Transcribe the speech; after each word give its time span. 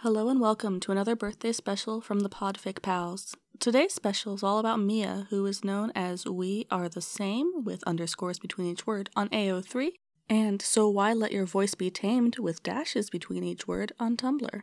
Hello 0.00 0.28
and 0.28 0.38
welcome 0.38 0.78
to 0.80 0.92
another 0.92 1.16
birthday 1.16 1.52
special 1.52 2.02
from 2.02 2.20
the 2.20 2.28
Podfic 2.28 2.82
Pals. 2.82 3.34
Today's 3.58 3.94
special 3.94 4.34
is 4.34 4.42
all 4.42 4.58
about 4.58 4.78
Mia, 4.78 5.26
who 5.30 5.46
is 5.46 5.64
known 5.64 5.90
as 5.94 6.26
We 6.26 6.66
Are 6.70 6.86
the 6.86 7.00
Same, 7.00 7.64
with 7.64 7.82
underscores 7.84 8.38
between 8.38 8.66
each 8.66 8.86
word, 8.86 9.08
on 9.16 9.30
AO3, 9.30 9.92
and 10.28 10.60
So 10.60 10.86
Why 10.86 11.14
Let 11.14 11.32
Your 11.32 11.46
Voice 11.46 11.74
Be 11.74 11.90
Tamed, 11.90 12.38
with 12.38 12.62
dashes 12.62 13.08
between 13.08 13.42
each 13.42 13.66
word, 13.66 13.92
on 13.98 14.18
Tumblr. 14.18 14.62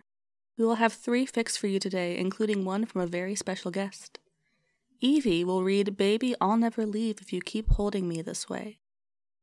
We 0.55 0.65
will 0.65 0.75
have 0.75 0.93
three 0.93 1.25
fics 1.25 1.57
for 1.57 1.65
you 1.65 1.79
today, 1.79 2.15
including 2.15 2.63
one 2.63 2.86
from 2.86 3.02
a 3.02 3.07
very 3.07 3.34
special 3.34 3.71
guest. 3.71 4.20
Evi 5.04 5.43
will 5.43 5.63
read 5.63 5.97
Baby, 5.97 6.36
I'll 6.39 6.57
Never 6.57 6.86
Leave 6.86 7.20
If 7.21 7.34
You 7.34 7.41
Keep 7.41 7.71
Holding 7.71 8.07
Me 8.07 8.21
This 8.21 8.50
Way. 8.50 8.77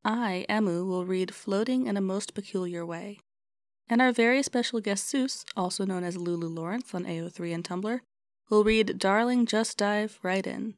I, 0.05 0.45
Emmu, 0.47 0.87
will 0.87 1.05
read 1.05 1.35
Floating 1.35 1.85
in 1.85 1.97
a 1.97 2.01
Most 2.01 2.33
Peculiar 2.33 2.85
Way. 2.85 3.19
And 3.89 4.01
our 4.01 4.11
very 4.11 4.41
special 4.43 4.79
guest 4.79 5.09
Sus, 5.09 5.43
also 5.55 5.85
known 5.85 6.03
as 6.03 6.15
Lulu 6.15 6.47
Lawrence 6.47 6.93
on 6.93 7.03
AO3 7.05 7.53
and 7.53 7.63
Tumblr, 7.63 7.99
will 8.49 8.63
read 8.63 8.97
Darling 8.97 9.45
Just 9.45 9.77
Dive 9.77 10.19
Right 10.23 10.45
In. 10.45 10.75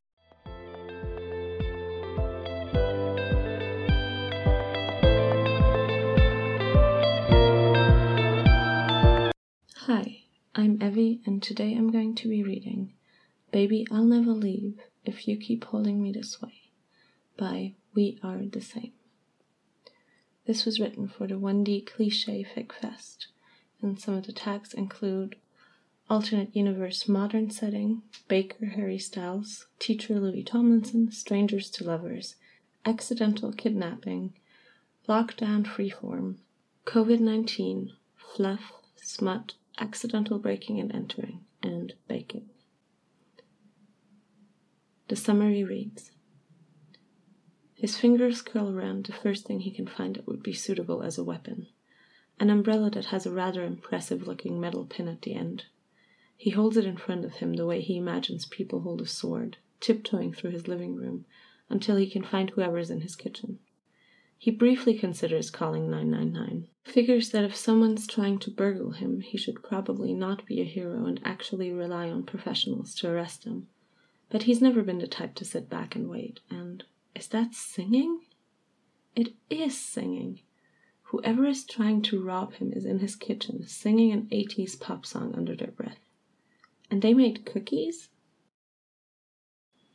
Hi, 9.85 10.23
I'm 10.55 10.77
Evi, 10.79 11.19
and 11.25 11.43
today 11.43 11.75
I'm 11.75 11.91
going 11.91 12.15
to 12.15 12.29
be 12.29 12.41
reading 12.41 12.93
Baby 13.51 13.85
I'll 13.91 14.05
Never 14.05 14.31
Leave 14.31 14.79
If 15.03 15.27
You 15.27 15.37
Keep 15.37 15.65
Holding 15.65 16.01
Me 16.01 16.11
This 16.11 16.41
Way 16.41 16.71
by 17.37 17.73
We 17.93 18.17
Are 18.23 18.45
the 18.45 18.61
Same. 18.61 18.93
This 20.45 20.65
was 20.65 20.79
written 20.79 21.07
for 21.07 21.25
the 21.25 21.35
1D 21.35 21.85
Cliche 21.85 22.43
Fic 22.43 22.73
Fest, 22.73 23.27
and 23.81 23.99
some 23.99 24.15
of 24.15 24.25
the 24.25 24.33
tags 24.33 24.73
include 24.73 25.37
Alternate 26.09 26.53
Universe 26.55 27.07
Modern 27.07 27.49
Setting, 27.49 28.01
Baker 28.27 28.65
Harry 28.65 28.99
Styles, 28.99 29.67
Teacher 29.79 30.19
Louis 30.19 30.43
Tomlinson, 30.43 31.11
Strangers 31.11 31.69
to 31.71 31.85
Lovers, 31.85 32.35
Accidental 32.85 33.53
Kidnapping, 33.53 34.33
Lockdown 35.07 35.65
Freeform, 35.65 36.35
COVID 36.85 37.21
19, 37.21 37.93
Fluff, 38.17 38.73
Smut, 38.97 39.53
Accidental 39.79 40.39
Breaking 40.39 40.79
and 40.79 40.93
Entering, 40.93 41.45
and 41.61 41.93
Baking. 42.09 42.49
The 45.07 45.15
summary 45.15 45.63
reads 45.63 46.11
his 47.83 47.97
fingers 47.97 48.41
curl 48.41 48.69
around 48.69 49.05
the 49.07 49.11
first 49.11 49.45
thing 49.45 49.59
he 49.59 49.69
can 49.69 49.85
find 49.85 50.15
that 50.15 50.25
would 50.25 50.41
be 50.41 50.53
suitable 50.53 51.03
as 51.03 51.17
a 51.17 51.23
weapon 51.23 51.67
an 52.39 52.49
umbrella 52.49 52.89
that 52.89 53.07
has 53.07 53.25
a 53.25 53.31
rather 53.31 53.65
impressive 53.65 54.25
looking 54.25 54.57
metal 54.57 54.85
pin 54.85 55.09
at 55.09 55.21
the 55.23 55.33
end. 55.33 55.65
He 56.37 56.51
holds 56.51 56.77
it 56.77 56.85
in 56.85 56.95
front 56.95 57.25
of 57.25 57.35
him 57.35 57.55
the 57.55 57.65
way 57.65 57.81
he 57.81 57.97
imagines 57.97 58.45
people 58.45 58.81
hold 58.81 59.01
a 59.01 59.05
sword, 59.05 59.57
tiptoeing 59.81 60.31
through 60.31 60.51
his 60.51 60.65
living 60.65 60.95
room 60.95 61.25
until 61.69 61.97
he 61.97 62.09
can 62.09 62.23
find 62.23 62.49
whoever 62.51 62.77
is 62.77 62.89
in 62.89 63.01
his 63.01 63.17
kitchen. 63.17 63.59
He 64.37 64.49
briefly 64.49 64.97
considers 64.97 65.51
calling 65.51 65.89
999, 65.89 66.69
figures 66.85 67.31
that 67.31 67.43
if 67.43 67.53
someone's 67.53 68.07
trying 68.07 68.39
to 68.39 68.49
burgle 68.49 68.91
him, 68.91 69.19
he 69.19 69.37
should 69.37 69.61
probably 69.61 70.13
not 70.13 70.45
be 70.45 70.61
a 70.61 70.65
hero 70.65 71.05
and 71.05 71.19
actually 71.25 71.73
rely 71.73 72.09
on 72.09 72.23
professionals 72.23 72.95
to 72.95 73.09
arrest 73.09 73.43
him. 73.45 73.67
But 74.29 74.43
he's 74.43 74.61
never 74.61 74.83
been 74.83 74.99
the 74.99 75.07
type 75.07 75.35
to 75.35 75.45
sit 75.45 75.69
back 75.69 75.95
and 75.95 76.09
wait, 76.09 76.39
and 76.49 76.83
is 77.15 77.27
that 77.27 77.53
singing? 77.53 78.21
It 79.15 79.33
is 79.49 79.77
singing. 79.77 80.41
Whoever 81.03 81.45
is 81.45 81.63
trying 81.63 82.01
to 82.03 82.23
rob 82.23 82.53
him 82.53 82.73
is 82.73 82.85
in 82.85 82.99
his 82.99 83.15
kitchen 83.15 83.67
singing 83.67 84.11
an 84.11 84.27
80s 84.31 84.79
pop 84.79 85.05
song 85.05 85.33
under 85.35 85.55
their 85.55 85.71
breath. 85.71 85.99
And 86.89 87.01
they 87.01 87.13
made 87.13 87.45
cookies? 87.45 88.09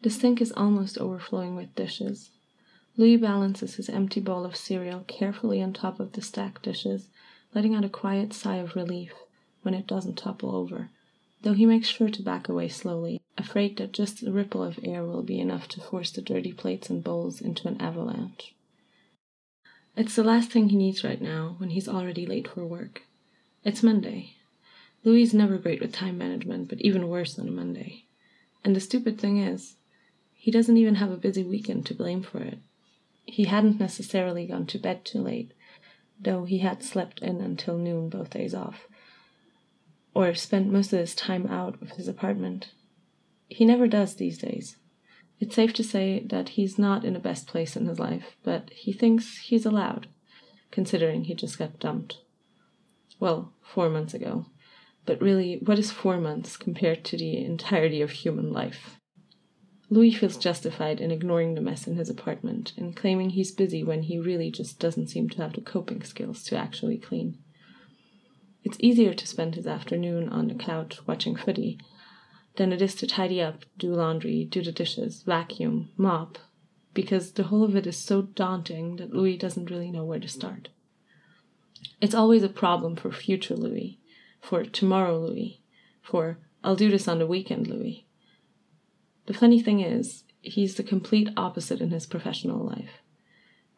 The 0.02 0.11
sink 0.11 0.41
is 0.41 0.52
almost 0.52 0.98
overflowing 0.98 1.56
with 1.56 1.74
dishes. 1.74 2.30
Louis 2.96 3.17
balances 3.17 3.74
his 3.74 3.89
empty 3.89 4.20
bowl 4.20 4.45
of 4.45 4.55
cereal 4.56 5.00
carefully 5.08 5.61
on 5.61 5.73
top 5.73 5.98
of 5.98 6.12
the 6.12 6.23
stacked 6.23 6.62
dishes, 6.62 7.08
letting 7.55 7.74
out 7.74 7.85
a 7.85 7.89
quiet 7.89 8.33
sigh 8.33 8.56
of 8.56 8.77
relief 8.77 9.12
when 9.62 9.74
it 9.74 9.89
doesn't 9.89 10.17
topple 10.17 10.55
over, 10.55 10.90
though 11.42 11.52
he 11.52 11.66
makes 11.66 11.88
sure 11.88 12.10
to 12.10 12.22
back 12.22 12.48
away 12.48 12.68
slowly, 12.68 13.20
afraid 13.36 13.76
that 13.76 13.92
just 13.92 14.22
a 14.22 14.32
ripple 14.32 14.62
of 14.62 14.78
air 14.82 15.04
will 15.04 15.22
be 15.22 15.38
enough 15.38 15.68
to 15.68 15.80
force 15.80 16.10
the 16.10 16.22
dirty 16.22 16.52
plates 16.52 16.90
and 16.90 17.04
bowls 17.04 17.40
into 17.40 17.68
an 17.68 17.80
avalanche. 17.80 18.54
It's 19.96 20.14
the 20.14 20.24
last 20.24 20.50
thing 20.50 20.68
he 20.68 20.76
needs 20.76 21.02
right 21.02 21.20
now, 21.20 21.56
when 21.58 21.70
he's 21.70 21.88
already 21.88 22.24
late 22.26 22.48
for 22.48 22.64
work. 22.64 23.02
It's 23.64 23.82
Monday. 23.82 24.34
Louis 25.04 25.22
is 25.22 25.34
never 25.34 25.58
great 25.58 25.80
with 25.80 25.92
time 25.92 26.18
management, 26.18 26.68
but 26.68 26.80
even 26.80 27.08
worse 27.08 27.38
on 27.38 27.48
a 27.48 27.52
Monday. 27.52 28.05
And 28.64 28.74
the 28.74 28.80
stupid 28.80 29.18
thing 29.18 29.38
is, 29.38 29.76
he 30.34 30.50
doesn't 30.50 30.76
even 30.76 30.96
have 30.96 31.10
a 31.10 31.16
busy 31.16 31.42
weekend 31.42 31.86
to 31.86 31.94
blame 31.94 32.22
for 32.22 32.38
it. 32.38 32.58
He 33.24 33.44
hadn't 33.44 33.80
necessarily 33.80 34.46
gone 34.46 34.66
to 34.66 34.78
bed 34.78 35.05
too 35.05 35.20
late, 35.20 35.52
though 36.20 36.44
he 36.44 36.58
had 36.58 36.82
slept 36.82 37.20
in 37.20 37.40
until 37.40 37.76
noon 37.76 38.08
both 38.08 38.30
days 38.30 38.55
off, 38.55 38.88
or 40.14 40.35
spent 40.35 40.73
most 40.73 40.92
of 40.92 40.98
his 40.98 41.14
time 41.14 41.46
out 41.46 41.80
of 41.83 41.91
his 41.92 42.08
apartment. 42.08 42.73
He 43.48 43.64
never 43.64 43.86
does 43.86 44.17
these 44.17 44.39
days. 44.39 44.77
It's 45.41 45.55
safe 45.55 45.73
to 45.74 45.85
say 45.85 46.24
that 46.27 46.51
he's 46.51 46.79
not 46.79 47.05
in 47.05 47.13
the 47.13 47.20
best 47.20 47.46
place 47.46 47.77
in 47.77 47.86
his 47.86 47.98
life, 47.98 48.36
but 48.42 48.70
he 48.70 48.92
thinks 48.92 49.39
he's 49.39 49.64
allowed, 49.64 50.08
considering 50.70 51.24
he 51.24 51.35
just 51.35 51.58
got 51.58 51.79
dumped. 51.79 52.18
Well, 53.20 53.52
four 53.63 53.89
months 53.89 54.14
ago. 54.14 54.47
But 55.07 55.23
really, 55.23 55.61
what 55.64 55.79
is 55.79 55.91
four 55.91 56.18
months 56.18 56.57
compared 56.57 57.05
to 57.07 57.17
the 57.17 57.45
entirety 57.45 58.02
of 58.02 58.11
human 58.11 58.52
life? 58.52 58.98
Louis 59.91 60.13
feels 60.13 60.36
justified 60.36 61.01
in 61.01 61.11
ignoring 61.11 61.55
the 61.55 61.63
mess 61.63 61.86
in 61.86 61.97
his 61.97 62.11
apartment 62.11 62.74
and 62.77 62.95
claiming 62.95 63.30
he's 63.30 63.51
busy 63.51 63.83
when 63.83 64.02
he 64.02 64.18
really 64.18 64.51
just 64.51 64.79
doesn't 64.79 65.08
seem 65.08 65.30
to 65.30 65.39
have 65.39 65.55
the 65.55 65.63
coping 65.63 66.02
skills 66.02 66.42
to 66.45 66.57
actually 66.57 66.98
clean. 66.98 67.39
It's 68.68 68.77
easier 68.80 69.14
to 69.14 69.27
spend 69.27 69.55
his 69.55 69.67
afternoon 69.67 70.29
on 70.29 70.48
the 70.48 70.55
couch 70.55 71.01
watching 71.06 71.34
footy 71.36 71.80
than 72.56 72.70
it 72.70 72.83
is 72.83 72.95
to 72.96 73.06
tidy 73.06 73.40
up, 73.40 73.64
do 73.79 73.95
laundry, 73.95 74.45
do 74.45 74.62
the 74.62 74.73
dishes, 74.73 75.23
vacuum, 75.23 75.89
mop, 75.96 76.36
because 76.92 77.33
the 77.33 77.45
whole 77.45 77.64
of 77.64 77.74
it 77.77 77.86
is 77.86 77.96
so 77.96 78.20
daunting 78.20 78.96
that 78.96 79.14
Louis 79.14 79.39
doesn't 79.39 79.70
really 79.70 79.90
know 79.90 80.05
where 80.05 80.20
to 80.20 80.29
start. 80.29 80.68
It's 82.02 82.14
always 82.14 82.42
a 82.42 82.51
problem 82.51 82.95
for 82.95 83.11
future 83.11 83.56
Louis, 83.56 84.01
for 84.39 84.67
tomorrow 84.67 85.18
Louis, 85.18 85.62
for 86.02 86.36
I'll 86.62 86.77
do 86.77 86.90
this 86.90 87.08
on 87.08 87.20
the 87.20 87.27
weekend 87.27 87.68
Louis. 87.68 88.06
The 89.24 89.33
funny 89.33 89.62
thing 89.62 89.80
is, 89.80 90.24
he's 90.42 90.74
the 90.74 90.83
complete 90.83 91.30
opposite 91.39 91.80
in 91.80 91.89
his 91.89 92.05
professional 92.05 92.67
life. 92.67 93.00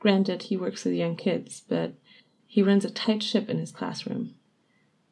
Granted, 0.00 0.42
he 0.42 0.56
works 0.56 0.84
with 0.84 0.94
young 0.94 1.14
kids, 1.14 1.62
but 1.68 1.94
he 2.44 2.60
runs 2.60 2.84
a 2.84 2.90
tight 2.90 3.22
ship 3.22 3.48
in 3.48 3.58
his 3.58 3.70
classroom. 3.70 4.34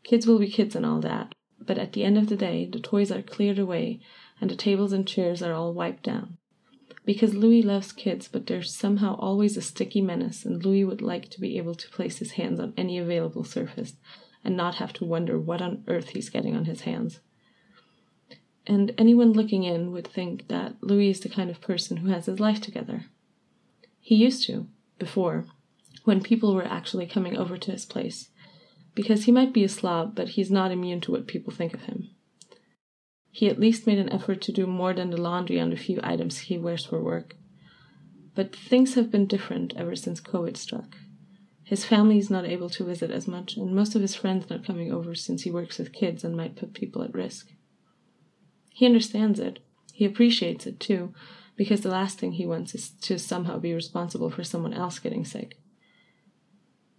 Kids 0.08 0.26
will 0.26 0.38
be 0.38 0.48
kids 0.48 0.74
and 0.74 0.86
all 0.86 1.00
that, 1.00 1.34
but 1.60 1.76
at 1.76 1.92
the 1.92 2.02
end 2.02 2.16
of 2.16 2.30
the 2.30 2.36
day, 2.36 2.64
the 2.64 2.80
toys 2.80 3.12
are 3.12 3.20
cleared 3.20 3.58
away 3.58 4.00
and 4.40 4.50
the 4.50 4.56
tables 4.56 4.90
and 4.90 5.06
chairs 5.06 5.42
are 5.42 5.52
all 5.52 5.74
wiped 5.74 6.02
down. 6.02 6.38
Because 7.04 7.34
Louis 7.34 7.60
loves 7.60 7.92
kids, 7.92 8.26
but 8.26 8.46
there's 8.46 8.74
somehow 8.74 9.16
always 9.16 9.58
a 9.58 9.60
sticky 9.60 10.00
menace, 10.00 10.46
and 10.46 10.64
Louis 10.64 10.82
would 10.82 11.02
like 11.02 11.28
to 11.28 11.40
be 11.42 11.58
able 11.58 11.74
to 11.74 11.90
place 11.90 12.20
his 12.20 12.32
hands 12.32 12.58
on 12.58 12.72
any 12.74 12.96
available 12.96 13.44
surface 13.44 13.96
and 14.42 14.56
not 14.56 14.76
have 14.76 14.94
to 14.94 15.04
wonder 15.04 15.38
what 15.38 15.60
on 15.60 15.84
earth 15.88 16.08
he's 16.08 16.30
getting 16.30 16.56
on 16.56 16.64
his 16.64 16.80
hands. 16.82 17.20
And 18.66 18.94
anyone 18.96 19.34
looking 19.34 19.64
in 19.64 19.92
would 19.92 20.06
think 20.06 20.48
that 20.48 20.76
Louis 20.80 21.10
is 21.10 21.20
the 21.20 21.28
kind 21.28 21.50
of 21.50 21.60
person 21.60 21.98
who 21.98 22.08
has 22.08 22.24
his 22.24 22.40
life 22.40 22.62
together. 22.62 23.04
He 24.00 24.14
used 24.14 24.46
to, 24.46 24.68
before, 24.98 25.44
when 26.04 26.22
people 26.22 26.54
were 26.54 26.64
actually 26.64 27.04
coming 27.04 27.36
over 27.36 27.58
to 27.58 27.72
his 27.72 27.84
place 27.84 28.30
because 28.98 29.26
he 29.26 29.30
might 29.30 29.52
be 29.52 29.62
a 29.62 29.68
slob, 29.68 30.16
but 30.16 30.30
he's 30.30 30.50
not 30.50 30.72
immune 30.72 31.00
to 31.00 31.12
what 31.12 31.28
people 31.28 31.52
think 31.52 31.72
of 31.72 31.82
him. 31.82 32.10
He 33.30 33.46
at 33.46 33.60
least 33.60 33.86
made 33.86 33.98
an 33.98 34.08
effort 34.08 34.40
to 34.42 34.50
do 34.50 34.66
more 34.66 34.92
than 34.92 35.10
the 35.10 35.16
laundry 35.16 35.60
on 35.60 35.70
the 35.70 35.76
few 35.76 36.00
items 36.02 36.38
he 36.38 36.58
wears 36.58 36.84
for 36.84 37.00
work. 37.00 37.36
But 38.34 38.56
things 38.56 38.94
have 38.94 39.08
been 39.08 39.28
different 39.28 39.72
ever 39.76 39.94
since 39.94 40.20
COVID 40.20 40.56
struck. 40.56 40.96
His 41.62 41.84
family 41.84 42.18
is 42.18 42.28
not 42.28 42.44
able 42.44 42.68
to 42.70 42.84
visit 42.84 43.12
as 43.12 43.28
much, 43.28 43.56
and 43.56 43.72
most 43.72 43.94
of 43.94 44.02
his 44.02 44.16
friends 44.16 44.50
not 44.50 44.66
coming 44.66 44.92
over 44.92 45.14
since 45.14 45.42
he 45.42 45.50
works 45.52 45.78
with 45.78 45.92
kids 45.92 46.24
and 46.24 46.36
might 46.36 46.56
put 46.56 46.74
people 46.74 47.04
at 47.04 47.14
risk. 47.14 47.52
He 48.72 48.84
understands 48.84 49.38
it. 49.38 49.60
He 49.92 50.06
appreciates 50.06 50.66
it 50.66 50.80
too, 50.80 51.14
because 51.54 51.82
the 51.82 51.88
last 51.88 52.18
thing 52.18 52.32
he 52.32 52.46
wants 52.46 52.74
is 52.74 52.90
to 53.02 53.16
somehow 53.16 53.60
be 53.60 53.72
responsible 53.72 54.28
for 54.28 54.42
someone 54.42 54.74
else 54.74 54.98
getting 54.98 55.24
sick. 55.24 55.56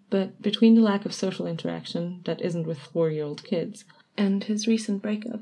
But 0.09 0.41
between 0.41 0.75
the 0.75 0.81
lack 0.81 1.05
of 1.05 1.13
social 1.13 1.45
interaction 1.45 2.21
that 2.25 2.41
isn't 2.41 2.65
with 2.65 2.79
four 2.79 3.09
year 3.11 3.25
old 3.25 3.43
kids 3.43 3.85
and 4.17 4.43
his 4.43 4.67
recent 4.67 5.01
breakup, 5.01 5.41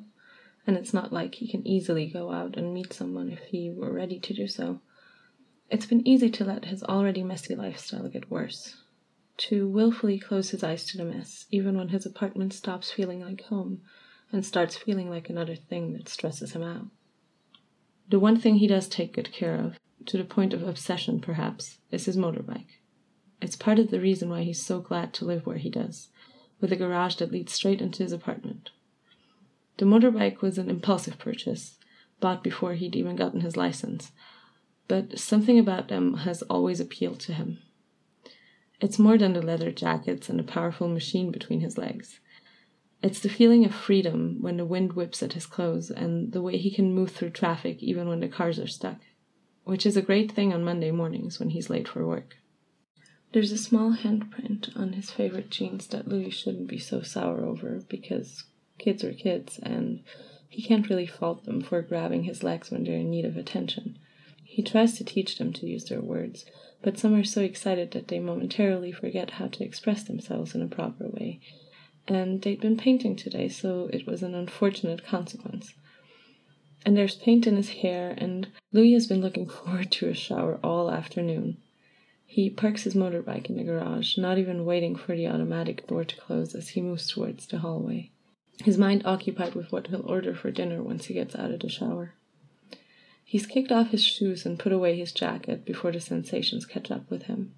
and 0.65 0.75
it's 0.75 0.93
not 0.93 1.13
like 1.13 1.35
he 1.35 1.47
can 1.47 1.65
easily 1.65 2.07
go 2.07 2.31
out 2.31 2.57
and 2.57 2.73
meet 2.73 2.91
someone 2.91 3.29
if 3.31 3.43
he 3.45 3.69
were 3.69 3.93
ready 3.93 4.19
to 4.19 4.33
do 4.33 4.47
so, 4.47 4.81
it's 5.69 5.85
been 5.85 6.05
easy 6.07 6.29
to 6.29 6.43
let 6.45 6.65
his 6.65 6.83
already 6.83 7.23
messy 7.23 7.55
lifestyle 7.55 8.07
get 8.09 8.29
worse. 8.29 8.75
to 9.37 9.67
willfully 9.67 10.17
close 10.17 10.49
his 10.49 10.63
eyes 10.63 10.83
to 10.85 10.97
the 10.97 11.05
mess, 11.05 11.45
even 11.51 11.77
when 11.77 11.89
his 11.89 12.05
apartment 12.05 12.51
stops 12.53 12.91
feeling 12.91 13.21
like 13.21 13.41
home 13.43 13.81
and 14.31 14.45
starts 14.45 14.75
feeling 14.75 15.09
like 15.09 15.29
another 15.29 15.55
thing 15.55 15.93
that 15.93 16.09
stresses 16.09 16.53
him 16.53 16.63
out. 16.63 16.87
The 18.09 18.19
one 18.19 18.39
thing 18.39 18.55
he 18.55 18.67
does 18.67 18.87
take 18.87 19.13
good 19.13 19.31
care 19.31 19.55
of, 19.55 19.77
to 20.07 20.17
the 20.17 20.23
point 20.23 20.53
of 20.53 20.63
obsession 20.63 21.19
perhaps, 21.19 21.77
is 21.91 22.05
his 22.05 22.17
motorbike. 22.17 22.79
It's 23.41 23.55
part 23.55 23.79
of 23.79 23.91
the 23.91 23.99
reason 23.99 24.29
why 24.29 24.43
he's 24.43 24.63
so 24.63 24.79
glad 24.79 25.13
to 25.13 25.25
live 25.25 25.45
where 25.45 25.57
he 25.57 25.69
does, 25.69 26.09
with 26.59 26.71
a 26.71 26.75
garage 26.75 27.15
that 27.15 27.31
leads 27.31 27.53
straight 27.53 27.81
into 27.81 28.03
his 28.03 28.11
apartment. 28.11 28.71
The 29.77 29.85
motorbike 29.85 30.41
was 30.41 30.57
an 30.57 30.69
impulsive 30.69 31.19
purchase, 31.19 31.77
bought 32.19 32.43
before 32.43 32.73
he'd 32.73 32.95
even 32.95 33.15
gotten 33.15 33.41
his 33.41 33.55
license, 33.55 34.11
but 34.87 35.19
something 35.19 35.59
about 35.59 35.87
them 35.87 36.17
has 36.19 36.41
always 36.43 36.79
appealed 36.79 37.19
to 37.21 37.33
him. 37.33 37.59
It's 38.81 38.97
more 38.97 39.17
than 39.17 39.33
the 39.33 39.41
leather 39.41 39.71
jackets 39.71 40.29
and 40.29 40.39
the 40.39 40.43
powerful 40.43 40.87
machine 40.87 41.31
between 41.31 41.61
his 41.61 41.77
legs. 41.77 42.19
It's 43.03 43.19
the 43.19 43.29
feeling 43.29 43.65
of 43.65 43.75
freedom 43.75 44.37
when 44.41 44.57
the 44.57 44.65
wind 44.65 44.93
whips 44.93 45.21
at 45.21 45.33
his 45.33 45.45
clothes 45.45 45.91
and 45.91 46.31
the 46.31 46.41
way 46.41 46.57
he 46.57 46.71
can 46.71 46.93
move 46.93 47.11
through 47.11 47.31
traffic 47.31 47.83
even 47.83 48.07
when 48.07 48.19
the 48.19 48.27
cars 48.27 48.57
are 48.59 48.67
stuck, 48.67 49.01
which 49.63 49.85
is 49.85 49.95
a 49.95 50.01
great 50.01 50.31
thing 50.31 50.53
on 50.53 50.63
Monday 50.63 50.89
mornings 50.89 51.39
when 51.39 51.49
he's 51.49 51.69
late 51.69 51.87
for 51.87 52.05
work. 52.05 52.37
There's 53.33 53.51
a 53.51 53.57
small 53.57 53.93
handprint 53.93 54.75
on 54.75 54.93
his 54.93 55.11
favorite 55.11 55.49
jeans 55.49 55.87
that 55.87 56.07
Louis 56.07 56.29
shouldn't 56.29 56.67
be 56.67 56.79
so 56.79 57.01
sour 57.01 57.45
over 57.45 57.81
because 57.89 58.45
kids 58.77 59.03
are 59.03 59.13
kids 59.13 59.59
and 59.61 60.03
he 60.49 60.61
can't 60.61 60.89
really 60.89 61.05
fault 61.05 61.45
them 61.45 61.61
for 61.61 61.81
grabbing 61.81 62.23
his 62.23 62.43
legs 62.43 62.71
when 62.71 62.83
they're 62.83 62.95
in 62.95 63.11
need 63.11 63.25
of 63.25 63.37
attention. 63.37 63.99
He 64.43 64.63
tries 64.63 64.97
to 64.97 65.03
teach 65.03 65.37
them 65.37 65.51
to 65.53 65.67
use 65.67 65.85
their 65.85 66.01
words, 66.01 66.45
but 66.81 66.97
some 66.97 67.13
are 67.13 67.23
so 67.23 67.41
excited 67.41 67.91
that 67.91 68.07
they 68.07 68.19
momentarily 68.19 68.91
forget 68.91 69.31
how 69.31 69.47
to 69.47 69.63
express 69.63 70.03
themselves 70.03 70.55
in 70.55 70.61
a 70.61 70.67
proper 70.67 71.07
way 71.07 71.41
and 72.07 72.41
they'd 72.41 72.61
been 72.61 72.77
painting 72.77 73.15
today, 73.15 73.49
so 73.49 73.89
it 73.91 74.07
was 74.07 74.23
an 74.23 74.33
unfortunate 74.33 75.05
consequence. 75.05 75.73
And 76.85 76.95
there's 76.95 77.15
paint 77.15 77.45
in 77.45 77.57
his 77.57 77.69
hair, 77.69 78.15
and 78.17 78.47
Louis 78.71 78.93
has 78.93 79.07
been 79.07 79.21
looking 79.21 79.47
forward 79.49 79.91
to 79.93 80.09
a 80.09 80.13
shower 80.13 80.59
all 80.63 80.89
afternoon. 80.89 81.57
He 82.37 82.51
parks 82.51 82.83
his 82.83 82.93
motorbike 82.93 83.49
in 83.49 83.57
the 83.57 83.63
garage, 83.63 84.15
not 84.15 84.37
even 84.37 84.63
waiting 84.63 84.95
for 84.95 85.15
the 85.15 85.25
automatic 85.25 85.87
door 85.87 86.03
to 86.05 86.15
close 86.17 86.53
as 86.53 86.69
he 86.69 86.81
moves 86.81 87.09
towards 87.09 87.47
the 87.47 87.57
hallway, 87.57 88.11
his 88.63 88.77
mind 88.77 89.01
occupied 89.07 89.55
with 89.55 89.71
what 89.71 89.87
he'll 89.87 90.05
order 90.05 90.35
for 90.35 90.51
dinner 90.51 90.83
once 90.83 91.05
he 91.05 91.15
gets 91.15 91.35
out 91.35 91.49
of 91.49 91.61
the 91.61 91.67
shower. 91.67 92.13
He's 93.25 93.47
kicked 93.47 93.71
off 93.71 93.89
his 93.89 94.03
shoes 94.03 94.45
and 94.45 94.59
put 94.59 94.71
away 94.71 94.95
his 94.95 95.11
jacket 95.11 95.65
before 95.65 95.91
the 95.91 95.99
sensations 95.99 96.67
catch 96.67 96.91
up 96.91 97.09
with 97.09 97.23
him. 97.23 97.55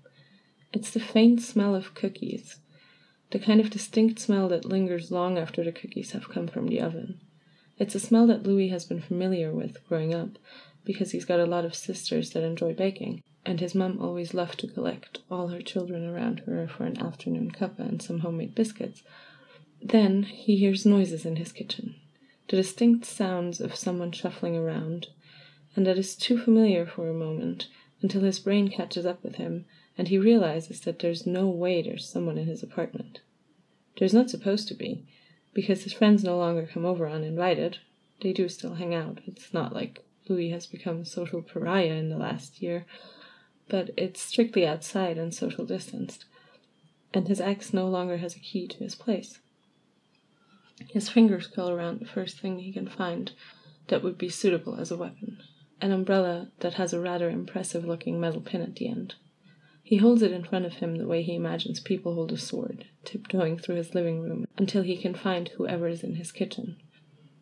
It's 0.71 0.91
the 0.91 1.01
faint 1.01 1.41
smell 1.41 1.75
of 1.75 1.93
cookies, 1.93 2.59
the 3.31 3.39
kind 3.39 3.59
of 3.59 3.71
distinct 3.71 4.17
smell 4.17 4.47
that 4.47 4.63
lingers 4.63 5.11
long 5.11 5.37
after 5.37 5.61
the 5.61 5.73
cookies 5.73 6.11
have 6.11 6.29
come 6.29 6.47
from 6.47 6.67
the 6.67 6.79
oven. 6.79 7.19
It's 7.77 7.95
a 7.95 7.99
smell 7.99 8.27
that 8.27 8.43
Louis 8.43 8.69
has 8.69 8.85
been 8.85 9.01
familiar 9.01 9.51
with 9.51 9.85
growing 9.89 10.13
up 10.13 10.39
because 10.85 11.11
he's 11.11 11.25
got 11.25 11.39
a 11.39 11.45
lot 11.45 11.65
of 11.65 11.75
sisters 11.75 12.31
that 12.31 12.43
enjoy 12.43 12.73
baking, 12.73 13.21
and 13.45 13.59
his 13.59 13.75
mum 13.75 13.99
always 14.01 14.33
loved 14.33 14.59
to 14.59 14.67
collect 14.67 15.19
all 15.29 15.47
her 15.49 15.61
children 15.61 16.07
around 16.07 16.41
her 16.41 16.67
for 16.67 16.85
an 16.85 16.97
afternoon 16.99 17.51
cuppa 17.51 17.79
and 17.79 18.01
some 18.01 18.19
homemade 18.19 18.55
biscuits. 18.55 19.03
Then 19.81 20.23
he 20.23 20.57
hears 20.57 20.85
noises 20.85 21.25
in 21.25 21.37
his 21.37 21.51
kitchen, 21.51 21.95
the 22.49 22.57
distinct 22.57 23.05
sounds 23.05 23.61
of 23.61 23.75
someone 23.75 24.11
shuffling 24.11 24.57
around, 24.57 25.07
and 25.75 25.85
that 25.85 25.97
is 25.97 26.15
too 26.15 26.37
familiar 26.37 26.85
for 26.85 27.07
a 27.07 27.13
moment 27.13 27.67
until 28.01 28.21
his 28.21 28.39
brain 28.39 28.69
catches 28.69 29.05
up 29.05 29.23
with 29.23 29.35
him 29.35 29.65
and 29.99 30.07
he 30.07 30.17
realizes 30.17 30.79
that 30.81 30.99
there's 30.99 31.27
no 31.27 31.49
way 31.49 31.81
there's 31.81 32.07
someone 32.07 32.37
in 32.37 32.47
his 32.47 32.63
apartment. 32.63 33.19
There's 33.97 34.13
not 34.13 34.29
supposed 34.29 34.69
to 34.69 34.73
be, 34.73 35.05
because 35.53 35.83
his 35.83 35.91
friends 35.91 36.23
no 36.23 36.37
longer 36.37 36.65
come 36.65 36.85
over 36.85 37.07
uninvited. 37.07 37.79
They 38.21 38.31
do 38.31 38.47
still 38.47 38.75
hang 38.75 38.95
out. 38.95 39.19
It's 39.27 39.53
not 39.53 39.73
like 39.73 40.05
Louis 40.29 40.51
has 40.51 40.67
become 40.67 41.01
a 41.01 41.05
social 41.05 41.41
pariah 41.41 41.93
in 41.93 42.09
the 42.09 42.17
last 42.17 42.61
year, 42.61 42.85
but 43.67 43.89
it's 43.97 44.21
strictly 44.21 44.65
outside 44.65 45.17
and 45.17 45.33
social 45.33 45.65
distanced, 45.65 46.25
and 47.13 47.27
his 47.27 47.41
ex 47.41 47.73
no 47.73 47.87
longer 47.87 48.17
has 48.17 48.35
a 48.35 48.39
key 48.39 48.67
to 48.67 48.77
his 48.77 48.95
place. 48.95 49.39
His 50.87 51.09
fingers 51.09 51.47
curl 51.47 51.69
around 51.69 51.99
the 51.99 52.05
first 52.05 52.39
thing 52.39 52.59
he 52.59 52.71
can 52.71 52.87
find 52.87 53.31
that 53.87 54.03
would 54.03 54.17
be 54.17 54.29
suitable 54.29 54.75
as 54.75 54.91
a 54.91 54.97
weapon 54.97 55.39
an 55.81 55.91
umbrella 55.91 56.49
that 56.59 56.73
has 56.73 56.93
a 56.93 56.99
rather 56.99 57.29
impressive 57.29 57.85
looking 57.85 58.19
metal 58.19 58.41
pin 58.41 58.61
at 58.61 58.75
the 58.75 58.87
end. 58.87 59.15
He 59.83 59.97
holds 59.97 60.21
it 60.21 60.31
in 60.31 60.43
front 60.43 60.65
of 60.65 60.73
him 60.73 60.97
the 60.97 61.07
way 61.07 61.23
he 61.23 61.35
imagines 61.35 61.79
people 61.79 62.15
hold 62.15 62.31
a 62.31 62.37
sword, 62.37 62.85
tiptoeing 63.05 63.57
through 63.57 63.75
his 63.75 63.95
living 63.95 64.21
room 64.21 64.45
until 64.57 64.83
he 64.83 64.97
can 64.97 65.15
find 65.15 65.47
whoever 65.49 65.87
is 65.87 66.03
in 66.03 66.15
his 66.15 66.31
kitchen. 66.31 66.77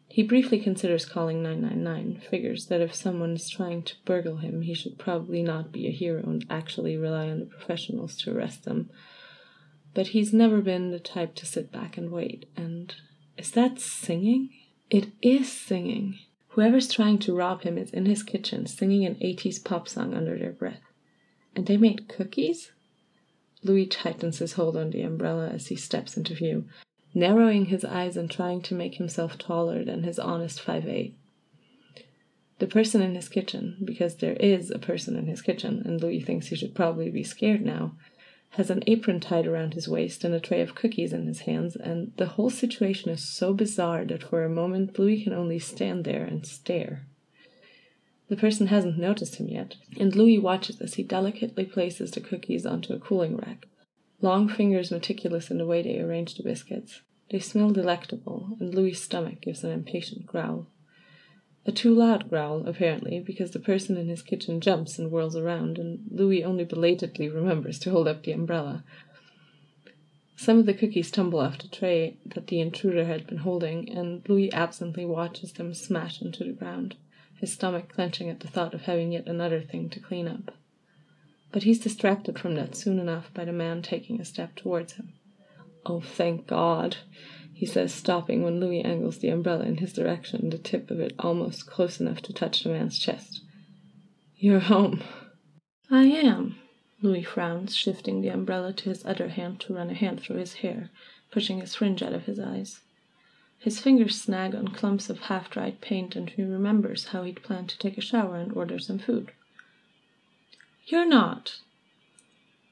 He 0.10 0.24
briefly 0.24 0.60
considers 0.60 1.06
calling 1.06 1.44
999, 1.44 2.22
figures 2.30 2.68
that 2.68 2.82
if 2.82 2.96
someone 2.96 3.34
is 3.34 3.50
trying 3.50 3.84
to 3.84 3.96
burgle 4.06 4.38
him, 4.38 4.62
he 4.62 4.74
should 4.74 4.98
probably 4.98 5.44
not 5.44 5.72
be 5.72 5.88
a 5.88 5.92
hero 5.92 6.24
and 6.24 6.46
actually 6.50 6.98
rely 6.98 7.30
on 7.30 7.40
the 7.40 7.46
professionals 7.46 8.16
to 8.18 8.36
arrest 8.36 8.64
them. 8.64 8.90
But 9.94 10.08
he's 10.08 10.34
never 10.34 10.62
been 10.62 10.92
the 10.92 11.00
type 11.00 11.36
to 11.36 11.46
sit 11.46 11.72
back 11.72 11.98
and 11.98 12.12
wait, 12.12 12.50
and 12.56 12.96
is 13.38 13.52
that 13.52 13.80
singing? 13.80 14.50
It 14.90 15.10
is 15.22 15.52
singing. 15.52 16.18
Whoever's 16.50 16.92
trying 16.92 17.20
to 17.20 17.36
rob 17.36 17.62
him 17.62 17.78
is 17.78 17.92
in 17.92 18.06
his 18.06 18.24
kitchen 18.24 18.66
singing 18.66 19.06
an 19.06 19.16
80s 19.16 19.64
pop 19.64 19.88
song 19.88 20.14
under 20.14 20.38
their 20.38 20.54
breath. 20.54 20.82
And 21.56 21.66
they 21.66 21.78
made 21.78 22.08
cookies? 22.08 22.72
Louis 23.64 23.86
tightens 23.86 24.40
his 24.40 24.54
hold 24.54 24.78
on 24.78 24.92
the 24.92 25.02
umbrella 25.02 25.50
as 25.50 25.68
he 25.68 25.76
steps 25.76 26.16
into 26.16 26.34
view, 26.34 26.66
narrowing 27.18 27.66
his 27.66 27.84
eyes 27.84 28.16
and 28.16 28.30
trying 28.30 28.62
to 28.62 28.76
make 28.76 28.96
himself 28.96 29.40
taller 29.40 29.84
than 29.84 30.04
his 30.04 30.20
honest 30.20 30.62
five 30.62 30.88
eight. 30.88 31.16
The 32.60 32.68
person 32.68 33.02
in 33.02 33.16
his 33.16 33.28
kitchen, 33.28 33.78
because 33.84 34.18
there 34.18 34.36
is 34.36 34.70
a 34.70 34.78
person 34.78 35.16
in 35.18 35.26
his 35.26 35.42
kitchen, 35.42 35.82
and 35.84 36.00
Louis 36.00 36.22
thinks 36.22 36.48
he 36.48 36.56
should 36.56 36.76
probably 36.76 37.10
be 37.10 37.24
scared 37.24 37.66
now, 37.66 37.94
has 38.52 38.70
an 38.70 38.84
apron 38.86 39.20
tied 39.20 39.48
around 39.48 39.74
his 39.74 39.88
waist 39.88 40.24
and 40.24 40.34
a 40.34 40.40
tray 40.40 40.62
of 40.62 40.76
cookies 40.76 41.12
in 41.12 41.26
his 41.26 41.42
hands, 41.42 41.76
and 41.76 42.14
the 42.18 42.28
whole 42.28 42.52
situation 42.52 43.10
is 43.10 43.24
so 43.24 43.52
bizarre 43.52 44.06
that 44.06 44.24
for 44.24 44.44
a 44.44 44.50
moment 44.50 44.98
Louis 45.00 45.24
can 45.24 45.34
only 45.34 45.58
stand 45.58 46.06
there 46.06 46.24
and 46.24 46.46
stare. 46.46 47.08
The 48.30 48.38
person 48.38 48.68
hasn't 48.68 49.00
noticed 49.00 49.36
him 49.36 49.48
yet, 49.48 49.76
and 50.00 50.16
Louis 50.16 50.38
watches 50.38 50.82
as 50.82 50.96
he 50.96 51.04
delicately 51.04 51.66
places 51.66 52.12
the 52.12 52.22
cookies 52.22 52.66
onto 52.66 52.94
a 52.94 53.00
cooling 53.00 53.38
rack, 53.38 53.66
long 54.22 54.48
fingers 54.48 54.92
meticulous 54.92 55.50
in 55.50 55.58
the 55.58 55.66
way 55.66 55.82
they 55.82 56.00
arrange 56.00 56.36
the 56.36 56.44
biscuits. 56.44 57.02
They 57.30 57.40
smell 57.40 57.72
delectable, 57.72 58.58
and 58.60 58.74
Louis's 58.74 59.04
stomach 59.04 59.42
gives 59.42 59.64
an 59.64 59.72
impatient 59.72 60.26
growl. 60.26 60.68
A 61.66 61.72
too 61.72 61.94
loud 61.94 62.30
growl, 62.30 62.66
apparently, 62.68 63.20
because 63.20 63.52
the 63.52 63.60
person 63.60 63.98
in 63.98 64.08
his 64.08 64.22
kitchen 64.22 64.62
jumps 64.62 64.98
and 64.98 65.10
whirls 65.10 65.36
around, 65.36 65.78
and 65.78 66.06
Louis 66.10 66.44
only 66.44 66.64
belatedly 66.64 67.28
remembers 67.28 67.80
to 67.80 67.92
hold 67.92 68.08
up 68.08 68.24
the 68.24 68.32
umbrella. 68.32 68.84
Some 70.36 70.60
of 70.60 70.66
the 70.66 70.74
cookies 70.74 71.12
tumble 71.12 71.40
off 71.40 71.58
the 71.58 71.68
tray 71.68 72.18
that 72.26 72.48
the 72.48 72.62
intruder 72.62 73.06
had 73.06 73.28
been 73.28 73.40
holding, 73.40 73.90
and 73.90 74.28
Louis 74.30 74.54
absently 74.54 75.04
watches 75.04 75.54
them 75.54 75.74
smash 75.74 76.22
into 76.22 76.44
the 76.44 76.54
ground 76.54 76.96
his 77.40 77.54
stomach 77.54 77.90
clenching 77.90 78.30
at 78.30 78.40
the 78.40 78.48
thought 78.48 78.74
of 78.74 78.84
having 78.84 79.12
yet 79.12 79.28
another 79.28 79.62
thing 79.62 79.90
to 79.90 80.00
clean 80.00 80.28
up. 80.28 80.56
But 81.52 81.64
he's 81.64 81.80
distracted 81.80 82.40
from 82.40 82.56
that 82.56 82.76
soon 82.76 83.00
enough 83.00 83.34
by 83.34 83.46
the 83.46 83.52
man 83.52 83.82
taking 83.82 84.20
a 84.20 84.26
step 84.26 84.56
towards 84.56 84.94
him. 84.94 85.14
Oh, 85.90 86.02
thank 86.02 86.48
God, 86.48 86.98
he 87.54 87.66
says, 87.66 87.94
stopping 87.94 88.44
when 88.44 88.60
Louis 88.60 88.84
angles 88.84 89.20
the 89.20 89.30
umbrella 89.30 89.64
in 89.64 89.78
his 89.78 89.94
direction, 89.94 90.50
the 90.50 90.58
tip 90.58 90.92
of 90.92 91.00
it 91.00 91.14
almost 91.18 91.66
close 91.66 92.02
enough 92.02 92.22
to 92.24 92.34
touch 92.34 92.62
the 92.62 92.70
man's 92.70 93.00
chest. 93.00 93.42
You're 94.36 94.60
home. 94.60 95.02
I 95.90 96.04
am. 96.04 96.58
Louis 97.02 97.24
frowns, 97.24 97.74
shifting 97.74 98.20
the 98.20 98.28
umbrella 98.28 98.74
to 98.74 98.90
his 98.90 99.06
other 99.06 99.30
hand 99.30 99.62
to 99.62 99.76
run 99.76 99.90
a 99.90 99.94
hand 99.94 100.20
through 100.20 100.38
his 100.38 100.56
hair, 100.56 100.90
pushing 101.32 101.62
his 101.62 101.76
fringe 101.76 102.04
out 102.04 102.14
of 102.14 102.26
his 102.26 102.38
eyes. 102.38 102.82
His 103.60 103.80
fingers 103.80 104.20
snag 104.20 104.56
on 104.56 104.68
clumps 104.68 105.10
of 105.10 105.22
half 105.22 105.50
dried 105.50 105.80
paint, 105.80 106.18
and 106.18 106.30
he 106.30 106.44
remembers 106.44 107.06
how 107.08 107.24
he'd 107.24 107.44
planned 107.44 107.70
to 107.70 107.80
take 107.80 107.98
a 107.98 108.02
shower 108.02 108.36
and 108.36 108.52
order 108.52 108.78
some 108.78 109.00
food. 109.00 109.32
You're 110.86 111.08
not. 111.08 111.60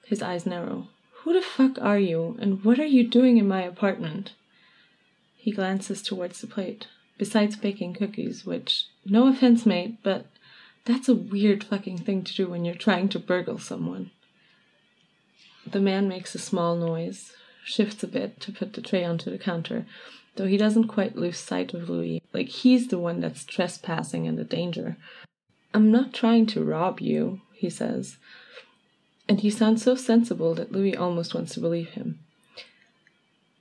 His 0.06 0.22
eyes 0.22 0.46
narrow. 0.46 0.90
Who 1.26 1.34
the 1.34 1.42
fuck 1.42 1.82
are 1.82 1.98
you, 1.98 2.38
and 2.40 2.64
what 2.64 2.78
are 2.78 2.86
you 2.86 3.04
doing 3.04 3.38
in 3.38 3.48
my 3.48 3.64
apartment? 3.64 4.34
He 5.36 5.52
glances 5.52 6.04
towards 6.04 6.40
the 6.40 6.46
plate. 6.46 6.86
Besides 7.18 7.56
baking 7.56 7.96
cookies, 7.96 8.46
which, 8.46 8.86
no 9.08 9.28
offense, 9.28 9.66
mate, 9.66 9.98
but 10.04 10.28
that's 10.86 11.10
a 11.10 11.16
weird 11.16 11.64
fucking 11.64 11.98
thing 11.98 12.24
to 12.26 12.36
do 12.36 12.48
when 12.48 12.64
you're 12.64 12.76
trying 12.76 13.10
to 13.10 13.18
burgle 13.18 13.58
someone. 13.58 14.12
The 15.66 15.82
man 15.82 16.08
makes 16.08 16.36
a 16.36 16.40
small 16.40 16.76
noise, 16.76 17.34
shifts 17.64 18.04
a 18.04 18.08
bit 18.08 18.40
to 18.42 18.52
put 18.52 18.74
the 18.74 18.82
tray 18.82 19.04
onto 19.04 19.32
the 19.32 19.40
counter, 19.40 19.88
though 20.36 20.46
he 20.46 20.58
doesn't 20.58 20.90
quite 20.90 21.16
lose 21.16 21.40
sight 21.40 21.74
of 21.74 21.90
Louis. 21.90 22.22
Like 22.34 22.50
he's 22.50 22.90
the 22.90 23.00
one 23.00 23.20
that's 23.20 23.46
trespassing 23.46 24.28
and 24.28 24.38
the 24.38 24.44
danger. 24.44 24.96
I'm 25.74 25.90
not 25.92 26.14
trying 26.14 26.46
to 26.48 26.64
rob 26.64 27.00
you, 27.00 27.42
he 27.52 27.72
says. 27.72 28.18
And 29.28 29.40
he 29.40 29.50
sounds 29.50 29.84
so 29.84 29.96
sensible 29.96 30.54
that 30.56 30.72
Louis 30.72 30.96
almost 30.96 31.34
wants 31.34 31.54
to 31.54 31.60
believe 31.60 31.90
him. 31.90 32.20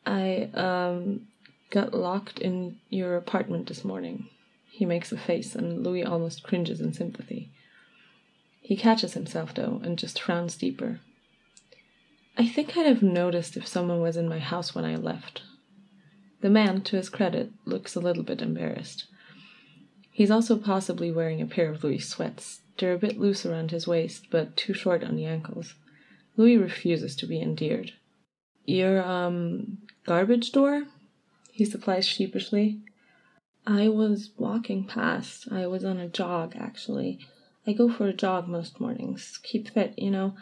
I 0.06 0.50
um, 0.54 1.26
got 1.70 1.94
locked 1.94 2.38
in 2.38 2.78
your 2.90 3.16
apartment 3.16 3.68
this 3.68 3.84
morning. 3.84 4.28
He 4.70 4.84
makes 4.84 5.12
a 5.12 5.16
face, 5.16 5.54
and 5.54 5.82
Louis 5.82 6.04
almost 6.04 6.42
cringes 6.42 6.80
in 6.80 6.92
sympathy. 6.92 7.50
He 8.60 8.76
catches 8.76 9.14
himself, 9.14 9.54
though, 9.54 9.80
and 9.84 9.98
just 9.98 10.20
frowns 10.20 10.56
deeper. 10.56 11.00
I 12.36 12.48
think 12.48 12.76
I'd 12.76 12.86
have 12.86 13.02
noticed 13.02 13.56
if 13.56 13.66
someone 13.66 14.00
was 14.00 14.16
in 14.16 14.28
my 14.28 14.40
house 14.40 14.74
when 14.74 14.84
I 14.84 14.96
left. 14.96 15.42
The 16.40 16.50
man, 16.50 16.82
to 16.82 16.96
his 16.96 17.08
credit, 17.08 17.52
looks 17.64 17.94
a 17.94 18.00
little 18.00 18.22
bit 18.22 18.42
embarrassed. 18.42 19.06
He's 20.10 20.30
also 20.30 20.56
possibly 20.56 21.10
wearing 21.10 21.40
a 21.40 21.46
pair 21.46 21.70
of 21.70 21.82
Louis 21.82 22.00
sweats. 22.00 22.60
They're 22.78 22.94
a 22.94 22.98
bit 22.98 23.18
loose 23.18 23.46
around 23.46 23.70
his 23.70 23.86
waist, 23.86 24.26
but 24.30 24.56
too 24.56 24.74
short 24.74 25.04
on 25.04 25.16
the 25.16 25.26
ankles. 25.26 25.74
Louis 26.36 26.56
refuses 26.56 27.14
to 27.16 27.26
be 27.26 27.40
endeared. 27.40 27.92
Your, 28.64 29.02
um, 29.02 29.78
garbage 30.06 30.52
door? 30.52 30.84
He 31.52 31.64
supplies 31.64 32.06
sheepishly. 32.06 32.80
I 33.66 33.88
was 33.88 34.30
walking 34.36 34.84
past. 34.84 35.48
I 35.50 35.66
was 35.66 35.84
on 35.84 35.98
a 35.98 36.08
jog, 36.08 36.54
actually. 36.56 37.20
I 37.66 37.72
go 37.72 37.90
for 37.90 38.06
a 38.06 38.12
jog 38.12 38.48
most 38.48 38.80
mornings. 38.80 39.38
Keep 39.42 39.70
fit, 39.70 39.94
you 39.96 40.10
know. 40.10 40.34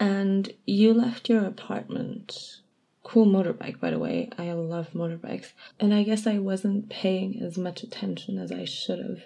And 0.00 0.52
you 0.66 0.92
left 0.92 1.28
your 1.28 1.44
apartment. 1.44 2.60
Cool 3.04 3.26
motorbike, 3.26 3.78
by 3.78 3.90
the 3.90 3.98
way. 3.98 4.30
I 4.36 4.50
love 4.52 4.90
motorbikes. 4.94 5.52
And 5.78 5.94
I 5.94 6.02
guess 6.02 6.26
I 6.26 6.38
wasn't 6.38 6.88
paying 6.88 7.40
as 7.40 7.56
much 7.56 7.82
attention 7.82 8.38
as 8.38 8.50
I 8.50 8.64
should 8.64 8.98
have, 8.98 9.24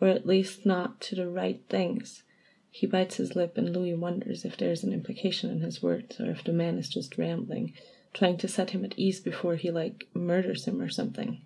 or 0.00 0.08
at 0.08 0.26
least 0.26 0.64
not 0.64 1.00
to 1.00 1.14
the 1.14 1.28
right 1.28 1.62
things. 1.68 2.22
He 2.70 2.86
bites 2.86 3.16
his 3.16 3.34
lip, 3.34 3.58
and 3.58 3.74
Louis 3.74 3.94
wonders 3.94 4.44
if 4.44 4.56
there's 4.56 4.84
an 4.84 4.92
implication 4.92 5.50
in 5.50 5.60
his 5.60 5.82
words, 5.82 6.20
or 6.20 6.30
if 6.30 6.44
the 6.44 6.52
man 6.52 6.78
is 6.78 6.88
just 6.88 7.18
rambling, 7.18 7.72
trying 8.14 8.38
to 8.38 8.48
set 8.48 8.70
him 8.70 8.84
at 8.84 8.98
ease 8.98 9.20
before 9.20 9.56
he, 9.56 9.70
like, 9.70 10.06
murders 10.14 10.64
him 10.66 10.80
or 10.80 10.88
something. 10.88 11.40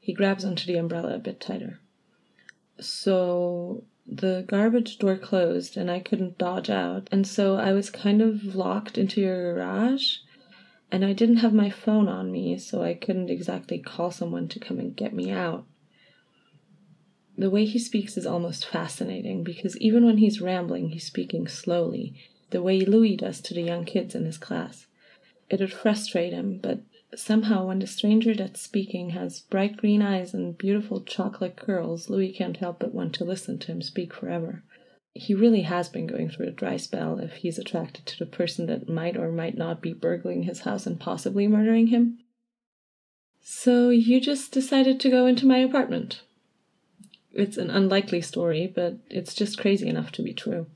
He 0.00 0.12
grabs 0.12 0.44
onto 0.44 0.66
the 0.66 0.78
umbrella 0.78 1.14
a 1.14 1.18
bit 1.18 1.40
tighter. 1.40 1.80
So, 2.80 3.84
the 4.06 4.44
garbage 4.46 4.98
door 4.98 5.16
closed 5.16 5.76
and 5.76 5.90
I 5.90 6.00
couldn't 6.00 6.38
dodge 6.38 6.68
out. 6.68 7.08
And 7.10 7.26
so 7.26 7.56
I 7.56 7.72
was 7.72 7.88
kind 7.88 8.20
of 8.20 8.54
locked 8.54 8.98
into 8.98 9.20
your 9.20 9.54
garage. 9.54 10.16
And 10.90 11.04
I 11.04 11.12
didn't 11.12 11.38
have 11.38 11.54
my 11.54 11.70
phone 11.70 12.08
on 12.08 12.30
me, 12.30 12.58
so 12.58 12.82
I 12.82 12.94
couldn't 12.94 13.30
exactly 13.30 13.78
call 13.78 14.10
someone 14.10 14.48
to 14.48 14.60
come 14.60 14.78
and 14.78 14.94
get 14.94 15.12
me 15.12 15.30
out. 15.30 15.64
The 17.36 17.50
way 17.50 17.64
he 17.64 17.78
speaks 17.78 18.16
is 18.16 18.26
almost 18.26 18.66
fascinating 18.66 19.42
because 19.42 19.76
even 19.78 20.06
when 20.06 20.18
he's 20.18 20.40
rambling, 20.40 20.90
he's 20.90 21.06
speaking 21.06 21.48
slowly, 21.48 22.14
the 22.50 22.62
way 22.62 22.80
Louis 22.80 23.16
does 23.16 23.40
to 23.42 23.54
the 23.54 23.62
young 23.62 23.84
kids 23.84 24.14
in 24.14 24.24
his 24.24 24.38
class. 24.38 24.86
It'd 25.50 25.72
frustrate 25.72 26.32
him, 26.32 26.58
but 26.62 26.80
Somehow, 27.16 27.66
when 27.66 27.78
the 27.78 27.86
stranger 27.86 28.34
that's 28.34 28.60
speaking 28.60 29.10
has 29.10 29.40
bright 29.42 29.76
green 29.76 30.02
eyes 30.02 30.34
and 30.34 30.58
beautiful 30.58 31.00
chocolate 31.00 31.56
curls, 31.56 32.10
Louis 32.10 32.32
can't 32.32 32.56
help 32.56 32.80
but 32.80 32.94
want 32.94 33.14
to 33.14 33.24
listen 33.24 33.58
to 33.60 33.66
him 33.68 33.82
speak 33.82 34.12
forever. 34.12 34.64
He 35.12 35.32
really 35.32 35.62
has 35.62 35.88
been 35.88 36.08
going 36.08 36.28
through 36.28 36.48
a 36.48 36.52
dry 36.52 36.76
spell 36.76 37.20
if 37.20 37.34
he's 37.34 37.58
attracted 37.58 38.04
to 38.06 38.18
the 38.18 38.26
person 38.26 38.66
that 38.66 38.88
might 38.88 39.16
or 39.16 39.30
might 39.30 39.56
not 39.56 39.80
be 39.80 39.92
burgling 39.92 40.42
his 40.42 40.60
house 40.60 40.86
and 40.86 40.98
possibly 40.98 41.46
murdering 41.46 41.88
him. 41.88 42.18
So 43.40 43.90
you 43.90 44.20
just 44.20 44.50
decided 44.50 44.98
to 45.00 45.10
go 45.10 45.26
into 45.26 45.46
my 45.46 45.58
apartment. 45.58 46.22
It's 47.34 47.56
an 47.56 47.70
unlikely 47.70 48.22
story, 48.22 48.70
but 48.72 48.96
it's 49.10 49.34
just 49.34 49.58
crazy 49.58 49.88
enough 49.88 50.12
to 50.12 50.22
be 50.22 50.32
true. 50.32 50.66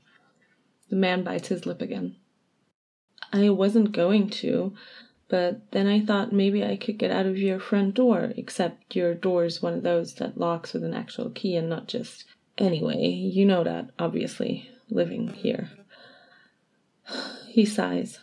The 0.89 0.95
man 0.95 1.23
bites 1.23 1.47
his 1.47 1.65
lip 1.65 1.81
again. 1.81 2.15
I 3.31 3.49
wasn't 3.49 3.91
going 3.91 4.29
to. 4.41 4.73
But 5.29 5.71
then 5.71 5.85
I 5.85 6.03
thought 6.03 6.33
maybe 6.33 6.65
I 6.65 6.75
could 6.75 6.97
get 6.97 7.11
out 7.11 7.27
of 7.27 7.37
your 7.37 7.59
front 7.59 7.93
door, 7.93 8.33
except 8.35 8.95
your 8.95 9.13
door's 9.13 9.61
one 9.61 9.75
of 9.75 9.83
those 9.83 10.15
that 10.15 10.39
locks 10.39 10.73
with 10.73 10.83
an 10.83 10.95
actual 10.95 11.29
key 11.29 11.55
and 11.55 11.69
not 11.69 11.87
just. 11.87 12.25
Anyway, 12.57 13.07
you 13.07 13.45
know 13.45 13.63
that, 13.63 13.91
obviously, 13.97 14.69
living 14.89 15.29
here. 15.29 15.69
He 17.47 17.65
sighs. 17.65 18.19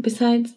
Besides, 0.00 0.54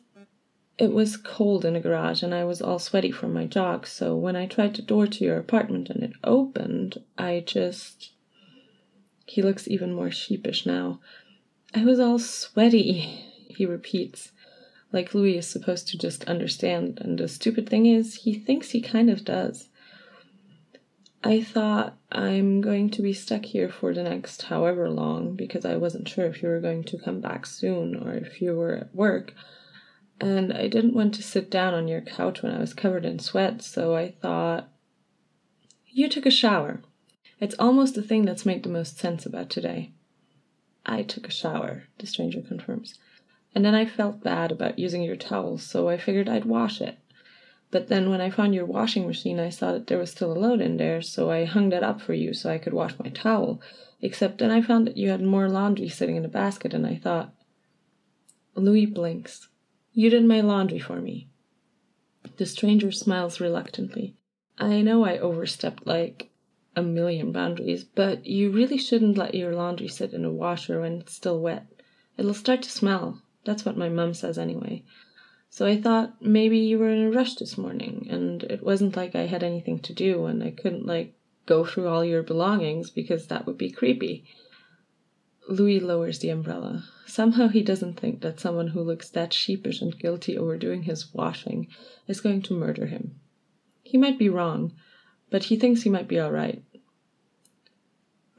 it 0.78 0.92
was 0.92 1.18
cold 1.18 1.66
in 1.66 1.74
the 1.74 1.80
garage 1.80 2.24
and 2.24 2.34
I 2.34 2.44
was 2.44 2.62
all 2.62 2.80
sweaty 2.80 3.12
from 3.12 3.34
my 3.34 3.46
jog, 3.46 3.86
so 3.88 4.16
when 4.16 4.36
I 4.36 4.46
tried 4.46 4.76
the 4.76 4.82
door 4.82 5.08
to 5.08 5.24
your 5.24 5.38
apartment 5.38 5.90
and 5.90 6.04
it 6.04 6.14
opened, 6.24 7.02
I 7.18 7.44
just. 7.46 8.12
He 9.26 9.42
looks 9.42 9.68
even 9.68 9.94
more 9.94 10.12
sheepish 10.12 10.66
now. 10.66 11.00
I 11.74 11.86
was 11.86 12.00
all 12.00 12.20
sweaty, 12.20 13.00
he 13.48 13.66
repeats 13.66 14.32
like 14.94 15.16
Louis 15.16 15.40
is 15.40 15.48
supposed 15.48 15.88
to 15.90 15.98
just 15.98 16.24
understand. 16.26 17.02
And 17.02 17.18
the 17.18 17.28
stupid 17.28 17.68
thing 17.68 17.88
is, 17.88 18.14
he 18.16 18.36
thinks 18.36 18.70
he 18.70 18.80
kind 18.80 19.10
of 19.10 19.26
does. 19.26 19.68
I 21.24 21.42
thought 21.42 21.98
I'm 22.12 22.62
going 22.62 22.90
to 22.92 23.02
be 23.02 23.14
stuck 23.14 23.46
here 23.46 23.70
for 23.70 23.94
the 23.94 24.04
next 24.04 24.44
however 24.44 24.90
long 24.90 25.36
because 25.36 25.66
I 25.66 25.78
wasn't 25.78 26.08
sure 26.08 26.26
if 26.26 26.44
you 26.44 26.50
were 26.50 26.60
going 26.60 26.84
to 26.86 26.98
come 26.98 27.22
back 27.22 27.46
soon 27.46 27.96
or 27.96 28.14
if 28.14 28.42
you 28.42 28.56
were 28.56 28.76
at 28.76 28.96
work. 28.96 29.34
And 30.24 30.54
I 30.54 30.70
didn't 30.70 30.94
want 30.94 31.14
to 31.16 31.22
sit 31.22 31.52
down 31.52 31.74
on 31.74 31.90
your 31.90 32.00
couch 32.00 32.42
when 32.42 32.56
I 32.56 32.58
was 32.58 32.74
covered 32.74 33.04
in 33.04 33.20
sweat, 33.20 33.62
so 33.62 33.94
I 33.94 34.12
thought. 34.22 34.70
You 35.90 36.08
took 36.08 36.26
a 36.26 36.32
shower. 36.32 36.80
It's 37.42 37.56
almost 37.60 37.94
the 37.94 38.02
thing 38.02 38.24
that's 38.24 38.46
made 38.46 38.64
the 38.64 38.70
most 38.70 38.98
sense 38.98 39.26
about 39.26 39.50
today. 39.50 39.92
I 40.86 41.04
took 41.04 41.28
a 41.28 41.32
shower, 41.32 41.84
the 41.98 42.08
stranger 42.08 42.42
confirms. 42.42 42.98
And 43.54 43.66
then 43.66 43.76
I 43.76 43.86
felt 43.86 44.24
bad 44.24 44.54
about 44.54 44.80
using 44.80 45.04
your 45.04 45.18
towels, 45.18 45.62
so 45.62 45.90
I 45.90 45.98
figured 45.98 46.30
I'd 46.30 46.46
wash 46.46 46.80
it. 46.80 46.98
But 47.70 47.90
then 47.90 48.10
when 48.10 48.22
I 48.22 48.30
found 48.30 48.56
your 48.56 48.66
washing 48.66 49.06
machine, 49.06 49.42
I 49.42 49.50
saw 49.50 49.74
that 49.74 49.88
there 49.88 49.98
was 49.98 50.12
still 50.12 50.32
a 50.32 50.40
load 50.40 50.62
in 50.62 50.78
there, 50.78 51.02
so 51.02 51.32
I 51.32 51.44
hung 51.44 51.68
that 51.72 51.84
up 51.84 52.00
for 52.00 52.14
you 52.14 52.34
so 52.34 52.50
I 52.50 52.60
could 52.60 52.74
wash 52.74 52.98
my 52.98 53.10
towel. 53.10 53.60
Except 54.02 54.38
then 54.38 54.52
I 54.52 54.62
found 54.62 54.88
that 54.88 54.96
you 54.96 55.10
had 55.10 55.22
more 55.22 55.50
laundry 55.50 55.90
sitting 55.90 56.16
in 56.16 56.24
the 56.24 56.30
basket, 56.30 56.74
and 56.74 56.88
I 56.88 56.96
thought. 56.96 57.34
Louis 58.56 58.86
blinks. 58.86 59.50
You 59.94 60.10
did 60.10 60.26
my 60.26 60.42
laundry 60.42 60.80
for 60.80 61.00
me. 61.00 61.30
The 62.38 62.46
stranger 62.46 62.92
smiles 62.92 63.40
reluctantly. 63.40 64.16
I 64.58 64.82
know 64.82 65.06
I 65.06 65.20
overstepped 65.20 65.86
like 65.86 66.32
a 66.76 66.82
million 66.82 67.32
boundaries, 67.32 67.84
but 67.84 68.26
you 68.26 68.50
really 68.50 68.78
shouldn't 68.78 69.18
let 69.18 69.36
your 69.36 69.54
laundry 69.54 69.88
sit 69.88 70.14
in 70.14 70.26
a 70.26 70.32
washer 70.32 70.82
when 70.82 70.94
it's 70.94 71.14
still 71.14 71.40
wet. 71.40 71.68
It'll 72.18 72.34
start 72.34 72.64
to 72.64 72.72
smell, 72.72 73.22
that's 73.46 73.66
what 73.66 73.78
my 73.78 73.90
mum 73.90 74.14
says 74.14 74.38
anyway. 74.38 74.84
So 75.50 75.68
I 75.68 75.80
thought 75.80 76.20
maybe 76.22 76.58
you 76.58 76.80
were 76.80 76.90
in 76.90 77.04
a 77.04 77.12
rush 77.12 77.36
this 77.36 77.58
morning, 77.60 78.08
and 78.10 78.42
it 78.44 78.64
wasn't 78.64 78.98
like 78.98 79.14
I 79.14 79.28
had 79.28 79.44
anything 79.44 79.78
to 79.80 79.94
do, 79.94 80.26
and 80.26 80.44
I 80.44 80.50
couldn't, 80.50 80.88
like, 80.88 81.14
go 81.46 81.66
through 81.66 81.88
all 81.88 82.04
your 82.04 82.24
belongings 82.24 82.90
because 82.90 83.28
that 83.28 83.46
would 83.46 83.58
be 83.58 83.70
creepy. 83.70 84.26
Louis 85.48 85.80
lowers 85.80 86.20
the 86.20 86.30
umbrella. 86.30 86.86
Somehow 87.06 87.48
he 87.48 87.62
doesn't 87.62 88.00
think 88.00 88.22
that 88.22 88.40
someone 88.40 88.68
who 88.70 88.82
looks 88.82 89.10
that 89.10 89.34
sheepish 89.34 89.82
and 89.82 89.98
guilty 89.98 90.38
over 90.38 90.58
doing 90.58 90.84
his 90.84 91.14
washing 91.14 91.68
is 92.08 92.22
going 92.22 92.42
to 92.44 92.54
murder 92.54 92.88
him. 92.88 93.20
He 93.84 93.98
might 93.98 94.18
be 94.18 94.30
wrong, 94.30 94.74
but 95.30 95.46
he 95.46 95.58
thinks 95.58 95.82
he 95.82 95.90
might 95.90 96.08
be 96.08 96.20
all 96.20 96.32
right. 96.32 96.64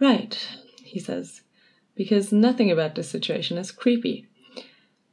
Right, 0.00 0.48
he 0.82 0.98
says, 0.98 1.42
because 1.94 2.32
nothing 2.32 2.70
about 2.70 2.94
this 2.94 3.08
situation 3.08 3.58
is 3.58 3.70
creepy 3.70 4.26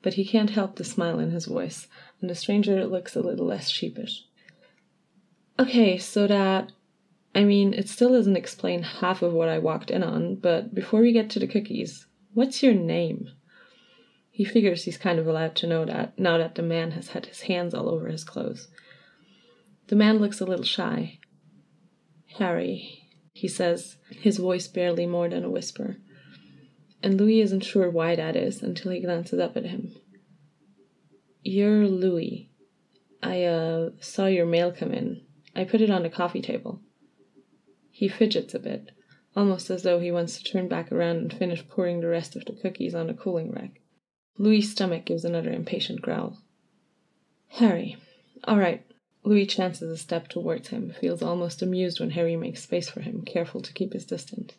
but 0.01 0.15
he 0.15 0.25
can't 0.25 0.51
help 0.51 0.75
the 0.75 0.83
smile 0.83 1.19
in 1.19 1.31
his 1.31 1.45
voice, 1.45 1.88
and 2.19 2.29
the 2.29 2.36
stranger 2.36 2.86
looks 2.86 3.15
a 3.15 3.21
little 3.21 3.45
less 3.45 3.69
sheepish. 3.69 4.25
Okay, 5.60 5.98
so 5.98 6.27
that. 6.27 6.71
I 7.33 7.43
mean, 7.43 7.73
it 7.73 7.88
still 7.88 8.11
doesn't 8.11 8.35
explain 8.35 8.83
half 8.83 9.21
of 9.21 9.33
what 9.33 9.50
I 9.50 9.59
walked 9.59 9.89
in 9.89 10.03
on, 10.03 10.35
but 10.35 10.73
before 10.75 11.01
we 11.01 11.13
get 11.13 11.29
to 11.31 11.39
the 11.39 11.47
cookies, 11.47 12.05
what's 12.33 12.61
your 12.61 12.73
name? 12.73 13.29
He 14.29 14.43
figures 14.43 14.83
he's 14.83 14.97
kind 14.97 15.19
of 15.19 15.27
allowed 15.27 15.55
to 15.57 15.67
know 15.67 15.85
that, 15.85 16.17
now 16.17 16.38
that 16.38 16.55
the 16.55 16.61
man 16.61 16.91
has 16.91 17.09
had 17.09 17.25
his 17.25 17.41
hands 17.41 17.73
all 17.73 17.89
over 17.89 18.07
his 18.07 18.23
clothes. 18.23 18.67
The 19.88 19.95
man 19.95 20.19
looks 20.19 20.41
a 20.41 20.45
little 20.45 20.65
shy. 20.65 21.19
Harry, 22.38 23.07
he 23.33 23.47
says, 23.47 23.97
his 24.09 24.38
voice 24.38 24.67
barely 24.67 25.05
more 25.05 25.29
than 25.29 25.43
a 25.43 25.50
whisper 25.50 25.97
and 27.03 27.19
Louis 27.19 27.41
isn't 27.41 27.61
sure 27.61 27.89
why 27.89 28.15
that 28.15 28.35
is 28.35 28.61
until 28.61 28.91
he 28.91 29.00
glances 29.00 29.39
up 29.39 29.57
at 29.57 29.65
him. 29.65 29.95
You're 31.43 31.88
Louis. 31.88 32.50
I 33.23 33.43
uh, 33.43 33.89
saw 34.00 34.27
your 34.27 34.45
mail 34.45 34.71
come 34.71 34.91
in. 34.91 35.21
I 35.55 35.63
put 35.63 35.81
it 35.81 35.89
on 35.89 36.03
the 36.03 36.09
coffee 36.09 36.41
table. 36.41 36.81
He 38.01 38.08
fidgets 38.08 38.55
a 38.55 38.60
bit, 38.60 38.93
almost 39.36 39.70
as 39.70 39.84
though 39.84 40.00
he 40.00 40.12
wants 40.12 40.36
to 40.36 40.43
turn 40.43 40.67
back 40.67 40.91
around 40.91 41.17
and 41.17 41.31
finish 41.31 41.63
pouring 41.67 42.01
the 42.01 42.08
rest 42.08 42.36
of 42.36 42.43
the 42.46 42.53
cookies 42.53 42.96
on 42.96 43.12
a 43.12 43.13
cooling 43.13 43.51
rack. 43.51 43.79
Louis' 44.39 44.63
stomach 44.63 45.05
gives 45.05 45.24
another 45.24 45.51
impatient 45.51 46.01
growl. 46.01 46.39
Harry. 47.50 47.98
All 48.46 48.58
right. 48.58 48.84
Louis 49.24 49.46
chances 49.46 49.91
a 49.91 49.98
step 49.98 50.29
towards 50.29 50.70
him, 50.70 50.96
feels 51.00 51.22
almost 51.22 51.62
amused 51.62 52.00
when 52.00 52.10
Harry 52.10 52.36
makes 52.36 52.63
space 52.63 52.89
for 52.89 53.01
him, 53.01 53.22
careful 53.22 53.62
to 53.62 53.72
keep 53.72 53.93
his 53.93 54.05
distance. 54.05 54.53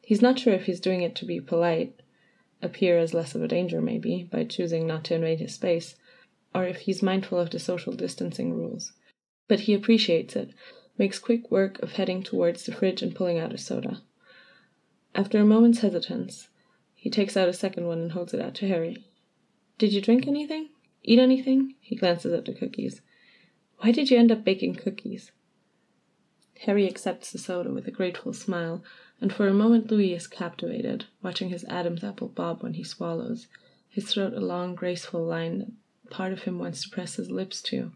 He's 0.00 0.22
not 0.22 0.38
sure 0.38 0.54
if 0.54 0.64
he's 0.64 0.80
doing 0.80 1.02
it 1.02 1.14
to 1.16 1.26
be 1.26 1.42
polite, 1.42 2.00
appear 2.62 2.96
as 2.96 3.12
less 3.12 3.34
of 3.34 3.42
a 3.42 3.48
danger, 3.48 3.82
maybe, 3.82 4.26
by 4.32 4.44
choosing 4.44 4.86
not 4.86 5.04
to 5.04 5.16
invade 5.16 5.40
his 5.40 5.52
space, 5.52 5.96
or 6.54 6.64
if 6.64 6.78
he's 6.78 7.02
mindful 7.02 7.38
of 7.38 7.50
the 7.50 7.58
social 7.58 7.92
distancing 7.92 8.54
rules. 8.54 8.94
But 9.48 9.60
he 9.60 9.74
appreciates 9.74 10.34
it, 10.34 10.54
makes 10.96 11.18
quick 11.18 11.50
work 11.50 11.80
of 11.82 11.92
heading 11.92 12.22
towards 12.22 12.64
the 12.64 12.72
fridge 12.72 13.02
and 13.02 13.14
pulling 13.14 13.38
out 13.38 13.52
a 13.52 13.58
soda. 13.58 14.02
After 15.14 15.38
a 15.38 15.44
moment's 15.44 15.80
hesitance, 15.80 16.48
he 16.94 17.10
takes 17.10 17.36
out 17.36 17.48
a 17.48 17.52
second 17.52 17.86
one 17.86 17.98
and 17.98 18.12
holds 18.12 18.34
it 18.34 18.40
out 18.40 18.54
to 18.56 18.68
Harry. 18.68 19.04
Did 19.78 19.92
you 19.92 20.00
drink 20.00 20.26
anything? 20.26 20.70
Eat 21.02 21.18
anything? 21.18 21.74
He 21.80 21.96
glances 21.96 22.32
at 22.32 22.44
the 22.44 22.54
cookies. 22.54 23.00
Why 23.78 23.92
did 23.92 24.10
you 24.10 24.18
end 24.18 24.32
up 24.32 24.44
baking 24.44 24.76
cookies? 24.76 25.32
Harry 26.60 26.86
accepts 26.86 27.30
the 27.30 27.38
soda 27.38 27.70
with 27.70 27.86
a 27.86 27.90
grateful 27.90 28.32
smile, 28.32 28.82
and 29.20 29.32
for 29.32 29.48
a 29.48 29.52
moment 29.52 29.90
Louis 29.90 30.14
is 30.14 30.26
captivated, 30.26 31.06
watching 31.22 31.50
his 31.50 31.64
Adam's 31.64 32.04
apple 32.04 32.28
bob 32.28 32.62
when 32.62 32.74
he 32.74 32.84
swallows, 32.84 33.48
his 33.88 34.10
throat 34.10 34.32
a 34.32 34.40
long, 34.40 34.74
graceful 34.74 35.24
line 35.24 35.58
that 35.58 36.10
part 36.10 36.32
of 36.32 36.42
him 36.44 36.58
wants 36.58 36.82
to 36.82 36.88
press 36.88 37.16
his 37.16 37.30
lips 37.30 37.60
to 37.62 37.92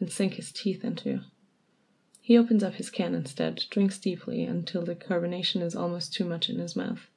and 0.00 0.10
sink 0.10 0.34
his 0.34 0.50
teeth 0.50 0.84
into. 0.84 1.20
He 2.28 2.36
opens 2.36 2.62
up 2.62 2.74
his 2.74 2.90
can 2.90 3.14
instead, 3.14 3.64
drinks 3.70 3.98
deeply 3.98 4.44
until 4.44 4.84
the 4.84 4.94
carbonation 4.94 5.62
is 5.62 5.74
almost 5.74 6.12
too 6.12 6.26
much 6.26 6.50
in 6.50 6.58
his 6.58 6.76
mouth. 6.76 7.08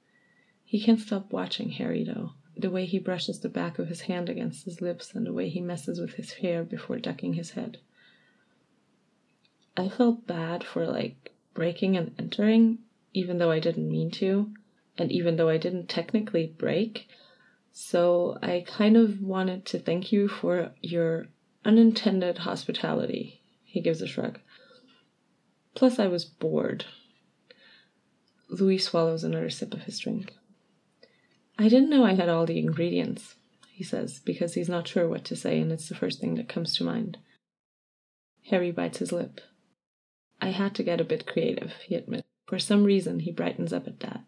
He 0.63 0.81
can't 0.81 1.01
stop 1.01 1.33
watching 1.33 1.71
Harry, 1.71 2.05
though, 2.05 2.31
the 2.55 2.69
way 2.69 2.85
he 2.85 2.97
brushes 2.97 3.41
the 3.41 3.49
back 3.49 3.77
of 3.77 3.89
his 3.89 3.99
hand 4.03 4.29
against 4.29 4.63
his 4.63 4.79
lips 4.79 5.13
and 5.13 5.25
the 5.25 5.33
way 5.33 5.49
he 5.49 5.59
messes 5.59 5.99
with 5.99 6.13
his 6.13 6.31
hair 6.31 6.63
before 6.63 6.97
ducking 6.97 7.33
his 7.33 7.51
head. 7.51 7.79
I 9.75 9.89
felt 9.89 10.27
bad 10.27 10.63
for 10.63 10.87
like 10.87 11.33
breaking 11.53 11.97
and 11.97 12.15
entering, 12.17 12.77
even 13.13 13.37
though 13.37 13.51
I 13.51 13.59
didn't 13.59 13.91
mean 13.91 14.11
to, 14.11 14.53
and 14.97 15.11
even 15.11 15.35
though 15.35 15.49
I 15.49 15.57
didn't 15.57 15.89
technically 15.89 16.55
break. 16.57 17.09
So 17.73 18.39
I 18.41 18.63
kind 18.65 18.95
of 18.95 19.21
wanted 19.21 19.65
to 19.65 19.79
thank 19.79 20.13
you 20.13 20.29
for 20.29 20.71
your 20.81 21.27
unintended 21.65 22.37
hospitality. 22.37 23.41
He 23.65 23.81
gives 23.81 24.01
a 24.01 24.07
shrug. 24.07 24.39
Plus, 25.75 25.99
I 25.99 26.07
was 26.07 26.25
bored. 26.25 26.85
Louis 28.49 28.77
swallows 28.77 29.23
another 29.23 29.49
sip 29.49 29.73
of 29.73 29.83
his 29.83 29.99
drink. 29.99 30.33
I 31.57 31.69
didn't 31.69 31.89
know 31.89 32.03
I 32.03 32.13
had 32.13 32.27
all 32.27 32.45
the 32.45 32.59
ingredients, 32.59 33.35
he 33.71 33.83
says, 33.83 34.19
because 34.19 34.55
he's 34.55 34.69
not 34.69 34.87
sure 34.87 35.07
what 35.07 35.23
to 35.25 35.35
say 35.35 35.59
and 35.59 35.71
it's 35.71 35.87
the 35.87 35.95
first 35.95 36.19
thing 36.19 36.35
that 36.35 36.49
comes 36.49 36.75
to 36.75 36.83
mind. 36.83 37.17
Harry 38.47 38.71
bites 38.71 38.97
his 38.99 39.11
lip. 39.11 39.39
I 40.41 40.49
had 40.49 40.75
to 40.75 40.83
get 40.83 40.99
a 40.99 41.05
bit 41.05 41.27
creative, 41.27 41.73
he 41.85 41.95
admits. 41.95 42.27
For 42.47 42.59
some 42.59 42.83
reason, 42.83 43.19
he 43.19 43.31
brightens 43.31 43.71
up 43.71 43.87
at 43.87 43.99
that. 44.01 44.23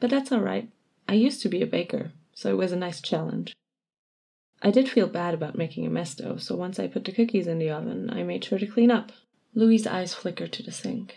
But 0.00 0.10
that's 0.10 0.32
all 0.32 0.40
right. 0.40 0.68
I 1.08 1.14
used 1.14 1.40
to 1.42 1.48
be 1.48 1.62
a 1.62 1.66
baker, 1.66 2.12
so 2.34 2.50
it 2.50 2.58
was 2.58 2.72
a 2.72 2.76
nice 2.76 3.00
challenge. 3.00 3.54
I 4.60 4.70
did 4.70 4.88
feel 4.88 5.06
bad 5.06 5.34
about 5.34 5.56
making 5.56 5.86
a 5.86 5.90
mess 5.90 6.14
though, 6.14 6.36
so 6.36 6.56
once 6.56 6.78
I 6.78 6.88
put 6.88 7.04
the 7.04 7.12
cookies 7.12 7.46
in 7.46 7.58
the 7.58 7.70
oven, 7.70 8.10
I 8.10 8.24
made 8.24 8.44
sure 8.44 8.58
to 8.58 8.66
clean 8.66 8.90
up. 8.90 9.12
Louis's 9.56 9.86
eyes 9.86 10.12
flicker 10.12 10.46
to 10.46 10.62
the 10.62 10.70
sink. 10.70 11.16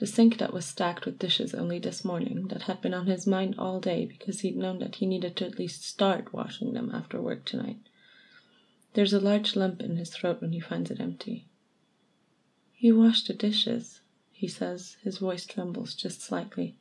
The 0.00 0.08
sink 0.08 0.38
that 0.38 0.52
was 0.52 0.64
stacked 0.66 1.06
with 1.06 1.20
dishes 1.20 1.54
only 1.54 1.78
this 1.78 2.04
morning, 2.04 2.48
that 2.48 2.62
had 2.62 2.82
been 2.82 2.92
on 2.92 3.06
his 3.06 3.28
mind 3.28 3.54
all 3.58 3.78
day 3.78 4.04
because 4.04 4.40
he'd 4.40 4.56
known 4.56 4.80
that 4.80 4.96
he 4.96 5.06
needed 5.06 5.36
to 5.36 5.46
at 5.46 5.56
least 5.56 5.84
start 5.84 6.32
washing 6.32 6.72
them 6.72 6.90
after 6.92 7.22
work 7.22 7.44
tonight. 7.44 7.78
There's 8.94 9.12
a 9.12 9.20
large 9.20 9.54
lump 9.54 9.80
in 9.82 9.98
his 9.98 10.10
throat 10.10 10.40
when 10.40 10.50
he 10.50 10.58
finds 10.58 10.90
it 10.90 10.98
empty. 10.98 11.46
You 12.76 12.98
washed 12.98 13.28
the 13.28 13.34
dishes, 13.34 14.00
he 14.32 14.48
says. 14.48 14.96
His 15.04 15.18
voice 15.18 15.46
trembles 15.46 15.94
just 15.94 16.20
slightly. 16.20 16.76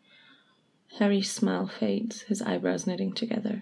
Harry's 0.97 1.31
smile 1.31 1.67
fades, 1.67 2.21
his 2.23 2.41
eyebrows 2.41 2.87
knitting 2.87 3.13
together. 3.13 3.61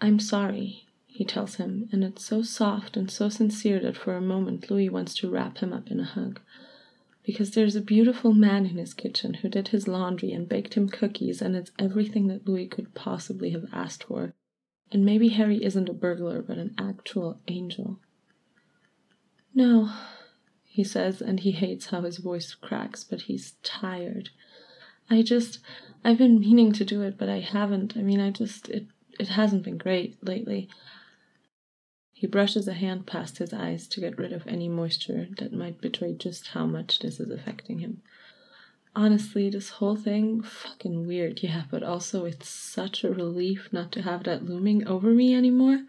I'm 0.00 0.18
sorry, 0.18 0.85
he 1.16 1.24
tells 1.24 1.54
him, 1.54 1.88
and 1.92 2.04
it's 2.04 2.22
so 2.22 2.42
soft 2.42 2.94
and 2.94 3.10
so 3.10 3.30
sincere 3.30 3.80
that 3.80 3.96
for 3.96 4.14
a 4.14 4.20
moment 4.20 4.70
Louis 4.70 4.90
wants 4.90 5.14
to 5.14 5.30
wrap 5.30 5.56
him 5.58 5.72
up 5.72 5.90
in 5.90 5.98
a 5.98 6.04
hug. 6.04 6.40
Because 7.24 7.52
there's 7.52 7.74
a 7.74 7.80
beautiful 7.80 8.34
man 8.34 8.66
in 8.66 8.76
his 8.76 8.92
kitchen 8.92 9.32
who 9.32 9.48
did 9.48 9.68
his 9.68 9.88
laundry 9.88 10.32
and 10.32 10.46
baked 10.46 10.74
him 10.74 10.90
cookies, 10.90 11.40
and 11.40 11.56
it's 11.56 11.70
everything 11.78 12.26
that 12.26 12.46
Louis 12.46 12.66
could 12.66 12.94
possibly 12.94 13.52
have 13.52 13.64
asked 13.72 14.04
for. 14.04 14.34
And 14.92 15.06
maybe 15.06 15.28
Harry 15.28 15.64
isn't 15.64 15.88
a 15.88 15.94
burglar, 15.94 16.42
but 16.42 16.58
an 16.58 16.74
actual 16.78 17.40
angel. 17.48 17.98
No, 19.54 19.90
he 20.64 20.84
says, 20.84 21.22
and 21.22 21.40
he 21.40 21.52
hates 21.52 21.86
how 21.86 22.02
his 22.02 22.18
voice 22.18 22.52
cracks, 22.52 23.04
but 23.04 23.22
he's 23.22 23.54
tired. 23.62 24.28
I 25.08 25.22
just, 25.22 25.60
I've 26.04 26.18
been 26.18 26.40
meaning 26.40 26.72
to 26.72 26.84
do 26.84 27.00
it, 27.00 27.16
but 27.16 27.30
I 27.30 27.40
haven't. 27.40 27.96
I 27.96 28.02
mean, 28.02 28.20
I 28.20 28.30
just, 28.30 28.68
it, 28.68 28.84
it 29.18 29.28
hasn't 29.28 29.62
been 29.62 29.78
great 29.78 30.22
lately. 30.22 30.68
He 32.18 32.26
brushes 32.26 32.66
a 32.66 32.72
hand 32.72 33.04
past 33.04 33.36
his 33.36 33.52
eyes 33.52 33.86
to 33.88 34.00
get 34.00 34.16
rid 34.16 34.32
of 34.32 34.46
any 34.46 34.70
moisture 34.70 35.28
that 35.36 35.52
might 35.52 35.82
betray 35.82 36.14
just 36.14 36.48
how 36.48 36.64
much 36.64 37.00
this 37.00 37.20
is 37.20 37.28
affecting 37.28 37.80
him. 37.80 38.00
Honestly, 38.94 39.50
this 39.50 39.68
whole 39.68 39.96
thing, 39.96 40.40
fucking 40.40 41.06
weird, 41.06 41.42
yeah, 41.42 41.64
but 41.70 41.82
also 41.82 42.24
it's 42.24 42.48
such 42.48 43.04
a 43.04 43.12
relief 43.12 43.68
not 43.70 43.92
to 43.92 44.00
have 44.00 44.24
that 44.24 44.46
looming 44.46 44.88
over 44.88 45.10
me 45.10 45.34
anymore. 45.34 45.84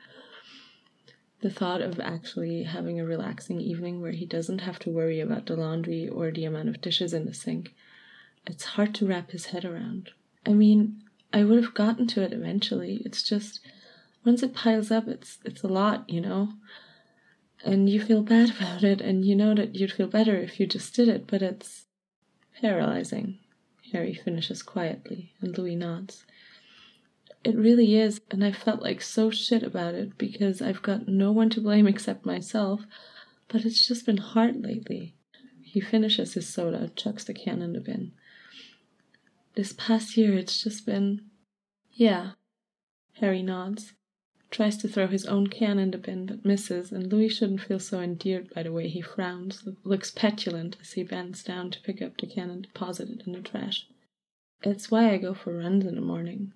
The 1.40 1.50
thought 1.50 1.82
of 1.82 1.98
actually 1.98 2.64
having 2.64 3.00
a 3.00 3.06
relaxing 3.06 3.62
evening 3.62 4.02
where 4.02 4.12
he 4.12 4.26
doesn't 4.26 4.60
have 4.60 4.80
to 4.80 4.90
worry 4.90 5.22
about 5.22 5.46
the 5.46 5.56
laundry 5.56 6.10
or 6.10 6.30
the 6.32 6.44
amount 6.44 6.68
of 6.68 6.82
dishes 6.82 7.14
in 7.14 7.24
the 7.24 7.34
sink, 7.34 7.74
it's 8.46 8.66
hard 8.76 8.94
to 8.96 9.08
wrap 9.08 9.32
his 9.32 9.46
head 9.46 9.64
around. 9.64 10.10
I 10.46 10.52
mean, 10.52 11.04
I 11.32 11.46
would 11.46 11.64
have 11.64 11.74
gotten 11.74 12.06
to 12.08 12.22
it 12.22 12.34
eventually. 12.34 13.02
It's 13.06 13.24
just 13.24 13.62
once 14.28 14.44
it 14.44 14.54
piles 14.54 14.92
up, 14.92 15.08
it's 15.08 15.40
it's 15.46 15.64
a 15.64 15.68
lot, 15.70 16.08
you 16.10 16.20
know. 16.20 16.50
And 17.64 17.90
you 17.90 18.02
feel 18.02 18.22
bad 18.22 18.50
about 18.58 18.84
it, 18.84 19.00
and 19.00 19.24
you 19.24 19.36
know 19.36 19.56
that 19.56 19.76
you'd 19.76 19.94
feel 19.94 20.08
better 20.08 20.36
if 20.36 20.60
you 20.60 20.68
just 20.68 20.94
did 20.94 21.08
it, 21.08 21.26
but 21.26 21.42
it's 21.42 21.86
paralyzing. 22.62 23.40
Harry 23.94 24.14
finishes 24.14 24.62
quietly, 24.62 25.32
and 25.40 25.58
Louis 25.58 25.78
nods. 25.78 26.26
It 27.46 27.56
really 27.56 27.96
is, 27.96 28.20
and 28.30 28.44
I 28.44 28.52
felt 28.52 28.82
like 28.82 29.02
so 29.02 29.32
shit 29.32 29.64
about 29.64 29.96
it 29.96 30.18
because 30.18 30.62
I've 30.62 30.82
got 30.82 31.08
no 31.08 31.32
one 31.32 31.50
to 31.52 31.62
blame 31.62 31.88
except 31.88 32.26
myself, 32.26 32.82
but 33.48 33.64
it's 33.64 33.88
just 33.88 34.06
been 34.06 34.18
hard 34.18 34.62
lately. 34.62 35.16
He 35.64 35.80
finishes 35.80 36.34
his 36.34 36.50
soda, 36.50 36.92
chucks 36.98 37.24
the 37.24 37.34
can 37.34 37.62
in 37.62 37.72
the 37.72 37.80
bin. 37.80 38.12
This 39.56 39.72
past 39.72 40.18
year, 40.18 40.38
it's 40.38 40.62
just 40.62 40.86
been. 40.86 41.22
Yeah. 41.94 42.32
Harry 43.14 43.42
nods, 43.42 43.94
tries 44.50 44.78
to 44.78 44.88
throw 44.88 45.08
his 45.08 45.26
own 45.26 45.48
can 45.48 45.78
in 45.78 45.92
the 45.92 45.98
bin, 45.98 46.26
but 46.26 46.46
misses, 46.46 46.92
and 46.92 47.12
Louis 47.12 47.30
shouldn't 47.30 47.62
feel 47.62 47.80
so 47.80 48.00
endeared 48.00 48.54
by 48.54 48.64
the 48.64 48.72
way 48.72 48.88
he 48.88 49.02
frowns, 49.02 49.68
looks 49.84 50.12
petulant 50.12 50.78
as 50.82 50.94
he 50.94 51.04
bends 51.04 51.44
down 51.44 51.72
to 51.72 51.82
pick 51.82 52.02
up 52.02 52.18
the 52.18 52.28
can 52.28 52.50
and 52.50 52.64
deposit 52.64 53.10
it 53.10 53.28
in 53.28 53.34
the 53.34 53.42
trash. 53.42 53.88
It's 54.64 54.90
why 54.90 55.12
I 55.12 55.18
go 55.18 55.34
for 55.34 55.58
runs 55.58 55.86
in 55.86 55.96
the 55.96 56.02
morning. 56.02 56.54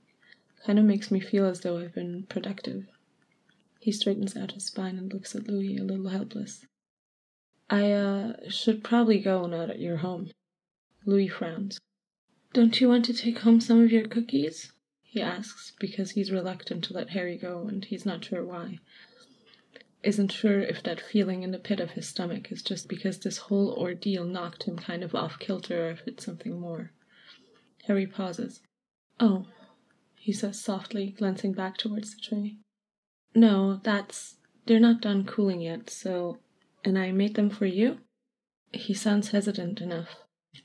Kind 0.66 0.80
of 0.80 0.86
makes 0.86 1.12
me 1.12 1.20
feel 1.20 1.46
as 1.46 1.62
though 1.62 1.78
I've 1.80 1.94
been 1.94 2.24
productive. 2.24 2.86
He 3.80 3.92
straightens 3.92 4.38
out 4.38 4.54
his 4.54 4.66
spine 4.66 4.98
and 4.98 5.12
looks 5.12 5.36
at 5.36 5.48
Louis 5.48 5.78
a 5.78 5.84
little 5.84 6.10
helpless. 6.10 6.66
I, 7.70 7.92
uh, 7.92 8.34
should 8.50 8.84
probably 8.84 9.20
go 9.20 9.48
now 9.48 9.66
that 9.66 9.80
you're 9.80 9.98
home. 9.98 10.30
Louis 11.06 11.28
frowns. 11.28 11.80
Don't 12.54 12.80
you 12.80 12.90
want 12.90 13.06
to 13.06 13.14
take 13.14 13.40
home 13.40 13.60
some 13.60 13.82
of 13.82 13.92
your 13.92 14.08
cookies? 14.08 14.72
He 15.12 15.22
asks, 15.22 15.74
because 15.78 16.12
he's 16.12 16.32
reluctant 16.32 16.86
to 16.86 16.94
let 16.94 17.10
Harry 17.10 17.38
go 17.38 17.68
and 17.68 17.84
he's 17.84 18.06
not 18.06 18.24
sure 18.24 18.46
why. 18.46 18.80
Isn't 20.04 20.32
sure 20.32 20.62
if 20.62 20.82
that 20.84 21.02
feeling 21.02 21.44
in 21.44 21.52
the 21.52 21.60
pit 21.60 21.82
of 21.82 21.92
his 21.92 22.08
stomach 22.08 22.50
is 22.50 22.64
just 22.64 22.88
because 22.88 23.20
this 23.20 23.38
whole 23.38 23.74
ordeal 23.78 24.24
knocked 24.24 24.64
him 24.64 24.78
kind 24.78 25.04
of 25.04 25.14
off 25.14 25.38
kilter 25.38 25.88
or 25.88 25.92
if 25.92 26.08
it's 26.08 26.24
something 26.26 26.58
more. 26.58 26.92
Harry 27.88 28.08
pauses. 28.08 28.62
Oh, 29.20 29.48
he 30.16 30.32
says 30.32 30.62
softly, 30.62 31.14
glancing 31.18 31.52
back 31.52 31.76
towards 31.76 32.16
the 32.16 32.22
tray. 32.22 32.56
No, 33.36 33.82
that's. 33.84 34.38
They're 34.66 34.80
not 34.80 35.02
done 35.02 35.26
cooling 35.26 35.60
yet, 35.60 35.90
so. 35.90 36.38
And 36.86 36.98
I 36.98 37.12
made 37.12 37.36
them 37.36 37.50
for 37.50 37.66
you? 37.66 38.00
He 38.72 38.94
sounds 38.94 39.32
hesitant 39.32 39.82
enough, 39.82 40.16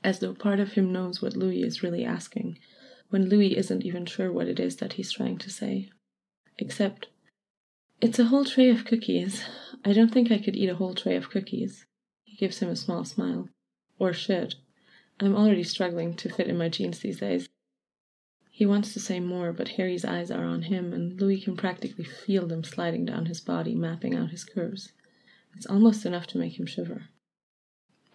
as 0.05 0.19
though 0.19 0.33
part 0.33 0.61
of 0.61 0.71
him 0.71 0.93
knows 0.93 1.21
what 1.21 1.35
Louis 1.35 1.63
is 1.63 1.83
really 1.83 2.05
asking, 2.05 2.59
when 3.09 3.29
Louis 3.29 3.55
isn't 3.57 3.83
even 3.83 4.05
sure 4.05 4.31
what 4.31 4.47
it 4.47 4.59
is 4.59 4.77
that 4.77 4.93
he's 4.93 5.11
trying 5.11 5.37
to 5.39 5.49
say. 5.49 5.89
Except, 6.57 7.07
it's 8.01 8.19
a 8.19 8.25
whole 8.25 8.45
tray 8.45 8.69
of 8.69 8.85
cookies. 8.85 9.43
I 9.85 9.93
don't 9.93 10.11
think 10.11 10.31
I 10.31 10.37
could 10.37 10.55
eat 10.55 10.69
a 10.69 10.75
whole 10.75 10.93
tray 10.93 11.15
of 11.15 11.29
cookies. 11.29 11.85
He 12.23 12.35
gives 12.35 12.59
him 12.59 12.69
a 12.69 12.75
small 12.75 13.05
smile. 13.05 13.49
Or 13.99 14.13
should. 14.13 14.55
I'm 15.19 15.35
already 15.35 15.63
struggling 15.63 16.13
to 16.15 16.29
fit 16.29 16.47
in 16.47 16.57
my 16.57 16.69
jeans 16.69 16.99
these 16.99 17.19
days. 17.19 17.49
He 18.51 18.65
wants 18.65 18.93
to 18.93 18.99
say 18.99 19.19
more, 19.19 19.53
but 19.53 19.69
Harry's 19.69 20.05
eyes 20.05 20.31
are 20.31 20.43
on 20.43 20.63
him, 20.63 20.93
and 20.93 21.19
Louis 21.19 21.41
can 21.41 21.55
practically 21.55 22.03
feel 22.03 22.47
them 22.47 22.63
sliding 22.63 23.05
down 23.05 23.27
his 23.27 23.39
body, 23.39 23.75
mapping 23.75 24.15
out 24.15 24.31
his 24.31 24.43
curves. 24.43 24.93
It's 25.55 25.65
almost 25.65 26.05
enough 26.05 26.27
to 26.27 26.37
make 26.37 26.59
him 26.59 26.65
shiver. 26.65 27.03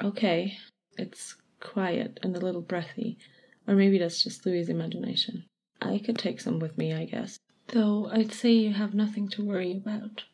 Okay, 0.03 0.59
it's 0.97 1.37
quiet 1.61 2.19
and 2.23 2.37
a 2.37 2.41
little 2.41 2.61
breathy, 2.61 3.19
or 3.67 3.75
maybe 3.75 3.99
that's 3.99 4.23
just 4.23 4.45
Louis's 4.45 4.69
imagination. 4.69 5.45
I 5.81 5.99
could 5.99 6.19
take 6.19 6.41
some 6.41 6.59
with 6.59 6.79
me, 6.79 6.93
I 6.93 7.07
guess. 7.07 7.39
Though 7.69 8.09
I'd 8.11 8.33
say 8.33 8.53
you 8.53 8.73
have 8.73 8.95
nothing 8.95 9.29
to 9.31 9.45
worry 9.45 9.73
about. 9.73 10.25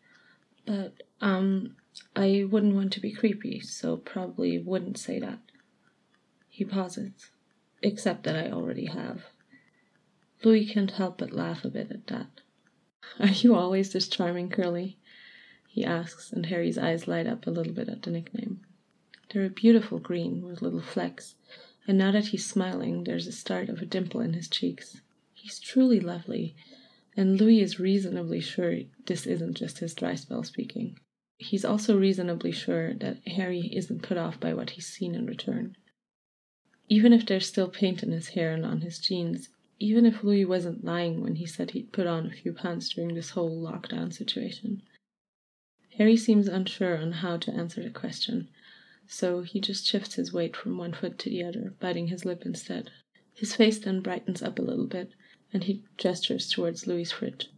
But, 0.66 1.02
um, 1.20 1.76
I 2.14 2.46
wouldn't 2.48 2.74
want 2.74 2.92
to 2.92 3.00
be 3.00 3.12
creepy, 3.12 3.60
so 3.60 3.96
probably 3.96 4.58
wouldn't 4.58 4.98
say 4.98 5.18
that. 5.18 5.38
He 6.48 6.64
pauses. 6.64 7.30
Except 7.82 8.24
that 8.24 8.36
I 8.36 8.50
already 8.50 8.86
have. 8.86 9.24
Louis 10.44 10.66
can't 10.66 10.90
help 10.90 11.18
but 11.18 11.32
laugh 11.32 11.64
a 11.64 11.68
bit 11.68 11.90
at 11.90 12.06
that. 12.08 12.40
Are 13.20 13.26
you 13.28 13.54
always 13.54 13.92
this 13.92 14.08
charming, 14.08 14.50
Curly? 14.50 14.98
he 15.78 15.84
asks, 15.84 16.32
and 16.32 16.46
Harry's 16.46 16.78
eyes 16.78 17.06
light 17.06 17.26
up 17.26 17.46
a 17.46 17.50
little 17.50 17.72
bit 17.72 17.88
at 17.88 18.02
the 18.02 18.10
nickname. 18.10 18.60
They're 19.30 19.44
a 19.44 19.50
beautiful 19.50 19.98
green 19.98 20.44
with 20.44 20.62
little 20.62 20.80
flecks, 20.80 21.36
and 21.88 21.96
now 21.96 22.12
that 22.12 22.26
he's 22.26 22.44
smiling, 22.44 23.04
there's 23.04 23.26
a 23.26 23.32
start 23.32 23.70
of 23.70 23.80
a 23.80 23.86
dimple 23.86 24.20
in 24.20 24.34
his 24.34 24.46
cheeks. 24.46 25.00
He's 25.32 25.58
truly 25.58 25.98
lovely, 25.98 26.54
and 27.16 27.40
Louis 27.40 27.62
is 27.62 27.80
reasonably 27.80 28.40
sure 28.40 28.80
this 29.06 29.26
isn't 29.26 29.56
just 29.56 29.78
his 29.78 29.94
dry 29.94 30.14
spell 30.14 30.44
speaking. 30.44 30.98
He's 31.38 31.64
also 31.64 31.98
reasonably 31.98 32.52
sure 32.52 32.92
that 32.94 33.26
Harry 33.26 33.70
isn't 33.74 34.02
put 34.02 34.18
off 34.18 34.38
by 34.38 34.52
what 34.52 34.70
he's 34.70 34.86
seen 34.86 35.14
in 35.14 35.24
return. 35.24 35.76
Even 36.90 37.14
if 37.14 37.24
there's 37.24 37.46
still 37.46 37.68
paint 37.68 38.02
in 38.02 38.12
his 38.12 38.28
hair 38.28 38.52
and 38.52 38.66
on 38.66 38.82
his 38.82 38.98
jeans, 38.98 39.48
even 39.78 40.04
if 40.04 40.22
Louis 40.22 40.44
wasn't 40.44 40.84
lying 40.84 41.22
when 41.22 41.36
he 41.36 41.46
said 41.46 41.70
he'd 41.70 41.92
put 41.92 42.06
on 42.06 42.26
a 42.26 42.32
few 42.32 42.52
pounds 42.52 42.90
during 42.90 43.14
this 43.14 43.30
whole 43.30 43.62
lockdown 43.62 44.12
situation. 44.12 44.82
Harry 45.96 46.16
seems 46.16 46.48
unsure 46.48 46.98
on 46.98 47.12
how 47.12 47.36
to 47.38 47.52
answer 47.52 47.82
the 47.82 47.90
question, 47.90 48.48
so 49.08 49.40
he 49.40 49.60
just 49.60 49.86
shifts 49.86 50.14
his 50.14 50.32
weight 50.32 50.54
from 50.54 50.78
one 50.78 50.92
foot 50.92 51.18
to 51.18 51.30
the 51.30 51.42
other, 51.42 51.74
biting 51.80 52.08
his 52.08 52.24
lip 52.24 52.42
instead. 52.44 52.90
His 53.34 53.54
face 53.54 53.78
then 53.78 54.00
brightens 54.00 54.42
up 54.42 54.58
a 54.58 54.62
little 54.62 54.86
bit, 54.86 55.12
and 55.52 55.64
he 55.64 55.82
gestures 55.96 56.50
towards 56.50 56.86
Louis's 56.86 57.12
fridge. 57.12 57.50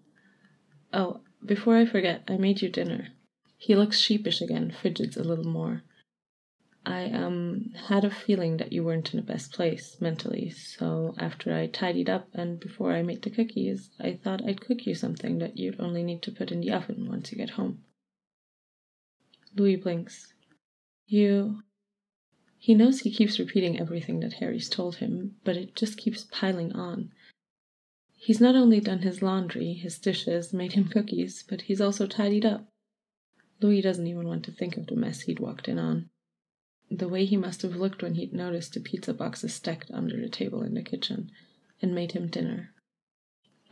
Oh, 0.93 1.21
before 1.45 1.77
I 1.77 1.87
forget, 1.87 2.23
I 2.29 2.37
made 2.37 2.63
you 2.63 2.69
dinner. 2.69 3.09
He 3.59 3.75
looks 3.75 3.99
sheepish 3.99 4.41
again, 4.41 4.71
fidgets 4.71 5.17
a 5.17 5.25
little 5.25 5.47
more. 5.47 5.83
I 6.87 7.11
um 7.11 7.75
had 7.89 8.05
a 8.05 8.11
feeling 8.11 8.57
that 8.57 8.73
you 8.73 8.83
weren't 8.83 9.13
in 9.13 9.21
the 9.21 9.27
best 9.27 9.53
place 9.53 10.01
mentally, 10.01 10.49
so 10.49 11.15
after 11.19 11.53
I 11.55 11.67
tidied 11.67 12.09
up 12.09 12.29
and 12.33 12.59
before 12.59 12.93
I 12.93 13.03
made 13.03 13.23
the 13.23 13.29
cookies, 13.29 13.91
I 14.01 14.15
thought 14.15 14.43
I'd 14.47 14.63
cook 14.63 14.87
you 14.87 14.95
something 14.95 15.39
that 15.39 15.59
you'd 15.59 15.79
only 15.79 16.03
need 16.03 16.23
to 16.23 16.33
put 16.33 16.51
in 16.51 16.61
the 16.61 16.73
oven 16.73 17.09
once 17.09 17.31
you 17.33 17.37
get 17.37 17.51
home. 17.51 17.85
Louis 19.57 19.77
blinks. 19.77 20.33
You. 21.11 21.63
He 22.57 22.75
knows 22.75 23.01
he 23.01 23.11
keeps 23.11 23.39
repeating 23.39 23.79
everything 23.79 24.21
that 24.21 24.35
Harry's 24.35 24.69
told 24.69 24.97
him, 24.97 25.37
but 25.45 25.57
it 25.57 25.75
just 25.75 25.99
keeps 25.99 26.29
piling 26.31 26.73
on. 26.73 27.11
He's 28.17 28.41
not 28.41 28.55
only 28.55 28.81
done 28.81 29.01
his 29.01 29.21
laundry, 29.21 29.73
his 29.75 29.99
dishes, 29.99 30.53
made 30.53 30.73
him 30.75 30.89
cookies, 30.89 31.43
but 31.49 31.63
he's 31.63 31.81
also 31.81 32.07
tidied 32.07 32.47
up. 32.47 32.69
Louis 33.61 33.83
doesn't 33.83 34.07
even 34.07 34.29
want 34.29 34.45
to 34.45 34.53
think 34.53 34.77
of 34.77 34.87
the 34.87 34.97
mess 34.97 35.23
he'd 35.23 35.41
walked 35.41 35.69
in 35.69 35.79
on 35.79 36.09
the 36.91 37.09
way 37.09 37.25
he 37.25 37.37
must 37.37 37.63
have 37.63 37.77
looked 37.77 38.03
when 38.03 38.17
he'd 38.17 38.33
noticed 38.33 38.75
the 38.75 38.81
pizza 38.81 39.15
boxes 39.15 39.55
stacked 39.55 39.91
under 39.93 40.21
the 40.21 40.29
table 40.29 40.63
in 40.63 40.75
the 40.75 40.83
kitchen, 40.83 41.31
and 41.81 41.95
made 41.95 42.13
him 42.13 42.27
dinner. 42.27 42.73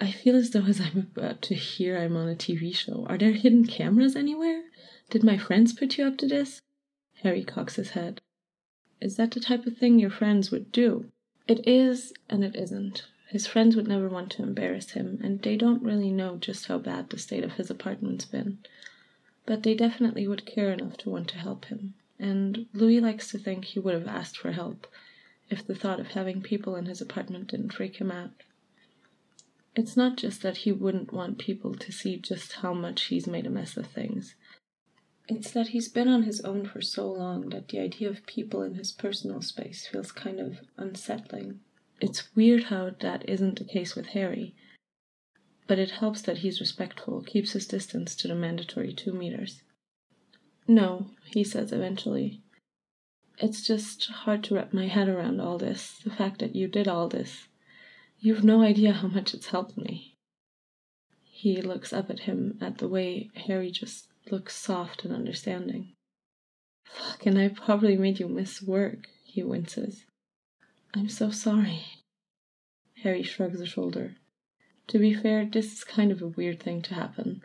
I 0.01 0.13
feel 0.13 0.37
as 0.37 0.51
though 0.51 0.65
as 0.65 0.81
I'm 0.81 0.99
about 0.99 1.43
to 1.43 1.55
hear 1.55 1.99
I'm 1.99 2.17
on 2.17 2.29
a 2.29 2.37
TV 2.37 2.75
show. 2.75 3.05
Are 3.09 3.19
there 3.19 3.33
hidden 3.33 3.67
cameras 3.67 4.15
anywhere? 4.15 4.63
Did 5.11 5.25
my 5.25 5.37
friends 5.37 5.73
put 5.73 5.99
you 5.99 6.07
up 6.07 6.17
to 6.19 6.29
this? 6.29 6.61
Harry 7.23 7.45
cocks 7.45 7.77
his 7.77 7.91
head. 7.91 8.21
Is 9.01 9.17
that 9.17 9.31
the 9.31 9.41
type 9.41 9.67
of 9.67 9.77
thing 9.77 9.99
your 9.99 10.11
friends 10.11 10.51
would 10.51 10.73
do? 10.73 11.11
It 11.47 11.67
is, 11.67 12.13
and 12.29 12.45
it 12.45 12.57
isn't. 12.57 13.07
His 13.29 13.47
friends 13.47 13.77
would 13.77 13.89
never 13.89 14.09
want 14.09 14.31
to 14.33 14.43
embarrass 14.43 14.91
him, 14.91 15.19
and 15.23 15.41
they 15.43 15.57
don't 15.57 15.83
really 15.83 16.11
know 16.11 16.37
just 16.37 16.67
how 16.67 16.79
bad 16.79 17.11
the 17.11 17.19
state 17.19 17.45
of 17.45 17.53
his 17.53 17.71
apartment's 17.71 18.25
been. 18.25 18.59
But 19.47 19.63
they 19.63 19.75
definitely 19.75 20.27
would 20.27 20.47
care 20.47 20.73
enough 20.73 20.97
to 20.99 21.11
want 21.11 21.29
to 21.29 21.39
help 21.39 21.67
him 21.67 21.95
and 22.19 22.67
Louis 22.73 23.01
likes 23.01 23.31
to 23.31 23.39
think 23.39 23.65
he 23.65 23.79
would 23.79 23.95
have 23.95 24.09
asked 24.09 24.37
for 24.37 24.53
help 24.53 24.87
if 25.51 25.67
the 25.67 25.75
thought 25.75 26.01
of 26.01 26.09
having 26.09 26.43
people 26.43 26.77
in 26.77 26.87
his 26.87 27.01
apartment 27.01 27.49
didn't 27.49 27.73
freak 27.73 27.97
him 27.97 28.11
out. 28.11 28.43
It's 29.75 29.97
not 29.97 30.17
just 30.17 30.43
that 30.43 30.59
he 30.59 30.73
wouldn't 30.73 31.13
want 31.13 31.39
people 31.39 31.75
to 31.75 31.93
see 31.93 32.17
just 32.17 32.55
how 32.55 32.75
much 32.75 33.05
he's 33.05 33.27
made 33.27 33.47
a 33.47 33.51
mess 33.51 33.77
of 33.77 33.87
things. 33.87 34.35
It's 35.29 35.51
that 35.51 35.69
he's 35.69 35.89
been 35.89 36.09
on 36.09 36.23
his 36.23 36.41
own 36.41 36.65
for 36.65 36.81
so 36.81 37.13
long 37.13 37.51
that 37.51 37.69
the 37.69 37.79
idea 37.79 38.09
of 38.09 38.25
people 38.25 38.63
in 38.63 38.75
his 38.75 38.91
personal 38.91 39.43
space 39.43 39.87
feels 39.87 40.11
kind 40.11 40.41
of 40.41 40.61
unsettling. 40.79 41.61
It's 42.01 42.35
weird 42.35 42.65
how 42.65 42.93
that 43.01 43.29
isn't 43.29 43.59
the 43.59 43.65
case 43.65 43.95
with 43.95 44.07
Harry, 44.07 44.55
but 45.67 45.79
it 45.79 45.91
helps 45.91 46.23
that 46.23 46.39
he's 46.39 46.61
respectful, 46.61 47.21
keeps 47.21 47.53
his 47.53 47.67
distance 47.67 48.17
to 48.17 48.29
the 48.29 48.35
mandatory 48.35 48.95
two 48.95 49.13
meters. 49.13 49.63
No, 50.67 51.11
he 51.27 51.45
says 51.45 51.73
eventually. 51.73 52.41
It's 53.37 53.67
just 53.67 54.07
hard 54.07 54.43
to 54.45 54.55
wrap 54.55 54.73
my 54.73 54.87
head 54.87 55.09
around 55.09 55.41
all 55.41 55.59
this, 55.59 56.01
the 56.03 56.11
fact 56.11 56.39
that 56.39 56.57
you 56.57 56.69
did 56.69 56.89
all 56.89 57.07
this. 57.07 57.49
You've 58.19 58.45
no 58.45 58.63
idea 58.63 58.93
how 58.93 59.09
much 59.09 59.35
it's 59.35 59.49
helped 59.49 59.77
me. 59.77 60.17
He 61.23 61.61
looks 61.61 61.93
up 61.93 62.09
at 62.11 62.21
him 62.21 62.59
at 62.61 62.79
the 62.79 62.89
way 62.89 63.31
Harry 63.35 63.71
just 63.71 64.08
looks 64.31 64.57
soft 64.57 65.05
and 65.05 65.15
understanding. 65.15 65.95
Fuck, 66.85 67.27
and 67.27 67.39
I 67.39 67.49
probably 67.49 67.97
made 67.97 68.19
you 68.19 68.29
miss 68.29 68.63
work, 68.63 69.09
he 69.25 69.43
winces. 69.43 70.05
I'm 70.95 71.09
so 71.09 71.31
sorry. 71.31 71.85
Harry 73.03 73.23
shrugs 73.23 73.61
a 73.61 73.67
shoulder. 73.67 74.17
To 74.89 74.99
be 74.99 75.15
fair, 75.15 75.45
this 75.45 75.73
is 75.73 75.85
kind 75.85 76.11
of 76.11 76.23
a 76.23 76.29
weird 76.29 76.61
thing 76.61 76.83
to 76.83 76.95
happen. 76.95 77.43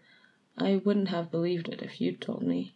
I 0.58 0.82
wouldn't 0.84 1.10
have 1.10 1.32
believed 1.32 1.67
it 1.67 1.82
if 1.82 2.00
you'd 2.00 2.22
told 2.22 2.43
me. 2.43 2.76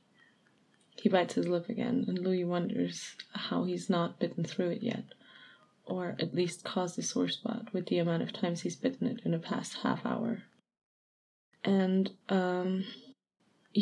He 1.01 1.09
bites 1.09 1.35
his 1.35 1.47
lip 1.47 1.69
again, 1.69 2.05
and 2.07 2.19
Louis 2.19 2.43
wonders 2.43 3.15
how 3.33 3.63
he's 3.63 3.89
not 3.89 4.19
bitten 4.19 4.43
through 4.43 4.71
it 4.71 4.83
yet, 4.83 5.05
or 5.85 6.15
at 6.19 6.35
least 6.35 6.63
caused 6.63 6.99
a 6.99 7.01
sore 7.01 7.29
spot 7.29 7.71
with 7.71 7.87
the 7.87 7.99
amount 7.99 8.23
of 8.23 8.33
times 8.33 8.61
he's 8.61 8.75
bitten 8.75 9.07
it 9.07 9.21
in 9.23 9.31
the 9.31 9.39
past 9.39 9.77
half 9.83 10.05
hour. 10.05 10.43
And, 11.63 12.11
um, 12.29 12.83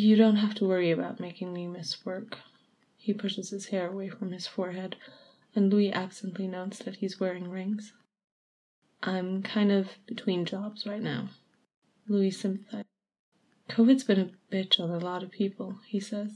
you 0.04 0.16
don't 0.16 0.38
have 0.38 0.56
to 0.56 0.68
worry 0.68 0.92
about 0.92 1.20
making 1.20 1.54
me 1.54 1.68
miss 1.68 2.06
work. 2.06 2.38
He 2.98 3.14
pushes 3.14 3.50
his 3.50 3.68
hair 3.68 3.88
away 3.90 4.10
from 4.10 4.32
his 4.32 4.48
forehead, 4.48 4.96
and 5.56 5.72
Louis 5.72 5.92
absently 5.92 6.48
notes 6.48 6.80
that 6.80 6.98
he's 6.98 7.20
wearing 7.20 7.50
rings. 7.50 7.94
I'm 9.04 9.44
kind 9.44 9.72
of 9.72 9.92
between 10.06 10.46
jobs 10.46 10.88
right 10.88 11.02
now. 11.02 11.30
Louis 12.08 12.32
sympathizes. 12.32 12.86
COVID's 13.70 14.04
been 14.04 14.20
a 14.20 14.54
bitch 14.54 14.80
on 14.80 14.90
a 14.90 15.00
lot 15.00 15.24
of 15.24 15.32
people, 15.32 15.80
he 15.88 16.00
says 16.00 16.32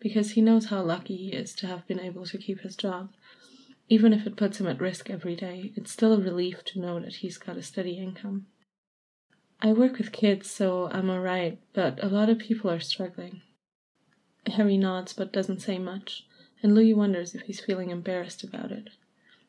because 0.00 0.32
he 0.32 0.40
knows 0.40 0.66
how 0.66 0.82
lucky 0.82 1.16
he 1.16 1.28
is 1.28 1.54
to 1.54 1.66
have 1.66 1.86
been 1.86 2.00
able 2.00 2.24
to 2.26 2.38
keep 2.38 2.60
his 2.60 2.74
job. 2.74 3.10
Even 3.88 4.12
if 4.12 4.26
it 4.26 4.36
puts 4.36 4.58
him 4.58 4.66
at 4.66 4.80
risk 4.80 5.10
every 5.10 5.36
day, 5.36 5.72
it's 5.76 5.92
still 5.92 6.14
a 6.14 6.18
relief 6.18 6.64
to 6.64 6.80
know 6.80 6.98
that 6.98 7.16
he's 7.16 7.36
got 7.36 7.56
a 7.56 7.62
steady 7.62 7.98
income. 7.98 8.46
I 9.62 9.74
work 9.74 9.98
with 9.98 10.10
kids, 10.10 10.50
so 10.50 10.88
I'm 10.90 11.10
alright, 11.10 11.58
but 11.74 12.02
a 12.02 12.08
lot 12.08 12.30
of 12.30 12.38
people 12.38 12.70
are 12.70 12.80
struggling. 12.80 13.42
Harry 14.46 14.78
nods 14.78 15.12
but 15.12 15.34
doesn't 15.34 15.60
say 15.60 15.78
much, 15.78 16.24
and 16.62 16.74
Louis 16.74 16.94
wonders 16.94 17.34
if 17.34 17.42
he's 17.42 17.60
feeling 17.60 17.90
embarrassed 17.90 18.42
about 18.42 18.72
it. 18.72 18.88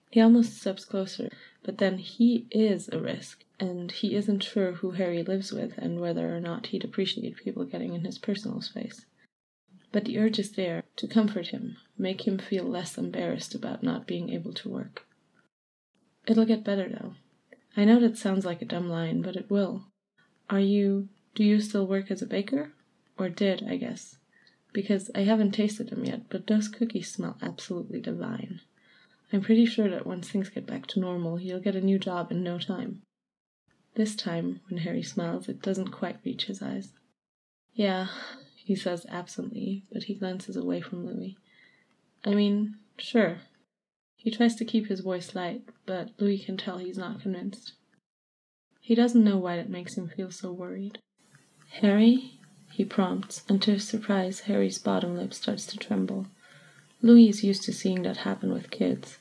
He 0.09 0.19
almost 0.19 0.57
steps 0.57 0.83
closer, 0.83 1.29
but 1.63 1.77
then 1.77 1.97
he 1.97 2.45
is 2.51 2.89
a 2.89 2.99
risk, 2.99 3.45
and 3.57 3.89
he 3.89 4.15
isn't 4.15 4.43
sure 4.43 4.73
who 4.73 4.91
Harry 4.91 5.23
lives 5.23 5.53
with 5.53 5.77
and 5.77 6.01
whether 6.01 6.35
or 6.35 6.41
not 6.41 6.67
he'd 6.67 6.83
appreciate 6.83 7.37
people 7.37 7.63
getting 7.63 7.93
in 7.93 8.03
his 8.03 8.17
personal 8.17 8.59
space. 8.59 9.05
But 9.93 10.03
the 10.03 10.19
urge 10.19 10.39
is 10.39 10.51
there 10.51 10.83
to 10.97 11.07
comfort 11.07 11.47
him, 11.47 11.77
make 11.97 12.27
him 12.27 12.37
feel 12.37 12.65
less 12.65 12.97
embarrassed 12.97 13.55
about 13.55 13.81
not 13.81 14.07
being 14.07 14.29
able 14.29 14.53
to 14.55 14.69
work. 14.69 15.05
It'll 16.27 16.45
get 16.45 16.65
better 16.65 16.89
though. 16.89 17.15
I 17.77 17.85
know 17.85 18.01
that 18.01 18.17
sounds 18.17 18.43
like 18.43 18.61
a 18.61 18.65
dumb 18.65 18.89
line, 18.89 19.21
but 19.21 19.37
it 19.37 19.49
will. 19.49 19.85
Are 20.49 20.59
you. 20.59 21.09
do 21.35 21.43
you 21.43 21.61
still 21.61 21.87
work 21.87 22.11
as 22.11 22.21
a 22.21 22.25
baker? 22.25 22.73
Or 23.17 23.29
did, 23.29 23.63
I 23.67 23.77
guess. 23.77 24.17
Because 24.73 25.11
I 25.13 25.21
haven't 25.21 25.51
tasted 25.51 25.89
them 25.89 26.05
yet, 26.05 26.29
but 26.29 26.47
those 26.47 26.67
cookies 26.67 27.11
smell 27.11 27.37
absolutely 27.41 28.01
divine. 28.01 28.61
I'm 29.33 29.41
pretty 29.41 29.65
sure 29.65 29.89
that 29.89 30.05
once 30.05 30.29
things 30.29 30.49
get 30.49 30.65
back 30.65 30.87
to 30.87 30.99
normal, 30.99 31.39
you'll 31.39 31.59
get 31.59 31.75
a 31.75 31.81
new 31.81 31.99
job 31.99 32.31
in 32.31 32.43
no 32.43 32.57
time. 32.57 33.01
This 33.95 34.15
time, 34.15 34.61
when 34.69 34.79
Harry 34.79 35.03
smiles, 35.03 35.47
it 35.49 35.61
doesn't 35.61 35.91
quite 35.91 36.19
reach 36.25 36.45
his 36.45 36.61
eyes. 36.61 36.93
Yeah, 37.73 38.07
he 38.55 38.75
says 38.75 39.05
absently, 39.09 39.83
but 39.91 40.03
he 40.03 40.15
glances 40.15 40.55
away 40.55 40.81
from 40.81 41.05
Louis. 41.05 41.37
I 42.25 42.33
mean, 42.33 42.75
sure. 42.97 43.39
He 44.15 44.31
tries 44.31 44.55
to 44.55 44.65
keep 44.65 44.87
his 44.87 44.99
voice 44.99 45.33
light, 45.35 45.63
but 45.85 46.11
Louis 46.19 46.39
can 46.39 46.57
tell 46.57 46.77
he's 46.77 46.97
not 46.97 47.21
convinced. 47.21 47.73
He 48.81 48.95
doesn't 48.95 49.23
know 49.23 49.37
why 49.37 49.55
that 49.55 49.69
makes 49.69 49.95
him 49.95 50.09
feel 50.09 50.31
so 50.31 50.51
worried. 50.51 50.99
Harry? 51.69 52.39
he 52.71 52.83
prompts, 52.83 53.43
and 53.47 53.61
to 53.61 53.73
his 53.73 53.87
surprise, 53.87 54.41
Harry's 54.41 54.79
bottom 54.79 55.15
lip 55.15 55.33
starts 55.33 55.65
to 55.67 55.77
tremble. 55.77 56.25
Louis 57.01 57.29
is 57.29 57.43
used 57.43 57.63
to 57.63 57.73
seeing 57.73 58.01
that 58.03 58.17
happen 58.17 58.51
with 58.51 58.71
kids. 58.71 59.17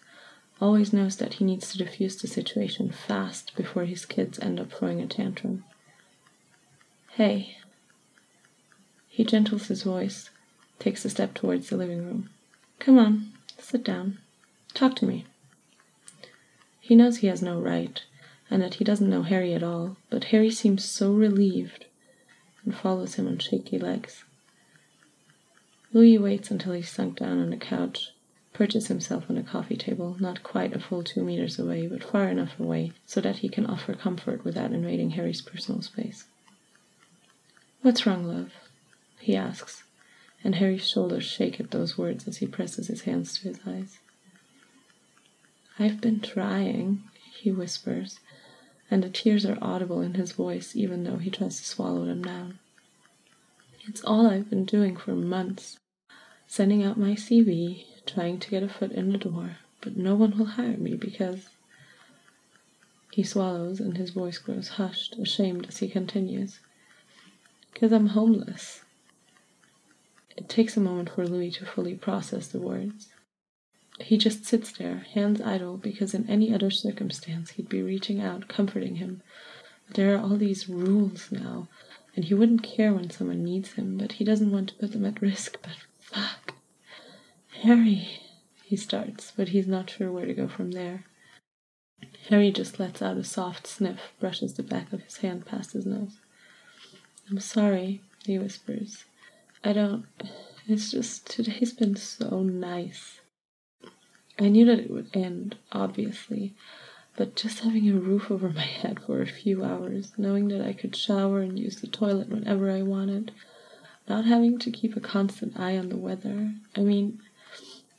always 0.60 0.92
knows 0.92 1.16
that 1.16 1.34
he 1.34 1.44
needs 1.44 1.70
to 1.70 1.78
diffuse 1.78 2.16
the 2.16 2.26
situation 2.28 2.90
fast 2.90 3.54
before 3.56 3.84
his 3.84 4.04
kids 4.04 4.38
end 4.38 4.60
up 4.60 4.72
throwing 4.72 5.00
a 5.00 5.06
tantrum. 5.06 5.64
Hey. 7.12 7.56
He 9.08 9.24
gentles 9.24 9.66
his 9.68 9.82
voice, 9.82 10.30
takes 10.78 11.04
a 11.04 11.10
step 11.10 11.34
towards 11.34 11.68
the 11.68 11.76
living 11.76 12.04
room. 12.04 12.30
Come 12.78 12.98
on, 12.98 13.32
sit 13.58 13.84
down. 13.84 14.18
Talk 14.74 14.96
to 14.96 15.06
me. 15.06 15.26
He 16.80 16.94
knows 16.94 17.18
he 17.18 17.26
has 17.26 17.42
no 17.42 17.60
right, 17.60 18.02
and 18.50 18.60
that 18.60 18.74
he 18.74 18.84
doesn't 18.84 19.08
know 19.08 19.22
Harry 19.22 19.54
at 19.54 19.62
all, 19.62 19.96
but 20.10 20.24
Harry 20.24 20.50
seems 20.50 20.84
so 20.84 21.12
relieved 21.12 21.86
and 22.64 22.74
follows 22.74 23.14
him 23.14 23.26
on 23.26 23.38
shaky 23.38 23.78
legs. 23.78 24.24
Louis 25.92 26.18
waits 26.18 26.50
until 26.50 26.72
he's 26.72 26.88
sunk 26.88 27.18
down 27.18 27.40
on 27.40 27.52
a 27.52 27.56
couch, 27.56 28.10
perches 28.52 28.88
himself 28.88 29.24
on 29.30 29.36
a 29.38 29.42
coffee 29.42 29.76
table, 29.76 30.16
not 30.20 30.42
quite 30.42 30.74
a 30.74 30.80
full 30.80 31.02
two 31.02 31.22
meters 31.22 31.58
away, 31.58 31.86
but 31.86 32.04
far 32.04 32.28
enough 32.28 32.58
away 32.60 32.92
so 33.06 33.20
that 33.20 33.38
he 33.38 33.48
can 33.48 33.66
offer 33.66 33.94
comfort 33.94 34.44
without 34.44 34.72
invading 34.72 35.10
Harry's 35.10 35.40
personal 35.40 35.82
space. 35.82 36.24
What's 37.82 38.06
wrong, 38.06 38.24
love? 38.24 38.52
he 39.20 39.36
asks, 39.36 39.84
and 40.42 40.56
Harry's 40.56 40.88
shoulders 40.88 41.24
shake 41.24 41.60
at 41.60 41.70
those 41.70 41.98
words 41.98 42.26
as 42.26 42.38
he 42.38 42.46
presses 42.46 42.88
his 42.88 43.02
hands 43.02 43.38
to 43.38 43.48
his 43.48 43.60
eyes. 43.66 43.98
I've 45.78 46.00
been 46.00 46.20
trying, 46.20 47.02
he 47.38 47.50
whispers, 47.50 48.20
and 48.90 49.02
the 49.02 49.10
tears 49.10 49.46
are 49.46 49.58
audible 49.62 50.00
in 50.00 50.14
his 50.14 50.32
voice 50.32 50.74
even 50.74 51.04
though 51.04 51.18
he 51.18 51.30
tries 51.30 51.58
to 51.58 51.64
swallow 51.64 52.04
them 52.04 52.22
down. 52.22 52.58
It's 53.86 54.02
all 54.04 54.26
I've 54.26 54.50
been 54.50 54.64
doing 54.64 54.96
for 54.96 55.12
months 55.12 55.78
sending 56.50 56.82
out 56.82 56.98
my 56.98 57.12
CV, 57.12 57.84
trying 58.06 58.40
to 58.40 58.50
get 58.50 58.64
a 58.64 58.68
foot 58.68 58.90
in 58.90 59.12
the 59.12 59.18
door, 59.18 59.58
but 59.80 59.96
no 59.96 60.16
one 60.16 60.36
will 60.36 60.46
hire 60.46 60.76
me 60.76 60.96
because. 60.96 61.48
He 63.12 63.22
swallows 63.22 63.78
and 63.78 63.96
his 63.96 64.10
voice 64.10 64.38
grows 64.38 64.68
hushed, 64.70 65.16
ashamed 65.16 65.66
as 65.68 65.78
he 65.78 65.88
continues. 65.88 66.58
Because 67.72 67.92
I'm 67.92 68.08
homeless. 68.08 68.82
It 70.36 70.48
takes 70.48 70.76
a 70.76 70.80
moment 70.80 71.10
for 71.10 71.26
Louis 71.26 71.52
to 71.52 71.66
fully 71.66 71.94
process 71.94 72.48
the 72.48 72.60
words. 72.60 73.08
He 74.00 74.16
just 74.16 74.44
sits 74.44 74.72
there, 74.72 75.06
hands 75.14 75.40
idle, 75.40 75.76
because 75.76 76.14
in 76.14 76.28
any 76.28 76.52
other 76.52 76.70
circumstance 76.70 77.50
he'd 77.50 77.68
be 77.68 77.82
reaching 77.82 78.20
out, 78.20 78.48
comforting 78.48 78.96
him. 78.96 79.22
But 79.86 79.96
there 79.96 80.14
are 80.14 80.20
all 80.20 80.36
these 80.36 80.68
rules 80.68 81.30
now, 81.30 81.68
and 82.16 82.24
he 82.24 82.34
wouldn't 82.34 82.62
care 82.62 82.92
when 82.92 83.10
someone 83.10 83.44
needs 83.44 83.72
him, 83.72 83.96
but 83.98 84.12
he 84.12 84.24
doesn't 84.24 84.50
want 84.50 84.70
to 84.70 84.74
put 84.74 84.92
them 84.92 85.04
at 85.04 85.20
risk. 85.20 85.58
But 85.62 85.76
fuck. 86.00 86.54
Harry, 87.62 88.08
he 88.64 88.76
starts, 88.76 89.32
but 89.36 89.48
he's 89.48 89.66
not 89.66 89.90
sure 89.90 90.10
where 90.10 90.26
to 90.26 90.34
go 90.34 90.48
from 90.48 90.72
there. 90.72 91.04
Harry 92.28 92.50
just 92.50 92.80
lets 92.80 93.02
out 93.02 93.16
a 93.16 93.24
soft 93.24 93.66
sniff, 93.66 94.12
brushes 94.18 94.54
the 94.54 94.62
back 94.62 94.92
of 94.92 95.02
his 95.02 95.18
hand 95.18 95.44
past 95.44 95.72
his 95.72 95.84
nose. 95.84 96.18
I'm 97.28 97.40
sorry, 97.40 98.00
he 98.24 98.38
whispers. 98.38 99.04
I 99.62 99.72
don't. 99.72 100.06
It's 100.66 100.90
just 100.90 101.26
today's 101.26 101.72
been 101.72 101.96
so 101.96 102.42
nice. 102.42 103.19
I 104.40 104.48
knew 104.48 104.64
that 104.64 104.78
it 104.78 104.90
would 104.90 105.10
end, 105.12 105.56
obviously, 105.70 106.54
but 107.14 107.36
just 107.36 107.60
having 107.60 107.90
a 107.90 107.94
roof 107.94 108.30
over 108.30 108.48
my 108.48 108.62
head 108.82 109.00
for 109.04 109.20
a 109.20 109.26
few 109.26 109.62
hours, 109.62 110.12
knowing 110.16 110.48
that 110.48 110.66
I 110.66 110.72
could 110.72 110.96
shower 110.96 111.40
and 111.40 111.58
use 111.58 111.80
the 111.80 111.86
toilet 111.86 112.30
whenever 112.30 112.70
I 112.70 112.80
wanted, 112.80 113.32
not 114.08 114.24
having 114.24 114.58
to 114.60 114.70
keep 114.70 114.96
a 114.96 115.00
constant 115.00 115.60
eye 115.60 115.76
on 115.76 115.90
the 115.90 115.98
weather. 115.98 116.54
I 116.74 116.80
mean, 116.80 117.20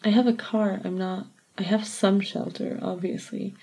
I 0.03 0.09
have 0.09 0.25
a 0.25 0.33
car, 0.33 0.81
I'm 0.83 0.97
not. 0.97 1.27
I 1.59 1.63
have 1.63 1.85
some 1.85 2.19
shelter, 2.21 2.79
obviously. 2.81 3.53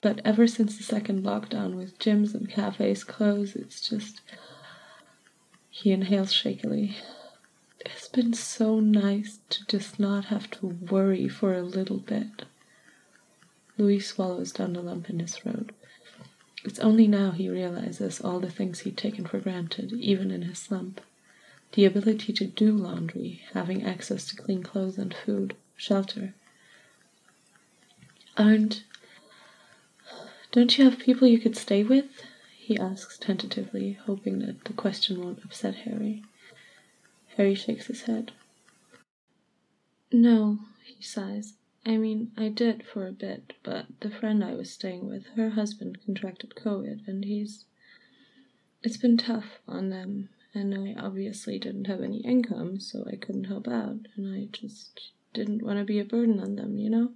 But 0.00 0.20
ever 0.24 0.48
since 0.48 0.76
the 0.76 0.82
second 0.82 1.24
lockdown, 1.24 1.76
with 1.76 1.98
gyms 2.00 2.34
and 2.34 2.50
cafes 2.50 3.04
closed, 3.04 3.54
it's 3.54 3.88
just. 3.88 4.20
He 5.70 5.92
inhales 5.92 6.32
shakily. 6.32 6.96
It's 7.84 8.08
been 8.08 8.32
so 8.34 8.80
nice 8.80 9.40
to 9.50 9.66
just 9.66 9.98
not 10.00 10.26
have 10.26 10.50
to 10.52 10.66
worry 10.66 11.28
for 11.28 11.54
a 11.54 11.62
little 11.62 11.98
bit. 11.98 12.44
Louis 13.76 14.00
swallows 14.00 14.52
down 14.52 14.72
the 14.72 14.82
lump 14.82 15.10
in 15.10 15.18
his 15.18 15.34
throat. 15.34 15.70
It's 16.64 16.78
only 16.78 17.06
now 17.06 17.32
he 17.32 17.48
realizes 17.48 18.20
all 18.20 18.40
the 18.40 18.50
things 18.50 18.80
he'd 18.80 18.96
taken 18.96 19.26
for 19.26 19.38
granted, 19.38 19.92
even 19.92 20.30
in 20.30 20.42
his 20.42 20.58
slump. 20.58 21.00
The 21.72 21.84
ability 21.84 22.32
to 22.34 22.46
do 22.46 22.72
laundry, 22.72 23.42
having 23.52 23.82
access 23.84 24.26
to 24.28 24.36
clean 24.36 24.62
clothes 24.62 24.96
and 24.96 25.12
food, 25.12 25.54
shelter. 25.76 26.34
Aren't. 28.36 28.84
Don't 30.52 30.78
you 30.78 30.84
have 30.84 30.98
people 30.98 31.28
you 31.28 31.38
could 31.38 31.56
stay 31.56 31.82
with? 31.82 32.24
he 32.56 32.78
asks 32.78 33.18
tentatively, 33.18 33.98
hoping 34.06 34.38
that 34.38 34.64
the 34.64 34.72
question 34.72 35.20
won't 35.22 35.44
upset 35.44 35.74
Harry. 35.74 36.22
Harry 37.36 37.54
shakes 37.54 37.86
his 37.86 38.02
head. 38.02 38.32
No, 40.12 40.60
he 40.84 41.02
sighs. 41.02 41.54
I 41.84 41.96
mean, 41.96 42.30
I 42.36 42.48
did 42.48 42.84
for 42.86 43.06
a 43.06 43.12
bit, 43.12 43.54
but 43.62 43.86
the 44.00 44.10
friend 44.10 44.42
I 44.42 44.54
was 44.54 44.70
staying 44.70 45.08
with, 45.08 45.26
her 45.36 45.50
husband 45.50 45.98
contracted 46.04 46.54
COVID, 46.54 47.06
and 47.06 47.24
he's. 47.24 47.64
It's 48.82 48.96
been 48.96 49.16
tough 49.16 49.58
on 49.66 49.90
them, 49.90 50.28
and 50.54 50.74
I 50.74 50.94
obviously 50.98 51.58
didn't 51.58 51.86
have 51.86 52.02
any 52.02 52.18
income, 52.18 52.78
so 52.80 53.04
I 53.10 53.16
couldn't 53.16 53.44
help 53.44 53.66
out, 53.66 54.06
and 54.16 54.34
I 54.34 54.46
just 54.52 55.10
didn't 55.32 55.62
want 55.62 55.78
to 55.78 55.84
be 55.84 55.98
a 55.98 56.04
burden 56.04 56.38
on 56.38 56.56
them, 56.56 56.78
you 56.78 56.88
know? 56.88 57.10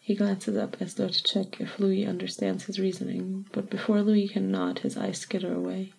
He 0.00 0.14
glances 0.14 0.56
up 0.56 0.76
as 0.80 0.94
though 0.94 1.08
to 1.08 1.22
check 1.22 1.60
if 1.60 1.78
Louis 1.78 2.04
understands 2.04 2.64
his 2.64 2.78
reasoning, 2.78 3.46
but 3.52 3.70
before 3.70 4.02
Louis 4.02 4.28
can 4.28 4.50
nod, 4.50 4.80
his 4.80 4.96
eyes 4.96 5.18
skitter 5.18 5.54
away. 5.54 5.92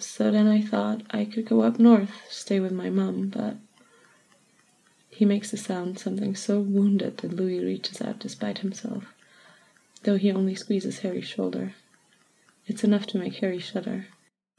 So 0.00 0.30
then 0.30 0.46
I 0.46 0.60
thought 0.60 1.02
I 1.10 1.24
could 1.24 1.46
go 1.46 1.62
up 1.62 1.78
north, 1.78 2.12
stay 2.30 2.60
with 2.60 2.72
my 2.72 2.88
mum, 2.88 3.28
but 3.28 3.56
he 5.10 5.24
makes 5.24 5.52
a 5.52 5.56
sound, 5.56 5.98
something 5.98 6.36
so 6.36 6.60
wounded 6.60 7.18
that 7.18 7.32
Louis 7.32 7.58
reaches 7.58 8.00
out 8.00 8.20
despite 8.20 8.58
himself, 8.58 9.12
though 10.04 10.16
he 10.16 10.30
only 10.30 10.54
squeezes 10.54 11.00
Harry's 11.00 11.26
shoulder. 11.26 11.74
It's 12.66 12.84
enough 12.84 13.06
to 13.08 13.18
make 13.18 13.34
Harry 13.36 13.58
shudder, 13.58 14.06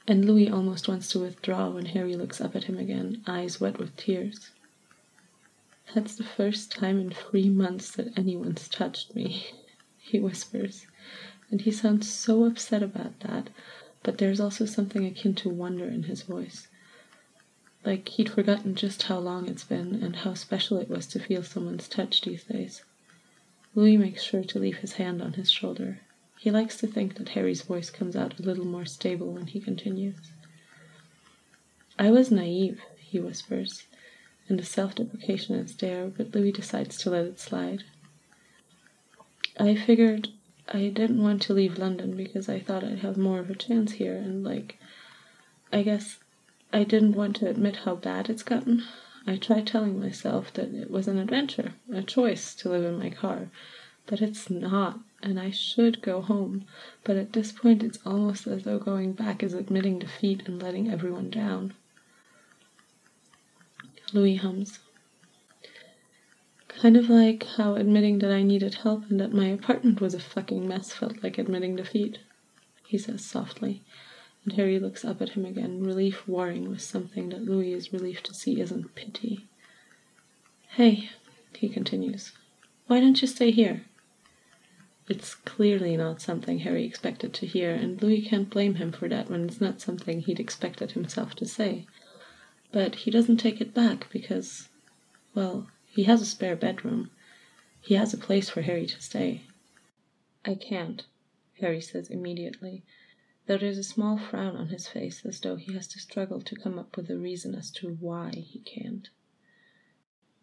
and 0.06 0.25
Louis 0.25 0.49
almost 0.49 0.89
wants 0.89 1.08
to 1.10 1.19
withdraw 1.19 1.69
when 1.69 1.86
Harry 1.86 2.15
looks 2.15 2.41
up 2.41 2.56
at 2.58 2.65
him 2.65 2.78
again, 2.78 3.23
eyes 3.25 3.62
wet 3.62 3.80
with 3.80 3.95
tears. 3.95 4.52
That's 5.95 6.15
the 6.15 6.23
first 6.25 6.71
time 6.71 6.99
in 6.99 7.12
three 7.12 7.49
months 7.49 7.91
that 7.91 8.17
anyone's 8.17 8.67
touched 8.67 9.15
me, 9.15 9.45
he 9.97 10.19
whispers, 10.19 10.88
and 11.49 11.62
he 11.62 11.71
sounds 11.71 12.12
so 12.12 12.43
upset 12.43 12.84
about 12.84 13.21
that, 13.21 13.49
but 14.03 14.17
there's 14.17 14.39
also 14.39 14.65
something 14.65 15.05
akin 15.05 15.35
to 15.35 15.49
wonder 15.49 15.85
in 15.85 16.03
his 16.03 16.23
voice. 16.23 16.67
Like 17.85 18.09
he'd 18.09 18.29
forgotten 18.29 18.75
just 18.75 19.03
how 19.03 19.19
long 19.19 19.47
it's 19.47 19.63
been 19.63 19.95
and 20.03 20.17
how 20.17 20.33
special 20.33 20.77
it 20.77 20.89
was 20.89 21.07
to 21.07 21.19
feel 21.19 21.43
someone's 21.43 21.88
touch 21.88 22.21
these 22.21 22.43
days. 22.43 22.83
Louis 23.75 23.97
makes 23.97 24.23
sure 24.23 24.43
to 24.43 24.59
leave 24.59 24.77
his 24.77 24.93
hand 24.93 25.21
on 25.21 25.33
his 25.33 25.49
shoulder. 25.49 25.99
He 26.39 26.51
likes 26.51 26.77
to 26.77 26.88
think 26.88 27.15
that 27.15 27.29
Harry's 27.29 27.62
voice 27.62 27.89
comes 27.89 28.15
out 28.15 28.39
a 28.39 28.43
little 28.43 28.65
more 28.65 28.85
stable 28.85 29.31
when 29.33 29.47
he 29.47 29.59
continues. 29.59 30.31
I 31.97 32.12
was 32.12 32.31
naive, 32.31 32.81
he 32.97 33.19
whispers, 33.19 33.83
and 34.47 34.57
the 34.57 34.65
self 34.65 34.95
deprecation 34.95 35.55
is 35.55 35.75
there, 35.75 36.07
but 36.07 36.33
Louis 36.33 36.51
decides 36.51 36.97
to 36.99 37.09
let 37.09 37.25
it 37.25 37.39
slide. 37.39 37.83
I 39.59 39.75
figured 39.75 40.29
I 40.71 40.89
didn't 40.89 41.23
want 41.23 41.41
to 41.43 41.53
leave 41.53 41.79
London 41.79 42.15
because 42.15 42.47
I 42.47 42.60
thought 42.60 42.84
I'd 42.84 42.99
have 42.99 43.17
more 43.17 43.39
of 43.39 43.49
a 43.49 43.55
chance 43.55 43.93
here, 43.93 44.15
and 44.15 44.43
like, 44.43 44.77
I 45.73 45.82
guess 45.82 46.19
I 46.71 46.84
didn't 46.84 47.15
want 47.15 47.36
to 47.38 47.49
admit 47.49 47.77
how 47.77 47.95
bad 47.95 48.29
it's 48.29 48.43
gotten. 48.43 48.84
I 49.25 49.38
tried 49.38 49.65
telling 49.65 49.99
myself 49.99 50.53
that 50.53 50.73
it 50.73 50.91
was 50.91 51.08
an 51.08 51.17
adventure, 51.17 51.73
a 51.91 52.03
choice 52.03 52.53
to 52.55 52.69
live 52.69 52.86
in 52.86 52.99
my 52.99 53.10
car, 53.10 53.49
but 54.05 54.21
it's 54.21 54.49
not, 54.49 54.99
and 55.23 55.39
I 55.39 55.49
should 55.49 56.03
go 56.03 56.21
home. 56.21 56.65
But 57.03 57.17
at 57.17 57.34
this 57.34 57.51
point, 57.51 57.82
it's 57.82 57.99
almost 58.05 58.45
as 58.45 58.63
though 58.63 58.79
going 58.79 59.13
back 59.13 59.41
is 59.41 59.55
admitting 59.55 59.97
defeat 59.97 60.47
and 60.47 60.62
letting 60.62 60.91
everyone 60.91 61.32
down. 61.32 61.73
Louis 64.13 64.36
hums. 64.36 64.79
Kind 66.81 66.95
of 66.95 67.09
like 67.09 67.43
how 67.57 67.75
admitting 67.75 68.19
that 68.19 68.31
I 68.31 68.41
needed 68.41 68.75
help 68.75 69.09
and 69.09 69.19
that 69.19 69.33
my 69.33 69.47
apartment 69.47 69.99
was 69.99 70.13
a 70.13 70.19
fucking 70.19 70.67
mess 70.67 70.93
felt 70.93 71.23
like 71.23 71.37
admitting 71.37 71.75
defeat, 71.75 72.19
he 72.87 72.97
says 72.97 73.25
softly 73.25 73.83
and 74.43 74.53
Harry 74.53 74.79
looks 74.79 75.03
up 75.03 75.21
at 75.21 75.29
him 75.29 75.45
again, 75.45 75.83
relief 75.83 76.27
warring 76.27 76.69
with 76.69 76.81
something 76.81 77.29
that 77.29 77.43
Louis 77.43 77.73
is 77.73 77.93
relieved 77.93 78.25
to 78.25 78.33
see 78.33 78.59
isn't 78.59 78.95
pity. 78.95 79.47
Hey, 80.69 81.09
he 81.53 81.69
continues, 81.69 82.31
why 82.87 82.99
don't 82.99 83.21
you 83.21 83.27
stay 83.27 83.51
here? 83.51 83.83
It's 85.07 85.35
clearly 85.35 85.97
not 85.97 86.21
something 86.21 86.59
Harry 86.59 86.85
expected 86.85 87.33
to 87.35 87.47
hear, 87.47 87.73
and 87.73 88.01
Louis 88.01 88.21
can't 88.21 88.49
blame 88.49 88.75
him 88.75 88.91
for 88.91 89.09
that 89.09 89.29
when 89.29 89.45
it's 89.45 89.59
not 89.59 89.81
something 89.81 90.21
he'd 90.21 90.39
expected 90.39 90.91
himself 90.91 91.35
to 91.35 91.45
say. 91.45 91.85
But 92.71 92.95
he 92.95 93.11
doesn't 93.11 93.37
take 93.37 93.59
it 93.59 93.73
back 93.73 94.07
because, 94.11 94.69
well, 95.33 95.67
He 95.99 96.05
has 96.05 96.21
a 96.21 96.25
spare 96.25 96.55
bedroom. 96.55 97.12
He 97.81 97.95
has 97.95 98.13
a 98.13 98.17
place 98.17 98.49
for 98.49 98.62
Harry 98.62 98.85
to 98.85 99.01
stay. 99.01 99.41
I 100.45 100.55
can't, 100.55 101.05
Harry 101.59 101.81
says 101.81 102.09
immediately, 102.09 102.85
though 103.47 103.57
there's 103.57 103.77
a 103.77 103.83
small 103.83 104.17
frown 104.17 104.55
on 104.55 104.69
his 104.69 104.88
face 104.88 105.25
as 105.25 105.41
though 105.41 105.57
he 105.57 105.73
has 105.73 105.89
to 105.89 105.99
struggle 105.99 106.39
to 106.39 106.55
come 106.55 106.79
up 106.79 106.95
with 106.95 107.09
a 107.09 107.17
reason 107.17 107.53
as 107.53 107.69
to 107.71 107.95
why 107.95 108.31
he 108.31 108.59
can't. 108.59 109.09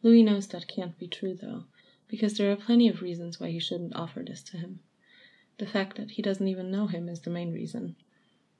Louis 0.02 0.22
knows 0.22 0.46
that 0.48 0.68
can't 0.68 0.98
be 0.98 1.08
true 1.08 1.32
though, 1.32 1.64
because 2.06 2.36
there 2.36 2.52
are 2.52 2.56
plenty 2.56 2.86
of 2.86 3.00
reasons 3.00 3.40
why 3.40 3.48
he 3.50 3.58
shouldn't 3.58 3.96
offer 3.96 4.22
this 4.22 4.42
to 4.42 4.58
him. 4.58 4.80
The 5.56 5.66
fact 5.66 5.96
that 5.96 6.10
he 6.10 6.20
doesn't 6.20 6.48
even 6.48 6.70
know 6.70 6.86
him 6.86 7.08
is 7.08 7.20
the 7.20 7.30
main 7.30 7.54
reason. 7.54 7.96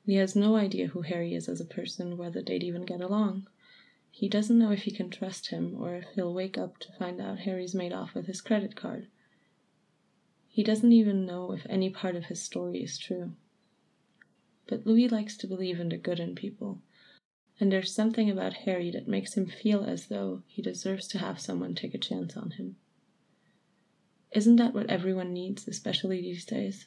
He 0.07 0.15
has 0.15 0.35
no 0.35 0.57
idea 0.57 0.87
who 0.87 1.03
Harry 1.03 1.35
is 1.35 1.47
as 1.47 1.61
a 1.61 1.67
person, 1.67 2.17
whether 2.17 2.41
they'd 2.41 2.65
even 2.65 2.87
get 2.87 3.03
along. 3.03 3.49
He 4.19 4.31
doesn't 4.31 4.59
know 4.59 4.73
if 4.73 4.85
he 4.85 4.93
can 4.93 5.11
trust 5.11 5.49
him 5.49 5.77
or 5.79 5.95
if 5.95 6.07
he'll 6.15 6.33
wake 6.33 6.57
up 6.57 6.79
to 6.79 6.93
find 6.93 7.21
out 7.21 7.41
Harry's 7.41 7.75
made 7.75 7.93
off 7.93 8.15
with 8.15 8.25
his 8.25 8.41
credit 8.41 8.75
card. 8.75 9.09
He 10.49 10.63
doesn't 10.63 10.91
even 10.91 11.27
know 11.27 11.53
if 11.53 11.67
any 11.69 11.91
part 11.91 12.17
of 12.17 12.25
his 12.25 12.41
story 12.41 12.83
is 12.83 12.97
true. 12.97 13.35
But 14.69 14.87
Louis 14.87 15.09
likes 15.09 15.37
to 15.37 15.47
believe 15.47 15.79
in 15.79 15.91
the 15.91 15.99
good 15.99 16.19
in 16.19 16.35
people, 16.35 16.81
and 17.61 17.71
there's 17.71 17.95
something 17.95 18.31
about 18.31 18.65
Harry 18.65 18.91
that 18.91 19.07
makes 19.07 19.35
him 19.35 19.49
feel 19.49 19.85
as 19.85 20.07
though 20.07 20.43
he 20.47 20.63
deserves 20.63 21.07
to 21.09 21.19
have 21.19 21.39
someone 21.39 21.75
take 21.75 21.93
a 21.93 21.99
chance 21.99 22.39
on 22.39 22.53
him. 22.53 22.77
Isn't 24.33 24.57
that 24.57 24.73
what 24.73 24.89
everyone 24.89 25.35
needs, 25.35 25.69
especially 25.69 26.23
these 26.23 26.47
days? 26.47 26.87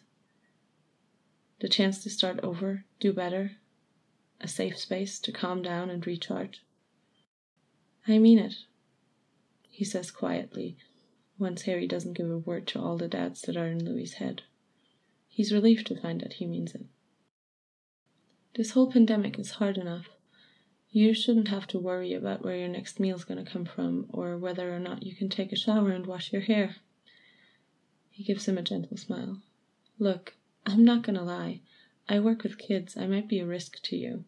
The 1.60 1.70
chance 1.70 2.02
to 2.02 2.10
start 2.10 2.40
over, 2.42 2.86
do 3.00 3.14
better, 3.14 3.58
a 4.42 4.48
safe 4.48 4.80
space 4.80 5.20
to 5.20 5.32
calm 5.32 5.62
down 5.62 5.92
and 5.92 6.08
recharge. 6.08 6.64
I 8.08 8.18
mean 8.18 8.40
it, 8.40 8.56
he 9.70 9.86
says 9.86 10.12
quietly, 10.12 10.76
once 11.38 11.62
Harry 11.62 11.88
doesn't 11.88 12.18
give 12.18 12.30
a 12.30 12.38
word 12.38 12.68
to 12.68 12.82
all 12.82 12.98
the 12.98 13.08
doubts 13.08 13.42
that 13.44 13.56
are 13.56 13.68
in 13.68 13.86
Louis's 13.86 14.16
head. 14.16 14.42
He's 15.30 15.54
relieved 15.54 15.88
to 15.88 15.96
find 15.96 16.20
that 16.20 16.34
he 16.34 16.46
means 16.46 16.76
it. 16.76 16.86
This 18.56 18.72
whole 18.72 18.92
pandemic 18.92 19.40
is 19.40 19.52
hard 19.52 19.78
enough. 19.78 20.10
You 20.92 21.14
shouldn't 21.14 21.48
have 21.48 21.66
to 21.68 21.80
worry 21.80 22.14
about 22.14 22.44
where 22.44 22.58
your 22.58 22.68
next 22.68 23.00
meal's 23.00 23.24
going 23.24 23.44
to 23.44 23.50
come 23.50 23.64
from 23.64 24.08
or 24.10 24.38
whether 24.38 24.76
or 24.76 24.80
not 24.80 25.04
you 25.04 25.16
can 25.16 25.30
take 25.30 25.54
a 25.54 25.56
shower 25.56 25.92
and 25.92 26.06
wash 26.06 26.34
your 26.34 26.42
hair. 26.42 26.76
He 28.10 28.26
gives 28.26 28.48
him 28.48 28.58
a 28.58 28.62
gentle 28.62 28.98
smile. 28.98 29.42
Look, 29.98 30.34
I'm 30.66 30.84
not 30.84 31.04
going 31.04 31.16
to 31.16 31.24
lie. 31.24 31.62
I 32.10 32.20
work 32.20 32.44
with 32.44 32.58
kids. 32.58 32.98
I 32.98 33.06
might 33.08 33.30
be 33.30 33.40
a 33.40 33.46
risk 33.46 33.82
to 33.84 33.96
you. 33.96 34.26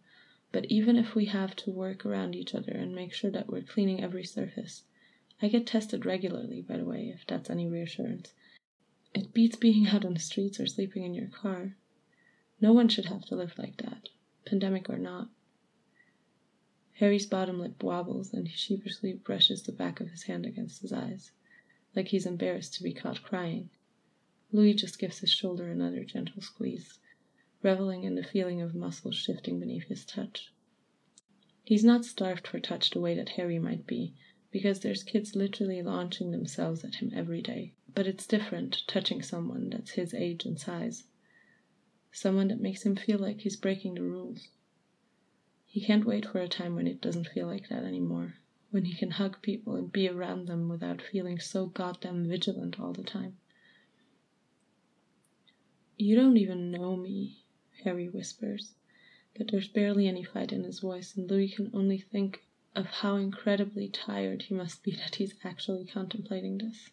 But 0.52 0.66
even 0.66 0.98
if 0.98 1.16
we 1.16 1.26
have 1.26 1.56
to 1.58 1.72
work 1.72 2.06
around 2.06 2.36
each 2.36 2.54
other 2.54 2.74
and 2.74 2.94
make 2.94 3.14
sure 3.14 3.32
that 3.32 3.48
we're 3.48 3.62
cleaning 3.62 4.04
every 4.04 4.26
surface, 4.26 4.84
I 5.42 5.48
get 5.48 5.66
tested 5.66 6.06
regularly, 6.06 6.62
by 6.62 6.78
the 6.78 6.86
way, 6.86 7.10
if 7.10 7.26
that's 7.26 7.50
any 7.50 7.68
reassurance. 7.68 8.34
It 9.14 9.34
beats 9.34 9.56
being 9.56 9.88
out 9.88 10.06
on 10.06 10.14
the 10.14 10.20
streets 10.20 10.60
or 10.60 10.68
sleeping 10.68 11.04
in 11.04 11.14
your 11.14 11.28
car. 11.28 11.76
No 12.60 12.74
one 12.74 12.90
should 12.90 13.06
have 13.06 13.26
to 13.26 13.36
live 13.36 13.58
like 13.58 13.78
that, 13.78 14.10
pandemic 14.46 14.90
or 14.90 14.98
not. 14.98 15.30
Harry's 16.96 17.26
bottom 17.26 17.60
lip 17.60 17.82
wobbles 17.82 18.34
and 18.34 18.48
he 18.48 18.56
sheepishly 18.56 19.14
brushes 19.14 19.64
the 19.64 19.72
back 19.72 20.00
of 20.00 20.10
his 20.10 20.24
hand 20.24 20.46
against 20.46 20.82
his 20.82 20.94
eyes, 20.94 21.32
like 21.96 22.10
he's 22.10 22.26
embarrassed 22.26 22.74
to 22.76 22.84
be 22.84 22.94
caught 22.94 23.24
crying. 23.24 23.70
Louis 24.52 24.74
just 24.74 25.00
gives 25.00 25.20
his 25.20 25.32
shoulder 25.32 25.70
another 25.70 26.04
gentle 26.04 26.42
squeeze, 26.42 27.00
reveling 27.64 28.04
in 28.04 28.16
the 28.16 28.24
feeling 28.24 28.62
of 28.62 28.74
muscles 28.74 29.16
shifting 29.16 29.60
beneath 29.60 29.88
his 29.88 30.06
touch. 30.06 30.52
He's 31.64 31.84
not 31.84 32.06
starved 32.06 32.48
for 32.48 32.60
touch 32.60 32.90
the 32.90 33.00
way 33.00 33.16
that 33.16 33.30
Harry 33.30 33.60
might 33.60 33.86
be, 33.86 34.14
because 34.52 34.80
there's 34.80 35.04
kids 35.04 35.36
literally 35.36 35.82
launching 35.82 36.32
themselves 36.32 36.84
at 36.84 36.96
him 36.96 37.12
every 37.16 37.42
day. 37.42 37.74
But 37.94 38.08
it's 38.08 38.26
different 38.26 38.84
touching 38.88 39.22
someone 39.22 39.70
that's 39.70 39.92
his 39.92 40.14
age 40.14 40.46
and 40.46 40.60
size. 40.60 41.04
Someone 42.12 42.48
that 42.50 42.62
makes 42.62 42.84
him 42.84 42.96
feel 42.96 43.20
like 43.20 43.42
he's 43.42 43.56
breaking 43.56 43.96
the 43.96 44.04
rules. 44.04 44.50
He 45.66 45.86
can't 45.86 46.06
wait 46.06 46.26
for 46.26 46.40
a 46.40 46.50
time 46.50 46.76
when 46.76 46.88
it 46.88 47.00
doesn't 47.00 47.30
feel 47.30 47.48
like 47.48 47.70
that 47.70 47.84
anymore, 47.84 48.36
when 48.72 48.86
he 48.86 48.94
can 48.94 49.12
hug 49.12 49.42
people 49.42 49.76
and 49.76 49.92
be 49.92 50.10
around 50.10 50.48
them 50.48 50.68
without 50.68 51.02
feeling 51.02 51.40
so 51.40 51.68
goddamn 51.68 52.28
vigilant 52.28 52.80
all 52.80 52.92
the 52.92 53.04
time. 53.04 53.38
You 55.98 56.16
don't 56.16 56.38
even 56.38 56.72
know 56.72 56.96
me, 56.96 57.44
Harry 57.84 58.08
whispers, 58.08 58.74
but 59.38 59.50
there's 59.52 59.68
barely 59.68 60.08
any 60.08 60.24
fight 60.24 60.52
in 60.52 60.64
his 60.64 60.80
voice, 60.80 61.16
and 61.16 61.30
Louis 61.30 61.50
can 61.50 61.70
only 61.74 61.98
think 61.98 62.44
of 62.76 62.86
how 62.86 63.16
incredibly 63.16 63.90
tired 63.90 64.44
he 64.44 64.54
must 64.54 64.84
be 64.84 64.92
that 64.96 65.16
he's 65.16 65.36
actually 65.44 65.86
contemplating 65.86 66.58
this. 66.58 66.90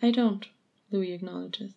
I 0.00 0.10
don't, 0.10 0.48
Louis 0.90 1.12
acknowledges. 1.12 1.74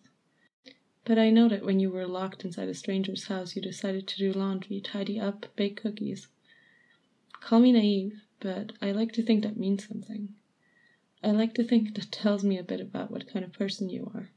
But 1.04 1.18
I 1.18 1.30
know 1.30 1.48
that 1.48 1.64
when 1.64 1.80
you 1.80 1.90
were 1.90 2.06
locked 2.06 2.44
inside 2.44 2.68
a 2.68 2.74
stranger's 2.74 3.24
house, 3.24 3.56
you 3.56 3.62
decided 3.62 4.06
to 4.06 4.18
do 4.18 4.32
laundry, 4.32 4.80
tidy 4.80 5.18
up, 5.18 5.46
bake 5.56 5.82
cookies. 5.82 6.28
Call 7.32 7.58
me 7.58 7.72
naive, 7.72 8.22
but 8.38 8.72
I 8.80 8.92
like 8.92 9.12
to 9.12 9.22
think 9.22 9.42
that 9.42 9.56
means 9.56 9.86
something. 9.86 10.34
I 11.22 11.32
like 11.32 11.54
to 11.54 11.64
think 11.64 11.94
that 11.94 12.12
tells 12.12 12.44
me 12.44 12.58
a 12.58 12.64
bit 12.64 12.80
about 12.80 13.10
what 13.10 13.28
kind 13.28 13.44
of 13.44 13.52
person 13.52 13.88
you 13.88 14.10
are. 14.14 14.30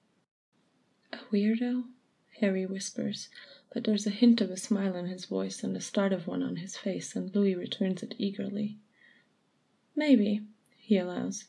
A 1.14 1.18
weirdo? 1.32 1.86
Harry 2.42 2.66
whispers, 2.66 3.30
but 3.74 3.86
there's 3.86 4.06
a 4.06 4.10
hint 4.10 4.42
of 4.42 4.52
a 4.52 4.58
smile 4.58 4.94
in 4.96 5.06
his 5.06 5.24
voice 5.24 5.64
and 5.64 5.74
the 5.74 5.80
start 5.80 6.12
of 6.12 6.28
one 6.28 6.44
on 6.44 6.58
his 6.58 6.76
face, 6.76 7.16
and 7.16 7.34
Louis 7.34 7.56
returns 7.56 8.04
it 8.04 8.14
eagerly. 8.18 8.78
Maybe, 9.96 10.42
he 10.78 10.98
allows. 10.98 11.46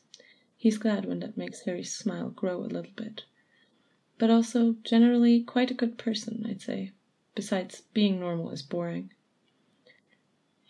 He's 0.55 0.77
glad 0.77 1.05
when 1.05 1.19
that 1.19 1.35
makes 1.35 1.61
Harry's 1.63 1.93
smile 1.93 2.29
grow 2.29 2.63
a 2.63 2.71
little 2.71 2.93
bit. 2.95 3.25
But 4.17 4.29
also, 4.29 4.77
generally, 4.83 5.43
quite 5.43 5.69
a 5.69 5.73
good 5.73 5.97
person, 5.97 6.45
I'd 6.47 6.61
say. 6.61 6.93
Besides, 7.35 7.83
being 7.93 8.17
normal 8.17 8.49
is 8.51 8.61
boring. 8.61 9.11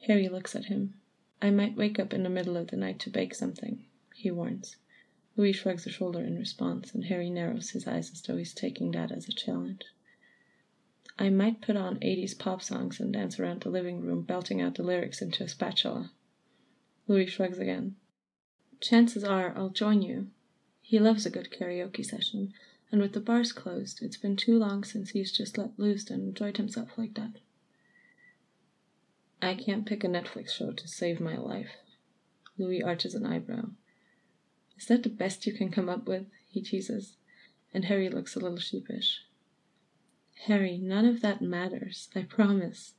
Harry 0.08 0.30
looks 0.30 0.56
at 0.56 0.65
him. 0.65 0.95
I 1.43 1.51
might 1.51 1.77
wake 1.77 1.99
up 1.99 2.12
in 2.12 2.23
the 2.23 2.30
middle 2.30 2.58
of 2.58 2.69
the 2.69 2.75
night 2.75 2.99
to 3.01 3.12
bake 3.12 3.36
something, 3.36 3.86
he 4.15 4.32
warns. 4.32 4.77
Louis 5.36 5.53
shrugs 5.53 5.86
a 5.86 5.91
shoulder 5.91 6.23
in 6.23 6.39
response, 6.39 6.91
and 6.95 7.06
Harry 7.06 7.30
narrows 7.30 7.69
his 7.69 7.86
eyes 7.86 8.12
as 8.12 8.23
though 8.23 8.38
he's 8.38 8.56
taking 8.56 8.89
that 8.91 9.12
as 9.12 9.30
a 9.30 9.32
challenge. 9.32 9.86
I 11.19 11.30
might 11.30 11.62
put 11.62 11.75
on 11.75 11.99
80s 11.99 12.38
pop 12.38 12.62
songs 12.62 12.99
and 12.99 13.12
dance 13.12 13.39
around 13.39 13.62
the 13.62 13.69
living 13.69 14.01
room 14.01 14.21
belting 14.21 14.62
out 14.62 14.75
the 14.75 14.84
lyrics 14.84 15.21
into 15.21 15.43
a 15.43 15.47
spatula. 15.47 16.12
Louis 17.08 17.25
shrugs 17.25 17.58
again. 17.58 17.95
Chances 18.80 19.23
are 19.23 19.58
I'll 19.58 19.69
join 19.69 20.01
you. 20.01 20.27
He 20.82 20.99
loves 20.99 21.25
a 21.25 21.32
good 21.32 21.51
karaoke 21.51 22.06
session, 22.06 22.53
and 22.91 23.01
with 23.01 23.13
the 23.13 23.19
bars 23.19 23.51
closed, 23.51 24.01
it's 24.01 24.17
been 24.17 24.36
too 24.36 24.60
long 24.60 24.84
since 24.84 25.10
he's 25.10 25.32
just 25.32 25.58
let 25.58 25.77
loose 25.77 26.10
and 26.10 26.30
enjoyed 26.30 26.58
himself 26.58 26.97
like 26.97 27.15
that. 27.15 27.32
I 29.41 29.56
can't 29.56 29.86
pick 29.86 30.03
a 30.03 30.08
Netflix 30.08 30.51
show 30.51 30.71
to 30.71 30.88
save 30.88 31.19
my 31.19 31.38
life. 31.38 31.71
Louis 32.58 32.82
arches 32.82 33.15
an 33.15 33.25
eyebrow. 33.25 33.69
Is 34.77 34.86
that 34.86 35.03
the 35.03 35.10
best 35.10 35.45
you 35.45 35.53
can 35.53 35.71
come 35.71 35.89
up 35.89 36.08
with? 36.08 36.25
he 36.49 36.62
teases, 36.62 37.17
and 37.73 37.86
Harry 37.86 38.10
looks 38.10 38.36
a 38.36 38.39
little 38.39 38.60
sheepish. 38.60 39.21
Harry, 40.45 40.78
none 40.78 41.06
of 41.06 41.21
that 41.21 41.41
matters, 41.41 42.10
I 42.15 42.21
promise. 42.21 42.93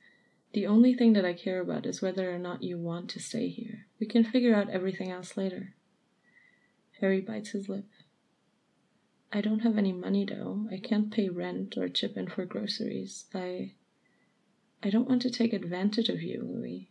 The 0.53 0.67
only 0.67 0.93
thing 0.95 1.13
that 1.13 1.25
I 1.25 1.35
care 1.35 1.61
about 1.61 1.87
is 1.87 2.03
whether 2.03 2.35
or 2.35 2.39
not 2.39 2.63
you 2.63 2.79
want 2.79 3.09
to 3.11 3.21
stay 3.21 3.49
here. 3.49 3.87
We 4.01 4.07
can 4.07 4.25
figure 4.25 4.55
out 4.55 4.71
everything 4.71 5.11
else 5.11 5.37
later. 5.37 5.75
Harry 7.01 7.21
bites 7.21 7.51
his 7.51 7.69
lip. 7.69 7.87
I 9.33 9.41
don't 9.41 9.61
have 9.61 9.79
any 9.79 9.93
money 9.93 10.25
though. 10.25 10.67
I 10.71 10.79
can't 10.79 11.13
pay 11.13 11.29
rent 11.29 11.77
or 11.77 11.89
chip 11.89 12.17
in 12.17 12.29
for 12.29 12.45
groceries. 12.45 13.27
I. 13.35 13.75
I 14.83 14.91
don't 14.91 15.09
want 15.09 15.23
to 15.23 15.31
take 15.31 15.53
advantage 15.53 16.09
of 16.09 16.23
you, 16.23 16.43
Louis. 16.43 16.91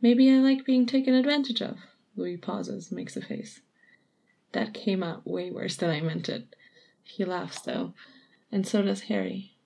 Maybe 0.00 0.30
I 0.30 0.38
like 0.38 0.64
being 0.64 0.86
taken 0.86 1.14
advantage 1.14 1.62
of. 1.62 1.76
Louis 2.16 2.36
pauses, 2.36 2.90
makes 2.90 3.16
a 3.16 3.22
face. 3.22 3.60
That 4.52 4.74
came 4.74 5.02
out 5.02 5.26
way 5.26 5.50
worse 5.50 5.76
than 5.76 5.90
I 5.90 6.00
meant 6.00 6.28
it. 6.28 6.56
He 7.04 7.24
laughs 7.24 7.60
though 7.60 7.94
and 8.52 8.66
so 8.66 8.82
does 8.82 9.02
Harry. 9.02 9.56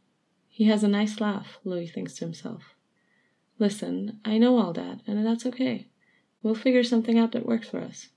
He 0.49 0.64
has 0.64 0.85
a 0.85 0.89
nice 0.89 1.20
laugh, 1.20 1.59
Louis 1.64 1.89
thinks 1.89 2.14
to 2.14 2.24
himself. 2.24 2.74
Listen, 3.59 4.20
I 4.24 4.39
know 4.39 4.59
all 4.59 4.72
that, 4.72 5.01
and 5.07 5.24
that's 5.26 5.47
okay. 5.47 5.89
We'll 6.43 6.55
figure 6.55 6.85
something 6.85 7.18
out 7.18 7.32
that 7.32 7.47
works 7.47 7.68
for 7.68 7.80
us. 7.80 8.09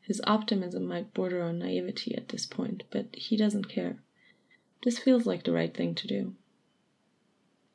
His 0.00 0.20
optimism 0.26 0.86
might 0.86 1.14
border 1.14 1.42
on 1.42 1.58
naivety 1.58 2.14
at 2.14 2.28
this 2.28 2.46
point, 2.46 2.84
but 2.90 3.14
he 3.14 3.36
doesn't 3.36 3.68
care. 3.68 3.98
This 4.82 4.98
feels 4.98 5.26
like 5.26 5.44
the 5.44 5.52
right 5.52 5.74
thing 5.74 5.94
to 5.96 6.06
do. 6.06 6.34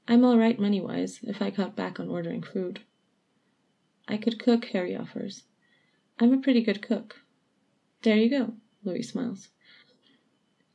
I'm 0.08 0.26
all 0.26 0.38
right 0.38 0.60
money 0.60 0.82
wise 0.82 1.20
if 1.24 1.42
I 1.42 1.52
cut 1.52 1.76
back 1.76 2.00
on 2.00 2.10
ordering 2.10 2.42
food. 2.42 2.82
I 4.08 4.18
could 4.18 4.40
cook, 4.40 4.66
Harry 4.66 4.96
offers. 4.96 5.44
I'm 6.20 6.34
a 6.34 6.42
pretty 6.42 6.62
good 6.62 6.82
cook. 6.82 7.22
There 8.02 8.18
you 8.18 8.30
go, 8.30 8.54
Louis 8.84 9.04
smiles. 9.04 9.50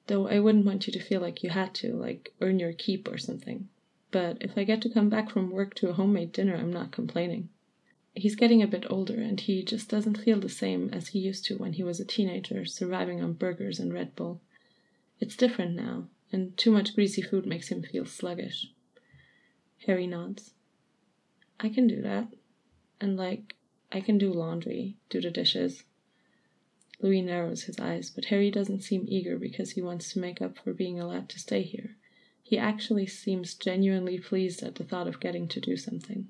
Though 0.09 0.26
I 0.26 0.40
wouldn't 0.40 0.64
want 0.64 0.86
you 0.86 0.92
to 0.94 1.00
feel 1.00 1.20
like 1.20 1.42
you 1.42 1.50
had 1.50 1.74
to, 1.76 1.92
like 1.92 2.34
earn 2.40 2.59
your 2.59 2.72
keep 2.72 3.06
or 3.09 3.18
something. 3.18 3.68
But 4.11 4.38
if 4.40 4.56
I 4.56 4.64
get 4.64 4.80
to 4.82 4.88
come 4.88 5.11
back 5.11 5.30
from 5.30 5.50
work 5.50 5.74
to 5.76 5.90
a 5.90 5.92
homemade 5.92 6.32
dinner, 6.32 6.56
I'm 6.56 6.72
not 6.72 6.92
complaining. 6.92 7.50
He's 8.14 8.34
getting 8.34 8.62
a 8.62 8.66
bit 8.66 8.86
older 8.90 9.20
and 9.20 9.38
he 9.38 9.62
just 9.62 9.88
doesn't 9.88 10.18
feel 10.18 10.40
the 10.40 10.48
same 10.48 10.88
as 10.92 11.09
he 11.09 11.18
used 11.18 11.44
to 11.44 11.59
when 11.59 11.74
he 11.74 11.82
was 11.82 12.00
a 12.00 12.04
teenager 12.04 12.64
surviving 12.64 13.22
on 13.22 13.34
burgers 13.34 13.78
and 13.78 13.92
Red 13.92 14.16
Bull. 14.16 14.40
It's 15.20 15.36
different 15.36 15.76
now, 15.76 16.09
and 16.32 16.56
too 16.56 16.70
much 16.70 16.94
greasy 16.94 17.22
food 17.22 17.44
makes 17.44 17.68
him 17.68 17.82
feel 17.82 18.06
sluggish. 18.06 18.72
Harry 19.86 20.06
nods. 20.06 20.54
I 21.61 21.68
can 21.68 21.86
do 21.86 22.00
that. 22.02 22.28
And 23.00 23.16
like, 23.16 23.56
I 23.92 24.00
can 24.00 24.16
do 24.16 24.32
laundry, 24.32 24.96
do 25.11 25.20
the 25.20 25.30
dishes. 25.30 25.84
Louis 27.01 27.22
narrows 27.22 27.64
his 27.64 27.78
eyes, 27.78 28.11
but 28.11 28.26
Harry 28.26 28.51
doesn't 28.51 28.82
seem 28.82 29.05
eager 29.09 29.38
because 29.38 29.72
he 29.72 29.82
wants 29.82 30.12
to 30.12 30.18
make 30.18 30.42
up 30.42 30.59
for 30.59 30.72
being 30.72 30.99
allowed 30.99 31.28
to 31.30 31.38
stay 31.38 31.62
here. 31.62 31.96
He 32.42 32.59
actually 32.59 33.07
seems 33.07 33.55
genuinely 33.55 34.18
pleased 34.18 34.62
at 34.62 34.76
the 34.76 34.84
thought 34.84 35.07
of 35.07 35.20
getting 35.20 35.49
to 35.49 35.61
do 35.61 35.76
something. 35.76 36.28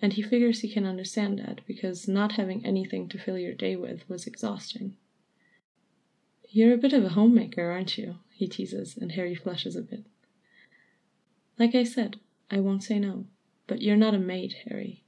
And 0.00 0.12
he 0.12 0.22
figures 0.22 0.60
he 0.60 0.68
can 0.68 0.84
understand 0.84 1.38
that 1.38 1.60
because 1.66 2.08
not 2.08 2.32
having 2.32 2.66
anything 2.66 3.08
to 3.08 3.18
fill 3.18 3.38
your 3.38 3.54
day 3.54 3.76
with 3.76 4.08
was 4.08 4.26
exhausting. 4.26 4.96
You're 6.48 6.74
a 6.74 6.78
bit 6.78 6.92
of 6.92 7.04
a 7.04 7.10
homemaker, 7.10 7.70
aren't 7.70 7.96
you? 7.96 8.16
he 8.42 8.48
teases, 8.48 8.96
and 8.96 9.12
Harry 9.12 9.34
flushes 9.36 9.76
a 9.76 9.82
bit. 9.82 10.04
Like 11.58 11.74
I 11.76 11.84
said, 11.84 12.18
I 12.50 12.58
won't 12.58 12.82
say 12.82 12.98
no. 12.98 13.26
But 13.68 13.80
you're 13.80 13.96
not 13.96 14.14
a 14.14 14.18
maid, 14.18 14.56
Harry. 14.68 15.04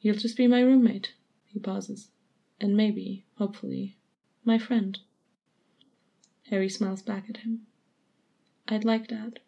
You'll 0.00 0.16
just 0.16 0.36
be 0.36 0.46
my 0.46 0.60
roommate. 0.60 1.14
He 1.46 1.58
pauses. 1.58 2.10
And 2.60 2.76
maybe, 2.76 3.24
hopefully, 3.36 3.96
my 4.44 4.58
friend. 4.58 4.98
Harry 6.50 6.68
smiles 6.68 7.02
back 7.02 7.28
at 7.28 7.38
him. 7.38 7.66
I'd 8.66 8.84
like 8.84 9.08
that. 9.08 9.38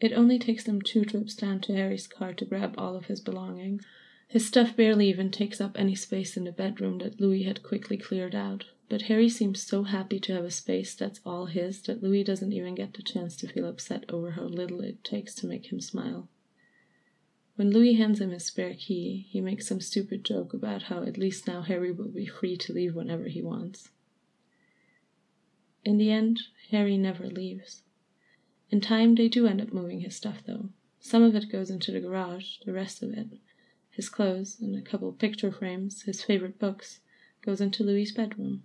It 0.00 0.12
only 0.12 0.38
takes 0.38 0.64
them 0.64 0.82
two 0.82 1.04
trips 1.04 1.34
down 1.34 1.60
to 1.62 1.74
Harry's 1.74 2.06
car 2.06 2.34
to 2.34 2.44
grab 2.44 2.74
all 2.76 2.96
of 2.96 3.06
his 3.06 3.20
belongings. 3.20 3.84
His 4.28 4.46
stuff 4.46 4.76
barely 4.76 5.08
even 5.08 5.30
takes 5.30 5.60
up 5.60 5.78
any 5.78 5.94
space 5.94 6.36
in 6.36 6.44
the 6.44 6.52
bedroom 6.52 6.98
that 6.98 7.20
Louis 7.20 7.44
had 7.44 7.62
quickly 7.62 7.96
cleared 7.96 8.34
out, 8.34 8.66
but 8.88 9.02
Harry 9.02 9.28
seems 9.28 9.62
so 9.62 9.84
happy 9.84 10.20
to 10.20 10.34
have 10.34 10.44
a 10.44 10.50
space 10.50 10.94
that's 10.94 11.20
all 11.24 11.46
his 11.46 11.82
that 11.82 12.02
Louis 12.02 12.24
doesn't 12.24 12.52
even 12.52 12.74
get 12.74 12.94
the 12.94 13.02
chance 13.02 13.36
to 13.36 13.48
feel 13.48 13.66
upset 13.66 14.04
over 14.08 14.32
how 14.32 14.42
little 14.42 14.80
it 14.80 15.02
takes 15.04 15.34
to 15.36 15.46
make 15.46 15.72
him 15.72 15.80
smile. 15.80 16.28
When 17.56 17.70
Louis 17.70 17.94
hands 17.94 18.20
him 18.20 18.30
his 18.30 18.44
spare 18.44 18.74
key, 18.74 19.26
he 19.30 19.40
makes 19.40 19.66
some 19.66 19.80
stupid 19.80 20.24
joke 20.24 20.52
about 20.52 20.84
how 20.84 21.02
at 21.02 21.16
least 21.16 21.46
now 21.46 21.62
Harry 21.62 21.90
will 21.90 22.08
be 22.08 22.26
free 22.26 22.56
to 22.58 22.72
leave 22.72 22.94
whenever 22.94 23.24
he 23.24 23.40
wants. 23.40 23.88
In 25.82 25.96
the 25.96 26.10
end, 26.10 26.42
Harry 26.70 26.98
never 26.98 27.26
leaves. 27.26 27.82
In 28.70 28.82
time, 28.82 29.14
they 29.14 29.28
do 29.28 29.46
end 29.46 29.62
up 29.62 29.72
moving 29.72 30.00
his 30.00 30.14
stuff, 30.14 30.42
though. 30.46 30.68
Some 31.00 31.22
of 31.22 31.34
it 31.34 31.50
goes 31.50 31.70
into 31.70 31.92
the 31.92 32.00
garage, 32.00 32.58
the 32.66 32.72
rest 32.74 33.02
of 33.02 33.12
it, 33.12 33.28
his 33.90 34.10
clothes 34.10 34.60
and 34.60 34.76
a 34.76 34.82
couple 34.82 35.10
picture 35.12 35.50
frames, 35.50 36.02
his 36.02 36.22
favorite 36.22 36.58
books, 36.58 37.00
goes 37.40 37.62
into 37.62 37.82
Louis's 37.84 38.14
bedroom. 38.14 38.64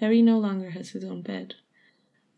Harry 0.00 0.22
no 0.22 0.38
longer 0.40 0.70
has 0.70 0.90
his 0.90 1.04
own 1.04 1.22
bed. 1.22 1.54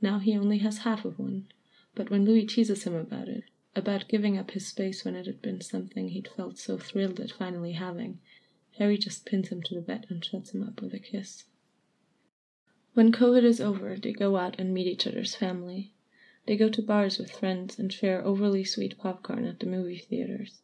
Now 0.02 0.18
he 0.18 0.36
only 0.36 0.58
has 0.58 0.78
half 0.78 1.06
of 1.06 1.18
one, 1.18 1.46
but 1.94 2.10
when 2.10 2.26
Louis 2.26 2.44
teases 2.44 2.84
him 2.84 2.94
about 2.94 3.28
it, 3.28 3.44
about 3.76 4.08
giving 4.08 4.38
up 4.38 4.52
his 4.52 4.66
space 4.66 5.04
when 5.04 5.16
it 5.16 5.26
had 5.26 5.42
been 5.42 5.60
something 5.60 6.08
he'd 6.08 6.28
felt 6.28 6.58
so 6.58 6.78
thrilled 6.78 7.18
at 7.20 7.32
finally 7.32 7.72
having, 7.72 8.20
Harry 8.78 8.98
just 8.98 9.24
pins 9.26 9.48
him 9.48 9.62
to 9.62 9.74
the 9.74 9.80
bed 9.80 10.06
and 10.08 10.24
shuts 10.24 10.54
him 10.54 10.62
up 10.62 10.80
with 10.80 10.92
a 10.94 10.98
kiss. 10.98 11.44
When 12.94 13.10
COVID 13.10 13.42
is 13.42 13.60
over, 13.60 13.96
they 13.96 14.12
go 14.12 14.36
out 14.36 14.58
and 14.58 14.72
meet 14.72 14.86
each 14.86 15.06
other's 15.06 15.34
family. 15.34 15.92
They 16.46 16.56
go 16.56 16.68
to 16.68 16.82
bars 16.82 17.18
with 17.18 17.32
friends 17.32 17.78
and 17.78 17.92
share 17.92 18.24
overly 18.24 18.64
sweet 18.64 18.96
popcorn 18.98 19.44
at 19.44 19.58
the 19.58 19.66
movie 19.66 19.98
theaters. 19.98 20.60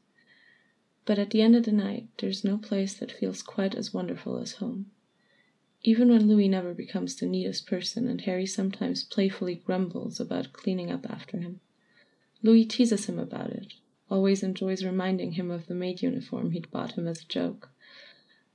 But 1.06 1.18
at 1.18 1.30
the 1.30 1.42
end 1.42 1.56
of 1.56 1.64
the 1.64 1.72
night, 1.72 2.08
there's 2.18 2.44
no 2.44 2.58
place 2.58 2.94
that 2.94 3.10
feels 3.10 3.42
quite 3.42 3.74
as 3.74 3.92
wonderful 3.92 4.38
as 4.38 4.54
home. 4.54 4.90
Even 5.82 6.10
when 6.10 6.28
Louis 6.28 6.48
never 6.48 6.74
becomes 6.74 7.16
the 7.16 7.26
neatest 7.26 7.66
person 7.66 8.06
and 8.06 8.20
Harry 8.20 8.46
sometimes 8.46 9.02
playfully 9.02 9.56
grumbles 9.56 10.20
about 10.20 10.52
cleaning 10.52 10.90
up 10.90 11.08
after 11.08 11.38
him, 11.38 11.60
Louis 12.42 12.64
teases 12.64 13.06
him 13.06 13.18
about 13.18 13.50
it, 13.50 13.74
always 14.08 14.42
enjoys 14.42 14.84
reminding 14.84 15.32
him 15.32 15.50
of 15.50 15.66
the 15.66 15.74
maid 15.74 16.00
uniform 16.00 16.52
he'd 16.52 16.70
bought 16.70 16.92
him 16.92 17.06
as 17.06 17.20
a 17.20 17.26
joke. 17.26 17.70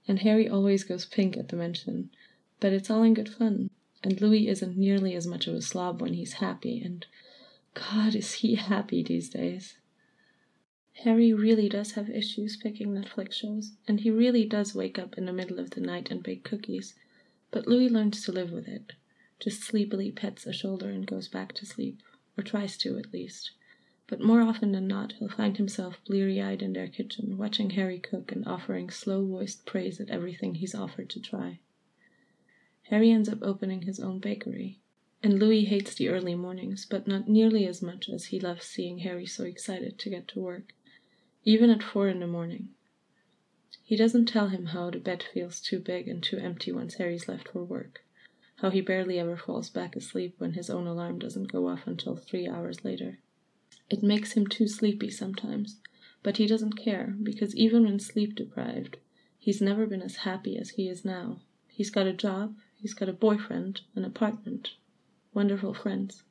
And 0.07 0.19
Harry 0.19 0.49
always 0.49 0.83
goes 0.83 1.05
pink 1.05 1.37
at 1.37 1.49
the 1.49 1.55
mention, 1.55 2.09
but 2.59 2.73
it's 2.73 2.89
all 2.89 3.03
in 3.03 3.13
good 3.13 3.29
fun, 3.29 3.69
and 4.03 4.19
Louis 4.19 4.47
isn't 4.47 4.77
nearly 4.77 5.13
as 5.15 5.27
much 5.27 5.45
of 5.45 5.53
a 5.53 5.61
slob 5.61 6.01
when 6.01 6.13
he's 6.13 6.33
happy, 6.33 6.81
and 6.81 7.05
God, 7.75 8.15
is 8.15 8.33
he 8.33 8.55
happy 8.55 9.03
these 9.03 9.29
days. 9.29 9.77
Harry 11.03 11.33
really 11.33 11.69
does 11.69 11.91
have 11.91 12.09
issues 12.09 12.57
picking 12.57 12.89
Netflix 12.89 13.33
shows, 13.33 13.73
and 13.87 13.99
he 13.99 14.09
really 14.09 14.45
does 14.45 14.73
wake 14.73 14.97
up 14.97 15.17
in 15.17 15.25
the 15.25 15.33
middle 15.33 15.59
of 15.59 15.71
the 15.71 15.81
night 15.81 16.09
and 16.09 16.23
bake 16.23 16.43
cookies, 16.43 16.95
but 17.51 17.67
Louis 17.67 17.89
learns 17.89 18.23
to 18.25 18.31
live 18.31 18.51
with 18.51 18.67
it, 18.67 18.93
just 19.39 19.61
sleepily 19.61 20.11
pets 20.11 20.47
a 20.47 20.53
shoulder 20.53 20.89
and 20.89 21.05
goes 21.05 21.27
back 21.27 21.53
to 21.53 21.65
sleep, 21.65 22.01
or 22.37 22.43
tries 22.43 22.77
to 22.77 22.97
at 22.97 23.13
least. 23.13 23.51
But 24.07 24.21
more 24.21 24.41
often 24.41 24.71
than 24.71 24.87
not, 24.87 25.13
he'll 25.13 25.29
find 25.29 25.57
himself 25.57 25.99
bleary 26.05 26.39
eyed 26.39 26.61
in 26.61 26.73
their 26.73 26.87
kitchen, 26.87 27.37
watching 27.37 27.71
Harry 27.71 27.99
cook 27.99 28.31
and 28.31 28.45
offering 28.47 28.91
slow 28.91 29.25
voiced 29.25 29.65
praise 29.65 29.99
at 29.99 30.11
everything 30.11 30.55
he's 30.55 30.75
offered 30.75 31.09
to 31.09 31.19
try. 31.19 31.59
Harry 32.89 33.09
ends 33.09 33.27
up 33.27 33.39
opening 33.41 33.81
his 33.81 33.99
own 33.99 34.19
bakery. 34.19 34.79
And 35.23 35.39
Louis 35.39 35.65
hates 35.65 35.95
the 35.95 36.09
early 36.09 36.35
mornings, 36.35 36.85
but 36.85 37.07
not 37.07 37.27
nearly 37.27 37.65
as 37.65 37.81
much 37.81 38.07
as 38.07 38.25
he 38.25 38.39
loves 38.39 38.65
seeing 38.65 38.99
Harry 38.99 39.25
so 39.25 39.43
excited 39.43 39.97
to 39.97 40.09
get 40.11 40.27
to 40.29 40.39
work, 40.39 40.71
even 41.43 41.71
at 41.71 41.81
four 41.81 42.07
in 42.07 42.19
the 42.19 42.27
morning. 42.27 42.69
He 43.83 43.95
doesn't 43.95 44.27
tell 44.27 44.49
him 44.49 44.67
how 44.67 44.91
the 44.91 44.99
bed 44.99 45.23
feels 45.23 45.59
too 45.59 45.79
big 45.79 46.07
and 46.07 46.21
too 46.21 46.37
empty 46.37 46.71
once 46.71 46.95
Harry's 46.95 47.27
left 47.27 47.47
for 47.47 47.63
work, 47.63 48.05
how 48.57 48.69
he 48.69 48.81
barely 48.81 49.17
ever 49.17 49.35
falls 49.35 49.71
back 49.71 49.95
asleep 49.95 50.35
when 50.37 50.53
his 50.53 50.69
own 50.69 50.85
alarm 50.85 51.17
doesn't 51.17 51.51
go 51.51 51.67
off 51.67 51.87
until 51.87 52.15
three 52.15 52.47
hours 52.47 52.85
later. 52.85 53.17
It 53.89 54.03
makes 54.03 54.33
him 54.33 54.47
too 54.47 54.67
sleepy 54.67 55.09
sometimes, 55.09 55.79
but 56.23 56.37
he 56.37 56.47
doesn't 56.47 56.73
care 56.73 57.15
because 57.21 57.55
even 57.55 57.83
when 57.83 57.99
sleep 57.99 58.35
deprived, 58.35 58.97
he's 59.37 59.61
never 59.61 59.85
been 59.85 60.01
as 60.01 60.17
happy 60.17 60.57
as 60.57 60.71
he 60.71 60.87
is 60.87 61.05
now. 61.05 61.41
He's 61.67 61.89
got 61.89 62.07
a 62.07 62.13
job, 62.13 62.55
He's 62.85 62.93
got 62.93 63.09
a 63.09 63.13
boyfriend, 63.13 63.81
an 63.95 64.05
apartment, 64.05 64.75
wonderful 65.33 65.73
friends. 65.73 66.21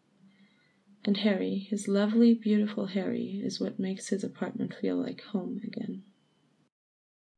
And 1.04 1.16
Harry, 1.16 1.66
his 1.68 1.88
lovely, 1.88 2.32
beautiful 2.32 2.86
Harry, 2.86 3.40
is 3.42 3.60
what 3.60 3.80
makes 3.80 4.10
his 4.10 4.22
apartment 4.22 4.72
feel 4.80 4.94
like 4.96 5.22
home 5.22 5.60
again. 5.64 6.04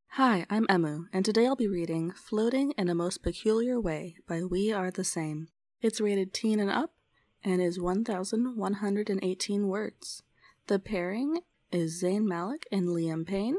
Hi, 0.09 0.45
I'm 0.51 0.67
Emmu, 0.67 1.07
and 1.15 1.25
today 1.25 1.47
I'll 1.47 1.57
be 1.57 1.67
reading 1.67 2.13
Floating 2.13 2.73
in 2.73 2.91
a 2.91 2.95
Most 2.95 3.23
Peculiar 3.23 3.81
Way 3.81 4.17
by 4.29 4.43
We 4.43 4.71
Are 4.71 4.91
the 4.91 5.03
Same. 5.03 5.49
It's 5.81 5.99
rated 6.01 6.35
teen 6.35 6.61
and 6.61 6.71
up 6.71 6.93
and 7.45 7.61
is 7.63 7.81
1,118 7.81 9.69
words. 9.69 10.23
The 10.67 10.79
pairing 10.79 11.41
is 11.71 12.03
Zayn 12.03 12.25
Malik 12.25 12.67
and 12.73 12.89
Liam 12.89 13.27
Payne, 13.27 13.59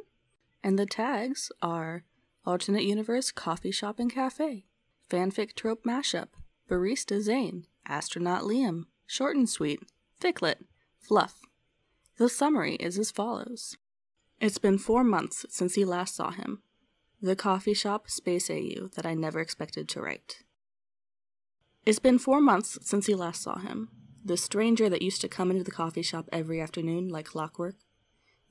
and 0.64 0.78
the 0.78 0.86
tags 0.86 1.52
are 1.62 2.04
Alternate 2.46 2.84
Universe 2.84 3.32
Coffee 3.32 3.72
Shop 3.72 4.00
and 4.00 4.12
Cafe. 4.12 4.66
Fanfic 5.10 5.56
trope 5.56 5.84
mashup. 5.84 6.28
Barista 6.70 7.18
Zayn. 7.22 7.64
Astronaut 7.86 8.44
Liam. 8.44 8.86
Short 9.06 9.36
and 9.36 9.50
sweet. 9.50 9.80
Ficlet. 10.22 10.66
Fluff. 11.00 11.40
The 12.18 12.30
summary 12.30 12.76
is 12.76 12.98
as 12.98 13.12
follows. 13.12 13.78
It's 14.40 14.58
been 14.58 14.78
four 14.78 15.04
months 15.04 15.46
since 15.50 15.76
he 15.76 15.86
last 15.86 16.16
saw 16.16 16.32
him. 16.32 16.62
The 17.22 17.36
coffee 17.36 17.74
shop 17.74 18.10
Space 18.10 18.50
AU 18.50 18.90
that 18.96 19.06
I 19.06 19.14
never 19.14 19.40
expected 19.40 19.88
to 19.90 20.02
write. 20.02 20.44
It's 21.88 22.00
been 22.00 22.20
four 22.20 22.42
months 22.42 22.78
since 22.82 23.06
he 23.06 23.16
last 23.16 23.42
saw 23.42 23.60
him. 23.60 23.88
The 24.22 24.36
stranger 24.36 24.90
that 24.90 25.02
used 25.02 25.22
to 25.22 25.30
come 25.30 25.52
into 25.52 25.64
the 25.64 25.72
coffee 25.72 26.02
shop 26.02 26.28
every 26.34 26.60
afternoon 26.60 27.08
like 27.08 27.28
clockwork. 27.28 27.76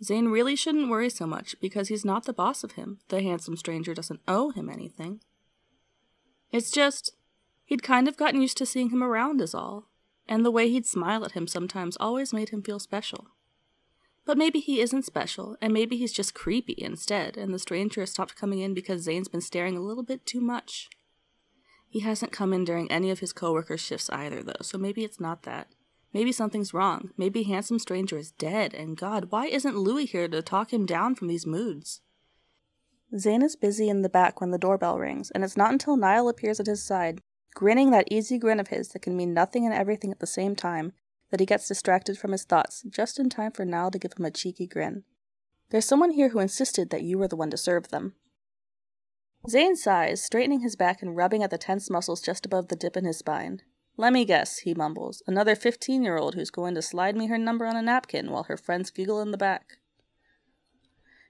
Zayn 0.02 0.32
really 0.32 0.56
shouldn't 0.56 0.88
worry 0.88 1.10
so 1.10 1.26
much 1.26 1.54
because 1.60 1.88
he's 1.88 2.02
not 2.02 2.24
the 2.24 2.32
boss 2.32 2.64
of 2.64 2.72
him. 2.72 3.00
The 3.08 3.20
handsome 3.20 3.58
stranger 3.58 3.92
doesn't 3.92 4.22
owe 4.26 4.52
him 4.52 4.70
anything. 4.70 5.20
It's 6.50 6.70
just, 6.70 7.14
he'd 7.66 7.82
kind 7.82 8.08
of 8.08 8.16
gotten 8.16 8.40
used 8.40 8.56
to 8.56 8.64
seeing 8.64 8.88
him 8.88 9.02
around, 9.02 9.42
is 9.42 9.54
all, 9.54 9.90
and 10.26 10.42
the 10.42 10.50
way 10.50 10.70
he'd 10.70 10.86
smile 10.86 11.22
at 11.22 11.32
him 11.32 11.46
sometimes 11.46 11.98
always 12.00 12.32
made 12.32 12.48
him 12.48 12.62
feel 12.62 12.78
special. 12.78 13.26
But 14.24 14.38
maybe 14.38 14.60
he 14.60 14.80
isn't 14.80 15.04
special, 15.04 15.58
and 15.60 15.74
maybe 15.74 15.98
he's 15.98 16.14
just 16.14 16.32
creepy 16.32 16.76
instead, 16.78 17.36
and 17.36 17.52
the 17.52 17.58
stranger 17.58 18.00
has 18.00 18.12
stopped 18.12 18.34
coming 18.34 18.60
in 18.60 18.72
because 18.72 19.06
Zayn's 19.06 19.28
been 19.28 19.42
staring 19.42 19.76
a 19.76 19.82
little 19.82 20.04
bit 20.04 20.24
too 20.24 20.40
much. 20.40 20.88
He 21.88 22.00
hasn't 22.00 22.32
come 22.32 22.52
in 22.52 22.64
during 22.64 22.90
any 22.90 23.10
of 23.10 23.20
his 23.20 23.32
coworkers' 23.32 23.80
shifts 23.80 24.10
either, 24.10 24.42
though, 24.42 24.62
so 24.62 24.78
maybe 24.78 25.04
it's 25.04 25.20
not 25.20 25.44
that. 25.44 25.68
Maybe 26.12 26.32
something's 26.32 26.74
wrong. 26.74 27.10
Maybe 27.16 27.42
Handsome 27.42 27.78
Stranger 27.78 28.18
is 28.18 28.32
dead, 28.32 28.74
and 28.74 28.96
God, 28.96 29.30
why 29.30 29.46
isn't 29.46 29.78
Louis 29.78 30.06
here 30.06 30.28
to 30.28 30.42
talk 30.42 30.72
him 30.72 30.86
down 30.86 31.14
from 31.14 31.28
these 31.28 31.46
moods? 31.46 32.00
Zayn 33.14 33.42
is 33.42 33.56
busy 33.56 33.88
in 33.88 34.02
the 34.02 34.08
back 34.08 34.40
when 34.40 34.50
the 34.50 34.58
doorbell 34.58 34.98
rings, 34.98 35.30
and 35.30 35.44
it's 35.44 35.56
not 35.56 35.72
until 35.72 35.96
Niall 35.96 36.28
appears 36.28 36.58
at 36.58 36.66
his 36.66 36.82
side, 36.82 37.20
grinning 37.54 37.90
that 37.90 38.08
easy 38.10 38.38
grin 38.38 38.60
of 38.60 38.68
his 38.68 38.88
that 38.88 39.02
can 39.02 39.16
mean 39.16 39.32
nothing 39.32 39.64
and 39.64 39.74
everything 39.74 40.10
at 40.10 40.18
the 40.18 40.26
same 40.26 40.56
time, 40.56 40.92
that 41.30 41.40
he 41.40 41.46
gets 41.46 41.68
distracted 41.68 42.18
from 42.18 42.32
his 42.32 42.44
thoughts 42.44 42.82
just 42.88 43.18
in 43.18 43.28
time 43.28 43.52
for 43.52 43.64
Niall 43.64 43.90
to 43.90 43.98
give 43.98 44.12
him 44.18 44.24
a 44.24 44.30
cheeky 44.30 44.66
grin. 44.66 45.04
There's 45.70 45.84
someone 45.84 46.12
here 46.12 46.30
who 46.30 46.38
insisted 46.38 46.90
that 46.90 47.02
you 47.02 47.18
were 47.18 47.28
the 47.28 47.36
one 47.36 47.50
to 47.50 47.56
serve 47.56 47.88
them. 47.88 48.14
Zayn 49.48 49.76
sighs, 49.76 50.22
straightening 50.22 50.60
his 50.60 50.74
back 50.74 51.02
and 51.02 51.16
rubbing 51.16 51.42
at 51.44 51.50
the 51.50 51.58
tense 51.58 51.88
muscles 51.88 52.20
just 52.20 52.44
above 52.44 52.66
the 52.66 52.74
dip 52.74 52.96
in 52.96 53.04
his 53.04 53.18
spine. 53.18 53.62
Let 53.96 54.12
me 54.12 54.24
guess, 54.24 54.58
he 54.58 54.74
mumbles. 54.74 55.22
Another 55.26 55.54
15 55.54 56.02
year 56.02 56.18
old 56.18 56.34
who's 56.34 56.50
going 56.50 56.74
to 56.74 56.82
slide 56.82 57.16
me 57.16 57.28
her 57.28 57.38
number 57.38 57.64
on 57.64 57.76
a 57.76 57.82
napkin 57.82 58.30
while 58.30 58.42
her 58.44 58.56
friends 58.56 58.90
giggle 58.90 59.20
in 59.20 59.30
the 59.30 59.38
back. 59.38 59.78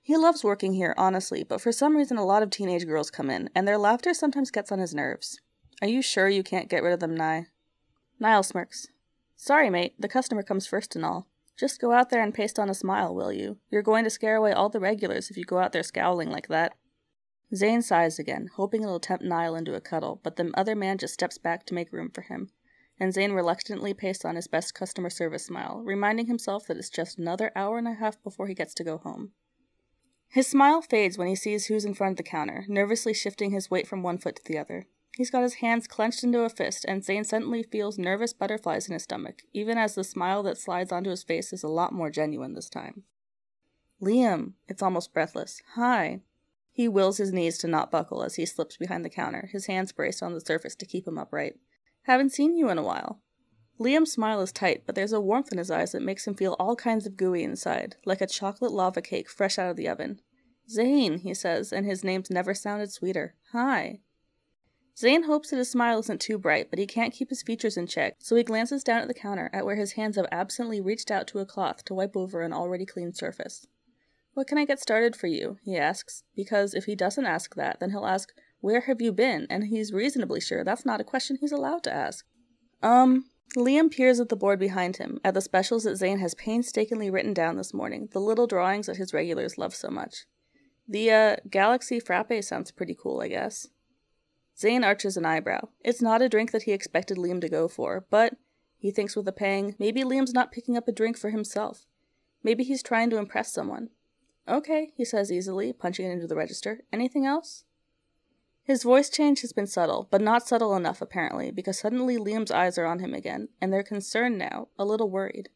He 0.03 0.17
loves 0.17 0.43
working 0.43 0.73
here, 0.73 0.95
honestly, 0.97 1.45
but 1.45 1.61
for 1.61 1.73
some 1.73 1.97
reason 1.97 2.17
a 2.17 2.25
lot 2.25 2.43
of 2.43 2.51
teenage 2.51 2.87
girls 2.87 3.11
come 3.11 3.29
in, 3.29 3.51
and 3.55 3.69
their 3.69 3.77
laughter 3.77 4.15
sometimes 4.15 4.51
gets 4.51 4.73
on 4.73 4.79
his 4.79 4.95
nerves. 4.95 5.41
Are 5.83 5.89
you 5.89 6.01
sure 6.01 6.29
you 6.29 6.43
can't 6.43 6.71
get 6.71 6.83
rid 6.83 6.95
of 6.95 7.01
them, 7.01 7.15
Nye? 7.15 7.49
Niall 8.19 8.45
smirks. 8.45 8.87
Sorry, 9.37 9.69
mate, 9.69 9.95
the 9.99 10.09
customer 10.09 10.43
comes 10.43 10.67
first 10.67 10.97
and 10.97 11.05
all. 11.05 11.27
Just 11.59 11.81
go 11.81 11.93
out 11.93 12.11
there 12.11 12.23
and 12.23 12.33
paste 12.33 12.59
on 12.59 12.71
a 12.71 12.75
smile, 12.75 13.15
will 13.15 13.33
you? 13.33 13.59
You're 13.71 13.83
going 13.83 14.05
to 14.05 14.11
scare 14.11 14.37
away 14.37 14.53
all 14.53 14.69
the 14.69 14.81
regulars 14.81 15.31
if 15.31 15.37
you 15.37 15.45
go 15.45 15.59
out 15.59 15.73
there 15.73 15.83
scowling 15.83 16.31
like 16.31 16.49
that. 16.49 16.77
Zayn 17.55 17.83
sighs 17.83 18.19
again, 18.19 18.51
hoping 18.57 18.83
it'll 18.83 18.99
tempt 18.99 19.25
Niall 19.25 19.55
into 19.55 19.75
a 19.75 19.81
cuddle, 19.81 20.21
but 20.23 20.37
the 20.37 20.51
other 20.55 20.75
man 20.75 20.99
just 20.99 21.15
steps 21.15 21.39
back 21.39 21.65
to 21.67 21.75
make 21.75 21.93
room 21.93 22.11
for 22.11 22.23
him, 22.23 22.51
and 22.99 23.13
Zayn 23.13 23.35
reluctantly 23.35 23.95
pastes 23.95 24.25
on 24.25 24.35
his 24.35 24.49
best 24.49 24.75
customer 24.75 25.11
service 25.11 25.47
smile, 25.47 25.81
reminding 25.85 26.27
himself 26.27 26.67
that 26.67 26.77
it's 26.77 26.91
just 26.91 27.19
another 27.19 27.53
hour 27.55 27.79
and 27.79 27.87
a 27.87 27.95
half 27.95 28.21
before 28.23 28.49
he 28.49 28.55
gets 28.55 28.75
to 28.75 28.85
go 28.85 28.99
home. 28.99 29.31
His 30.29 30.49
smile 30.49 30.83
fades 30.83 31.17
when 31.17 31.29
he 31.29 31.37
sees 31.37 31.67
who's 31.67 31.85
in 31.85 31.95
front 31.95 32.13
of 32.13 32.17
the 32.17 32.23
counter, 32.25 32.65
nervously 32.69 33.15
shifting 33.15 33.53
his 33.53 33.71
weight 33.71 33.87
from 33.87 34.03
one 34.03 34.19
foot 34.19 34.37
to 34.37 34.45
the 34.45 34.59
other. 34.59 34.87
He's 35.17 35.31
got 35.31 35.45
his 35.45 35.55
hands 35.55 35.87
clenched 35.87 36.25
into 36.25 36.41
a 36.41 36.51
fist, 36.51 36.85
and 36.87 37.03
Zayn 37.03 37.25
suddenly 37.25 37.63
feels 37.63 37.97
nervous 37.97 38.33
butterflies 38.33 38.89
in 38.89 38.93
his 38.93 39.05
stomach, 39.05 39.43
even 39.55 39.79
as 39.79 39.95
the 39.95 40.05
smile 40.05 40.43
that 40.43 40.59
slides 40.59 40.93
onto 40.93 41.11
his 41.11 41.23
face 41.23 41.53
is 41.53 41.63
a 41.63 41.69
lot 41.69 41.93
more 41.93 42.11
genuine 42.11 42.55
this 42.55 42.69
time. 42.69 43.05
Liam, 44.03 44.55
it's 44.69 44.83
almost 44.83 45.15
breathless. 45.15 45.63
Hi. 45.75 46.21
He 46.77 46.89
wills 46.89 47.17
his 47.17 47.33
knees 47.33 47.57
to 47.59 47.69
not 47.69 47.91
buckle 47.91 48.23
as 48.23 48.35
he 48.35 48.45
slips 48.45 48.77
behind 48.77 49.03
the 49.03 49.09
counter, 49.09 49.49
his 49.51 49.65
hands 49.65 49.93
braced 49.93 50.23
on 50.23 50.35
the 50.35 50.43
surface 50.43 50.75
to 50.75 50.85
keep 50.85 51.09
him 51.09 51.17
upright. 51.17 51.57
Haven't 52.03 52.35
seen 52.35 52.55
you 52.55 52.69
in 52.69 52.77
a 52.77 52.83
while. 52.83 53.23
Liam's 53.81 54.13
smile 54.13 54.43
is 54.43 54.53
tight, 54.53 54.83
but 54.85 54.95
there's 54.95 55.15
a 55.15 55.21
warmth 55.21 55.51
in 55.51 55.57
his 55.57 55.71
eyes 55.71 55.93
that 55.93 56.03
makes 56.03 56.27
him 56.27 56.35
feel 56.35 56.55
all 56.59 56.77
kinds 56.77 57.07
of 57.07 57.17
gooey 57.17 57.43
inside, 57.43 57.97
like 58.05 58.21
a 58.21 58.27
chocolate 58.27 58.73
lava 58.73 59.01
cake 59.01 59.31
fresh 59.31 59.59
out 59.59 59.71
of 59.71 59.77
the 59.79 59.89
oven. 59.89 60.21
Zayn, 60.69 61.21
he 61.21 61.33
says, 61.33 61.73
and 61.73 61.87
his 61.87 62.05
name's 62.05 62.29
never 62.29 62.53
sounded 62.53 62.93
sweeter. 62.93 63.37
Hi. 63.53 64.01
Zayn 64.95 65.25
hopes 65.25 65.49
that 65.49 65.57
his 65.57 65.71
smile 65.71 66.01
isn't 66.01 66.21
too 66.21 66.37
bright, 66.37 66.69
but 66.69 66.79
he 66.79 66.87
can't 66.87 67.15
keep 67.15 67.31
his 67.31 67.43
features 67.43 67.79
in 67.79 67.87
check, 67.87 68.17
so 68.19 68.37
he 68.37 68.43
glances 68.43 68.85
down 68.85 69.01
at 69.01 69.09
the 69.09 69.15
counter 69.15 69.49
at 69.55 69.65
where 69.65 69.77
his 69.77 69.93
hands 69.93 70.17
have 70.17 70.27
absently 70.31 70.83
reached 70.83 71.11
out 71.11 71.27
to 71.29 71.39
a 71.39 71.47
cloth 71.47 71.87
to 71.87 71.95
wipe 71.95 72.19
over 72.19 72.43
an 72.43 72.53
already 72.53 72.85
clean 72.85 73.15
surface. 73.15 73.67
What 74.37 74.49
can 74.49 74.59
I 74.59 74.67
get 74.67 74.79
started 74.79 75.17
for 75.17 75.29
you? 75.29 75.57
he 75.63 75.79
asks, 75.79 76.23
because 76.35 76.75
if 76.75 76.85
he 76.85 76.95
doesn't 76.95 77.25
ask 77.25 77.55
that, 77.55 77.81
then 77.81 77.89
he'll 77.89 78.05
ask, 78.05 78.35
Where 78.61 78.83
have 78.83 79.01
you 79.01 79.11
been? 79.11 79.47
And 79.49 79.65
he's 79.65 79.95
reasonably 79.95 80.43
sure 80.43 80.63
that's 80.63 80.85
not 80.85 81.01
a 81.01 81.05
question 81.05 81.39
he's 81.41 81.53
allowed 81.53 81.83
to 81.85 81.95
ask. 81.95 82.27
Um, 82.83 83.31
Liam 83.57 83.91
peers 83.91 84.21
at 84.21 84.29
the 84.29 84.37
board 84.37 84.59
behind 84.59 84.99
him, 84.99 85.21
at 85.25 85.33
the 85.33 85.41
specials 85.41 85.85
that 85.85 85.99
Zayn 85.99 86.21
has 86.21 86.35
painstakingly 86.35 87.09
written 87.09 87.33
down 87.33 87.57
this 87.57 87.73
morning, 87.73 88.11
the 88.13 88.21
little 88.21 88.47
drawings 88.47 88.89
that 88.89 88.99
his 88.99 89.15
regulars 89.15 89.57
love 89.57 89.75
so 89.75 89.89
much. 89.89 90.27
The, 90.87 91.11
uh, 91.11 91.37
Galaxy 91.49 91.99
Frappe 91.99 92.45
sounds 92.45 92.71
pretty 92.71 92.95
cool, 92.95 93.23
I 93.23 93.29
guess. 93.29 93.69
Zayn 94.55 94.85
arches 94.85 95.17
an 95.17 95.25
eyebrow. 95.25 95.69
It's 95.83 96.03
not 96.03 96.21
a 96.21 96.29
drink 96.29 96.51
that 96.51 96.65
he 96.65 96.73
expected 96.73 97.17
Liam 97.17 97.41
to 97.41 97.49
go 97.49 97.69
for, 97.69 98.05
but, 98.11 98.35
he 98.77 98.91
thinks 98.91 99.17
with 99.17 99.27
a 99.29 99.33
pang, 99.33 99.77
maybe 99.79 100.03
Liam's 100.03 100.35
not 100.35 100.53
picking 100.53 100.77
up 100.77 100.89
a 100.89 100.93
drink 100.93 101.17
for 101.17 101.31
himself. 101.31 101.87
Maybe 102.43 102.65
he's 102.65 102.83
trying 102.83 103.09
to 103.09 103.17
impress 103.17 103.51
someone. 103.51 103.89
Okay, 104.49 104.93
he 104.95 105.05
says 105.05 105.33
easily, 105.33 105.73
punching 105.73 106.07
it 106.07 106.13
into 106.13 106.27
the 106.27 106.37
register. 106.37 106.81
Anything 106.93 107.27
else? 107.27 107.65
His 108.63 108.83
voice 108.83 109.09
change 109.09 109.41
has 109.41 109.53
been 109.53 109.67
subtle, 109.67 110.09
but 110.11 110.21
not 110.21 110.47
subtle 110.47 110.77
enough 110.77 111.01
apparently, 111.01 111.51
because 111.51 111.79
suddenly 111.79 112.17
Liam's 112.17 112.51
eyes 112.51 112.79
are 112.79 112.87
on 112.87 113.01
him 113.01 113.15
again, 113.15 113.49
and 113.61 113.73
they're 113.73 113.83
concerned 113.83 114.39
now, 114.39 114.69
a 114.79 114.85
little 114.85 115.11
worried. 115.11 115.49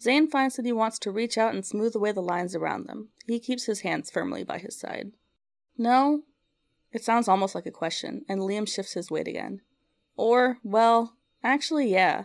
Zayn 0.00 0.30
finds 0.30 0.56
that 0.56 0.64
he 0.64 0.72
wants 0.72 0.98
to 1.00 1.10
reach 1.10 1.38
out 1.38 1.54
and 1.54 1.64
smooth 1.64 1.94
away 1.94 2.12
the 2.12 2.20
lines 2.20 2.54
around 2.54 2.86
them. 2.86 3.08
He 3.26 3.38
keeps 3.38 3.64
his 3.64 3.80
hands 3.80 4.10
firmly 4.10 4.44
by 4.44 4.58
his 4.58 4.78
side. 4.78 5.12
No? 5.78 6.22
It 6.90 7.04
sounds 7.04 7.28
almost 7.28 7.54
like 7.54 7.66
a 7.66 7.70
question, 7.70 8.24
and 8.28 8.40
Liam 8.40 8.68
shifts 8.68 8.94
his 8.94 9.10
weight 9.10 9.28
again. 9.28 9.60
Or, 10.16 10.58
well, 10.62 11.16
actually, 11.42 11.90
yeah. 11.90 12.24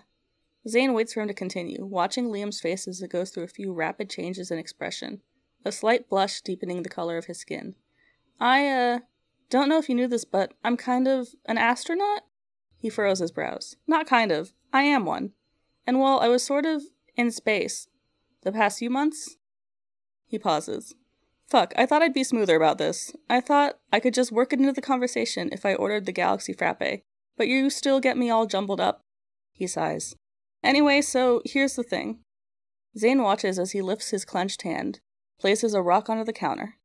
Zayn 0.68 0.94
waits 0.94 1.14
for 1.14 1.22
him 1.22 1.28
to 1.30 1.34
continue, 1.34 1.86
watching 1.86 2.28
Liam's 2.28 2.60
face 2.60 2.88
as 2.88 3.02
it 3.02 3.12
goes 3.12 3.30
through 3.30 3.44
a 3.44 3.48
few 3.48 3.74
rapid 3.74 4.10
changes 4.10 4.52
in 4.52 4.58
expression 4.58 5.22
a 5.68 5.72
slight 5.72 6.09
blush 6.09 6.41
deepening 6.41 6.84
the 6.84 6.89
color 6.89 7.18
of 7.18 7.26
his 7.26 7.39
skin. 7.39 7.76
I, 8.39 8.68
uh, 8.68 8.99
don't 9.49 9.70
know 9.70 9.78
if 9.78 9.88
you 9.88 9.95
knew 9.95 10.07
this, 10.07 10.26
but 10.26 10.53
I'm 10.63 10.78
kind 10.78 11.07
of 11.07 11.30
an 11.45 11.57
astronaut? 11.57 12.24
He 12.78 12.89
furrows 12.89 13.20
his 13.20 13.32
brows. 13.32 13.76
Not 13.88 14.07
kind 14.07 14.32
of. 14.32 14.53
I 14.74 14.84
am 14.84 15.05
one. 15.05 15.32
And 15.86 15.99
while 15.99 16.20
I 16.20 16.28
was 16.28 16.43
sort 16.43 16.65
of 16.65 16.84
in 17.15 17.32
space 17.32 17.88
the 18.43 18.51
past 18.51 18.80
few 18.80 18.89
months, 18.89 19.38
he 20.26 20.38
pauses. 20.38 20.93
Fuck, 21.47 21.74
I 21.78 21.86
thought 21.86 22.01
I'd 22.01 22.13
be 22.13 22.26
smoother 22.26 22.57
about 22.57 22.78
this. 22.78 23.13
I 23.30 23.39
thought 23.39 23.80
I 23.91 24.01
could 24.01 24.13
just 24.13 24.34
work 24.34 24.51
it 24.51 24.59
into 24.59 24.74
the 24.74 24.82
conversation 24.82 25.49
if 25.53 25.65
I 25.65 25.76
ordered 25.76 26.05
the 26.05 26.11
Galaxy 26.11 26.51
Frappe, 26.51 27.03
but 27.38 27.47
you 27.47 27.70
still 27.70 28.01
get 28.01 28.18
me 28.18 28.30
all 28.30 28.45
jumbled 28.45 28.82
up. 28.82 29.05
He 29.53 29.65
sighs. 29.65 30.15
Anyway, 30.61 31.01
so 31.01 31.41
here's 31.45 31.76
the 31.76 31.84
thing. 31.84 32.20
Zayn 32.97 33.24
watches 33.24 33.57
as 33.57 33.72
he 33.72 33.82
lifts 33.82 34.09
his 34.09 34.26
clenched 34.26 34.63
hand, 34.63 34.99
places 35.40 35.74
a 35.74 35.82
rock 35.82 36.10
onto 36.10 36.24
the 36.24 36.34
counter. 36.34 36.76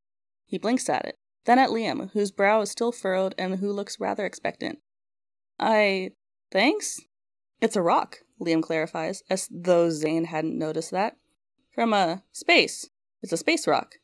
He 0.45 0.59
blinks 0.59 0.89
at 0.89 1.05
it, 1.05 1.19
then 1.45 1.59
at 1.59 1.71
Liam, 1.71 2.11
whose 2.13 2.31
brow 2.31 2.61
is 2.61 2.71
still 2.71 2.93
furrowed 2.93 3.35
and 3.39 3.57
who 3.57 3.73
looks 3.73 4.01
rather 4.01 4.25
expectant. 4.25 4.79
I. 5.59 6.13
thanks? 6.51 7.01
It's 7.61 7.77
a 7.77 7.83
rock, 7.83 8.19
Liam 8.41 8.63
clarifies, 8.63 9.23
as 9.31 9.49
though 9.51 9.89
Zayn 9.89 10.27
hadn't 10.27 10.59
noticed 10.59 10.91
that. 10.91 11.17
From 11.71 11.93
a 11.93 12.23
space. 12.33 12.91
It's 13.23 13.33
a 13.33 13.37
space 13.37 13.67
rock. 13.67 13.97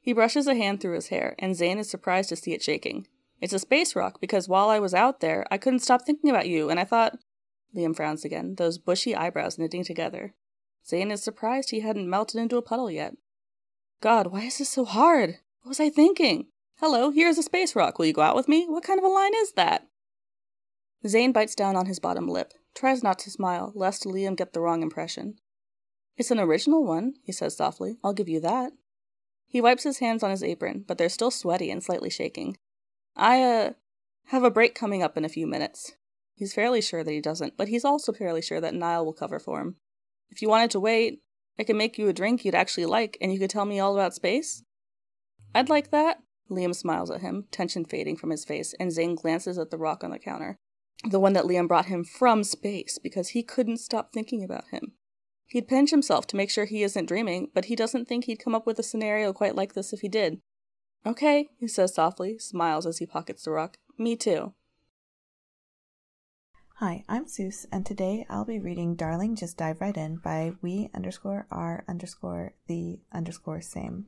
He 0.00 0.12
brushes 0.12 0.46
a 0.46 0.54
hand 0.54 0.80
through 0.80 0.94
his 0.94 1.08
hair, 1.08 1.34
and 1.38 1.54
Zayn 1.54 1.78
is 1.78 1.90
surprised 1.90 2.28
to 2.28 2.36
see 2.36 2.52
it 2.52 2.62
shaking. 2.62 3.06
It's 3.40 3.52
a 3.52 3.58
space 3.58 3.96
rock 3.96 4.20
because 4.20 4.48
while 4.48 4.68
I 4.68 4.78
was 4.78 4.94
out 4.94 5.20
there, 5.20 5.46
I 5.50 5.58
couldn't 5.58 5.80
stop 5.80 6.02
thinking 6.04 6.30
about 6.30 6.48
you, 6.48 6.70
and 6.70 6.78
I 6.78 6.84
thought. 6.84 7.18
Liam 7.74 7.94
frowns 7.94 8.24
again, 8.24 8.56
those 8.56 8.78
bushy 8.78 9.14
eyebrows 9.14 9.58
knitting 9.58 9.84
together. 9.84 10.34
Zayn 10.86 11.12
is 11.12 11.22
surprised 11.22 11.70
he 11.70 11.80
hadn't 11.80 12.10
melted 12.10 12.40
into 12.40 12.56
a 12.56 12.62
puddle 12.62 12.90
yet. 12.90 13.14
God, 14.00 14.28
why 14.28 14.42
is 14.44 14.58
this 14.58 14.70
so 14.70 14.86
hard? 14.86 15.38
What 15.62 15.70
was 15.70 15.80
I 15.80 15.90
thinking? 15.90 16.46
Hello, 16.78 17.10
here's 17.10 17.36
a 17.36 17.42
space 17.42 17.76
rock. 17.76 17.98
Will 17.98 18.06
you 18.06 18.14
go 18.14 18.22
out 18.22 18.36
with 18.36 18.48
me? 18.48 18.66
What 18.66 18.84
kind 18.84 18.98
of 18.98 19.04
a 19.04 19.08
line 19.08 19.34
is 19.34 19.52
that? 19.52 19.88
Zayn 21.04 21.34
bites 21.34 21.54
down 21.54 21.76
on 21.76 21.84
his 21.84 21.98
bottom 21.98 22.26
lip, 22.26 22.54
tries 22.74 23.02
not 23.02 23.18
to 23.20 23.30
smile, 23.30 23.72
lest 23.74 24.04
Liam 24.04 24.36
get 24.36 24.54
the 24.54 24.60
wrong 24.60 24.82
impression. 24.82 25.36
It's 26.16 26.30
an 26.30 26.40
original 26.40 26.84
one, 26.84 27.14
he 27.22 27.32
says 27.32 27.56
softly. 27.56 27.98
I'll 28.02 28.14
give 28.14 28.28
you 28.28 28.40
that. 28.40 28.72
He 29.46 29.60
wipes 29.60 29.84
his 29.84 29.98
hands 29.98 30.22
on 30.22 30.30
his 30.30 30.42
apron, 30.42 30.84
but 30.86 30.96
they're 30.96 31.08
still 31.08 31.30
sweaty 31.30 31.70
and 31.70 31.82
slightly 31.82 32.10
shaking. 32.10 32.56
I, 33.16 33.42
uh, 33.42 33.70
have 34.26 34.44
a 34.44 34.50
break 34.50 34.74
coming 34.74 35.02
up 35.02 35.16
in 35.16 35.24
a 35.24 35.30
few 35.30 35.46
minutes. 35.46 35.92
He's 36.34 36.54
fairly 36.54 36.80
sure 36.80 37.04
that 37.04 37.10
he 37.12 37.20
doesn't, 37.20 37.56
but 37.56 37.68
he's 37.68 37.84
also 37.84 38.12
fairly 38.12 38.40
sure 38.40 38.60
that 38.60 38.74
Niall 38.74 39.04
will 39.04 39.12
cover 39.12 39.38
for 39.38 39.60
him. 39.60 39.76
If 40.30 40.40
you 40.40 40.48
wanted 40.48 40.70
to 40.70 40.80
wait, 40.80 41.20
I 41.60 41.62
could 41.62 41.76
make 41.76 41.98
you 41.98 42.08
a 42.08 42.14
drink 42.14 42.42
you'd 42.42 42.54
actually 42.54 42.86
like, 42.86 43.18
and 43.20 43.30
you 43.30 43.38
could 43.38 43.50
tell 43.50 43.66
me 43.66 43.78
all 43.78 43.92
about 43.92 44.14
space? 44.14 44.62
I'd 45.54 45.68
like 45.68 45.90
that. 45.90 46.16
Liam 46.50 46.74
smiles 46.74 47.10
at 47.10 47.20
him, 47.20 47.48
tension 47.50 47.84
fading 47.84 48.16
from 48.16 48.30
his 48.30 48.46
face, 48.46 48.74
and 48.80 48.90
Zayn 48.90 49.14
glances 49.14 49.58
at 49.58 49.70
the 49.70 49.76
rock 49.76 50.02
on 50.02 50.10
the 50.10 50.18
counter. 50.18 50.56
The 51.04 51.20
one 51.20 51.34
that 51.34 51.44
Liam 51.44 51.68
brought 51.68 51.86
him 51.86 52.02
from 52.02 52.44
space 52.44 52.98
because 52.98 53.28
he 53.28 53.42
couldn't 53.42 53.76
stop 53.76 54.10
thinking 54.10 54.42
about 54.42 54.68
him. 54.70 54.92
He'd 55.48 55.68
pinch 55.68 55.90
himself 55.90 56.26
to 56.28 56.36
make 56.36 56.50
sure 56.50 56.64
he 56.64 56.82
isn't 56.82 57.04
dreaming, 57.04 57.50
but 57.52 57.66
he 57.66 57.76
doesn't 57.76 58.08
think 58.08 58.24
he'd 58.24 58.42
come 58.42 58.54
up 58.54 58.66
with 58.66 58.78
a 58.78 58.82
scenario 58.82 59.34
quite 59.34 59.54
like 59.54 59.74
this 59.74 59.92
if 59.92 60.00
he 60.00 60.08
did. 60.08 60.40
Okay, 61.04 61.48
he 61.58 61.68
says 61.68 61.94
softly, 61.94 62.38
smiles 62.38 62.86
as 62.86 62.98
he 62.98 63.06
pockets 63.06 63.44
the 63.44 63.50
rock. 63.50 63.76
Me 63.98 64.16
too. 64.16 64.54
Hi, 66.80 67.04
I'm 67.10 67.26
Sus, 67.26 67.66
and 67.70 67.84
today 67.84 68.24
I'll 68.30 68.46
be 68.46 68.58
reading 68.58 68.94
Darling 68.94 69.36
Just 69.36 69.58
Dive 69.58 69.82
Right 69.82 69.94
In 69.94 70.16
by 70.16 70.52
we 70.62 70.88
underscore 70.94 71.46
r 71.50 71.84
underscore 71.86 72.54
the 72.68 73.00
underscore 73.12 73.60
same. 73.60 74.06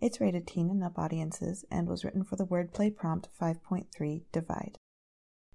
It's 0.00 0.20
rated 0.20 0.46
teen 0.46 0.70
and 0.70 0.84
up 0.84 1.00
audiences 1.00 1.64
and 1.68 1.88
was 1.88 2.04
written 2.04 2.22
for 2.22 2.36
the 2.36 2.46
wordplay 2.46 2.94
prompt 2.94 3.28
5.3 3.42 4.22
Divide. 4.30 4.78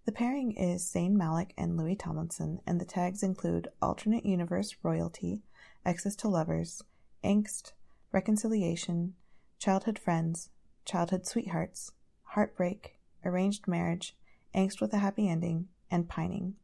The 0.04 0.12
pairing 0.12 0.52
is 0.52 0.84
Zayn 0.84 1.14
Malik 1.14 1.54
and 1.58 1.78
Louis 1.78 1.96
Tomlinson, 1.96 2.60
and 2.68 2.82
the 2.82 2.86
tags 2.86 3.24
include 3.24 3.70
alternate 3.82 4.26
universe 4.26 4.76
royalty, 4.84 5.44
exes 5.86 6.18
to 6.18 6.28
lovers, 6.28 6.84
angst, 7.24 7.72
reconciliation, 8.12 9.14
childhood 9.58 9.98
friends, 9.98 10.50
childhood 10.84 11.26
sweethearts, 11.26 11.94
heartbreak, 12.24 13.00
arranged 13.24 13.70
marriage, 13.70 14.18
angst 14.54 14.82
with 14.82 14.92
a 14.92 14.98
happy 14.98 15.30
ending, 15.30 15.70
and 15.92 16.10
pining. 16.10 16.56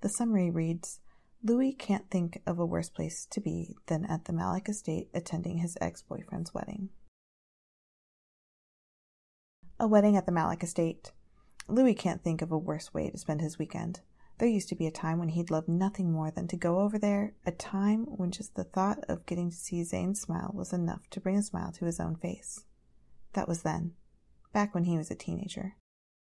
The 0.00 0.08
summary 0.08 0.50
reads 0.50 1.00
Louis 1.42 1.72
can't 1.72 2.10
think 2.10 2.42
of 2.46 2.58
a 2.58 2.66
worse 2.66 2.88
place 2.88 3.26
to 3.30 3.40
be 3.40 3.76
than 3.86 4.04
at 4.06 4.24
the 4.24 4.32
Malik 4.32 4.68
estate 4.68 5.08
attending 5.14 5.58
his 5.58 5.78
ex 5.80 6.02
boyfriend's 6.02 6.52
wedding. 6.52 6.90
A 9.78 9.86
wedding 9.86 10.16
at 10.16 10.26
the 10.26 10.32
Malik 10.32 10.62
estate. 10.62 11.12
Louis 11.68 11.94
can't 11.94 12.22
think 12.22 12.42
of 12.42 12.52
a 12.52 12.58
worse 12.58 12.94
way 12.94 13.10
to 13.10 13.18
spend 13.18 13.40
his 13.40 13.58
weekend. 13.58 14.00
There 14.38 14.48
used 14.48 14.68
to 14.70 14.74
be 14.74 14.86
a 14.86 14.90
time 14.90 15.18
when 15.18 15.30
he'd 15.30 15.50
love 15.50 15.68
nothing 15.68 16.10
more 16.10 16.30
than 16.30 16.48
to 16.48 16.56
go 16.56 16.80
over 16.80 16.98
there, 16.98 17.34
a 17.46 17.52
time 17.52 18.04
when 18.06 18.30
just 18.30 18.54
the 18.54 18.64
thought 18.64 18.98
of 19.08 19.26
getting 19.26 19.50
to 19.50 19.56
see 19.56 19.82
Zayn 19.82 20.16
smile 20.16 20.50
was 20.52 20.72
enough 20.72 21.08
to 21.10 21.20
bring 21.20 21.36
a 21.36 21.42
smile 21.42 21.72
to 21.72 21.84
his 21.84 22.00
own 22.00 22.16
face. 22.16 22.64
That 23.34 23.48
was 23.48 23.62
then, 23.62 23.92
back 24.52 24.74
when 24.74 24.84
he 24.84 24.96
was 24.96 25.10
a 25.10 25.14
teenager. 25.14 25.76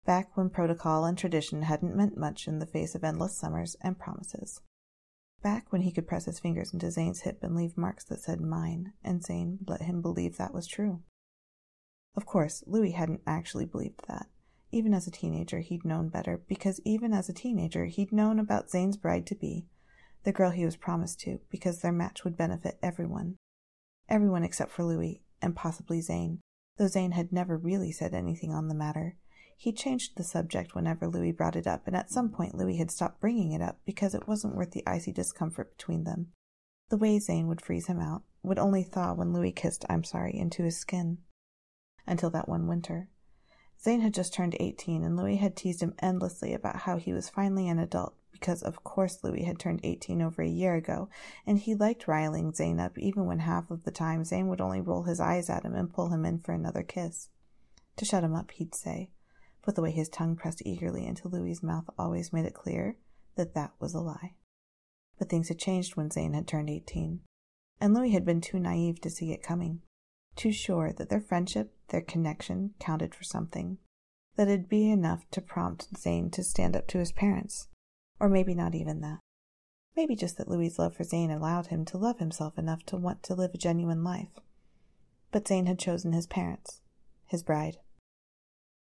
Back 0.04 0.36
when 0.36 0.50
protocol 0.50 1.06
and 1.06 1.16
tradition 1.16 1.62
hadn't 1.62 1.96
meant 1.96 2.16
much 2.16 2.46
in 2.46 2.58
the 2.58 2.66
face 2.66 2.94
of 2.94 3.04
endless 3.04 3.36
summers 3.38 3.74
and 3.80 3.98
promises. 3.98 4.60
Back 5.42 5.72
when 5.72 5.82
he 5.82 5.92
could 5.92 6.06
press 6.06 6.26
his 6.26 6.40
fingers 6.40 6.72
into 6.72 6.86
Zayn's 6.86 7.22
hip 7.22 7.38
and 7.42 7.56
leave 7.56 7.76
marks 7.76 8.04
that 8.04 8.20
said 8.20 8.40
mine, 8.40 8.92
and 9.02 9.22
Zayn 9.22 9.58
let 9.66 9.82
him 9.82 10.02
believe 10.02 10.36
that 10.36 10.54
was 10.54 10.66
true. 10.66 11.02
Of 12.16 12.26
course, 12.26 12.62
Louis 12.66 12.92
hadn't 12.92 13.22
actually 13.26 13.64
believed 13.64 14.02
that. 14.08 14.26
Even 14.70 14.92
as 14.92 15.06
a 15.06 15.10
teenager, 15.10 15.60
he'd 15.60 15.84
known 15.84 16.08
better, 16.08 16.42
because 16.48 16.80
even 16.84 17.12
as 17.12 17.28
a 17.28 17.34
teenager, 17.34 17.86
he'd 17.86 18.12
known 18.12 18.38
about 18.38 18.68
Zayn's 18.68 18.96
bride 18.96 19.26
to 19.28 19.34
be, 19.34 19.66
the 20.24 20.32
girl 20.32 20.50
he 20.50 20.64
was 20.64 20.76
promised 20.76 21.20
to, 21.20 21.40
because 21.50 21.80
their 21.80 21.92
match 21.92 22.24
would 22.24 22.36
benefit 22.36 22.78
everyone. 22.82 23.36
Everyone 24.08 24.42
except 24.42 24.70
for 24.70 24.84
Louis, 24.84 25.22
and 25.40 25.56
possibly 25.56 26.00
Zayn, 26.00 26.40
though 26.76 26.86
Zayn 26.86 27.12
had 27.12 27.32
never 27.32 27.56
really 27.56 27.92
said 27.92 28.14
anything 28.14 28.52
on 28.52 28.68
the 28.68 28.74
matter. 28.74 29.16
He 29.56 29.72
changed 29.72 30.16
the 30.16 30.24
subject 30.24 30.74
whenever 30.74 31.08
Louis 31.08 31.32
brought 31.32 31.56
it 31.56 31.66
up, 31.66 31.86
and 31.86 31.96
at 31.96 32.10
some 32.10 32.28
point 32.28 32.54
Louis 32.54 32.76
had 32.76 32.90
stopped 32.90 33.20
bringing 33.20 33.52
it 33.52 33.62
up 33.62 33.78
because 33.84 34.14
it 34.14 34.28
wasn't 34.28 34.56
worth 34.56 34.72
the 34.72 34.86
icy 34.86 35.12
discomfort 35.12 35.76
between 35.76 36.04
them. 36.04 36.32
The 36.88 36.98
way 36.98 37.18
Zayn 37.18 37.46
would 37.46 37.60
freeze 37.60 37.86
him 37.86 37.98
out 37.98 38.24
would 38.42 38.58
only 38.58 38.82
thaw 38.82 39.14
when 39.14 39.32
Louis 39.32 39.52
kissed 39.52 39.84
I'm 39.88 40.04
sorry 40.04 40.36
into 40.36 40.62
his 40.62 40.76
skin. 40.76 41.18
Until 42.06 42.30
that 42.30 42.48
one 42.48 42.66
winter. 42.66 43.08
Zayn 43.82 44.00
had 44.00 44.14
just 44.14 44.34
turned 44.34 44.56
18, 44.60 45.02
and 45.02 45.16
Louis 45.16 45.36
had 45.36 45.56
teased 45.56 45.82
him 45.82 45.94
endlessly 45.98 46.52
about 46.52 46.80
how 46.80 46.96
he 46.96 47.12
was 47.12 47.28
finally 47.28 47.68
an 47.68 47.78
adult, 47.78 48.14
because 48.32 48.62
of 48.62 48.84
course 48.84 49.22
Louis 49.22 49.44
had 49.44 49.58
turned 49.58 49.80
18 49.82 50.20
over 50.20 50.42
a 50.42 50.48
year 50.48 50.74
ago, 50.74 51.08
and 51.46 51.58
he 51.58 51.74
liked 51.74 52.08
riling 52.08 52.52
Zayn 52.52 52.80
up 52.80 52.98
even 52.98 53.26
when 53.26 53.40
half 53.40 53.70
of 53.70 53.84
the 53.84 53.90
time 53.90 54.22
Zayn 54.22 54.48
would 54.48 54.60
only 54.60 54.80
roll 54.80 55.04
his 55.04 55.20
eyes 55.20 55.48
at 55.48 55.64
him 55.64 55.74
and 55.74 55.92
pull 55.92 56.08
him 56.10 56.24
in 56.24 56.38
for 56.38 56.52
another 56.52 56.82
kiss. 56.82 57.28
To 57.96 58.04
shut 58.04 58.24
him 58.24 58.34
up, 58.34 58.50
he'd 58.52 58.74
say, 58.74 59.10
but 59.64 59.74
the 59.74 59.82
way 59.82 59.90
his 59.90 60.08
tongue 60.08 60.36
pressed 60.36 60.62
eagerly 60.64 61.06
into 61.06 61.28
Louis's 61.28 61.62
mouth 61.62 61.88
always 61.98 62.32
made 62.32 62.44
it 62.44 62.54
clear 62.54 62.96
that 63.36 63.54
that 63.54 63.72
was 63.80 63.94
a 63.94 64.00
lie. 64.00 64.34
But 65.18 65.28
things 65.28 65.48
had 65.48 65.58
changed 65.58 65.96
when 65.96 66.10
Zayn 66.10 66.34
had 66.34 66.46
turned 66.46 66.70
18, 66.70 67.20
and 67.80 67.94
Louis 67.94 68.10
had 68.10 68.24
been 68.24 68.40
too 68.40 68.58
naive 68.58 69.00
to 69.00 69.10
see 69.10 69.32
it 69.32 69.42
coming 69.42 69.82
too 70.36 70.52
sure 70.52 70.92
that 70.92 71.08
their 71.08 71.20
friendship, 71.20 71.72
their 71.88 72.00
connection, 72.00 72.74
counted 72.78 73.14
for 73.14 73.24
something, 73.24 73.78
that 74.36 74.48
it'd 74.48 74.68
be 74.68 74.90
enough 74.90 75.24
to 75.30 75.40
prompt 75.40 75.92
Zayn 75.94 76.30
to 76.32 76.42
stand 76.42 76.76
up 76.76 76.86
to 76.88 76.98
his 76.98 77.12
parents. 77.12 77.68
Or 78.20 78.28
maybe 78.28 78.54
not 78.54 78.74
even 78.74 79.00
that. 79.00 79.20
Maybe 79.96 80.16
just 80.16 80.36
that 80.38 80.48
Louis's 80.48 80.78
love 80.78 80.94
for 80.94 81.04
Zayn 81.04 81.34
allowed 81.34 81.68
him 81.68 81.84
to 81.86 81.98
love 81.98 82.18
himself 82.18 82.58
enough 82.58 82.84
to 82.86 82.96
want 82.96 83.22
to 83.24 83.34
live 83.34 83.52
a 83.54 83.58
genuine 83.58 84.02
life. 84.02 84.40
But 85.30 85.44
Zayn 85.44 85.66
had 85.66 85.78
chosen 85.78 86.12
his 86.12 86.26
parents, 86.26 86.80
his 87.26 87.42
bride. 87.42 87.78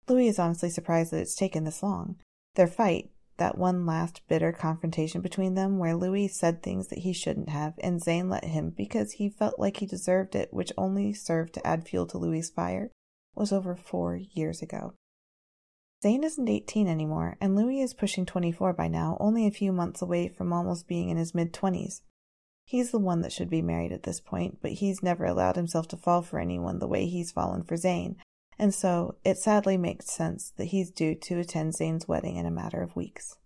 Louis 0.08 0.28
is 0.28 0.38
honestly 0.38 0.70
surprised 0.70 1.12
that 1.12 1.20
it's 1.20 1.34
taken 1.34 1.64
this 1.64 1.82
long. 1.82 2.16
Their 2.54 2.66
fight, 2.66 3.10
that 3.36 3.58
one 3.58 3.86
last 3.86 4.22
bitter 4.28 4.52
confrontation 4.52 5.20
between 5.20 5.54
them 5.54 5.78
where 5.78 5.96
Louis 5.96 6.28
said 6.28 6.62
things 6.62 6.88
that 6.88 7.00
he 7.00 7.12
shouldn't 7.12 7.48
have 7.48 7.74
and 7.78 8.00
Zayn 8.00 8.30
let 8.30 8.44
him 8.44 8.70
because 8.70 9.12
he 9.12 9.28
felt 9.28 9.58
like 9.58 9.78
he 9.78 9.86
deserved 9.86 10.36
it, 10.36 10.52
which 10.52 10.72
only 10.78 11.12
served 11.12 11.54
to 11.54 11.66
add 11.66 11.88
fuel 11.88 12.06
to 12.06 12.18
Louis's 12.18 12.50
fire, 12.50 12.90
was 13.34 13.52
over 13.52 13.74
four 13.74 14.16
years 14.16 14.62
ago. 14.62 14.92
Zayn 16.04 16.22
isn't 16.22 16.48
18 16.48 16.86
anymore, 16.86 17.36
and 17.40 17.56
Louis 17.56 17.80
is 17.80 17.94
pushing 17.94 18.26
24 18.26 18.74
by 18.74 18.88
now, 18.88 19.16
only 19.18 19.46
a 19.46 19.50
few 19.50 19.72
months 19.72 20.02
away 20.02 20.28
from 20.28 20.52
almost 20.52 20.86
being 20.86 21.08
in 21.08 21.16
his 21.16 21.34
mid 21.34 21.52
20s. 21.52 22.02
He's 22.66 22.90
the 22.90 22.98
one 22.98 23.22
that 23.22 23.32
should 23.32 23.50
be 23.50 23.62
married 23.62 23.92
at 23.92 24.04
this 24.04 24.20
point, 24.20 24.58
but 24.60 24.72
he's 24.72 25.02
never 25.02 25.24
allowed 25.24 25.56
himself 25.56 25.88
to 25.88 25.96
fall 25.96 26.22
for 26.22 26.38
anyone 26.38 26.78
the 26.78 26.86
way 26.86 27.06
he's 27.06 27.32
fallen 27.32 27.62
for 27.62 27.76
Zayn, 27.76 28.16
and 28.58 28.74
so 28.74 29.16
it 29.24 29.38
sadly 29.38 29.76
makes 29.76 30.10
sense 30.10 30.52
that 30.56 30.66
he's 30.66 30.90
due 30.90 31.14
to 31.14 31.38
attend 31.38 31.74
Zayn's 31.74 32.08
wedding 32.08 32.36
in 32.36 32.46
a 32.46 32.50
matter 32.50 32.82
of 32.82 32.96
weeks. 32.96 33.36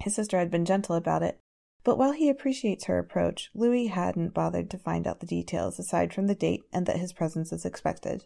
His 0.00 0.14
sister 0.14 0.38
had 0.38 0.50
been 0.50 0.64
gentle 0.64 0.94
about 0.94 1.22
it, 1.22 1.40
but 1.82 1.98
while 1.98 2.12
he 2.12 2.28
appreciates 2.28 2.84
her 2.84 2.98
approach, 2.98 3.50
Louis 3.54 3.86
hadn't 3.86 4.34
bothered 4.34 4.70
to 4.70 4.78
find 4.78 5.06
out 5.06 5.20
the 5.20 5.26
details 5.26 5.78
aside 5.78 6.12
from 6.12 6.26
the 6.26 6.34
date 6.34 6.64
and 6.72 6.84
that 6.86 6.98
his 6.98 7.12
presence 7.12 7.52
is 7.52 7.64
expected. 7.64 8.24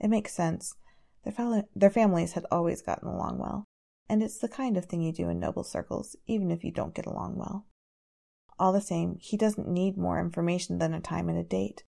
It 0.00 0.08
makes 0.08 0.34
sense. 0.34 0.74
Their, 1.24 1.32
fa- 1.32 1.64
their 1.74 1.90
families 1.90 2.32
had 2.32 2.46
always 2.50 2.82
gotten 2.82 3.08
along 3.08 3.38
well, 3.38 3.64
and 4.08 4.22
it's 4.22 4.38
the 4.38 4.48
kind 4.48 4.76
of 4.76 4.84
thing 4.84 5.02
you 5.02 5.12
do 5.12 5.28
in 5.28 5.40
noble 5.40 5.64
circles, 5.64 6.16
even 6.26 6.50
if 6.50 6.64
you 6.64 6.70
don't 6.70 6.94
get 6.94 7.06
along 7.06 7.36
well. 7.36 7.66
All 8.58 8.72
the 8.72 8.80
same, 8.80 9.18
he 9.20 9.36
doesn't 9.36 9.68
need 9.68 9.96
more 9.96 10.20
information 10.20 10.78
than 10.78 10.94
a 10.94 11.00
time 11.00 11.28
and 11.28 11.38
a 11.38 11.42
date. 11.42 11.84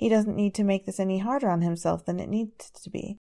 He 0.00 0.08
doesn't 0.08 0.34
need 0.34 0.54
to 0.54 0.64
make 0.64 0.86
this 0.86 0.98
any 0.98 1.18
harder 1.18 1.50
on 1.50 1.60
himself 1.60 2.06
than 2.06 2.20
it 2.20 2.30
needs 2.30 2.70
to 2.70 2.88
be, 2.88 3.18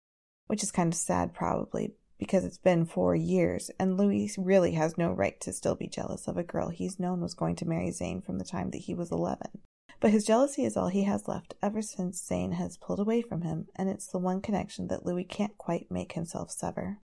which 0.48 0.64
is 0.64 0.72
kind 0.72 0.92
of 0.92 0.98
sad, 0.98 1.32
probably, 1.32 1.94
because 2.18 2.44
it's 2.44 2.58
been 2.58 2.88
four 2.88 3.16
years, 3.16 3.70
and 3.80 3.96
Louis 3.96 4.36
really 4.40 4.72
has 4.72 4.98
no 4.98 5.12
right 5.12 5.40
to 5.42 5.54
still 5.54 5.76
be 5.76 5.86
jealous 5.86 6.28
of 6.28 6.36
a 6.36 6.42
girl 6.42 6.70
he's 6.70 7.00
known 7.00 7.22
was 7.22 7.36
going 7.36 7.56
to 7.58 7.68
marry 7.68 7.90
Zayn 7.90 8.26
from 8.26 8.40
the 8.40 8.44
time 8.44 8.72
that 8.72 8.80
he 8.80 8.96
was 8.96 9.12
11. 9.12 9.60
But 10.00 10.10
his 10.10 10.26
jealousy 10.26 10.66
is 10.66 10.76
all 10.76 10.88
he 10.88 11.04
has 11.04 11.28
left 11.28 11.54
ever 11.62 11.84
since 11.84 12.28
Zayn 12.28 12.54
has 12.54 12.78
pulled 12.78 13.00
away 13.00 13.22
from 13.22 13.44
him, 13.44 13.68
and 13.76 13.88
it's 13.88 14.08
the 14.08 14.18
one 14.18 14.42
connection 14.42 14.88
that 14.88 15.06
Louis 15.06 15.26
can't 15.26 15.56
quite 15.60 15.92
make 15.92 16.14
himself 16.14 16.50
sever. 16.50 16.98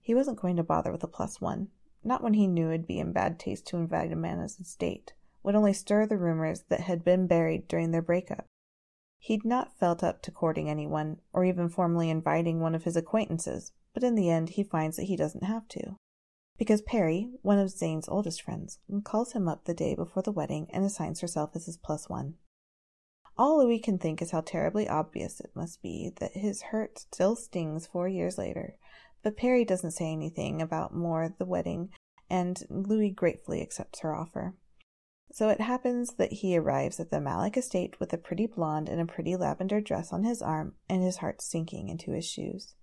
He 0.00 0.14
wasn't 0.14 0.40
going 0.40 0.54
to 0.54 0.62
bother 0.62 0.92
with 0.92 1.02
a 1.02 1.08
plus 1.08 1.40
one, 1.40 1.70
not 2.04 2.22
when 2.22 2.34
he 2.34 2.46
knew 2.46 2.68
it'd 2.68 2.86
be 2.86 3.00
in 3.00 3.10
bad 3.10 3.40
taste 3.40 3.66
to 3.66 3.76
invite 3.76 4.12
a 4.12 4.16
man 4.16 4.38
as 4.38 4.58
his 4.58 4.76
date, 4.76 5.14
would 5.42 5.56
only 5.56 5.72
stir 5.72 6.06
the 6.06 6.16
rumors 6.16 6.62
that 6.68 6.82
had 6.82 7.02
been 7.02 7.26
buried 7.26 7.66
during 7.66 7.90
their 7.90 8.02
breakup. 8.02 8.46
He'd 9.22 9.44
not 9.44 9.78
felt 9.78 10.02
up 10.02 10.22
to 10.22 10.30
courting 10.30 10.70
anyone, 10.70 11.20
or 11.32 11.44
even 11.44 11.68
formally 11.68 12.08
inviting 12.08 12.58
one 12.58 12.74
of 12.74 12.84
his 12.84 12.96
acquaintances, 12.96 13.72
but 13.92 14.02
in 14.02 14.14
the 14.14 14.30
end 14.30 14.50
he 14.50 14.64
finds 14.64 14.96
that 14.96 15.04
he 15.04 15.16
doesn't 15.16 15.44
have 15.44 15.68
to. 15.68 15.96
Because 16.56 16.82
Perrie, 16.82 17.30
one 17.42 17.58
of 17.58 17.68
Zayn's 17.68 18.08
oldest 18.08 18.42
friends, 18.42 18.78
calls 19.04 19.32
him 19.32 19.46
up 19.46 19.64
the 19.64 19.74
day 19.74 19.94
before 19.94 20.22
the 20.22 20.32
wedding 20.32 20.68
and 20.70 20.84
assigns 20.84 21.20
herself 21.20 21.50
as 21.54 21.66
his 21.66 21.76
plus 21.76 22.08
one. 22.08 22.36
All 23.36 23.58
Louis 23.58 23.78
can 23.78 23.98
think 23.98 24.20
is 24.20 24.30
how 24.30 24.40
terribly 24.40 24.88
obvious 24.88 25.38
it 25.40 25.54
must 25.54 25.82
be 25.82 26.12
that 26.18 26.32
his 26.32 26.62
hurt 26.62 26.98
still 26.98 27.36
stings 27.36 27.86
four 27.86 28.08
years 28.08 28.38
later, 28.38 28.76
but 29.22 29.36
Perrie 29.36 29.66
doesn't 29.66 29.92
say 29.92 30.10
anything 30.10 30.62
about 30.62 30.94
more 30.94 31.34
the 31.38 31.44
wedding, 31.44 31.90
and 32.30 32.62
Louis 32.70 33.10
gratefully 33.10 33.60
accepts 33.60 34.00
her 34.00 34.14
offer. 34.14 34.54
So 35.32 35.48
it 35.48 35.60
happens 35.60 36.14
that 36.14 36.32
he 36.32 36.56
arrives 36.56 36.98
at 36.98 37.10
the 37.10 37.20
Malik 37.20 37.56
estate 37.56 38.00
with 38.00 38.12
a 38.12 38.18
pretty 38.18 38.46
blonde 38.46 38.88
and 38.88 39.00
a 39.00 39.06
pretty 39.06 39.36
lavender 39.36 39.80
dress 39.80 40.12
on 40.12 40.24
his 40.24 40.42
arm 40.42 40.74
and 40.88 41.04
his 41.04 41.18
heart 41.18 41.40
sinking 41.40 41.88
into 41.88 42.10
his 42.10 42.24
shoes. 42.24 42.74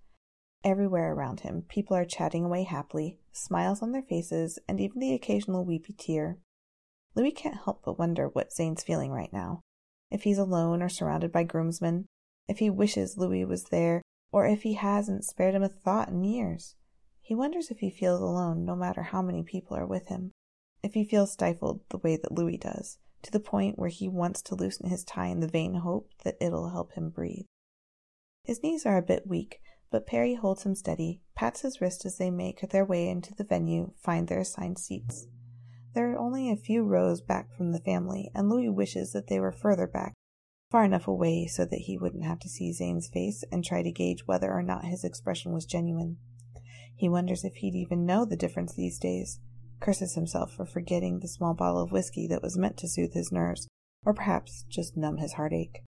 Everywhere 0.64 1.12
around 1.12 1.40
him, 1.40 1.62
people 1.68 1.94
are 1.94 2.06
chatting 2.06 2.44
away 2.44 2.62
happily, 2.64 3.18
smiles 3.32 3.82
on 3.82 3.92
their 3.92 4.02
faces, 4.02 4.58
and 4.66 4.80
even 4.80 4.98
the 4.98 5.12
occasional 5.12 5.64
weepy 5.64 5.92
tear. 5.92 6.38
Louis 7.14 7.32
can't 7.32 7.62
help 7.64 7.82
but 7.84 7.98
wonder 7.98 8.28
what 8.28 8.50
Zayn's 8.50 8.82
feeling 8.82 9.12
right 9.12 9.32
now. 9.32 9.60
If 10.10 10.22
he's 10.22 10.38
alone 10.38 10.82
or 10.82 10.88
surrounded 10.88 11.30
by 11.30 11.44
groomsmen, 11.44 12.06
if 12.48 12.60
he 12.60 12.70
wishes 12.70 13.18
Louis 13.18 13.44
was 13.44 13.64
there, 13.64 14.00
or 14.32 14.46
if 14.46 14.62
he 14.62 14.72
hasn't 14.72 15.24
spared 15.24 15.54
him 15.54 15.62
a 15.62 15.68
thought 15.68 16.08
in 16.08 16.24
years. 16.24 16.76
He 17.20 17.34
wonders 17.34 17.70
if 17.70 17.80
he 17.80 17.90
feels 17.90 18.22
alone 18.22 18.64
no 18.64 18.74
matter 18.74 19.02
how 19.02 19.20
many 19.20 19.42
people 19.42 19.76
are 19.76 19.86
with 19.86 20.08
him 20.08 20.32
if 20.82 20.94
he 20.94 21.04
feels 21.04 21.32
stifled 21.32 21.80
the 21.88 21.98
way 21.98 22.16
that 22.16 22.32
Louis 22.32 22.56
does, 22.56 22.98
to 23.22 23.30
the 23.30 23.40
point 23.40 23.78
where 23.78 23.88
he 23.88 24.08
wants 24.08 24.42
to 24.42 24.54
loosen 24.54 24.88
his 24.88 25.04
tie 25.04 25.26
in 25.26 25.40
the 25.40 25.48
vain 25.48 25.74
hope 25.74 26.10
that 26.24 26.36
it'll 26.40 26.70
help 26.70 26.92
him 26.92 27.10
breathe. 27.10 27.46
His 28.44 28.62
knees 28.62 28.86
are 28.86 28.96
a 28.96 29.02
bit 29.02 29.26
weak, 29.26 29.60
but 29.90 30.06
Perrie 30.06 30.36
holds 30.36 30.64
him 30.64 30.74
steady, 30.74 31.20
pats 31.34 31.62
his 31.62 31.80
wrist 31.80 32.04
as 32.04 32.18
they 32.18 32.30
make 32.30 32.60
their 32.70 32.84
way 32.84 33.08
into 33.08 33.34
the 33.34 33.44
venue, 33.44 33.92
find 33.96 34.28
their 34.28 34.40
assigned 34.40 34.78
seats. 34.78 35.26
There 35.94 36.12
are 36.12 36.18
only 36.18 36.50
a 36.50 36.56
few 36.56 36.84
rows 36.84 37.20
back 37.20 37.52
from 37.56 37.72
the 37.72 37.80
family, 37.80 38.30
and 38.34 38.48
Louis 38.48 38.68
wishes 38.68 39.12
that 39.12 39.26
they 39.26 39.40
were 39.40 39.52
further 39.52 39.86
back, 39.86 40.14
far 40.70 40.84
enough 40.84 41.08
away 41.08 41.46
so 41.46 41.64
that 41.64 41.80
he 41.80 41.96
wouldn't 41.96 42.24
have 42.24 42.38
to 42.40 42.48
see 42.48 42.72
Zayn's 42.72 43.08
face 43.08 43.42
and 43.50 43.64
try 43.64 43.82
to 43.82 43.90
gauge 43.90 44.26
whether 44.26 44.52
or 44.52 44.62
not 44.62 44.84
his 44.84 45.02
expression 45.02 45.52
was 45.52 45.64
genuine. 45.64 46.18
He 46.94 47.08
wonders 47.08 47.44
if 47.44 47.56
he'd 47.56 47.74
even 47.74 48.04
know 48.04 48.24
the 48.24 48.36
difference 48.36 48.74
these 48.74 48.98
days, 48.98 49.40
curses 49.80 50.14
himself 50.14 50.52
for 50.52 50.64
forgetting 50.64 51.20
the 51.20 51.28
small 51.28 51.54
bottle 51.54 51.82
of 51.82 51.92
whiskey 51.92 52.26
that 52.28 52.42
was 52.42 52.58
meant 52.58 52.76
to 52.78 52.88
soothe 52.88 53.14
his 53.14 53.32
nerves, 53.32 53.68
or 54.04 54.14
perhaps 54.14 54.64
just 54.68 54.96
numb 54.96 55.18
his 55.18 55.34
heartache. 55.34 55.82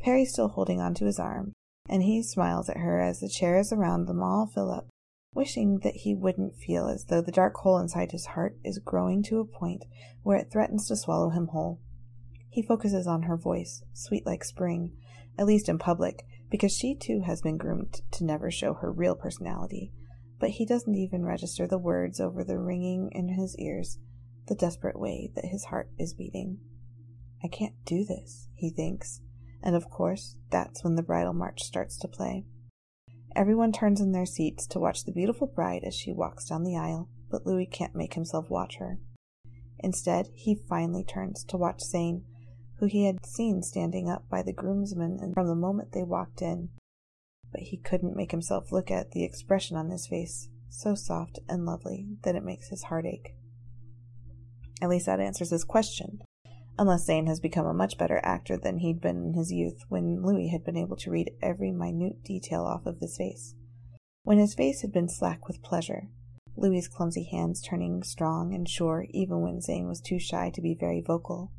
Perrie's 0.00 0.32
still 0.32 0.48
holding 0.48 0.80
on 0.80 0.94
to 0.94 1.06
his 1.06 1.18
arm, 1.18 1.52
and 1.88 2.02
he 2.02 2.22
smiles 2.22 2.68
at 2.68 2.76
her 2.78 3.00
as 3.00 3.20
the 3.20 3.28
chairs 3.28 3.72
around 3.72 4.06
them 4.06 4.22
all 4.22 4.46
fill 4.46 4.70
up. 4.70 4.88
wishing 5.34 5.78
that 5.80 5.96
he 5.96 6.14
wouldn't 6.14 6.56
feel 6.56 6.88
as 6.88 7.04
though 7.04 7.20
the 7.20 7.30
dark 7.30 7.54
hole 7.56 7.78
inside 7.78 8.12
his 8.12 8.26
heart 8.26 8.56
is 8.64 8.78
growing 8.78 9.22
to 9.22 9.38
a 9.38 9.44
point 9.44 9.84
where 10.22 10.38
it 10.38 10.50
threatens 10.50 10.88
to 10.88 10.96
swallow 10.96 11.30
him 11.30 11.48
whole. 11.48 11.78
He 12.50 12.62
focuses 12.62 13.06
on 13.06 13.22
her 13.22 13.36
voice, 13.36 13.82
sweet 13.92 14.26
like 14.26 14.42
spring, 14.42 14.96
at 15.38 15.46
least 15.46 15.68
in 15.68 15.78
public, 15.78 16.24
because 16.50 16.72
she 16.72 16.94
too 16.94 17.20
has 17.20 17.42
been 17.42 17.56
groomed 17.56 18.00
to 18.12 18.24
never 18.24 18.50
show 18.50 18.74
her 18.74 18.90
real 18.90 19.14
personality. 19.14 19.92
But 20.38 20.50
he 20.50 20.66
doesn't 20.66 20.94
even 20.94 21.24
register 21.24 21.66
the 21.66 21.78
words 21.78 22.20
over 22.20 22.44
the 22.44 22.58
ringing 22.58 23.10
in 23.12 23.28
his 23.28 23.56
ears, 23.58 23.98
the 24.46 24.54
desperate 24.54 24.98
way 24.98 25.30
that 25.34 25.46
his 25.46 25.64
heart 25.64 25.90
is 25.98 26.14
beating. 26.14 26.58
I 27.42 27.48
can't 27.48 27.74
do 27.84 28.04
this, 28.04 28.48
he 28.54 28.70
thinks, 28.70 29.20
and 29.62 29.76
of 29.76 29.90
course, 29.90 30.36
that's 30.50 30.82
when 30.84 30.94
the 30.94 31.02
bridal 31.02 31.32
march 31.32 31.62
starts 31.62 31.98
to 31.98 32.08
play. 32.08 32.44
Everyone 33.36 33.72
turns 33.72 34.00
in 34.00 34.12
their 34.12 34.26
seats 34.26 34.66
to 34.68 34.80
watch 34.80 35.04
the 35.04 35.12
beautiful 35.12 35.46
bride 35.46 35.84
as 35.84 35.94
she 35.94 36.12
walks 36.12 36.46
down 36.46 36.64
the 36.64 36.76
aisle, 36.76 37.08
but 37.30 37.46
Louis 37.46 37.66
can't 37.66 37.94
make 37.94 38.14
himself 38.14 38.50
watch 38.50 38.76
her. 38.76 38.98
Instead, 39.80 40.28
he 40.34 40.54
finally 40.54 41.04
turns 41.04 41.44
to 41.44 41.56
watch 41.56 41.78
Zayn, 41.78 42.22
who 42.78 42.86
he 42.86 43.04
had 43.04 43.24
seen 43.24 43.62
standing 43.62 44.08
up 44.08 44.28
by 44.28 44.42
the 44.42 44.52
groomsmen 44.52 45.32
from 45.34 45.46
the 45.46 45.54
moment 45.54 45.92
they 45.92 46.02
walked 46.02 46.42
in. 46.42 46.70
But 47.52 47.62
he 47.62 47.76
couldn't 47.76 48.16
make 48.16 48.30
himself 48.30 48.72
look 48.72 48.90
at 48.90 49.12
the 49.12 49.24
expression 49.24 49.76
on 49.76 49.90
his 49.90 50.06
face, 50.06 50.48
so 50.68 50.94
soft 50.94 51.38
and 51.48 51.64
lovely 51.64 52.06
that 52.22 52.34
it 52.34 52.44
makes 52.44 52.68
his 52.68 52.84
heart 52.84 53.06
ache. 53.06 53.34
At 54.80 54.90
least 54.90 55.06
that 55.06 55.20
answers 55.20 55.50
his 55.50 55.64
question, 55.64 56.22
unless 56.78 57.08
Zayn 57.08 57.26
has 57.26 57.40
become 57.40 57.66
a 57.66 57.74
much 57.74 57.98
better 57.98 58.20
actor 58.22 58.56
than 58.56 58.78
he'd 58.78 59.00
been 59.00 59.24
in 59.24 59.34
his 59.34 59.52
youth 59.52 59.84
when 59.88 60.22
Louis 60.22 60.48
had 60.48 60.64
been 60.64 60.76
able 60.76 60.96
to 60.96 61.10
read 61.10 61.32
every 61.42 61.72
minute 61.72 62.22
detail 62.22 62.64
off 62.64 62.86
of 62.86 63.00
his 63.00 63.16
face. 63.16 63.54
When 64.22 64.38
his 64.38 64.54
face 64.54 64.82
had 64.82 64.92
been 64.92 65.08
slack 65.08 65.48
with 65.48 65.62
pleasure, 65.62 66.08
Louis's 66.56 66.88
clumsy 66.88 67.24
hands 67.24 67.62
turning 67.62 68.02
strong 68.02 68.54
and 68.54 68.68
sure 68.68 69.06
even 69.10 69.40
when 69.40 69.60
Zayn 69.60 69.88
was 69.88 70.00
too 70.00 70.18
shy 70.18 70.50
to 70.50 70.60
be 70.60 70.74
very 70.74 71.00
vocal. 71.00 71.50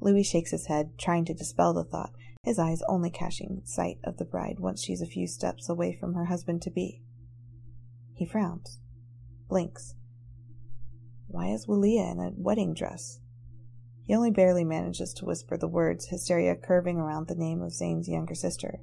Louis 0.00 0.24
shakes 0.24 0.50
his 0.50 0.66
head, 0.66 0.98
trying 0.98 1.24
to 1.26 1.34
dispel 1.34 1.72
the 1.72 1.84
thought, 1.84 2.12
his 2.44 2.58
eyes 2.58 2.82
only 2.88 3.08
catching 3.08 3.62
sight 3.64 3.98
of 4.02 4.16
the 4.16 4.24
bride 4.24 4.58
once 4.58 4.82
she's 4.82 5.00
a 5.00 5.06
few 5.06 5.28
steps 5.28 5.68
away 5.68 5.96
from 5.98 6.14
her 6.14 6.24
husband 6.24 6.60
to 6.60 6.70
be. 6.70 7.00
He 8.14 8.26
frowns, 8.26 8.80
blinks. 9.48 9.94
Why 11.28 11.48
is 11.48 11.66
Waliyha 11.66 12.12
in 12.12 12.18
a 12.18 12.32
wedding 12.34 12.74
dress? 12.74 13.20
He 14.04 14.14
only 14.14 14.32
barely 14.32 14.64
manages 14.64 15.14
to 15.14 15.24
whisper 15.24 15.56
the 15.56 15.68
words, 15.68 16.08
hysteria 16.08 16.56
curving 16.56 16.98
around 16.98 17.28
the 17.28 17.36
name 17.36 17.62
of 17.62 17.70
Zayn's 17.70 18.08
younger 18.08 18.34
sister. 18.34 18.80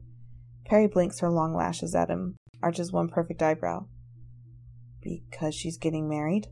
Perrie 0.66 0.88
blinks 0.88 1.20
her 1.20 1.30
long 1.30 1.54
lashes 1.54 1.94
at 1.94 2.10
him, 2.10 2.38
arches 2.64 2.94
one 2.94 3.10
perfect 3.10 3.44
eyebrow. 3.44 3.88
Because 5.02 5.54
she's 5.54 5.78
getting 5.78 6.08
married? 6.08 6.48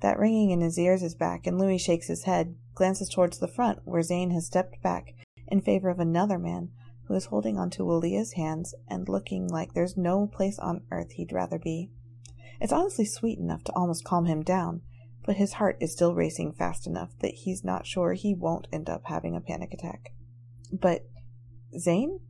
That 0.00 0.18
ringing 0.18 0.50
in 0.50 0.60
his 0.60 0.78
ears 0.78 1.02
is 1.02 1.16
back, 1.16 1.46
and 1.46 1.58
Louis 1.58 1.78
shakes 1.78 2.06
his 2.06 2.24
head, 2.24 2.54
glances 2.74 3.08
towards 3.08 3.38
the 3.38 3.48
front, 3.48 3.80
where 3.84 4.02
Zayn 4.02 4.32
has 4.32 4.46
stepped 4.46 4.80
back 4.80 5.14
in 5.52 5.60
favor 5.60 5.90
of 5.90 6.00
another 6.00 6.38
man 6.38 6.70
who 7.04 7.14
is 7.14 7.26
holding 7.26 7.58
onto 7.58 7.84
Waliyha's 7.84 8.32
hands 8.32 8.74
and 8.88 9.06
looking 9.06 9.46
like 9.48 9.74
there's 9.74 9.98
no 9.98 10.26
place 10.26 10.58
on 10.58 10.80
earth 10.90 11.12
he'd 11.12 11.30
rather 11.30 11.58
be. 11.58 11.90
It's 12.58 12.72
honestly 12.72 13.04
sweet 13.04 13.38
enough 13.38 13.62
to 13.64 13.72
almost 13.72 14.02
calm 14.02 14.24
him 14.24 14.42
down, 14.42 14.80
but 15.26 15.36
his 15.36 15.54
heart 15.54 15.76
is 15.78 15.92
still 15.92 16.14
racing 16.14 16.54
fast 16.54 16.86
enough 16.86 17.10
that 17.20 17.34
he's 17.34 17.62
not 17.62 17.86
sure 17.86 18.14
he 18.14 18.34
won't 18.34 18.66
end 18.72 18.88
up 18.88 19.02
having 19.04 19.36
a 19.36 19.42
panic 19.42 19.74
attack. 19.74 20.14
But 20.72 21.06
Zayn? 21.78 22.20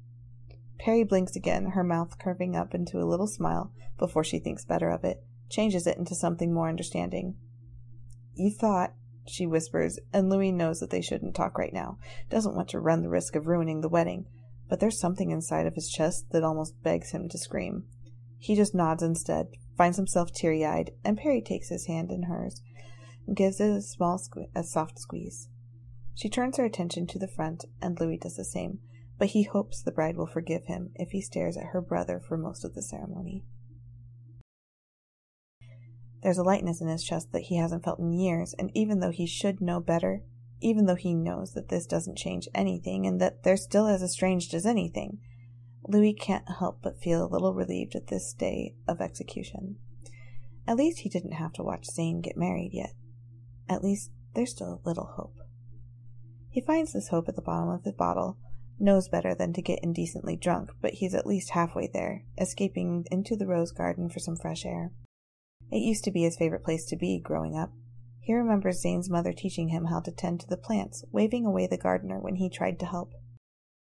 Perrie 0.80 1.08
blinks 1.08 1.36
again, 1.36 1.66
her 1.66 1.84
mouth 1.84 2.18
curving 2.18 2.56
up 2.56 2.74
into 2.74 2.98
a 2.98 3.06
little 3.06 3.28
smile 3.28 3.72
before 3.98 4.24
she 4.24 4.40
thinks 4.40 4.64
better 4.64 4.90
of 4.90 5.04
it, 5.04 5.22
changes 5.48 5.86
it 5.86 5.96
into 5.96 6.16
something 6.16 6.52
more 6.52 6.68
understanding. 6.68 7.36
You 8.34 8.50
thought, 8.50 8.94
she 9.26 9.46
whispers, 9.46 9.98
and 10.12 10.28
Louis 10.28 10.52
knows 10.52 10.80
that 10.80 10.90
they 10.90 11.00
shouldn't 11.00 11.34
talk 11.34 11.56
right 11.56 11.72
now, 11.72 11.98
doesn't 12.28 12.54
want 12.54 12.68
to 12.70 12.80
run 12.80 13.02
the 13.02 13.08
risk 13.08 13.36
of 13.36 13.46
ruining 13.46 13.80
the 13.80 13.88
wedding, 13.88 14.26
but 14.68 14.80
there's 14.80 14.98
something 14.98 15.30
inside 15.30 15.66
of 15.66 15.74
his 15.74 15.90
chest 15.90 16.30
that 16.30 16.42
almost 16.42 16.82
begs 16.82 17.10
him 17.10 17.28
to 17.28 17.38
scream. 17.38 17.84
He 18.38 18.56
just 18.56 18.74
nods 18.74 19.02
instead, 19.02 19.48
finds 19.76 19.96
himself 19.96 20.32
teary 20.32 20.64
eyed, 20.64 20.92
and 21.04 21.18
Perrie 21.18 21.44
takes 21.44 21.68
his 21.68 21.86
hand 21.86 22.10
in 22.10 22.24
hers 22.24 22.60
and 23.26 23.36
gives 23.36 23.60
it 23.60 23.70
a 23.70 23.82
small, 23.82 24.18
sque- 24.18 24.48
a 24.54 24.64
soft 24.64 24.98
squeeze. 24.98 25.48
She 26.14 26.28
turns 26.28 26.56
her 26.56 26.64
attention 26.64 27.06
to 27.08 27.18
the 27.18 27.28
front, 27.28 27.64
and 27.80 27.98
Louis 27.98 28.18
does 28.18 28.36
the 28.36 28.44
same, 28.44 28.80
but 29.18 29.28
he 29.28 29.44
hopes 29.44 29.80
the 29.80 29.92
bride 29.92 30.16
will 30.16 30.26
forgive 30.26 30.64
him 30.64 30.90
if 30.96 31.10
he 31.10 31.20
stares 31.20 31.56
at 31.56 31.66
her 31.66 31.80
brother 31.80 32.20
for 32.20 32.36
most 32.36 32.64
of 32.64 32.74
the 32.74 32.82
ceremony. 32.82 33.44
There's 36.22 36.38
a 36.38 36.42
lightness 36.42 36.80
in 36.80 36.88
his 36.88 37.02
chest 37.02 37.32
that 37.32 37.42
he 37.42 37.56
hasn't 37.56 37.84
felt 37.84 37.98
in 37.98 38.12
years, 38.12 38.54
and 38.58 38.70
even 38.74 39.00
though 39.00 39.10
he 39.10 39.26
should 39.26 39.60
know 39.60 39.80
better, 39.80 40.22
even 40.60 40.86
though 40.86 40.94
he 40.94 41.14
knows 41.14 41.54
that 41.54 41.68
this 41.68 41.86
doesn't 41.86 42.16
change 42.16 42.48
anything 42.54 43.06
and 43.06 43.20
that 43.20 43.42
they're 43.42 43.56
still 43.56 43.88
as 43.88 44.02
estranged 44.02 44.54
as 44.54 44.64
anything, 44.64 45.18
Louis 45.86 46.14
can't 46.14 46.48
help 46.58 46.78
but 46.80 47.00
feel 47.00 47.24
a 47.24 47.26
little 47.26 47.54
relieved 47.54 47.96
at 47.96 48.06
this 48.06 48.32
day 48.32 48.76
of 48.86 49.00
execution. 49.00 49.76
At 50.66 50.76
least 50.76 51.00
he 51.00 51.08
didn't 51.08 51.32
have 51.32 51.52
to 51.54 51.64
watch 51.64 51.88
Zayn 51.88 52.22
get 52.22 52.36
married 52.36 52.70
yet. 52.72 52.94
At 53.68 53.82
least 53.82 54.12
there's 54.34 54.52
still 54.52 54.80
a 54.84 54.88
little 54.88 55.06
hope. 55.16 55.36
He 56.50 56.60
finds 56.60 56.92
this 56.92 57.08
hope 57.08 57.28
at 57.28 57.34
the 57.34 57.42
bottom 57.42 57.68
of 57.68 57.82
the 57.82 57.92
bottle, 57.92 58.38
knows 58.78 59.08
better 59.08 59.34
than 59.34 59.52
to 59.54 59.62
get 59.62 59.80
indecently 59.82 60.36
drunk, 60.36 60.70
but 60.80 60.94
he's 60.94 61.14
at 61.14 61.26
least 61.26 61.50
halfway 61.50 61.88
there, 61.92 62.24
escaping 62.38 63.06
into 63.10 63.34
the 63.34 63.46
rose 63.46 63.72
garden 63.72 64.08
for 64.08 64.20
some 64.20 64.36
fresh 64.36 64.64
air. 64.64 64.92
It 65.72 65.78
used 65.78 66.04
to 66.04 66.10
be 66.10 66.22
his 66.22 66.36
favorite 66.36 66.64
place 66.64 66.84
to 66.86 66.96
be 66.96 67.18
growing 67.18 67.56
up. 67.56 67.72
He 68.20 68.34
remembers 68.34 68.84
Zayn's 68.84 69.08
mother 69.08 69.32
teaching 69.32 69.70
him 69.70 69.86
how 69.86 70.00
to 70.00 70.12
tend 70.12 70.40
to 70.40 70.46
the 70.46 70.58
plants, 70.58 71.02
waving 71.10 71.46
away 71.46 71.66
the 71.66 71.78
gardener 71.78 72.20
when 72.20 72.36
he 72.36 72.50
tried 72.50 72.78
to 72.80 72.86
help. 72.86 73.14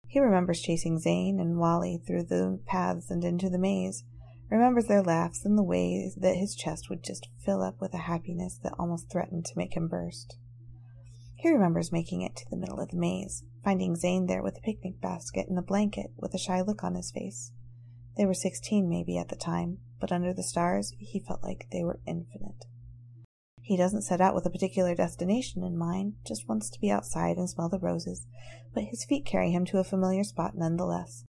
He 0.08 0.20
remembers 0.20 0.60
chasing 0.60 0.98
Zayn 0.98 1.40
and 1.40 1.60
Wally 1.60 2.02
through 2.06 2.24
the 2.24 2.60
paths 2.66 3.12
and 3.12 3.24
into 3.24 3.48
the 3.50 3.60
maze, 3.60 4.04
remembers 4.50 4.88
their 4.88 5.04
laughs 5.04 5.46
and 5.46 5.56
the 5.56 5.64
way 5.64 6.12
that 6.18 6.38
his 6.38 6.56
chest 6.56 6.90
would 6.90 7.04
just 7.04 7.30
fill 7.46 7.62
up 7.62 7.80
with 7.80 7.94
a 7.94 8.00
happiness 8.00 8.60
that 8.64 8.74
almost 8.80 9.12
threatened 9.12 9.46
to 9.46 9.58
make 9.58 9.78
him 9.78 9.88
burst. 9.88 10.36
He 11.36 11.52
remembers 11.52 11.92
making 11.92 12.24
it 12.24 12.36
to 12.38 12.50
the 12.50 12.58
middle 12.58 12.80
of 12.80 12.90
the 12.90 12.98
maze, 12.98 13.44
finding 13.64 13.96
Zayn 13.96 14.28
there 14.28 14.42
with 14.42 14.58
a 14.58 14.62
picnic 14.62 15.00
basket 15.00 15.48
and 15.48 15.60
a 15.60 15.62
blanket 15.62 16.08
with 16.18 16.34
a 16.34 16.40
shy 16.40 16.62
look 16.62 16.84
on 16.84 16.96
his 16.96 17.12
face. 17.12 17.52
They 18.18 18.26
were 18.26 18.34
sixteen, 18.34 18.90
maybe, 18.90 19.18
at 19.20 19.30
the 19.30 19.36
time, 19.36 19.78
but 20.00 20.12
under 20.12 20.34
the 20.34 20.44
stars, 20.44 20.94
he 21.00 21.20
felt 21.20 21.44
like 21.44 21.68
they 21.72 21.84
were 21.84 22.00
infinite. 22.06 22.66
He 23.62 23.76
doesn't 23.76 24.04
set 24.04 24.22
out 24.22 24.34
with 24.34 24.46
a 24.46 24.50
particular 24.50 24.96
destination 24.96 25.64
in 25.64 25.78
mind, 25.78 26.16
just 26.26 26.48
wants 26.48 26.70
to 26.70 26.80
be 26.80 26.90
outside 26.90 27.38
and 27.38 27.50
smell 27.50 27.68
the 27.68 27.80
roses, 27.80 28.26
but 28.74 28.86
his 28.86 29.04
feet 29.04 29.26
carry 29.26 29.52
him 29.52 29.66
to 29.66 29.80
a 29.80 29.84
familiar 29.84 30.24
spot 30.24 30.56
nonetheless. 30.56 31.26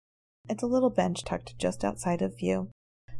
It's 0.49 0.63
a 0.63 0.67
little 0.67 0.89
bench 0.89 1.23
tucked 1.23 1.57
just 1.59 1.83
outside 1.83 2.21
of 2.21 2.37
view, 2.37 2.71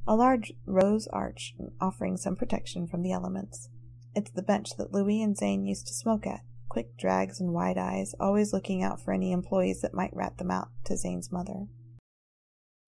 a 0.08 0.16
large 0.16 0.54
rose 0.66 1.08
arch 1.08 1.56
offering 1.80 2.18
some 2.18 2.36
protection 2.36 2.88
from 2.88 3.04
the 3.04 3.12
elements. 3.12 3.70
It's 4.16 4.32
the 4.32 4.42
bench 4.42 4.70
that 4.78 4.92
Louis 4.92 5.22
and 5.22 5.38
Zayn 5.38 5.68
used 5.68 5.88
to 5.88 5.94
smoke 5.94 6.26
at, 6.28 6.42
quick 6.68 6.98
drags 6.98 7.40
and 7.40 7.54
wide 7.54 7.78
eyes, 7.78 8.16
always 8.20 8.52
looking 8.52 8.84
out 8.84 9.00
for 9.00 9.14
any 9.14 9.32
employees 9.32 9.82
that 9.82 9.94
might 9.94 10.16
rat 10.16 10.38
them 10.40 10.52
out 10.52 10.70
to 10.86 10.94
Zayn's 10.94 11.32
mother. 11.32 11.68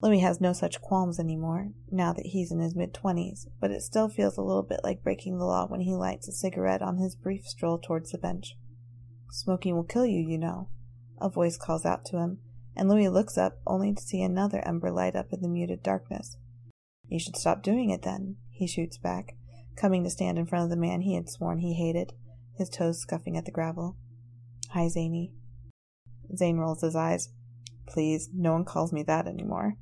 Louis 0.02 0.20
has 0.20 0.42
no 0.42 0.52
such 0.52 0.82
qualms 0.82 1.18
anymore, 1.18 1.70
now 1.90 2.12
that 2.12 2.26
he's 2.26 2.52
in 2.52 2.60
his 2.60 2.76
mid 2.76 2.92
twenties, 2.92 3.48
but 3.60 3.70
it 3.70 3.80
still 3.80 4.10
feels 4.10 4.36
a 4.36 4.42
little 4.42 4.62
bit 4.62 4.80
like 4.84 5.02
breaking 5.02 5.38
the 5.38 5.46
law 5.46 5.66
when 5.66 5.80
he 5.80 5.94
lights 5.94 6.28
a 6.28 6.32
cigarette 6.32 6.82
on 6.82 6.98
his 6.98 7.16
brief 7.16 7.46
stroll 7.46 7.78
towards 7.78 8.12
the 8.12 8.18
bench. 8.18 8.56
Smoking 9.30 9.74
will 9.74 9.84
kill 9.84 10.04
you, 10.04 10.20
you 10.20 10.36
know, 10.36 10.68
a 11.18 11.30
voice 11.30 11.56
calls 11.56 11.86
out 11.86 12.04
to 12.06 12.18
him, 12.18 12.40
and 12.76 12.90
Louis 12.90 13.08
looks 13.08 13.38
up 13.38 13.58
only 13.66 13.94
to 13.94 14.02
see 14.02 14.20
another 14.20 14.60
ember 14.66 14.90
light 14.90 15.16
up 15.16 15.32
in 15.32 15.40
the 15.40 15.48
muted 15.48 15.82
darkness. 15.82 16.36
You 17.08 17.18
should 17.18 17.36
stop 17.36 17.62
doing 17.62 17.88
it 17.88 18.02
then, 18.02 18.36
he 18.50 18.66
shoots 18.66 18.98
back, 18.98 19.34
coming 19.76 20.04
to 20.04 20.10
stand 20.10 20.38
in 20.38 20.44
front 20.44 20.64
of 20.64 20.70
the 20.70 20.76
man 20.76 21.00
he 21.00 21.14
had 21.14 21.30
sworn 21.30 21.60
he 21.60 21.72
hated, 21.72 22.12
his 22.54 22.68
toes 22.68 23.00
scuffing 23.00 23.36
at 23.36 23.46
the 23.46 23.50
gravel. 23.50 23.96
Hi, 24.72 24.88
Zany. 24.88 25.32
Zayn 26.34 26.58
rolls 26.58 26.82
his 26.82 26.94
eyes. 26.94 27.30
Please, 27.86 28.28
no 28.34 28.52
one 28.52 28.64
calls 28.64 28.92
me 28.92 29.02
that 29.04 29.26
anymore. 29.26 29.76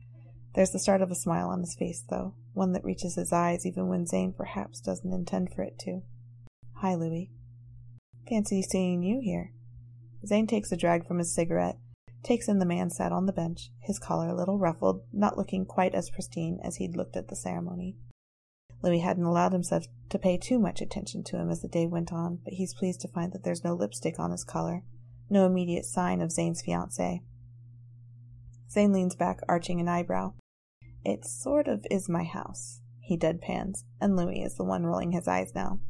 There's 0.55 0.70
the 0.70 0.78
start 0.78 1.02
of 1.02 1.11
a 1.11 1.16
smile 1.16 1.48
on 1.48 1.61
his 1.61 1.74
face, 1.74 2.05
though, 2.09 2.34
one 2.52 2.72
that 2.72 2.84
reaches 2.84 3.16
his 3.16 3.32
eyes 3.32 3.66
even 3.66 3.88
when 3.88 4.07
Zayn 4.07 4.36
perhaps 4.36 4.80
doesn't 4.80 5.12
intend 5.12 5.52
for 5.52 5.62
it 5.62 5.78
to. 5.80 6.02
Hi, 6.74 6.94
Louis. 6.94 7.32
Fancy 8.28 8.62
seeing 8.62 9.02
you 9.02 9.20
here. 9.20 9.52
Zayn 10.24 10.48
takes 10.48 10.70
a 10.70 10.76
drag 10.76 11.07
from 11.07 11.18
his 11.18 11.34
cigarette, 11.34 11.76
takes 12.22 12.48
in 12.48 12.61
the 12.61 12.66
man 12.66 12.88
sat 12.88 13.11
on 13.11 13.26
the 13.26 13.32
bench, 13.32 13.70
his 13.80 13.98
collar 13.98 14.28
a 14.28 14.34
little 14.34 14.59
ruffled, 14.59 15.02
not 15.12 15.36
looking 15.36 15.66
quite 15.66 15.94
as 15.94 16.09
pristine 16.09 16.61
as 16.62 16.76
he'd 16.76 16.96
looked 16.96 17.16
at 17.16 17.28
the 17.28 17.36
ceremony. 17.36 17.96
Louis 18.80 19.00
hadn't 19.00 19.24
allowed 19.24 19.52
himself 19.52 19.86
to 20.11 20.18
pay 20.18 20.38
too 20.38 20.61
much 20.61 20.80
attention 20.80 21.24
to 21.24 21.36
him 21.36 21.50
as 21.50 21.62
the 21.62 21.68
day 21.68 21.86
went 21.86 22.12
on, 22.12 22.38
but 22.44 22.55
he's 22.55 22.74
pleased 22.74 23.00
to 23.00 23.09
find 23.09 23.32
that 23.32 23.42
there's 23.42 23.64
no 23.64 23.74
lipstick 23.74 24.20
on 24.20 24.30
his 24.30 24.44
collar, 24.44 24.84
no 25.28 25.46
immediate 25.46 25.84
sign 25.84 26.20
of 26.20 26.30
Zayn's 26.30 26.62
fiancée. 26.62 27.22
Zayn 28.70 28.94
leans 28.94 29.16
back, 29.16 29.40
arching 29.48 29.80
an 29.80 29.88
eyebrow. 29.88 30.32
It 31.05 31.24
sort 31.24 31.68
of 31.68 31.86
is 31.90 32.09
my 32.09 32.24
house, 32.24 32.80
He 33.00 33.16
deadpans, 33.18 33.84
and 34.00 34.16
Louis 34.16 34.42
is 34.42 34.57
the 34.57 34.64
one 34.64 34.84
rolling 34.84 35.12
his 35.12 35.28
eyes 35.28 35.55
now. 35.55 35.80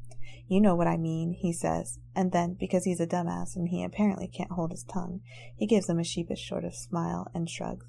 You 0.48 0.60
know 0.60 0.74
what 0.74 0.86
I 0.86 0.96
mean, 0.96 1.32
he 1.32 1.52
says, 1.52 1.98
and 2.14 2.32
then, 2.32 2.56
because 2.58 2.84
he's 2.84 3.00
a 3.00 3.06
dumbass 3.06 3.56
and 3.56 3.68
he 3.68 3.82
apparently 3.82 4.26
can't 4.26 4.50
hold 4.50 4.72
his 4.72 4.84
tongue, 4.84 5.20
he 5.56 5.66
gives 5.66 5.86
them 5.86 5.98
a 5.98 6.04
sheepish 6.04 6.48
sort 6.48 6.64
of 6.64 6.74
smile 6.74 7.28
and 7.32 7.48
shrugs. 7.48 7.86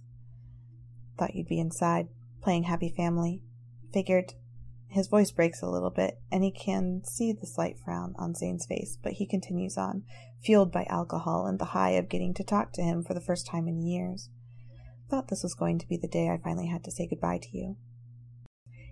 Thought 1.17 1.35
you'd 1.35 1.47
be 1.47 1.59
inside, 1.59 2.07
playing 2.41 2.63
happy 2.63 2.89
family. 2.89 3.41
Figured. 3.91 4.33
His 4.87 5.07
voice 5.07 5.31
breaks 5.31 5.61
a 5.61 5.69
little 5.69 5.89
bit, 5.89 6.19
and 6.31 6.43
he 6.43 6.51
can 6.51 7.03
see 7.03 7.33
the 7.33 7.47
slight 7.47 7.77
frown 7.79 8.13
on 8.17 8.33
Zayn's 8.33 8.65
face, 8.65 8.97
but 9.01 9.13
he 9.13 9.25
continues 9.25 9.77
on, 9.77 10.03
fueled 10.41 10.71
by 10.71 10.85
alcohol 10.85 11.47
and 11.47 11.59
the 11.59 11.65
high 11.65 11.91
of 11.91 12.07
getting 12.07 12.33
to 12.35 12.43
talk 12.43 12.71
to 12.73 12.81
him 12.81 13.03
for 13.03 13.13
the 13.13 13.19
first 13.21 13.47
time 13.47 13.67
in 13.67 13.81
years. 13.81 14.29
Thought 15.09 15.27
this 15.27 15.43
was 15.43 15.53
going 15.53 15.79
to 15.79 15.87
be 15.87 15.97
the 15.97 16.07
day 16.07 16.29
I 16.29 16.37
finally 16.37 16.67
had 16.67 16.83
to 16.85 16.91
say 16.91 17.07
goodbye 17.07 17.39
to 17.39 17.57
you. 17.57 17.77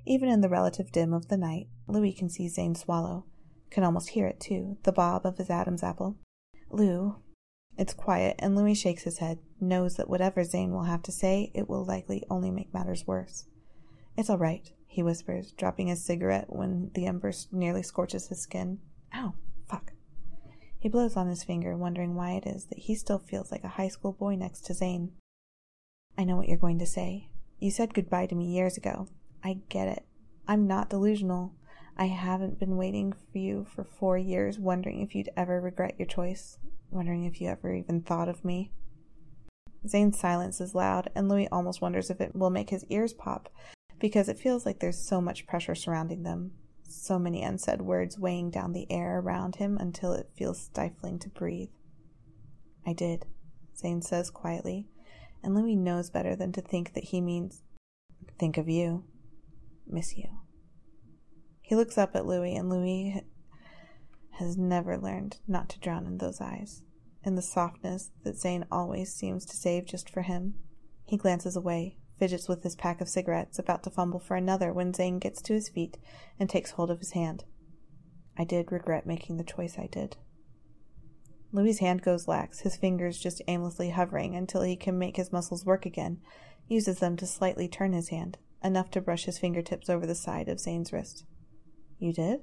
Even 0.05 0.29
in 0.29 0.41
the 0.41 0.49
relative 0.49 0.91
dim 0.91 1.13
of 1.13 1.27
the 1.27 1.37
night, 1.37 1.67
Louis 1.87 2.13
can 2.13 2.29
see 2.29 2.47
Zayn 2.47 2.77
swallow, 2.77 3.25
can 3.71 3.83
almost 3.83 4.09
hear 4.09 4.27
it, 4.27 4.39
too, 4.39 4.77
the 4.83 4.91
bob 4.91 5.25
of 5.25 5.37
his 5.37 5.49
Adam's 5.49 5.81
apple. 5.81 6.17
Lou. 6.69 7.15
It's 7.77 7.93
quiet, 7.93 8.35
and 8.37 8.55
Louis 8.55 8.75
shakes 8.75 9.03
his 9.03 9.17
head, 9.17 9.39
knows 9.59 9.95
that 9.95 10.09
whatever 10.09 10.41
Zayn 10.41 10.69
will 10.69 10.83
have 10.83 11.01
to 11.03 11.11
say, 11.11 11.51
it 11.55 11.67
will 11.67 11.83
likely 11.83 12.23
only 12.29 12.51
make 12.51 12.73
matters 12.73 13.07
worse. 13.07 13.45
It's 14.15 14.29
all 14.29 14.37
right, 14.37 14.71
he 14.85 15.01
whispers, 15.01 15.53
dropping 15.53 15.87
his 15.87 16.05
cigarette 16.05 16.45
when 16.49 16.91
the 16.93 17.07
ember 17.07 17.31
nearly 17.51 17.81
scorches 17.81 18.27
his 18.27 18.41
skin. 18.41 18.79
Ow, 19.15 19.33
fuck. 19.67 19.93
He 20.77 20.89
blows 20.89 21.15
on 21.15 21.27
his 21.27 21.43
finger, 21.43 21.75
wondering 21.75 22.13
why 22.13 22.33
it 22.33 22.45
is 22.45 22.65
that 22.65 22.77
he 22.77 22.93
still 22.93 23.19
feels 23.19 23.51
like 23.51 23.63
a 23.63 23.69
high 23.69 23.87
school 23.87 24.11
boy 24.11 24.35
next 24.35 24.65
to 24.65 24.73
Zayn. 24.73 25.11
I 26.17 26.23
know 26.23 26.35
what 26.35 26.47
you're 26.47 26.57
going 26.57 26.79
to 26.79 26.85
say. 26.85 27.29
You 27.59 27.71
said 27.71 27.93
goodbye 27.93 28.27
to 28.27 28.35
me 28.35 28.45
years 28.45 28.77
ago. 28.77 29.07
I 29.43 29.59
get 29.69 29.87
it. 29.87 30.05
I'm 30.47 30.67
not 30.67 30.89
delusional. 30.89 31.53
I 31.97 32.05
haven't 32.05 32.59
been 32.59 32.77
waiting 32.77 33.13
for 33.31 33.37
you 33.37 33.65
for 33.73 33.83
four 33.83 34.17
years, 34.17 34.59
wondering 34.59 35.01
if 35.01 35.15
you'd 35.15 35.29
ever 35.37 35.61
regret 35.61 35.95
your 35.97 36.07
choice, 36.07 36.57
wondering 36.89 37.25
if 37.25 37.39
you 37.39 37.49
ever 37.49 37.73
even 37.73 38.01
thought 38.01 38.29
of 38.29 38.43
me. 38.43 38.71
Zayn's 39.85 40.19
silence 40.19 40.61
is 40.61 40.75
loud, 40.75 41.09
and 41.15 41.27
Louis 41.27 41.47
almost 41.51 41.81
wonders 41.81 42.09
if 42.09 42.21
it 42.21 42.35
will 42.35 42.49
make 42.49 42.69
his 42.69 42.85
ears 42.85 43.13
pop, 43.13 43.49
because 43.99 44.29
it 44.29 44.39
feels 44.39 44.65
like 44.65 44.79
there's 44.79 44.97
so 44.97 45.21
much 45.21 45.45
pressure 45.45 45.75
surrounding 45.75 46.23
them, 46.23 46.51
so 46.87 47.19
many 47.19 47.43
unsaid 47.43 47.81
words 47.81 48.17
weighing 48.17 48.49
down 48.49 48.71
the 48.71 48.91
air 48.91 49.19
around 49.19 49.57
him 49.57 49.77
until 49.77 50.13
it 50.13 50.29
feels 50.35 50.61
stifling 50.61 51.19
to 51.19 51.29
breathe. 51.29 51.69
I 52.85 52.93
did, 52.93 53.25
Zayn 53.75 54.03
says 54.03 54.29
quietly, 54.29 54.87
and 55.43 55.55
Louis 55.55 55.75
knows 55.75 56.09
better 56.09 56.35
than 56.35 56.51
to 56.53 56.61
think 56.61 56.93
that 56.93 57.05
he 57.05 57.21
means 57.21 57.63
think 58.39 58.57
of 58.57 58.69
you, 58.69 59.03
miss 59.85 60.17
you. 60.17 60.29
He 61.61 61.75
looks 61.75 61.97
up 61.97 62.15
at 62.15 62.25
Louis, 62.25 62.55
and 62.55 62.69
Louis 62.69 63.23
has 64.31 64.57
never 64.57 64.97
learned 64.97 65.37
not 65.47 65.69
to 65.69 65.79
drown 65.79 66.05
in 66.05 66.17
those 66.17 66.41
eyes, 66.41 66.83
in 67.23 67.35
the 67.35 67.41
softness 67.41 68.11
that 68.23 68.35
Zayn 68.35 68.65
always 68.71 69.13
seems 69.13 69.45
to 69.45 69.55
save 69.55 69.85
just 69.85 70.09
for 70.09 70.23
him. 70.23 70.55
He 71.05 71.17
glances 71.17 71.55
away, 71.55 71.97
fidgets 72.17 72.47
with 72.47 72.63
his 72.63 72.75
pack 72.75 73.01
of 73.01 73.09
cigarettes, 73.09 73.59
about 73.59 73.83
to 73.83 73.89
fumble 73.89 74.19
for 74.19 74.35
another 74.35 74.73
when 74.73 74.93
Zayn 74.93 75.19
gets 75.19 75.41
to 75.43 75.53
his 75.53 75.69
feet 75.69 75.97
and 76.39 76.49
takes 76.49 76.71
hold 76.71 76.89
of 76.89 76.99
his 76.99 77.11
hand. 77.11 77.43
I 78.37 78.43
did 78.43 78.71
regret 78.71 79.05
making 79.05 79.37
the 79.37 79.43
choice 79.43 79.77
I 79.77 79.87
did. 79.87 80.17
Louis's 81.55 81.81
hand 81.81 82.01
goes 82.01 82.27
lax, 82.27 82.61
his 82.61 82.75
fingers 82.75 83.19
just 83.19 83.43
aimlessly 83.47 83.91
hovering 83.91 84.35
until 84.35 84.63
he 84.63 84.75
can 84.75 84.97
make 84.97 85.17
his 85.17 85.31
muscles 85.31 85.63
work 85.63 85.85
again, 85.85 86.19
uses 86.67 86.97
them 86.97 87.15
to 87.17 87.27
slightly 87.27 87.67
turn 87.67 87.93
his 87.93 88.09
hand, 88.09 88.39
enough 88.63 88.89
to 88.89 89.01
brush 89.01 89.25
his 89.25 89.37
fingertips 89.37 89.87
over 89.87 90.07
the 90.07 90.15
side 90.15 90.49
of 90.49 90.57
Zayn's 90.57 90.91
wrist. 90.91 91.25
You 91.99 92.11
did? 92.11 92.39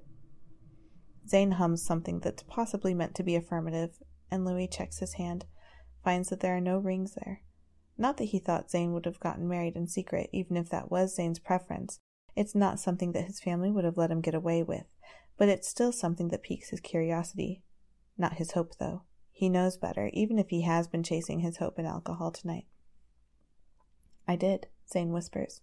Zayn 1.26 1.54
hums 1.54 1.82
something 1.82 2.20
that's 2.20 2.44
possibly 2.44 2.94
meant 2.94 3.16
to 3.16 3.24
be 3.24 3.34
affirmative, 3.34 4.00
and 4.30 4.44
Louis 4.44 4.68
checks 4.68 5.00
his 5.00 5.14
hand, 5.14 5.44
finds 6.04 6.28
that 6.28 6.38
there 6.38 6.56
are 6.56 6.60
no 6.60 6.78
rings 6.78 7.14
there. 7.14 7.42
Not 7.98 8.16
that 8.18 8.26
he 8.26 8.38
thought 8.38 8.70
Zayn 8.70 8.92
would 8.92 9.06
have 9.06 9.18
gotten 9.18 9.48
married 9.48 9.74
in 9.74 9.88
secret, 9.88 10.30
even 10.32 10.56
if 10.56 10.70
that 10.70 10.88
was 10.88 11.16
Zayn's 11.16 11.40
preference. 11.40 11.98
It's 12.36 12.54
not 12.54 12.78
something 12.78 13.10
that 13.12 13.24
his 13.26 13.40
family 13.40 13.72
would 13.72 13.84
have 13.84 13.96
let 13.96 14.12
him 14.12 14.20
get 14.20 14.36
away 14.36 14.62
with, 14.62 14.84
but 15.36 15.48
it's 15.48 15.68
still 15.68 15.90
something 15.90 16.28
that 16.28 16.44
piques 16.44 16.70
his 16.70 16.80
curiosity. 16.80 17.64
Not 18.18 18.34
his 18.34 18.52
hope, 18.52 18.76
though. 18.76 19.02
He 19.32 19.48
knows 19.48 19.76
better, 19.76 20.10
even 20.12 20.38
if 20.38 20.50
he 20.50 20.62
has 20.62 20.88
been 20.88 21.02
chasing 21.02 21.40
his 21.40 21.56
hope 21.56 21.78
in 21.78 21.86
alcohol 21.86 22.30
tonight. 22.30 22.66
I 24.28 24.36
did, 24.36 24.68
Zayn 24.92 25.10
whispers 25.10 25.62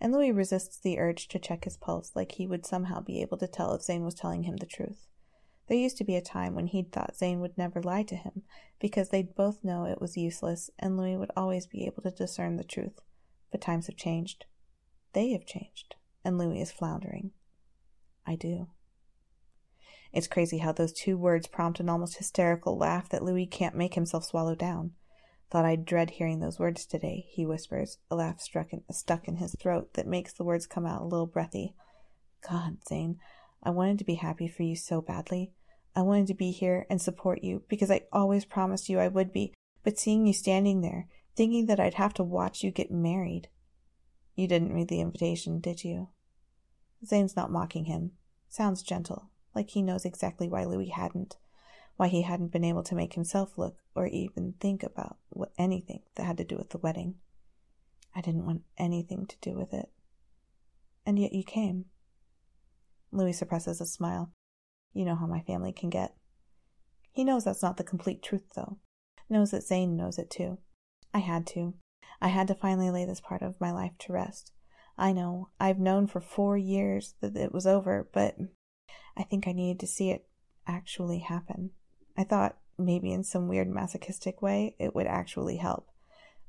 and 0.00 0.12
Louis 0.12 0.32
resists 0.32 0.78
the 0.78 0.98
urge 0.98 1.28
to 1.28 1.38
check 1.38 1.64
his 1.64 1.76
pulse 1.76 2.12
like 2.14 2.32
he 2.32 2.46
would 2.46 2.66
somehow 2.66 3.00
be 3.00 3.22
able 3.22 3.38
to 3.38 3.46
tell 3.46 3.72
if 3.74 3.82
Zayn 3.82 4.04
was 4.04 4.14
telling 4.14 4.42
him 4.42 4.56
the 4.56 4.66
truth. 4.66 5.06
There 5.68 5.78
used 5.78 5.96
to 5.98 6.04
be 6.04 6.16
a 6.16 6.20
time 6.20 6.54
when 6.54 6.66
he'd 6.66 6.92
thought 6.92 7.14
Zayn 7.14 7.38
would 7.38 7.56
never 7.56 7.80
lie 7.80 8.02
to 8.04 8.16
him, 8.16 8.42
because 8.80 9.08
they'd 9.08 9.34
both 9.34 9.62
know 9.62 9.84
it 9.84 10.00
was 10.00 10.16
useless, 10.16 10.70
and 10.78 10.96
Louis 10.96 11.16
would 11.16 11.30
always 11.36 11.66
be 11.66 11.86
able 11.86 12.02
to 12.02 12.10
discern 12.10 12.56
the 12.56 12.64
truth. 12.64 13.00
But 13.50 13.60
times 13.60 13.86
have 13.86 13.96
changed. 13.96 14.44
They 15.12 15.30
have 15.30 15.46
changed, 15.46 15.94
and 16.24 16.36
Louis 16.36 16.60
is 16.60 16.72
floundering. 16.72 17.30
I 18.26 18.34
do. 18.34 18.68
It's 20.12 20.28
crazy 20.28 20.58
how 20.58 20.72
those 20.72 20.92
two 20.92 21.16
words 21.16 21.46
prompt 21.46 21.80
an 21.80 21.88
almost 21.88 22.18
hysterical 22.18 22.76
laugh 22.76 23.08
that 23.08 23.24
Louis 23.24 23.46
can't 23.46 23.74
make 23.74 23.94
himself 23.94 24.24
swallow 24.24 24.54
down. 24.54 24.92
Thought 25.50 25.64
I'd 25.64 25.84
dread 25.84 26.10
hearing 26.10 26.40
those 26.40 26.58
words 26.58 26.86
today, 26.86 27.26
he 27.28 27.46
whispers, 27.46 27.98
a 28.10 28.16
laugh 28.16 28.40
struck 28.40 28.72
in, 28.72 28.82
stuck 28.90 29.28
in 29.28 29.36
his 29.36 29.54
throat 29.54 29.94
that 29.94 30.06
makes 30.06 30.32
the 30.32 30.44
words 30.44 30.66
come 30.66 30.86
out 30.86 31.02
a 31.02 31.06
little 31.06 31.26
breathy. 31.26 31.74
God, 32.48 32.78
Zayn, 32.90 33.16
I 33.62 33.70
wanted 33.70 33.98
to 33.98 34.04
be 34.04 34.14
happy 34.14 34.48
for 34.48 34.62
you 34.62 34.76
so 34.76 35.00
badly. 35.00 35.52
I 35.94 36.02
wanted 36.02 36.26
to 36.28 36.34
be 36.34 36.50
here 36.50 36.86
and 36.88 37.00
support 37.00 37.42
you 37.42 37.62
because 37.68 37.90
I 37.90 38.02
always 38.12 38.44
promised 38.44 38.88
you 38.88 38.98
I 38.98 39.08
would 39.08 39.32
be, 39.32 39.52
but 39.84 39.98
seeing 39.98 40.26
you 40.26 40.32
standing 40.32 40.80
there, 40.80 41.06
thinking 41.36 41.66
that 41.66 41.80
I'd 41.80 41.94
have 41.94 42.14
to 42.14 42.24
watch 42.24 42.62
you 42.62 42.70
get 42.70 42.90
married. 42.90 43.48
You 44.34 44.48
didn't 44.48 44.72
read 44.72 44.88
the 44.88 45.00
invitation, 45.00 45.60
did 45.60 45.84
you? 45.84 46.08
Zayn's 47.04 47.36
not 47.36 47.50
mocking 47.50 47.84
him. 47.84 48.12
Sounds 48.48 48.82
gentle, 48.82 49.30
like 49.54 49.70
he 49.70 49.82
knows 49.82 50.04
exactly 50.04 50.48
why 50.48 50.64
Louis 50.64 50.88
hadn't 50.88 51.36
why 51.96 52.08
he 52.08 52.22
hadn't 52.22 52.52
been 52.52 52.64
able 52.64 52.82
to 52.82 52.94
make 52.94 53.14
himself 53.14 53.58
look 53.58 53.76
or 53.94 54.06
even 54.06 54.54
think 54.58 54.82
about 54.82 55.18
what, 55.28 55.52
anything 55.58 56.00
that 56.14 56.24
had 56.24 56.38
to 56.38 56.44
do 56.44 56.56
with 56.56 56.70
the 56.70 56.78
wedding. 56.78 57.16
I 58.14 58.20
didn't 58.20 58.46
want 58.46 58.62
anything 58.78 59.26
to 59.26 59.36
do 59.40 59.56
with 59.56 59.72
it. 59.72 59.90
And 61.04 61.18
yet 61.18 61.32
you 61.32 61.44
came. 61.44 61.86
Louis 63.10 63.32
suppresses 63.32 63.80
a 63.80 63.86
smile. 63.86 64.32
You 64.92 65.04
know 65.04 65.14
how 65.14 65.26
my 65.26 65.40
family 65.40 65.72
can 65.72 65.90
get. 65.90 66.14
He 67.10 67.24
knows 67.24 67.44
that's 67.44 67.62
not 67.62 67.76
the 67.76 67.84
complete 67.84 68.22
truth, 68.22 68.48
though. 68.54 68.78
Knows 69.28 69.50
that 69.50 69.62
Zayn 69.62 69.90
knows 69.90 70.18
it 70.18 70.30
too. 70.30 70.58
I 71.12 71.18
had 71.18 71.46
to. 71.48 71.74
I 72.20 72.28
had 72.28 72.48
to 72.48 72.54
finally 72.54 72.90
lay 72.90 73.04
this 73.04 73.20
part 73.20 73.42
of 73.42 73.60
my 73.60 73.70
life 73.70 73.92
to 74.00 74.12
rest. 74.12 74.52
I 74.96 75.12
know. 75.12 75.48
I've 75.58 75.78
known 75.78 76.06
for 76.06 76.20
four 76.20 76.56
years 76.56 77.14
that 77.20 77.36
it 77.36 77.52
was 77.52 77.66
over, 77.66 78.08
but 78.12 78.36
I 79.16 79.22
think 79.22 79.46
I 79.46 79.52
needed 79.52 79.80
to 79.80 79.86
see 79.86 80.10
it 80.10 80.26
actually 80.66 81.20
happen. 81.20 81.70
I 82.16 82.24
thought 82.24 82.58
maybe 82.78 83.12
in 83.12 83.24
some 83.24 83.48
weird 83.48 83.68
masochistic 83.68 84.42
way 84.42 84.74
it 84.78 84.94
would 84.94 85.06
actually 85.06 85.56
help. 85.56 85.88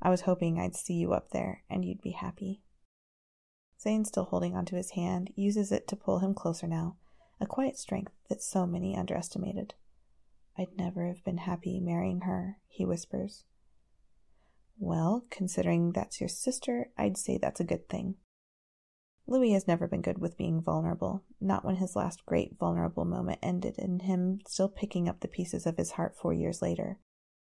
I 0.01 0.09
was 0.09 0.21
hoping 0.21 0.59
I'd 0.59 0.75
see 0.75 0.95
you 0.95 1.13
up 1.13 1.31
there 1.31 1.63
and 1.69 1.85
you'd 1.85 2.01
be 2.01 2.11
happy. 2.11 2.61
Zayn, 3.83 4.05
still 4.05 4.25
holding 4.25 4.55
onto 4.55 4.75
his 4.75 4.91
hand, 4.91 5.31
uses 5.35 5.71
it 5.71 5.87
to 5.89 5.95
pull 5.95 6.19
him 6.19 6.33
closer 6.33 6.67
now, 6.67 6.95
a 7.39 7.45
quiet 7.45 7.77
strength 7.77 8.13
that 8.29 8.41
so 8.41 8.65
many 8.65 8.95
underestimated. 8.95 9.73
I'd 10.57 10.77
never 10.77 11.07
have 11.07 11.23
been 11.23 11.39
happy 11.39 11.79
marrying 11.79 12.21
her, 12.21 12.59
he 12.67 12.85
whispers. 12.85 13.43
Well, 14.77 15.25
considering 15.29 15.91
that's 15.91 16.19
your 16.19 16.29
sister, 16.29 16.89
I'd 16.97 17.17
say 17.17 17.37
that's 17.37 17.59
a 17.59 17.65
good 17.65 17.89
thing. 17.89 18.15
Louis 19.25 19.51
has 19.51 19.67
never 19.67 19.87
been 19.87 20.01
good 20.01 20.17
with 20.17 20.37
being 20.37 20.61
vulnerable, 20.61 21.23
not 21.39 21.63
when 21.63 21.77
his 21.77 21.95
last 21.95 22.25
great 22.25 22.57
vulnerable 22.59 23.05
moment 23.05 23.39
ended 23.41 23.77
in 23.77 23.99
him 23.99 24.39
still 24.45 24.67
picking 24.67 25.07
up 25.07 25.21
the 25.21 25.27
pieces 25.27 25.65
of 25.65 25.77
his 25.77 25.91
heart 25.91 26.15
four 26.15 26.33
years 26.33 26.61
later. 26.61 26.99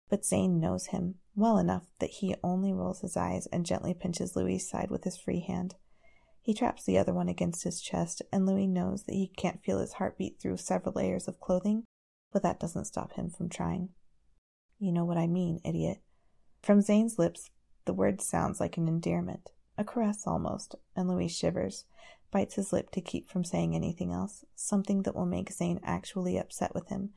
But 0.09 0.23
Zayn 0.23 0.59
knows 0.59 0.87
him 0.87 1.15
well 1.35 1.57
enough 1.57 1.87
that 1.99 2.09
he 2.09 2.35
only 2.43 2.73
rolls 2.73 3.01
his 3.01 3.15
eyes 3.15 3.47
and 3.47 3.65
gently 3.65 3.93
pinches 3.93 4.35
Louis's 4.35 4.69
side 4.69 4.91
with 4.91 5.03
his 5.05 5.17
free 5.17 5.39
hand. 5.39 5.75
He 6.41 6.53
traps 6.53 6.83
the 6.83 6.97
other 6.97 7.13
one 7.13 7.29
against 7.29 7.63
his 7.63 7.79
chest, 7.79 8.21
and 8.31 8.45
Louis 8.45 8.67
knows 8.67 9.03
that 9.03 9.15
he 9.15 9.27
can't 9.27 9.63
feel 9.63 9.79
his 9.79 9.93
heart 9.93 10.17
beat 10.17 10.39
through 10.39 10.57
several 10.57 10.93
layers 10.93 11.27
of 11.27 11.39
clothing, 11.39 11.83
but 12.31 12.43
that 12.43 12.59
doesn't 12.59 12.85
stop 12.85 13.13
him 13.13 13.29
from 13.29 13.49
trying. 13.49 13.89
You 14.79 14.91
know 14.91 15.05
what 15.05 15.17
I 15.17 15.27
mean, 15.27 15.59
idiot. 15.63 16.01
From 16.61 16.79
Zayn's 16.79 17.19
lips, 17.19 17.51
the 17.85 17.93
word 17.93 18.19
sounds 18.21 18.59
like 18.59 18.77
an 18.77 18.87
endearment 18.87 19.51
a 19.79 19.83
caress 19.85 20.27
almost, 20.27 20.75
and 20.93 21.07
Louis 21.07 21.29
shivers, 21.29 21.85
bites 22.31 22.55
his 22.55 22.73
lip 22.73 22.91
to 22.91 23.01
keep 23.01 23.29
from 23.29 23.45
saying 23.45 23.73
anything 23.73 24.11
else, 24.11 24.43
something 24.53 25.03
that 25.03 25.15
will 25.15 25.25
make 25.25 25.49
Zayn 25.49 25.79
actually 25.83 26.37
upset 26.37 26.75
with 26.75 26.89
him, 26.89 27.11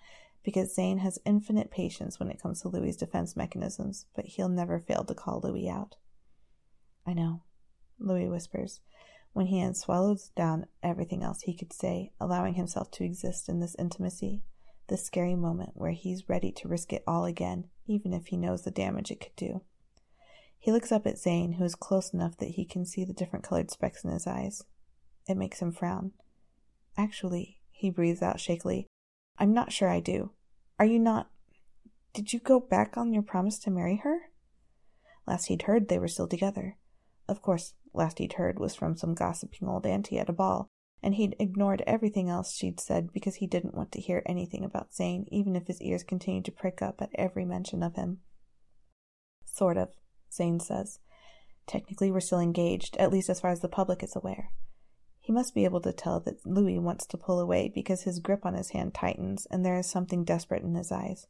because 0.44 0.74
Zayn 0.74 1.00
has 1.00 1.18
infinite 1.26 1.72
patience 1.72 2.20
when 2.20 2.30
it 2.30 2.40
comes 2.40 2.62
to 2.62 2.68
Louis's 2.68 2.96
defense 2.96 3.36
mechanisms, 3.36 4.06
but 4.14 4.26
he'll 4.26 4.48
never 4.48 4.78
fail 4.78 5.04
to 5.04 5.14
call 5.14 5.40
Louis 5.42 5.68
out. 5.68 5.96
I 7.04 7.14
know, 7.14 7.42
Louis 7.98 8.28
whispers, 8.28 8.80
when 9.32 9.46
he 9.46 9.58
had 9.58 9.76
swallowed 9.76 10.20
down 10.36 10.66
everything 10.84 11.24
else 11.24 11.42
he 11.42 11.56
could 11.56 11.72
say, 11.72 12.12
allowing 12.20 12.54
himself 12.54 12.92
to 12.92 13.04
exist 13.04 13.48
in 13.48 13.58
this 13.58 13.74
intimacy, 13.76 14.42
this 14.88 15.04
scary 15.04 15.34
moment 15.34 15.70
where 15.74 15.90
he's 15.90 16.28
ready 16.28 16.52
to 16.52 16.68
risk 16.68 16.92
it 16.92 17.02
all 17.08 17.24
again, 17.24 17.64
even 17.86 18.12
if 18.12 18.28
he 18.28 18.36
knows 18.36 18.62
the 18.62 18.70
damage 18.70 19.10
it 19.10 19.20
could 19.20 19.34
do. 19.36 19.62
He 20.62 20.70
looks 20.70 20.92
up 20.92 21.08
at 21.08 21.16
Zayn, 21.16 21.56
who 21.56 21.64
is 21.64 21.74
close 21.74 22.14
enough 22.14 22.36
that 22.36 22.50
he 22.50 22.64
can 22.64 22.86
see 22.86 23.04
the 23.04 23.12
different 23.12 23.44
colored 23.44 23.68
specks 23.68 24.04
in 24.04 24.12
his 24.12 24.28
eyes. 24.28 24.62
It 25.26 25.36
makes 25.36 25.60
him 25.60 25.72
frown. 25.72 26.12
Actually, 26.96 27.58
he 27.72 27.90
breathes 27.90 28.22
out 28.22 28.38
shakily, 28.38 28.86
I'm 29.36 29.52
not 29.52 29.72
sure 29.72 29.88
I 29.88 29.98
do. 29.98 30.30
Are 30.78 30.86
you 30.86 31.00
not? 31.00 31.28
Did 32.14 32.32
you 32.32 32.38
go 32.38 32.60
back 32.60 32.96
on 32.96 33.12
your 33.12 33.24
promise 33.24 33.58
to 33.58 33.72
marry 33.72 33.96
her? 34.04 34.30
Last 35.26 35.46
he'd 35.46 35.62
heard, 35.62 35.88
they 35.88 35.98
were 35.98 36.06
still 36.06 36.28
together. 36.28 36.76
Of 37.28 37.42
course, 37.42 37.74
last 37.92 38.20
he'd 38.20 38.34
heard 38.34 38.60
was 38.60 38.76
from 38.76 38.96
some 38.96 39.14
gossiping 39.14 39.66
old 39.68 39.84
auntie 39.84 40.20
at 40.20 40.28
a 40.28 40.32
ball, 40.32 40.68
and 41.02 41.16
he'd 41.16 41.34
ignored 41.40 41.82
everything 41.88 42.30
else 42.30 42.54
she'd 42.54 42.78
said 42.78 43.12
because 43.12 43.36
he 43.36 43.48
didn't 43.48 43.74
want 43.74 43.90
to 43.92 44.00
hear 44.00 44.22
anything 44.26 44.64
about 44.64 44.92
Zayn, 44.92 45.24
even 45.32 45.56
if 45.56 45.66
his 45.66 45.82
ears 45.82 46.04
continued 46.04 46.44
to 46.44 46.52
prick 46.52 46.80
up 46.80 47.02
at 47.02 47.10
every 47.16 47.44
mention 47.44 47.82
of 47.82 47.96
him. 47.96 48.20
Sort 49.44 49.76
of, 49.76 49.88
Zayn 50.32 50.60
says. 50.60 50.98
Technically, 51.66 52.10
we're 52.10 52.20
still 52.20 52.40
engaged, 52.40 52.96
at 52.96 53.12
least 53.12 53.28
as 53.28 53.40
far 53.40 53.50
as 53.50 53.60
the 53.60 53.68
public 53.68 54.02
is 54.02 54.16
aware. 54.16 54.50
He 55.20 55.32
must 55.32 55.54
be 55.54 55.64
able 55.64 55.80
to 55.82 55.92
tell 55.92 56.18
that 56.20 56.44
Louis 56.44 56.78
wants 56.78 57.06
to 57.06 57.16
pull 57.16 57.38
away 57.38 57.70
because 57.72 58.02
his 58.02 58.18
grip 58.18 58.44
on 58.44 58.54
his 58.54 58.70
hand 58.70 58.92
tightens 58.92 59.46
and 59.50 59.64
there 59.64 59.78
is 59.78 59.88
something 59.88 60.24
desperate 60.24 60.64
in 60.64 60.74
his 60.74 60.90
eyes. 60.90 61.28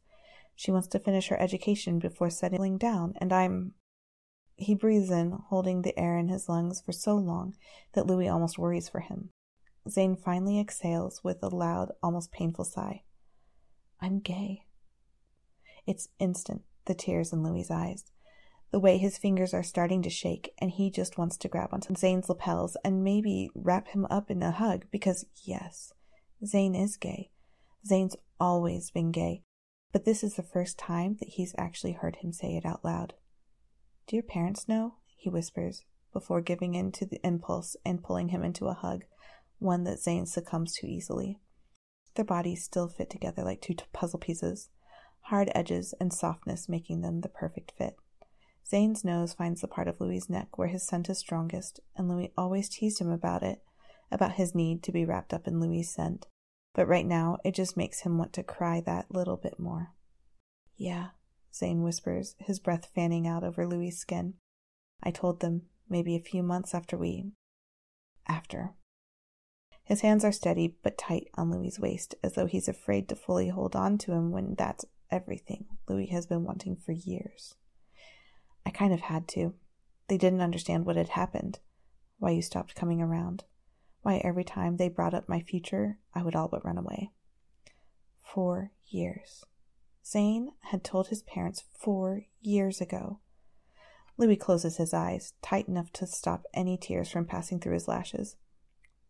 She 0.55 0.71
wants 0.71 0.87
to 0.89 0.99
finish 0.99 1.27
her 1.27 1.39
education 1.39 1.99
before 1.99 2.29
settling 2.29 2.77
down, 2.77 3.13
and 3.17 3.31
I'm. 3.31 3.73
He 4.55 4.75
breathes 4.75 5.09
in, 5.09 5.31
holding 5.49 5.81
the 5.81 5.97
air 5.97 6.17
in 6.17 6.27
his 6.27 6.47
lungs 6.47 6.81
for 6.81 6.91
so 6.91 7.15
long 7.15 7.55
that 7.93 8.07
Louis 8.07 8.27
almost 8.27 8.57
worries 8.57 8.89
for 8.89 8.99
him. 8.99 9.29
Zayn 9.87 10.17
finally 10.17 10.59
exhales 10.59 11.23
with 11.23 11.43
a 11.43 11.49
loud, 11.49 11.91
almost 12.01 12.31
painful 12.31 12.65
sigh. 12.65 13.03
I'm 13.99 14.19
gay. 14.19 14.65
It's 15.85 16.09
instant, 16.19 16.63
the 16.85 16.93
tears 16.93 17.33
in 17.33 17.43
Louis's 17.43 17.71
eyes. 17.71 18.05
The 18.73 18.79
way 18.79 18.97
his 18.97 19.19
fingers 19.19 19.53
are 19.53 19.61
starting 19.61 20.01
to 20.01 20.09
shake, 20.09 20.51
and 20.57 20.71
he 20.71 20.89
just 20.89 21.15
wants 21.15 21.37
to 21.37 21.47
grab 21.47 21.69
onto 21.71 21.93
Zayn's 21.93 22.27
lapels 22.27 22.75
and 22.83 23.03
maybe 23.03 23.51
wrap 23.53 23.89
him 23.89 24.07
up 24.09 24.31
in 24.31 24.41
a 24.41 24.49
hug 24.49 24.85
because, 24.89 25.27
yes, 25.43 25.93
Zayn 26.43 26.75
is 26.75 26.97
gay. 26.97 27.29
Zayn's 27.87 28.15
always 28.39 28.89
been 28.89 29.11
gay, 29.11 29.43
but 29.91 30.05
this 30.05 30.23
is 30.23 30.33
the 30.33 30.41
first 30.41 30.79
time 30.79 31.17
that 31.19 31.29
he's 31.29 31.53
actually 31.55 31.91
heard 31.91 32.15
him 32.15 32.33
say 32.33 32.55
it 32.55 32.65
out 32.65 32.83
loud. 32.83 33.13
Do 34.07 34.15
your 34.15 34.23
parents 34.23 34.67
know? 34.67 34.95
he 35.17 35.29
whispers, 35.29 35.85
before 36.11 36.41
giving 36.41 36.73
in 36.73 36.91
to 36.93 37.05
the 37.05 37.21
impulse 37.23 37.75
and 37.85 38.03
pulling 38.03 38.29
him 38.29 38.43
into 38.43 38.65
a 38.69 38.73
hug 38.73 39.03
one 39.59 39.83
that 39.83 39.99
Zayn 39.99 40.27
succumbs 40.27 40.73
to 40.77 40.87
easily. 40.87 41.39
Their 42.15 42.25
bodies 42.25 42.63
still 42.63 42.87
fit 42.87 43.11
together 43.11 43.43
like 43.43 43.61
two 43.61 43.75
puzzle 43.93 44.17
pieces, 44.17 44.69
hard 45.25 45.51
edges 45.53 45.93
and 45.99 46.11
softness 46.11 46.67
making 46.67 47.01
them 47.01 47.21
the 47.21 47.29
perfect 47.29 47.73
fit. 47.77 47.95
Zayn's 48.69 49.03
nose 49.03 49.33
finds 49.33 49.61
the 49.61 49.67
part 49.67 49.87
of 49.87 49.99
Louis's 49.99 50.29
neck 50.29 50.57
where 50.57 50.69
his 50.69 50.83
scent 50.83 51.09
is 51.09 51.17
strongest, 51.17 51.79
and 51.95 52.07
Louis 52.07 52.31
always 52.37 52.69
teased 52.69 53.01
him 53.01 53.09
about 53.09 53.43
it, 53.43 53.61
about 54.11 54.33
his 54.33 54.55
need 54.55 54.81
to 54.83 54.91
be 54.91 55.05
wrapped 55.05 55.33
up 55.33 55.47
in 55.47 55.59
Louis's 55.59 55.93
scent. 55.93 56.27
But 56.73 56.87
right 56.87 57.05
now, 57.05 57.37
it 57.43 57.53
just 57.53 57.77
makes 57.77 58.01
him 58.01 58.17
want 58.17 58.33
to 58.33 58.43
cry 58.43 58.81
that 58.81 59.13
little 59.13 59.37
bit 59.37 59.59
more. 59.59 59.93
Yeah, 60.75 61.09
Zayn 61.53 61.83
whispers, 61.83 62.35
his 62.39 62.59
breath 62.59 62.89
fanning 62.95 63.27
out 63.27 63.43
over 63.43 63.67
Louis's 63.67 63.99
skin. 63.99 64.35
I 65.03 65.11
told 65.11 65.39
them, 65.39 65.63
maybe 65.89 66.15
a 66.15 66.19
few 66.19 66.41
months 66.41 66.73
after 66.73 66.97
we. 66.97 67.31
after. 68.27 68.73
His 69.83 70.01
hands 70.01 70.23
are 70.23 70.31
steady 70.31 70.77
but 70.81 70.97
tight 70.97 71.27
on 71.35 71.51
Louis's 71.51 71.79
waist, 71.79 72.15
as 72.23 72.33
though 72.33 72.45
he's 72.45 72.69
afraid 72.69 73.09
to 73.09 73.15
fully 73.15 73.49
hold 73.49 73.75
on 73.75 73.97
to 73.99 74.13
him 74.13 74.31
when 74.31 74.55
that's 74.55 74.85
everything 75.11 75.65
Louis 75.89 76.07
has 76.07 76.25
been 76.25 76.43
wanting 76.43 76.77
for 76.77 76.93
years. 76.93 77.55
I 78.65 78.71
kind 78.71 78.93
of 78.93 79.01
had 79.01 79.27
to. 79.29 79.53
They 80.07 80.17
didn't 80.17 80.41
understand 80.41 80.85
what 80.85 80.95
had 80.95 81.09
happened, 81.09 81.59
why 82.19 82.31
you 82.31 82.41
stopped 82.41 82.75
coming 82.75 83.01
around, 83.01 83.43
why 84.01 84.17
every 84.17 84.43
time 84.43 84.77
they 84.77 84.89
brought 84.89 85.13
up 85.13 85.29
my 85.29 85.41
future, 85.41 85.99
I 86.13 86.23
would 86.23 86.35
all 86.35 86.47
but 86.47 86.63
run 86.65 86.77
away. 86.77 87.11
Four 88.21 88.71
years. 88.87 89.43
Zayn 90.03 90.47
had 90.71 90.83
told 90.83 91.07
his 91.07 91.23
parents 91.23 91.63
four 91.79 92.23
years 92.41 92.81
ago. 92.81 93.19
Louis 94.17 94.35
closes 94.35 94.77
his 94.77 94.93
eyes, 94.93 95.33
tight 95.41 95.67
enough 95.67 95.91
to 95.93 96.05
stop 96.05 96.43
any 96.53 96.77
tears 96.77 97.09
from 97.09 97.25
passing 97.25 97.59
through 97.59 97.73
his 97.73 97.87
lashes. 97.87 98.35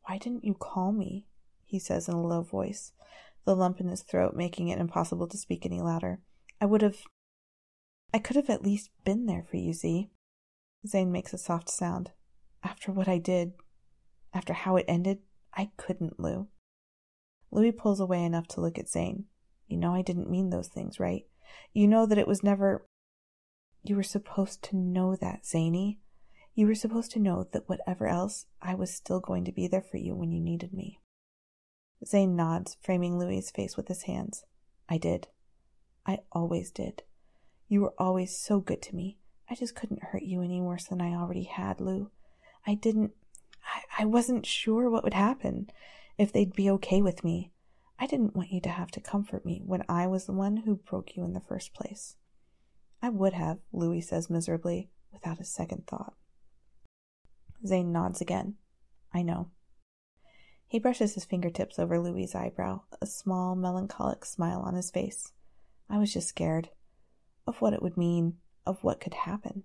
Why 0.07 0.17
didn't 0.17 0.45
you 0.45 0.53
call 0.53 0.91
me? 0.91 1.25
he 1.65 1.79
says 1.79 2.07
in 2.07 2.13
a 2.13 2.21
low 2.21 2.41
voice, 2.41 2.93
the 3.45 3.55
lump 3.55 3.79
in 3.79 3.87
his 3.87 4.03
throat 4.03 4.35
making 4.35 4.69
it 4.69 4.79
impossible 4.79 5.27
to 5.27 5.37
speak 5.37 5.65
any 5.65 5.81
louder. 5.81 6.19
I 6.61 6.65
would 6.65 6.81
have. 6.81 6.97
I 8.13 8.19
could 8.19 8.35
have 8.35 8.49
at 8.49 8.63
least 8.63 8.91
been 9.03 9.25
there 9.25 9.43
for 9.49 9.57
you, 9.57 9.73
Z. 9.73 10.09
Zayn 10.87 11.07
makes 11.07 11.33
a 11.33 11.37
soft 11.37 11.69
sound. 11.69 12.11
After 12.63 12.91
what 12.91 13.07
I 13.07 13.17
did, 13.17 13.53
after 14.33 14.53
how 14.53 14.75
it 14.77 14.85
ended, 14.87 15.19
I 15.53 15.71
couldn't, 15.77 16.19
Lou. 16.19 16.47
Louis 17.51 17.71
pulls 17.71 17.99
away 17.99 18.23
enough 18.23 18.47
to 18.49 18.61
look 18.61 18.77
at 18.77 18.87
Zayn. 18.87 19.25
You 19.67 19.77
know 19.77 19.93
I 19.93 20.01
didn't 20.01 20.29
mean 20.29 20.49
those 20.49 20.67
things, 20.67 20.99
right? 20.99 21.25
You 21.73 21.87
know 21.87 22.05
that 22.05 22.17
it 22.17 22.27
was 22.27 22.43
never. 22.43 22.85
You 23.83 23.95
were 23.95 24.03
supposed 24.03 24.61
to 24.63 24.77
know 24.77 25.15
that, 25.15 25.45
Zany. 25.45 25.99
You 26.55 26.67
were 26.67 26.75
supposed 26.75 27.11
to 27.11 27.19
know 27.19 27.47
that 27.51 27.67
whatever 27.67 28.07
else, 28.07 28.45
I 28.61 28.75
was 28.75 28.93
still 28.93 29.19
going 29.19 29.43
to 29.45 29.51
be 29.51 29.67
there 29.67 29.81
for 29.81 29.97
you 29.97 30.15
when 30.15 30.31
you 30.31 30.39
needed 30.39 30.73
me. 30.73 30.99
Zayn 32.05 32.35
nods, 32.35 32.77
framing 32.81 33.17
Louis's 33.17 33.49
face 33.49 33.75
with 33.75 33.87
his 33.87 34.03
hands. 34.03 34.45
I 34.87 34.97
did. 34.97 35.27
I 36.05 36.19
always 36.31 36.69
did. 36.69 37.03
You 37.73 37.81
were 37.81 37.95
always 37.97 38.37
so 38.37 38.59
good 38.59 38.83
to 38.83 38.95
me. 38.95 39.17
I 39.49 39.55
just 39.55 39.73
couldn't 39.73 40.03
hurt 40.03 40.21
you 40.21 40.43
any 40.43 40.61
worse 40.61 40.83
than 40.83 41.01
I 41.01 41.15
already 41.15 41.45
had, 41.45 41.81
Lou. 41.81 42.11
I 42.67 42.75
didn't. 42.75 43.13
I, 43.65 44.03
I 44.03 44.05
wasn't 44.05 44.45
sure 44.45 44.91
what 44.91 45.03
would 45.03 45.15
happen, 45.15 45.71
if 46.15 46.31
they'd 46.31 46.53
be 46.53 46.69
okay 46.69 47.01
with 47.01 47.23
me. 47.23 47.51
I 47.97 48.05
didn't 48.05 48.35
want 48.35 48.51
you 48.51 48.61
to 48.61 48.69
have 48.69 48.91
to 48.91 49.01
comfort 49.01 49.43
me 49.43 49.63
when 49.65 49.83
I 49.89 50.05
was 50.05 50.27
the 50.27 50.33
one 50.33 50.57
who 50.57 50.75
broke 50.75 51.17
you 51.17 51.23
in 51.23 51.33
the 51.33 51.39
first 51.39 51.73
place. 51.73 52.15
I 53.01 53.09
would 53.09 53.33
have, 53.33 53.57
Louis 53.71 54.01
says 54.01 54.29
miserably, 54.29 54.91
without 55.11 55.39
a 55.39 55.43
second 55.43 55.87
thought. 55.87 56.13
Zayn 57.65 57.87
nods 57.87 58.21
again. 58.21 58.57
I 59.15 59.23
know. 59.23 59.49
He 60.67 60.77
brushes 60.77 61.15
his 61.15 61.25
fingertips 61.25 61.79
over 61.79 61.97
Louis's 61.97 62.35
eyebrow, 62.35 62.81
a 63.01 63.07
small, 63.07 63.55
melancholic 63.55 64.25
smile 64.25 64.59
on 64.59 64.75
his 64.75 64.91
face. 64.91 65.31
I 65.89 65.97
was 65.97 66.13
just 66.13 66.27
scared. 66.27 66.69
Of 67.45 67.61
what 67.61 67.73
it 67.73 67.81
would 67.81 67.97
mean, 67.97 68.37
of 68.65 68.83
what 68.83 69.01
could 69.01 69.13
happen. 69.13 69.63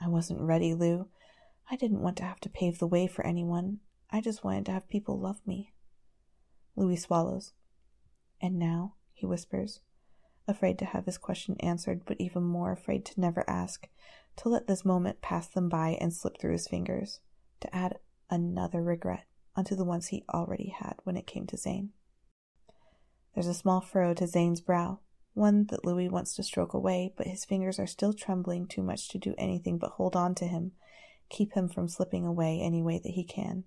I 0.00 0.08
wasn't 0.08 0.40
ready, 0.40 0.74
Lou. 0.74 1.08
I 1.70 1.76
didn't 1.76 2.00
want 2.02 2.16
to 2.18 2.24
have 2.24 2.40
to 2.40 2.48
pave 2.48 2.78
the 2.78 2.86
way 2.86 3.06
for 3.06 3.24
anyone. 3.24 3.80
I 4.10 4.20
just 4.20 4.42
wanted 4.42 4.66
to 4.66 4.72
have 4.72 4.88
people 4.88 5.18
love 5.18 5.40
me. 5.46 5.72
Louis 6.74 6.96
swallows. 6.96 7.52
And 8.40 8.58
now, 8.58 8.94
he 9.12 9.26
whispers, 9.26 9.80
afraid 10.48 10.78
to 10.78 10.84
have 10.86 11.06
his 11.06 11.18
question 11.18 11.56
answered, 11.60 12.02
but 12.06 12.16
even 12.18 12.42
more 12.42 12.72
afraid 12.72 13.04
to 13.06 13.20
never 13.20 13.48
ask, 13.48 13.88
to 14.36 14.48
let 14.48 14.66
this 14.66 14.84
moment 14.84 15.20
pass 15.20 15.46
them 15.46 15.68
by 15.68 15.98
and 16.00 16.12
slip 16.12 16.40
through 16.40 16.52
his 16.52 16.66
fingers 16.66 17.20
to 17.60 17.74
add 17.74 17.98
another 18.30 18.82
regret 18.82 19.26
onto 19.54 19.76
the 19.76 19.84
ones 19.84 20.08
he 20.08 20.24
already 20.32 20.74
had 20.76 20.94
when 21.04 21.16
it 21.16 21.26
came 21.26 21.46
to 21.46 21.56
Zayn. 21.56 21.90
There's 23.34 23.46
a 23.46 23.54
small 23.54 23.80
furrow 23.80 24.14
to 24.14 24.24
Zayn's 24.24 24.60
brow, 24.60 25.00
one 25.34 25.66
that 25.66 25.84
Louis 25.84 26.08
wants 26.08 26.34
to 26.34 26.42
stroke 26.42 26.74
away, 26.74 27.12
but 27.16 27.26
his 27.26 27.44
fingers 27.44 27.78
are 27.78 27.86
still 27.86 28.12
trembling 28.12 28.66
too 28.66 28.82
much 28.82 29.08
to 29.08 29.18
do 29.18 29.34
anything 29.38 29.78
but 29.78 29.92
hold 29.92 30.16
on 30.16 30.34
to 30.36 30.46
him, 30.46 30.72
keep 31.28 31.54
him 31.54 31.68
from 31.68 31.88
slipping 31.88 32.26
away 32.26 32.60
any 32.60 32.82
way 32.82 32.98
that 33.02 33.12
he 33.12 33.24
can. 33.24 33.64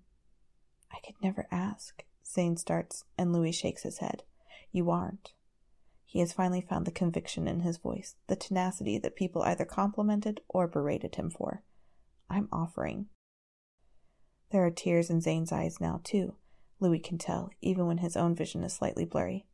I 0.92 1.00
could 1.06 1.16
never 1.22 1.48
ask, 1.52 2.04
Zayn 2.26 2.58
starts, 2.60 3.04
and 3.18 3.34
Louis 3.34 3.52
shakes 3.52 3.84
his 3.84 4.00
head. 4.00 4.24
You 4.72 4.90
aren't. 4.90 5.34
He 6.06 6.20
has 6.20 6.34
finally 6.34 6.62
found 6.62 6.86
the 6.86 6.92
conviction 6.92 7.48
in 7.48 7.62
his 7.62 7.78
voice, 7.78 8.16
the 8.28 8.36
tenacity 8.36 9.00
that 9.00 9.16
people 9.16 9.42
either 9.42 9.66
complimented 9.66 10.42
or 10.48 10.68
berated 10.68 11.16
him 11.16 11.32
for. 11.32 11.64
I'm 12.30 12.48
offering. 12.52 13.08
There 14.52 14.64
are 14.64 14.72
tears 14.72 15.10
in 15.10 15.22
Zayn's 15.22 15.52
eyes 15.52 15.82
now, 15.82 16.02
too. 16.04 16.36
Louis 16.80 17.00
can 17.00 17.18
tell, 17.18 17.50
even 17.62 17.88
when 17.88 17.98
his 17.98 18.16
own 18.16 18.36
vision 18.36 18.64
is 18.64 18.74
slightly 18.74 19.06
blurry. 19.06 19.48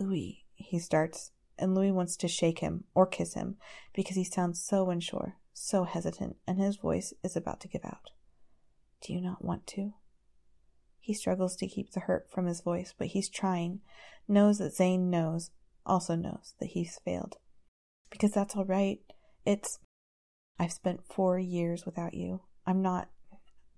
Louis, 0.00 0.44
he 0.54 0.80
starts, 0.80 1.30
and 1.62 1.74
Louis 1.74 1.92
wants 1.92 2.16
to 2.16 2.28
shake 2.28 2.58
him 2.58 2.84
or 2.94 3.06
kiss 3.06 3.34
him 3.34 3.56
because 3.94 4.16
he 4.16 4.24
sounds 4.24 4.62
so 4.62 4.90
unsure, 4.90 5.36
so 5.54 5.84
hesitant, 5.84 6.36
and 6.46 6.58
his 6.58 6.76
voice 6.76 7.14
is 7.22 7.36
about 7.36 7.60
to 7.60 7.68
give 7.68 7.84
out. 7.84 8.10
Do 9.00 9.12
you 9.12 9.20
not 9.20 9.44
want 9.44 9.66
to? 9.68 9.94
He 11.00 11.14
struggles 11.14 11.56
to 11.56 11.66
keep 11.66 11.92
the 11.92 12.00
hurt 12.00 12.28
from 12.30 12.46
his 12.46 12.60
voice, 12.60 12.94
but 12.96 13.08
he's 13.08 13.28
trying, 13.28 13.80
knows 14.28 14.58
that 14.58 14.74
Zayn 14.74 15.08
knows, 15.08 15.50
also 15.86 16.14
knows 16.14 16.54
that 16.60 16.70
he's 16.70 16.98
failed. 17.04 17.36
Because 18.10 18.32
that's 18.32 18.54
all 18.54 18.66
right. 18.66 19.00
It's. 19.46 19.78
I've 20.58 20.72
spent 20.72 21.06
four 21.06 21.38
years 21.38 21.86
without 21.86 22.14
you. 22.14 22.42
I'm 22.66 22.82
not 22.82 23.08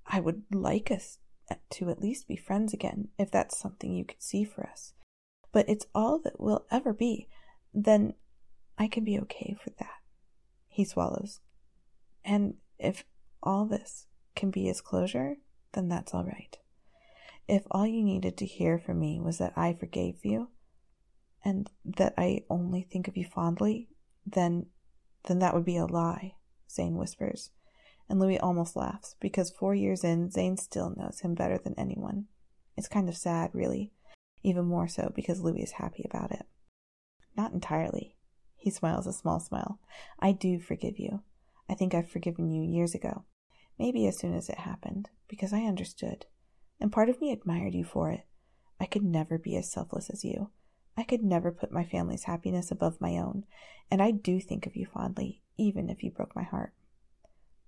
I 0.06 0.20
would 0.20 0.44
like 0.52 0.90
us 0.90 1.18
to 1.70 1.90
at 1.90 2.00
least 2.00 2.28
be 2.28 2.36
friends 2.36 2.72
again, 2.72 3.08
if 3.18 3.30
that's 3.30 3.58
something 3.58 3.92
you 3.92 4.04
could 4.04 4.22
see 4.22 4.44
for 4.44 4.66
us. 4.66 4.94
But 5.52 5.68
it's 5.68 5.86
all 5.94 6.18
that 6.20 6.40
we'll 6.40 6.66
ever 6.70 6.92
be. 6.92 7.28
Then 7.74 8.14
I 8.78 8.86
can 8.86 9.04
be 9.04 9.18
okay 9.20 9.56
for 9.62 9.70
that. 9.78 10.00
He 10.68 10.84
swallows. 10.84 11.40
And 12.24 12.54
if 12.78 13.04
all 13.42 13.66
this 13.66 14.06
can 14.34 14.50
be 14.50 14.64
his 14.64 14.80
closure, 14.80 15.36
then 15.72 15.88
that's 15.88 16.14
all 16.14 16.24
right. 16.24 16.56
If 17.46 17.64
all 17.70 17.86
you 17.86 18.02
needed 18.02 18.38
to 18.38 18.46
hear 18.46 18.78
from 18.78 19.00
me 19.00 19.20
was 19.20 19.38
that 19.38 19.52
I 19.56 19.74
forgave 19.74 20.24
you 20.24 20.48
and 21.44 21.70
that 21.84 22.14
I 22.16 22.44
only 22.48 22.82
think 22.82 23.06
of 23.06 23.16
you 23.16 23.26
fondly, 23.26 23.88
then 24.24 24.66
then 25.26 25.38
that 25.38 25.54
would 25.54 25.64
be 25.64 25.76
a 25.76 25.86
lie, 25.86 26.34
Zayn 26.68 26.92
whispers. 26.92 27.50
And 28.08 28.20
Louis 28.20 28.38
almost 28.38 28.76
laughs 28.76 29.16
because 29.20 29.50
four 29.50 29.74
years 29.74 30.04
in, 30.04 30.28
Zayn 30.28 30.58
still 30.58 30.92
knows 30.94 31.20
him 31.20 31.34
better 31.34 31.58
than 31.58 31.74
anyone. 31.78 32.26
It's 32.76 32.88
kind 32.88 33.08
of 33.08 33.16
sad, 33.16 33.50
really, 33.54 33.92
even 34.42 34.66
more 34.66 34.86
so 34.86 35.10
because 35.14 35.40
Louis 35.40 35.62
is 35.62 35.72
happy 35.72 36.04
about 36.04 36.32
it. 36.32 36.44
Not 37.36 37.52
entirely. 37.52 38.16
He 38.56 38.70
smiles 38.70 39.06
a 39.06 39.12
small 39.12 39.40
smile. 39.40 39.78
I 40.18 40.32
do 40.32 40.58
forgive 40.58 40.98
you. 40.98 41.22
I 41.68 41.74
think 41.74 41.94
I've 41.94 42.08
forgiven 42.08 42.50
you 42.50 42.62
years 42.62 42.94
ago. 42.94 43.24
Maybe 43.78 44.06
as 44.06 44.18
soon 44.18 44.34
as 44.34 44.48
it 44.48 44.58
happened, 44.58 45.10
because 45.28 45.52
I 45.52 45.62
understood. 45.62 46.26
And 46.80 46.92
part 46.92 47.08
of 47.08 47.20
me 47.20 47.32
admired 47.32 47.74
you 47.74 47.84
for 47.84 48.10
it. 48.10 48.26
I 48.80 48.86
could 48.86 49.02
never 49.02 49.38
be 49.38 49.56
as 49.56 49.70
selfless 49.70 50.10
as 50.10 50.24
you. 50.24 50.50
I 50.96 51.02
could 51.02 51.24
never 51.24 51.50
put 51.50 51.72
my 51.72 51.84
family's 51.84 52.24
happiness 52.24 52.70
above 52.70 53.00
my 53.00 53.18
own, 53.18 53.44
and 53.90 54.00
I 54.00 54.12
do 54.12 54.40
think 54.40 54.66
of 54.66 54.76
you 54.76 54.86
fondly, 54.86 55.42
even 55.56 55.90
if 55.90 56.02
you 56.02 56.10
broke 56.10 56.36
my 56.36 56.44
heart. 56.44 56.72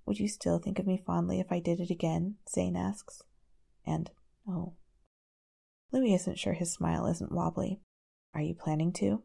Would 0.04 0.20
you 0.20 0.28
still 0.28 0.58
think 0.58 0.78
of 0.78 0.86
me 0.86 1.02
fondly 1.04 1.40
if 1.40 1.50
I 1.50 1.58
did 1.58 1.80
it 1.80 1.90
again? 1.90 2.36
Zayn 2.48 2.76
asks. 2.76 3.22
And, 3.84 4.10
oh. 4.48 4.74
Louis 5.92 6.14
isn't 6.14 6.38
sure 6.38 6.52
his 6.52 6.72
smile 6.72 7.06
isn't 7.06 7.32
wobbly. 7.32 7.80
Are 8.32 8.40
you 8.40 8.54
planning 8.54 8.92
to? 8.94 9.22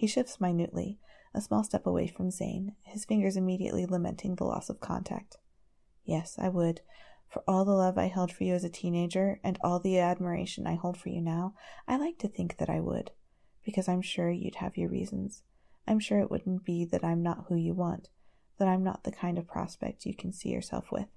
He 0.00 0.06
shifts 0.06 0.40
minutely, 0.40 0.98
a 1.34 1.42
small 1.42 1.62
step 1.62 1.86
away 1.86 2.06
from 2.06 2.30
Zayn, 2.30 2.74
his 2.84 3.04
fingers 3.04 3.36
immediately 3.36 3.84
lamenting 3.84 4.34
the 4.34 4.44
loss 4.44 4.70
of 4.70 4.80
contact. 4.80 5.36
Yes, 6.06 6.38
I 6.38 6.48
would. 6.48 6.80
For 7.28 7.44
all 7.46 7.66
the 7.66 7.74
love 7.74 7.98
I 7.98 8.06
held 8.08 8.32
for 8.32 8.44
you 8.44 8.54
as 8.54 8.64
a 8.64 8.70
teenager, 8.70 9.40
and 9.44 9.58
all 9.60 9.78
the 9.78 9.98
admiration 9.98 10.66
I 10.66 10.76
hold 10.76 10.96
for 10.96 11.10
you 11.10 11.20
now, 11.20 11.52
I 11.86 11.98
like 11.98 12.16
to 12.20 12.28
think 12.28 12.56
that 12.56 12.70
I 12.70 12.80
would. 12.80 13.10
Because 13.62 13.90
I'm 13.90 14.00
sure 14.00 14.30
you'd 14.30 14.54
have 14.54 14.78
your 14.78 14.88
reasons. 14.88 15.42
I'm 15.86 16.00
sure 16.00 16.20
it 16.20 16.30
wouldn't 16.30 16.64
be 16.64 16.86
that 16.86 17.04
I'm 17.04 17.22
not 17.22 17.44
who 17.50 17.56
you 17.56 17.74
want, 17.74 18.08
that 18.58 18.68
I'm 18.68 18.82
not 18.82 19.04
the 19.04 19.12
kind 19.12 19.36
of 19.36 19.46
prospect 19.46 20.06
you 20.06 20.14
can 20.14 20.32
see 20.32 20.48
yourself 20.48 20.90
with. 20.90 21.08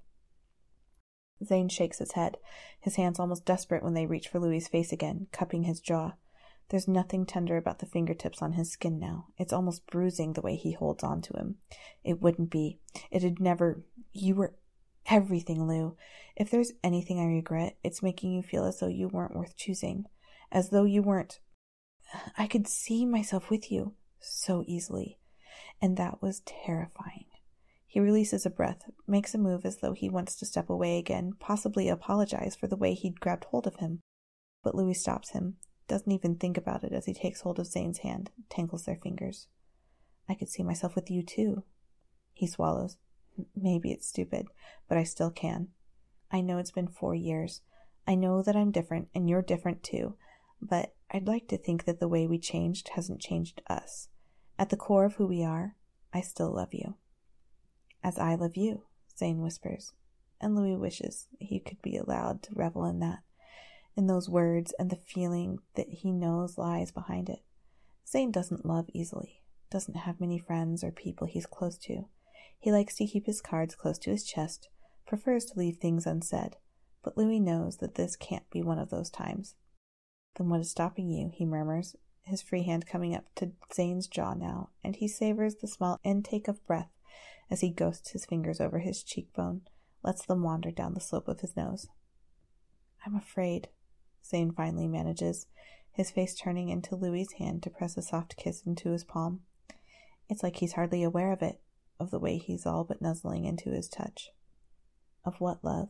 Zayn 1.41 1.71
shakes 1.71 1.99
his 1.99 2.11
head, 2.11 2.35
his 2.81 2.97
hands 2.97 3.17
almost 3.17 3.45
desperate 3.45 3.81
when 3.81 3.93
they 3.93 4.07
reach 4.07 4.27
for 4.27 4.41
Louis's 4.41 4.67
face 4.67 4.91
again, 4.91 5.27
cupping 5.31 5.63
his 5.63 5.79
jaw. 5.79 6.15
There's 6.69 6.87
nothing 6.87 7.25
tender 7.25 7.57
about 7.57 7.79
the 7.79 7.85
fingertips 7.85 8.41
on 8.41 8.53
his 8.53 8.71
skin 8.71 8.99
now. 8.99 9.27
It's 9.37 9.53
almost 9.53 9.85
bruising 9.87 10.33
the 10.33 10.41
way 10.41 10.55
he 10.55 10.73
holds 10.73 11.03
on 11.03 11.21
to 11.23 11.33
him. 11.33 11.57
It 12.03 12.21
wouldn't 12.21 12.49
be. 12.49 12.79
It'd 13.11 13.39
never. 13.39 13.83
You 14.11 14.35
were 14.35 14.55
everything, 15.05 15.67
Lou. 15.67 15.95
If 16.35 16.49
there's 16.49 16.71
anything 16.83 17.19
I 17.19 17.25
regret, 17.25 17.77
it's 17.83 18.01
making 18.01 18.33
you 18.33 18.41
feel 18.41 18.65
as 18.65 18.79
though 18.79 18.87
you 18.87 19.07
weren't 19.07 19.35
worth 19.35 19.55
choosing. 19.55 20.05
As 20.51 20.69
though 20.69 20.85
you 20.85 21.01
weren't. 21.01 21.39
I 22.37 22.47
could 22.47 22.67
see 22.67 23.05
myself 23.05 23.49
with 23.49 23.71
you 23.71 23.93
so 24.19 24.63
easily. 24.67 25.19
And 25.81 25.97
that 25.97 26.21
was 26.21 26.41
terrifying. 26.45 27.25
He 27.85 27.99
releases 27.99 28.45
a 28.45 28.49
breath, 28.49 28.89
makes 29.05 29.35
a 29.35 29.37
move 29.37 29.65
as 29.65 29.77
though 29.77 29.93
he 29.93 30.09
wants 30.09 30.35
to 30.37 30.47
step 30.47 30.69
away 30.69 30.97
again, 30.97 31.33
possibly 31.39 31.89
apologize 31.89 32.55
for 32.55 32.65
the 32.65 32.75
way 32.75 32.95
he'd 32.95 33.19
grabbed 33.19 33.45
hold 33.45 33.67
of 33.67 33.75
him. 33.75 34.01
But 34.63 34.73
Louis 34.73 34.95
stops 34.95 35.31
him, 35.31 35.57
doesn't 35.87 36.11
even 36.11 36.35
think 36.35 36.57
about 36.57 36.83
it 36.83 36.93
as 36.93 37.05
he 37.05 37.13
takes 37.13 37.41
hold 37.41 37.59
of 37.59 37.67
Zayn's 37.67 37.99
hand, 37.99 38.31
tangles 38.49 38.85
their 38.85 38.95
fingers. 38.95 39.47
I 40.27 40.35
could 40.35 40.49
see 40.49 40.63
myself 40.63 40.95
with 40.95 41.11
you 41.11 41.23
too. 41.23 41.63
He 42.33 42.47
swallows. 42.47 42.97
Maybe 43.55 43.91
it's 43.91 44.07
stupid, 44.07 44.47
but 44.87 44.97
I 44.97 45.03
still 45.03 45.31
can. 45.31 45.69
I 46.31 46.41
know 46.41 46.57
it's 46.57 46.71
been 46.71 46.87
four 46.87 47.15
years. 47.15 47.61
I 48.07 48.15
know 48.15 48.41
that 48.41 48.55
I'm 48.55 48.71
different 48.71 49.09
and 49.13 49.29
you're 49.29 49.41
different 49.41 49.83
too, 49.83 50.15
but 50.61 50.93
I'd 51.11 51.27
like 51.27 51.47
to 51.49 51.57
think 51.57 51.85
that 51.85 51.99
the 51.99 52.07
way 52.07 52.27
we 52.27 52.39
changed 52.39 52.89
hasn't 52.89 53.21
changed 53.21 53.61
us. 53.67 54.09
At 54.57 54.69
the 54.69 54.77
core 54.77 55.05
of 55.05 55.15
who 55.15 55.27
we 55.27 55.43
are, 55.43 55.75
I 56.13 56.21
still 56.21 56.53
love 56.53 56.73
you. 56.73 56.95
As 58.03 58.19
I 58.19 58.35
love 58.35 58.55
you, 58.55 58.83
Zayn 59.19 59.37
whispers, 59.37 59.93
and 60.41 60.55
Louis 60.55 60.75
wishes 60.75 61.27
he 61.39 61.59
could 61.59 61.81
be 61.81 61.97
allowed 61.97 62.43
to 62.43 62.55
revel 62.55 62.85
in 62.85 62.99
that, 62.99 63.19
in 63.95 64.07
those 64.07 64.29
words 64.29 64.73
and 64.79 64.89
the 64.89 64.95
feeling 64.95 65.59
that 65.75 65.89
he 65.89 66.11
knows 66.11 66.57
lies 66.57 66.91
behind 66.91 67.29
it. 67.29 67.43
Zayn 68.05 68.31
doesn't 68.31 68.65
love 68.65 68.89
easily, 68.93 69.41
doesn't 69.69 69.97
have 69.97 70.19
many 70.19 70.37
friends 70.37 70.83
or 70.83 70.91
people 70.91 71.27
he's 71.27 71.45
close 71.45 71.77
to. 71.79 72.05
He 72.59 72.71
likes 72.71 72.95
to 72.95 73.05
keep 73.05 73.25
his 73.25 73.41
cards 73.41 73.75
close 73.75 73.97
to 73.99 74.09
his 74.09 74.23
chest, 74.23 74.69
prefers 75.05 75.45
to 75.45 75.59
leave 75.59 75.77
things 75.77 76.05
unsaid, 76.05 76.55
but 77.03 77.17
Louis 77.17 77.39
knows 77.39 77.77
that 77.77 77.95
this 77.95 78.15
can't 78.15 78.49
be 78.49 78.61
one 78.61 78.79
of 78.79 78.89
those 78.89 79.09
times. 79.09 79.55
Then 80.37 80.49
what 80.49 80.61
is 80.61 80.71
stopping 80.71 81.09
you? 81.09 81.29
he 81.33 81.45
murmurs, 81.45 81.95
his 82.23 82.41
free 82.41 82.63
hand 82.63 82.87
coming 82.87 83.15
up 83.15 83.25
to 83.35 83.51
Zayn's 83.71 84.07
jaw 84.07 84.33
now, 84.33 84.69
and 84.83 84.95
he 84.95 85.07
savors 85.07 85.55
the 85.55 85.67
small 85.67 85.99
intake 86.03 86.47
of 86.47 86.65
breath 86.65 86.89
as 87.51 87.61
he 87.61 87.69
ghosts 87.69 88.11
his 88.11 88.25
fingers 88.25 88.61
over 88.61 88.79
his 88.79 89.03
cheekbone, 89.03 89.61
lets 90.03 90.25
them 90.25 90.41
wander 90.41 90.71
down 90.71 90.93
the 90.93 90.99
slope 90.99 91.27
of 91.27 91.41
his 91.41 91.55
nose. 91.55 91.87
I'm 93.05 93.15
afraid, 93.15 93.67
Zayn 94.23 94.55
finally 94.55 94.87
manages, 94.87 95.47
his 95.91 96.11
face 96.11 96.33
turning 96.35 96.69
into 96.69 96.95
Louis's 96.95 97.33
hand 97.33 97.61
to 97.63 97.69
press 97.69 97.97
a 97.97 98.01
soft 98.01 98.35
kiss 98.37 98.63
into 98.65 98.91
his 98.91 99.03
palm. 99.03 99.41
It's 100.29 100.41
like 100.41 100.57
he's 100.57 100.73
hardly 100.73 101.03
aware 101.03 101.31
of 101.31 101.41
it, 101.41 101.59
of 101.99 102.09
the 102.11 102.19
way 102.19 102.37
he's 102.37 102.65
all 102.65 102.83
but 102.83 103.01
nuzzling 103.01 103.45
into 103.45 103.69
his 103.71 103.89
touch. 103.89 104.31
Of 105.25 105.39
what, 105.39 105.63
love? 105.63 105.89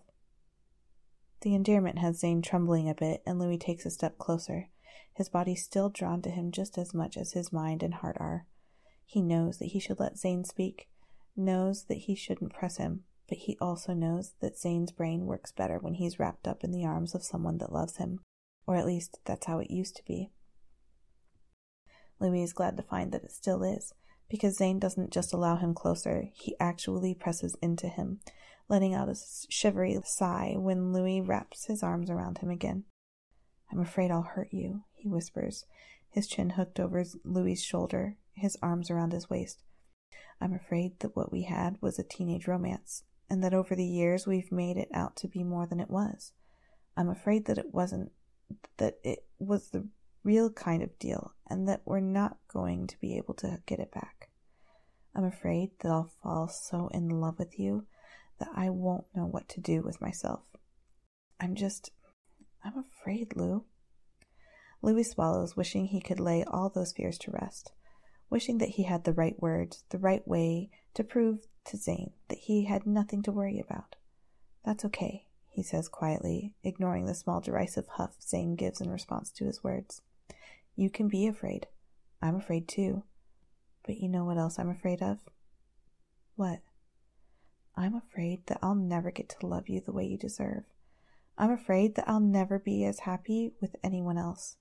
The 1.41 1.55
endearment 1.55 1.99
has 1.99 2.21
Zayn 2.21 2.43
trembling 2.43 2.89
a 2.89 2.95
bit, 2.95 3.21
and 3.25 3.39
Louis 3.39 3.57
takes 3.57 3.85
a 3.85 3.91
step 3.91 4.17
closer, 4.17 4.69
his 5.13 5.29
body 5.29 5.55
still 5.55 5.89
drawn 5.89 6.21
to 6.23 6.29
him 6.29 6.51
just 6.51 6.77
as 6.77 6.93
much 6.93 7.17
as 7.17 7.33
his 7.33 7.53
mind 7.53 7.83
and 7.83 7.95
heart 7.95 8.17
are. 8.19 8.45
He 9.05 9.21
knows 9.21 9.59
that 9.59 9.67
he 9.67 9.79
should 9.79 9.99
let 9.99 10.15
Zayn 10.15 10.45
speak, 10.45 10.89
knows 11.35 11.83
that 11.85 11.99
he 11.99 12.15
shouldn't 12.15 12.53
press 12.53 12.77
him, 12.77 13.03
but 13.27 13.37
he 13.39 13.57
also 13.59 13.93
knows 13.93 14.33
that 14.41 14.57
Zayn's 14.57 14.91
brain 14.91 15.25
works 15.25 15.51
better 15.51 15.79
when 15.79 15.95
he's 15.95 16.19
wrapped 16.19 16.47
up 16.47 16.63
in 16.63 16.71
the 16.71 16.85
arms 16.85 17.15
of 17.15 17.23
someone 17.23 17.57
that 17.59 17.71
loves 17.71 17.97
him, 17.97 18.19
or 18.67 18.75
at 18.75 18.85
least 18.85 19.19
that's 19.25 19.45
how 19.45 19.59
it 19.59 19.71
used 19.71 19.95
to 19.95 20.05
be. 20.05 20.29
Louis 22.19 22.43
is 22.43 22.53
glad 22.53 22.77
to 22.77 22.83
find 22.83 23.11
that 23.11 23.23
it 23.23 23.31
still 23.31 23.63
is, 23.63 23.93
because 24.29 24.57
Zayn 24.57 24.79
doesn't 24.79 25.11
just 25.11 25.33
allow 25.33 25.57
him 25.57 25.73
closer, 25.73 26.29
he 26.33 26.55
actually 26.59 27.13
presses 27.13 27.55
into 27.61 27.87
him, 27.87 28.19
letting 28.69 28.93
out 28.93 29.09
a 29.09 29.15
shivery 29.49 29.97
sigh 30.05 30.55
when 30.57 30.93
Louis 30.93 31.21
wraps 31.21 31.65
his 31.65 31.83
arms 31.83 32.09
around 32.09 32.39
him 32.39 32.49
again. 32.49 32.85
I'm 33.71 33.79
afraid 33.79 34.11
I'll 34.11 34.21
hurt 34.21 34.49
you, 34.51 34.83
he 34.93 35.09
whispers, 35.09 35.65
his 36.09 36.27
chin 36.27 36.51
hooked 36.51 36.79
over 36.79 37.03
Louis's 37.23 37.63
shoulder, 37.63 38.17
his 38.33 38.57
arms 38.61 38.89
around 38.89 39.13
his 39.13 39.29
waist. 39.29 39.63
I'm 40.39 40.53
afraid 40.53 40.99
that 40.99 41.15
what 41.15 41.31
we 41.31 41.43
had 41.43 41.77
was 41.81 41.97
a 41.97 42.03
teenage 42.03 42.47
romance, 42.47 43.03
and 43.33 43.43
that 43.43 43.51
over 43.51 43.75
the 43.75 43.83
years 43.83 44.27
we've 44.27 44.51
made 44.51 44.77
it 44.77 44.89
out 44.93 45.15
to 45.15 45.27
be 45.27 45.43
more 45.43 45.65
than 45.65 45.79
it 45.79 45.89
was. 45.89 46.33
I'm 46.95 47.09
afraid 47.09 47.45
that 47.45 47.57
it 47.57 47.73
wasn't, 47.73 48.11
that 48.77 48.99
it 49.03 49.25
was 49.39 49.71
the 49.71 49.87
real 50.23 50.51
kind 50.51 50.83
of 50.83 50.99
deal, 50.99 51.33
and 51.49 51.67
that 51.67 51.81
we're 51.83 51.99
not 51.99 52.37
going 52.47 52.85
to 52.85 53.01
be 53.01 53.17
able 53.17 53.33
to 53.33 53.57
get 53.65 53.79
it 53.79 53.91
back. 53.91 54.29
I'm 55.15 55.23
afraid 55.23 55.71
that 55.79 55.89
I'll 55.89 56.11
fall 56.21 56.47
so 56.47 56.89
in 56.93 57.09
love 57.09 57.39
with 57.39 57.57
you 57.57 57.87
that 58.37 58.49
I 58.55 58.69
won't 58.69 59.05
know 59.15 59.25
what 59.25 59.49
to 59.49 59.59
do 59.59 59.81
with 59.81 59.99
myself. 59.99 60.41
I'm 61.39 61.55
just, 61.55 61.89
I'm 62.63 62.77
afraid, 62.77 63.35
Lou. 63.35 63.65
Louis 64.83 65.05
swallows, 65.05 65.57
wishing 65.57 65.87
he 65.87 66.01
could 66.01 66.19
lay 66.19 66.43
all 66.43 66.69
those 66.69 66.93
fears 66.93 67.17
to 67.17 67.31
rest 67.31 67.71
wishing 68.33 68.57
that 68.57 68.69
he 68.69 68.83
had 68.83 69.03
the 69.03 69.13
right 69.13 69.39
words, 69.39 69.83
the 69.91 69.97
right 69.99 70.27
way 70.27 70.67
to 70.95 71.03
prove 71.03 71.45
to 71.65 71.77
Zayn 71.77 72.11
that 72.29 72.39
he 72.39 72.65
had 72.65 72.85
nothing 72.85 73.21
to 73.23 73.31
worry 73.31 73.59
about. 73.59 73.95
That's 74.65 74.85
okay, 74.85 75.25
he 75.49 75.63
says 75.63 75.87
quietly, 75.87 76.53
ignoring 76.63 77.05
the 77.05 77.13
small 77.13 77.41
derisive 77.41 77.87
huff 77.87 78.19
Zayn 78.19 78.55
gives 78.55 78.81
in 78.81 78.89
response 78.89 79.31
to 79.33 79.45
his 79.45 79.63
words. 79.63 80.01
You 80.75 80.89
can 80.89 81.07
be 81.07 81.27
afraid. 81.27 81.67
I'm 82.21 82.35
afraid 82.35 82.67
too. 82.67 83.03
But 83.85 83.97
you 83.97 84.09
know 84.09 84.25
what 84.25 84.37
else 84.37 84.57
I'm 84.57 84.69
afraid 84.69 85.01
of? 85.01 85.19
What? 86.35 86.61
I'm 87.75 87.95
afraid 87.95 88.45
that 88.47 88.59
I'll 88.61 88.75
never 88.75 89.11
get 89.11 89.29
to 89.29 89.45
love 89.45 89.67
you 89.67 89.81
the 89.81 89.91
way 89.91 90.05
you 90.05 90.17
deserve. 90.17 90.63
I'm 91.37 91.51
afraid 91.51 91.95
that 91.95 92.07
I'll 92.07 92.19
never 92.19 92.59
be 92.59 92.85
as 92.85 93.01
happy 93.01 93.53
with 93.59 93.75
anyone 93.83 94.17
else. 94.17 94.57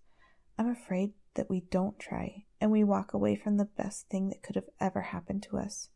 I'm 0.58 0.68
afraid 0.68 1.12
that 1.34 1.48
we 1.48 1.60
don't 1.60 1.98
try 1.98 2.44
and 2.60 2.70
we 2.70 2.84
walk 2.84 3.12
away 3.12 3.36
from 3.36 3.56
the 3.56 3.64
best 3.64 4.08
thing 4.08 4.28
that 4.28 4.42
could 4.42 4.56
have 4.56 4.68
ever 4.80 5.02
happened 5.02 5.42
to 5.44 5.58
us. 5.58 5.88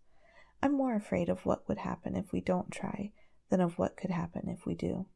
I'm 0.63 0.73
more 0.77 0.95
afraid 0.95 1.29
of 1.29 1.45
what 1.45 1.69
would 1.69 1.79
happen 1.79 2.17
if 2.17 2.33
we 2.33 2.41
don't 2.41 2.71
try 2.71 3.13
than 3.51 3.61
of 3.61 3.79
what 3.79 3.97
could 3.97 4.11
happen 4.11 4.49
if 4.49 4.67
we 4.67 4.75
do. 4.75 5.07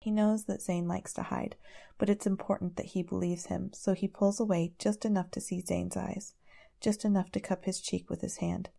He 0.00 0.10
knows 0.10 0.44
that 0.44 0.60
Zayn 0.60 0.86
likes 0.86 1.12
to 1.14 1.24
hide, 1.24 1.56
but 1.98 2.08
it's 2.08 2.26
important 2.26 2.76
that 2.76 2.86
he 2.86 3.02
believes 3.02 3.46
him, 3.46 3.72
so 3.72 3.94
he 3.94 4.06
pulls 4.06 4.38
away 4.38 4.74
just 4.78 5.04
enough 5.04 5.30
to 5.32 5.40
see 5.40 5.60
Zayn's 5.60 5.96
eyes, 5.96 6.34
just 6.80 7.04
enough 7.04 7.32
to 7.32 7.40
cup 7.40 7.64
his 7.64 7.80
cheek 7.80 8.08
with 8.08 8.20
his 8.20 8.36
hand. 8.36 8.70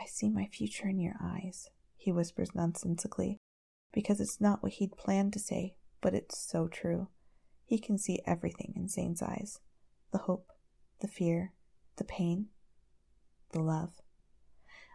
I 0.00 0.06
see 0.06 0.28
my 0.28 0.46
future 0.46 0.88
in 0.88 0.98
your 0.98 1.16
eyes, 1.22 1.70
he 1.96 2.10
whispers 2.10 2.54
nonsensically, 2.54 3.38
because 3.92 4.20
it's 4.20 4.40
not 4.40 4.62
what 4.62 4.72
he'd 4.72 4.96
planned 4.96 5.32
to 5.34 5.38
say, 5.38 5.76
but 6.00 6.14
it's 6.14 6.38
so 6.38 6.66
true. 6.66 7.08
He 7.64 7.78
can 7.78 7.98
see 7.98 8.20
everything 8.26 8.72
in 8.76 8.86
Zayn's 8.86 9.22
eyes 9.22 9.60
the 10.10 10.18
hope, 10.18 10.52
the 11.00 11.08
fear, 11.08 11.52
the 11.96 12.04
pain, 12.04 12.46
the 13.52 13.60
love. 13.60 14.00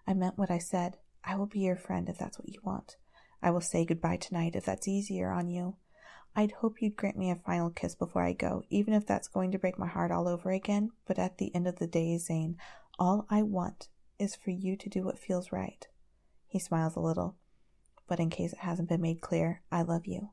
I 0.05 0.13
meant 0.13 0.37
what 0.37 0.51
I 0.51 0.57
said. 0.57 0.97
I 1.23 1.35
will 1.35 1.45
be 1.45 1.59
your 1.59 1.75
friend 1.75 2.09
if 2.09 2.17
that's 2.17 2.37
what 2.37 2.49
you 2.49 2.59
want. 2.63 2.97
I 3.41 3.51
will 3.51 3.61
say 3.61 3.85
goodbye 3.85 4.17
tonight 4.17 4.55
if 4.55 4.65
that's 4.65 4.87
easier 4.87 5.31
on 5.31 5.49
you. 5.49 5.77
I'd 6.35 6.51
hope 6.51 6.81
you'd 6.81 6.95
grant 6.95 7.17
me 7.17 7.29
a 7.29 7.35
final 7.35 7.69
kiss 7.69 7.95
before 7.95 8.23
I 8.23 8.33
go, 8.33 8.63
even 8.69 8.93
if 8.93 9.05
that's 9.05 9.27
going 9.27 9.51
to 9.51 9.59
break 9.59 9.77
my 9.77 9.87
heart 9.87 10.11
all 10.11 10.27
over 10.27 10.51
again. 10.51 10.91
But 11.05 11.19
at 11.19 11.37
the 11.37 11.53
end 11.53 11.67
of 11.67 11.77
the 11.77 11.87
day, 11.87 12.17
Zayn, 12.17 12.55
all 12.97 13.25
I 13.29 13.43
want 13.43 13.87
is 14.17 14.35
for 14.35 14.49
you 14.49 14.75
to 14.77 14.89
do 14.89 15.03
what 15.03 15.19
feels 15.19 15.51
right. 15.51 15.87
He 16.47 16.59
smiles 16.59 16.95
a 16.95 17.01
little. 17.01 17.35
But 18.07 18.19
in 18.19 18.29
case 18.29 18.53
it 18.53 18.59
hasn't 18.59 18.89
been 18.89 19.01
made 19.01 19.21
clear, 19.21 19.61
I 19.71 19.83
love 19.83 20.05
you. 20.05 20.29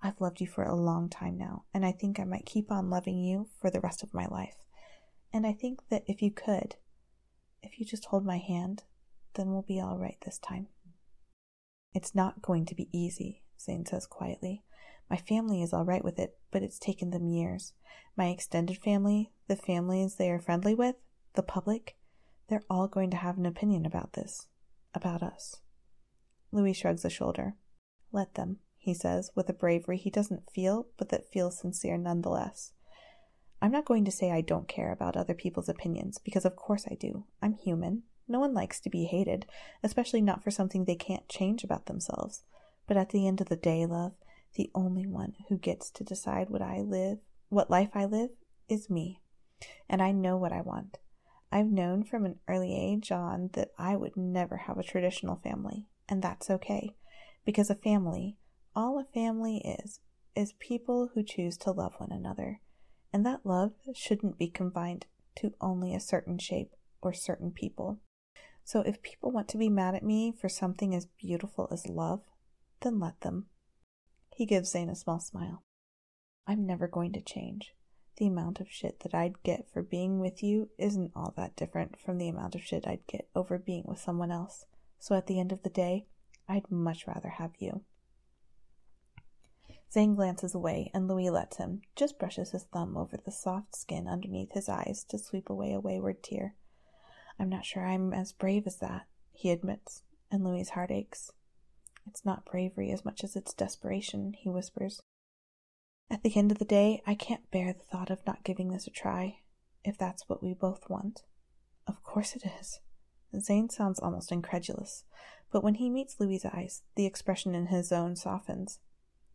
I've 0.00 0.20
loved 0.20 0.40
you 0.40 0.46
for 0.46 0.62
a 0.62 0.76
long 0.76 1.08
time 1.08 1.36
now, 1.36 1.64
and 1.74 1.84
I 1.84 1.90
think 1.92 2.20
I 2.20 2.24
might 2.24 2.46
keep 2.46 2.70
on 2.70 2.88
loving 2.90 3.18
you 3.18 3.48
for 3.60 3.68
the 3.68 3.80
rest 3.80 4.02
of 4.02 4.14
my 4.14 4.26
life. 4.26 4.54
And 5.32 5.46
I 5.46 5.52
think 5.52 5.80
that 5.90 6.04
if 6.06 6.22
you 6.22 6.30
could, 6.30 6.76
if 7.62 7.78
you 7.80 7.84
just 7.84 8.06
hold 8.06 8.24
my 8.24 8.38
hand, 8.38 8.84
then 9.38 9.52
we'll 9.52 9.62
be 9.62 9.80
all 9.80 9.96
right 9.96 10.18
this 10.24 10.38
time. 10.38 10.66
It's 11.94 12.14
not 12.14 12.42
going 12.42 12.66
to 12.66 12.74
be 12.74 12.88
easy, 12.92 13.42
Zayn 13.58 13.88
says 13.88 14.06
quietly. 14.06 14.64
My 15.08 15.16
family 15.16 15.62
is 15.62 15.72
all 15.72 15.84
right 15.84 16.04
with 16.04 16.18
it, 16.18 16.36
but 16.50 16.62
it's 16.62 16.78
taken 16.78 17.10
them 17.10 17.28
years. 17.28 17.72
My 18.16 18.26
extended 18.26 18.76
family, 18.78 19.30
the 19.46 19.56
families 19.56 20.16
they 20.16 20.30
are 20.30 20.40
friendly 20.40 20.74
with, 20.74 20.96
the 21.34 21.42
public, 21.42 21.96
they're 22.48 22.64
all 22.68 22.88
going 22.88 23.10
to 23.10 23.16
have 23.16 23.38
an 23.38 23.46
opinion 23.46 23.86
about 23.86 24.14
this, 24.14 24.48
about 24.92 25.22
us. 25.22 25.60
Louis 26.50 26.72
shrugs 26.72 27.04
a 27.04 27.10
shoulder. 27.10 27.54
Let 28.12 28.34
them, 28.34 28.58
he 28.76 28.92
says, 28.92 29.30
with 29.34 29.48
a 29.48 29.54
bravery 29.54 29.98
he 29.98 30.10
doesn't 30.10 30.50
feel, 30.50 30.88
but 30.96 31.10
that 31.10 31.30
feels 31.30 31.58
sincere 31.58 31.96
nonetheless. 31.96 32.72
I'm 33.60 33.72
not 33.72 33.84
going 33.84 34.04
to 34.04 34.12
say 34.12 34.30
I 34.30 34.40
don't 34.40 34.68
care 34.68 34.92
about 34.92 35.16
other 35.16 35.34
people's 35.34 35.68
opinions, 35.68 36.18
because 36.18 36.44
of 36.44 36.56
course 36.56 36.86
I 36.90 36.94
do. 36.94 37.24
I'm 37.42 37.54
human. 37.54 38.04
No 38.28 38.40
one 38.40 38.54
likes 38.54 38.80
to 38.80 38.90
be 38.90 39.04
hated, 39.04 39.46
especially 39.82 40.20
not 40.20 40.44
for 40.44 40.50
something 40.50 40.84
they 40.84 40.94
can't 40.94 41.28
change 41.28 41.64
about 41.64 41.86
themselves. 41.86 42.44
But 42.86 42.96
at 42.96 43.10
the 43.10 43.26
end 43.26 43.40
of 43.40 43.48
the 43.48 43.56
day, 43.56 43.86
love, 43.86 44.12
the 44.54 44.70
only 44.74 45.06
one 45.06 45.34
who 45.48 45.58
gets 45.58 45.90
to 45.92 46.04
decide 46.04 46.50
what 46.50 46.62
I 46.62 46.80
live, 46.80 47.18
what 47.48 47.70
life 47.70 47.90
I 47.94 48.04
live, 48.04 48.30
is 48.68 48.90
me. 48.90 49.20
And 49.88 50.02
I 50.02 50.12
know 50.12 50.36
what 50.36 50.52
I 50.52 50.60
want. 50.60 50.98
I've 51.50 51.66
known 51.66 52.04
from 52.04 52.24
an 52.26 52.38
early 52.46 52.74
age 52.74 53.10
on 53.10 53.50
that 53.54 53.70
I 53.78 53.96
would 53.96 54.16
never 54.16 54.58
have 54.58 54.78
a 54.78 54.82
traditional 54.82 55.36
family, 55.36 55.86
and 56.08 56.22
that's 56.22 56.50
okay. 56.50 56.94
Because 57.44 57.70
a 57.70 57.74
family, 57.74 58.36
all 58.76 58.98
a 58.98 59.04
family 59.04 59.58
is, 59.82 60.00
is 60.36 60.52
people 60.58 61.10
who 61.14 61.22
choose 61.22 61.56
to 61.58 61.70
love 61.70 61.94
one 61.98 62.12
another 62.12 62.60
and 63.12 63.24
that 63.24 63.44
love 63.44 63.72
shouldn't 63.94 64.38
be 64.38 64.48
confined 64.48 65.06
to 65.36 65.54
only 65.60 65.94
a 65.94 66.00
certain 66.00 66.38
shape 66.38 66.74
or 67.00 67.12
certain 67.12 67.50
people. 67.50 68.00
So 68.68 68.82
if 68.82 69.00
people 69.00 69.30
want 69.30 69.48
to 69.48 69.56
be 69.56 69.70
mad 69.70 69.94
at 69.94 70.02
me 70.02 70.30
for 70.30 70.50
something 70.50 70.94
as 70.94 71.06
beautiful 71.06 71.68
as 71.72 71.88
love, 71.88 72.20
then 72.82 73.00
let 73.00 73.22
them. 73.22 73.46
He 74.36 74.44
gives 74.44 74.74
Zayn 74.74 74.90
a 74.90 74.94
small 74.94 75.20
smile. 75.20 75.62
I'm 76.46 76.66
never 76.66 76.86
going 76.86 77.14
to 77.14 77.22
change. 77.22 77.72
The 78.18 78.26
amount 78.26 78.60
of 78.60 78.70
shit 78.70 79.00
that 79.00 79.14
I'd 79.14 79.42
get 79.42 79.70
for 79.72 79.82
being 79.82 80.20
with 80.20 80.42
you 80.42 80.68
isn't 80.76 81.12
all 81.16 81.32
that 81.38 81.56
different 81.56 81.98
from 81.98 82.18
the 82.18 82.28
amount 82.28 82.54
of 82.54 82.62
shit 82.62 82.86
I'd 82.86 83.06
get 83.06 83.30
over 83.34 83.56
being 83.56 83.84
with 83.86 84.00
someone 84.00 84.30
else. 84.30 84.66
So 84.98 85.14
at 85.14 85.28
the 85.28 85.40
end 85.40 85.50
of 85.50 85.62
the 85.62 85.70
day, 85.70 86.04
I'd 86.46 86.70
much 86.70 87.06
rather 87.06 87.30
have 87.30 87.52
you. 87.58 87.84
Zayn 89.90 90.14
glances 90.14 90.54
away, 90.54 90.90
and 90.92 91.08
Louis 91.08 91.30
lets 91.30 91.56
him, 91.56 91.80
just 91.96 92.18
brushes 92.18 92.50
his 92.50 92.64
thumb 92.64 92.98
over 92.98 93.16
the 93.16 93.32
soft 93.32 93.74
skin 93.74 94.06
underneath 94.06 94.52
his 94.52 94.68
eyes 94.68 95.04
to 95.08 95.16
sweep 95.16 95.48
away 95.48 95.72
a 95.72 95.80
wayward 95.80 96.22
tear. 96.22 96.54
I'm 97.38 97.48
not 97.48 97.64
sure 97.64 97.86
I'm 97.86 98.12
as 98.12 98.32
brave 98.32 98.66
as 98.66 98.78
that, 98.78 99.06
he 99.32 99.50
admits, 99.50 100.02
and 100.30 100.44
Louis's 100.44 100.70
heart 100.70 100.90
aches. 100.90 101.30
It's 102.06 102.24
not 102.24 102.44
bravery 102.44 102.90
as 102.90 103.04
much 103.04 103.22
as 103.22 103.36
it's 103.36 103.54
desperation, 103.54 104.34
he 104.38 104.48
whispers. 104.48 105.02
At 106.10 106.22
the 106.22 106.36
end 106.36 106.50
of 106.50 106.58
the 106.58 106.64
day, 106.64 107.02
I 107.06 107.14
can't 107.14 107.50
bear 107.50 107.72
the 107.72 107.84
thought 107.84 108.10
of 108.10 108.26
not 108.26 108.44
giving 108.44 108.70
this 108.72 108.86
a 108.86 108.90
try, 108.90 109.40
if 109.84 109.98
that's 109.98 110.28
what 110.28 110.42
we 110.42 110.54
both 110.54 110.88
want. 110.88 111.22
Of 111.86 112.02
course 112.02 112.34
it 112.34 112.44
is. 112.60 112.80
Zayn 113.34 113.70
sounds 113.70 114.00
almost 114.00 114.32
incredulous, 114.32 115.04
but 115.52 115.62
when 115.62 115.74
he 115.74 115.90
meets 115.90 116.18
Louis's 116.18 116.46
eyes, 116.46 116.82
the 116.94 117.06
expression 117.06 117.54
in 117.54 117.66
his 117.66 117.92
own 117.92 118.16
softens. 118.16 118.80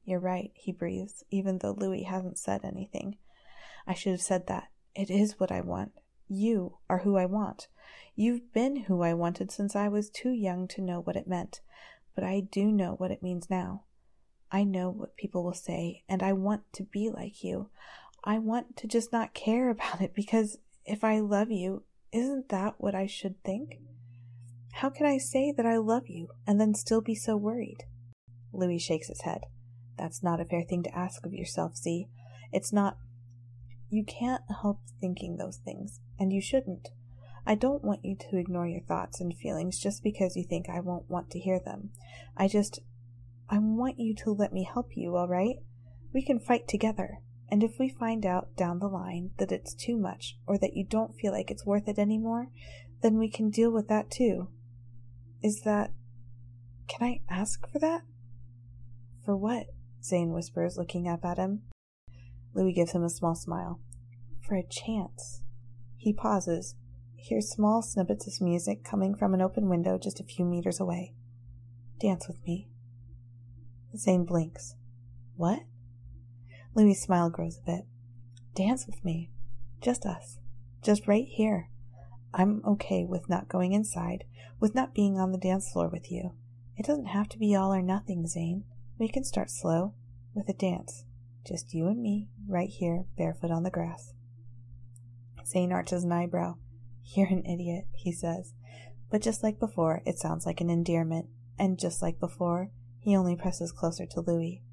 You're 0.04 0.20
right, 0.20 0.52
he 0.56 0.72
breathes, 0.72 1.24
even 1.30 1.60
though 1.60 1.76
Louis 1.78 2.04
hasn't 2.04 2.40
said 2.40 2.62
anything. 2.64 3.18
I 3.88 3.94
should 3.94 4.12
have 4.12 4.22
said 4.22 4.48
that. 4.48 4.70
It 4.96 5.10
is 5.10 5.40
what 5.40 5.52
I 5.52 5.62
want. 5.62 5.94
You 6.28 6.78
are 6.90 7.00
who 7.00 7.18
I 7.18 7.26
want. 7.26 7.68
You've 8.16 8.54
been 8.54 8.84
who 8.84 9.02
I 9.02 9.14
wanted 9.14 9.52
since 9.52 9.76
I 9.76 9.88
was 9.88 10.10
too 10.10 10.32
young 10.32 10.68
to 10.70 10.82
know 10.82 11.02
what 11.02 11.16
it 11.16 11.28
meant, 11.28 11.62
but 12.16 12.24
I 12.24 12.42
do 12.42 12.72
know 12.72 12.94
what 12.94 13.12
it 13.12 13.24
means 13.24 13.50
now. 13.50 13.84
I 14.52 14.64
know 14.64 14.90
what 14.92 15.18
people 15.18 15.44
will 15.44 15.54
say, 15.54 16.04
and 16.08 16.22
I 16.22 16.34
want 16.34 16.62
to 16.74 16.84
be 16.84 17.10
like 17.10 17.44
you. 17.44 17.70
I 18.24 18.38
want 18.38 18.78
to 18.78 18.88
just 18.88 19.12
not 19.12 19.34
care 19.34 19.70
about 19.72 20.02
it 20.02 20.14
because 20.14 20.58
if 20.86 21.04
I 21.04 21.20
love 21.20 21.50
you, 21.50 21.84
isn't 22.12 22.50
that 22.50 22.76
what 22.78 22.94
I 22.94 23.08
should 23.08 23.44
think? 23.44 23.80
How 24.74 24.90
can 24.90 25.06
I 25.06 25.18
say 25.18 25.52
that 25.56 25.66
I 25.66 25.78
love 25.78 26.08
you 26.08 26.30
and 26.46 26.60
then 26.60 26.76
still 26.76 27.02
be 27.02 27.16
so 27.16 27.36
worried? 27.36 27.86
Louis 28.52 28.78
shakes 28.78 29.08
his 29.08 29.22
head. 29.22 29.42
That's 29.98 30.24
not 30.24 30.40
a 30.40 30.46
fair 30.46 30.64
thing 30.64 30.84
to 30.84 30.96
ask 30.96 31.26
of 31.26 31.34
yourself, 31.34 31.76
Z. 31.76 32.08
It's 32.52 32.74
not. 32.74 32.98
You 33.90 34.04
can't 34.04 34.44
help 34.62 34.80
thinking 35.00 35.38
those 35.38 35.58
things, 35.58 36.00
and 36.20 36.34
you 36.34 36.42
shouldn't. 36.42 36.90
I 37.46 37.56
don't 37.56 37.84
want 37.84 38.06
you 38.06 38.16
to 38.16 38.38
ignore 38.38 38.68
your 38.68 38.82
thoughts 38.82 39.20
and 39.20 39.36
feelings 39.36 39.80
just 39.80 40.04
because 40.04 40.36
you 40.36 40.44
think 40.44 40.70
I 40.70 40.80
won't 40.80 41.10
want 41.10 41.30
to 41.32 41.40
hear 41.40 41.60
them. 41.60 41.90
I 42.38 42.48
just. 42.48 42.80
I 43.50 43.60
want 43.60 44.00
you 44.00 44.16
to 44.16 44.32
let 44.32 44.54
me 44.54 44.64
help 44.64 44.96
you, 44.96 45.16
all 45.16 45.28
right? 45.28 45.58
We 46.14 46.24
can 46.24 46.40
fight 46.40 46.68
together. 46.68 47.20
And 47.50 47.62
if 47.62 47.78
we 47.78 47.90
find 47.90 48.26
out 48.26 48.56
down 48.56 48.80
the 48.80 48.88
line 48.88 49.32
that 49.38 49.52
it's 49.52 49.76
too 49.76 49.98
much 49.98 50.38
or 50.48 50.58
that 50.58 50.76
you 50.76 50.86
don't 50.86 51.16
feel 51.16 51.34
like 51.34 51.52
it's 51.52 51.66
worth 51.66 51.88
it 51.88 52.00
anymore, 52.00 52.48
then 53.02 53.18
we 53.20 53.30
can 53.30 53.50
deal 53.50 53.72
with 53.72 53.90
that 53.90 54.10
too. 54.10 54.48
Is 55.44 55.62
that. 55.62 55.92
Can 56.88 57.08
I 57.08 57.22
ask 57.30 57.70
for 57.70 57.80
that? 57.80 58.02
For 59.26 59.36
what? 59.36 59.68
Zayn 60.02 60.34
whispers, 60.34 60.78
looking 60.78 61.08
up 61.08 61.24
at 61.24 61.38
him. 61.38 61.62
Louis 62.54 62.74
gives 62.74 62.92
him 62.92 63.04
a 63.04 63.10
small 63.10 63.36
smile. 63.36 63.80
For 64.48 64.56
a 64.56 64.64
chance. 64.64 65.42
He 65.98 66.14
pauses, 66.14 66.76
hears 67.24 67.50
small 67.50 67.82
snippets 67.82 68.28
of 68.28 68.42
music 68.46 68.84
coming 68.84 69.16
from 69.16 69.34
an 69.34 69.42
open 69.42 69.70
window 69.70 69.98
just 69.98 70.20
a 70.20 70.26
few 70.26 70.44
meters 70.44 70.82
away. 70.82 71.14
Dance 71.98 72.28
with 72.28 72.46
me. 72.46 72.68
Zayn 73.96 74.26
blinks. 74.26 74.76
What? 75.38 75.62
Louis' 76.76 77.02
smile 77.02 77.30
grows 77.30 77.60
a 77.60 77.66
bit. 77.66 77.86
Dance 78.56 78.86
with 78.86 79.06
me. 79.06 79.32
Just 79.82 80.06
us. 80.06 80.40
Just 80.82 81.08
right 81.08 81.26
here. 81.26 81.70
I'm 82.34 82.62
okay 82.66 83.06
with 83.06 83.30
not 83.30 83.48
going 83.48 83.72
inside, 83.72 84.26
with 84.60 84.76
not 84.76 84.94
being 84.94 85.18
on 85.18 85.32
the 85.32 85.38
dance 85.38 85.72
floor 85.72 85.88
with 85.88 86.12
you. 86.12 86.34
It 86.76 86.86
doesn't 86.86 87.06
have 87.06 87.30
to 87.30 87.40
be 87.40 87.56
all 87.56 87.74
or 87.74 87.82
nothing, 87.82 88.24
Zayn. 88.24 88.64
We 88.98 89.08
can 89.08 89.24
start 89.24 89.50
slow, 89.50 89.94
with 90.34 90.50
a 90.50 90.54
dance. 90.54 91.06
Just 91.48 91.74
you 91.74 91.88
and 91.88 92.02
me, 92.02 92.28
right 92.50 92.70
here, 92.70 93.06
barefoot 93.18 93.52
on 93.52 93.64
the 93.64 93.70
grass. 93.70 94.14
Zayn 95.46 95.72
arches 95.72 96.04
an 96.04 96.12
eyebrow. 96.12 96.58
You're 97.06 97.28
an 97.28 97.46
idiot, 97.46 97.86
he 97.94 98.12
says. 98.12 98.54
But 99.12 99.22
just 99.22 99.44
like 99.44 99.60
before, 99.60 100.02
it 100.06 100.18
sounds 100.18 100.46
like 100.46 100.62
an 100.62 100.70
endearment, 100.70 101.28
and 101.60 101.80
just 101.80 102.02
like 102.02 102.20
before, 102.20 102.72
he 103.00 103.16
only 103.16 103.36
presses 103.36 103.72
closer 103.72 104.06
to 104.08 104.22
Louis. 104.22 104.64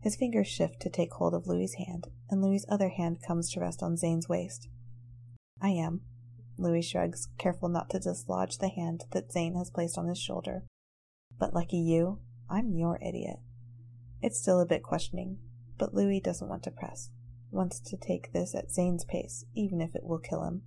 His 0.00 0.16
fingers 0.16 0.48
shift 0.48 0.80
to 0.80 0.90
take 0.90 1.12
hold 1.12 1.34
of 1.34 1.46
Louis's 1.46 1.76
hand, 1.86 2.08
and 2.28 2.42
Louis's 2.42 2.66
other 2.68 2.90
hand 2.90 3.22
comes 3.26 3.50
to 3.52 3.60
rest 3.60 3.82
on 3.82 3.96
Zayn's 3.96 4.28
waist. 4.28 4.68
I 5.62 5.70
am. 5.70 6.02
Louis 6.58 6.82
shrugs, 6.82 7.28
careful 7.38 7.68
not 7.68 7.90
to 7.90 7.98
dislodge 7.98 8.58
the 8.58 8.68
hand 8.68 9.04
that 9.12 9.30
Zayn 9.30 9.56
has 9.56 9.70
placed 9.70 9.96
on 9.96 10.08
his 10.08 10.18
shoulder. 10.18 10.64
But 11.38 11.54
lucky 11.54 11.78
you, 11.78 12.20
I'm 12.50 12.74
your 12.74 12.98
idiot. 13.00 13.38
It's 14.22 14.38
still 14.38 14.60
a 14.60 14.66
bit 14.66 14.82
questioning, 14.82 15.38
but 15.78 15.94
Louis 15.94 16.20
doesn't 16.20 16.48
want 16.48 16.62
to 16.64 16.70
press, 16.70 17.10
wants 17.50 17.80
to 17.80 17.96
take 17.96 18.32
this 18.32 18.54
at 18.54 18.68
Zayn's 18.68 19.04
pace, 19.04 19.44
even 19.54 19.80
if 19.80 19.94
it 19.94 20.04
will 20.04 20.18
kill 20.18 20.44
him. 20.44 20.62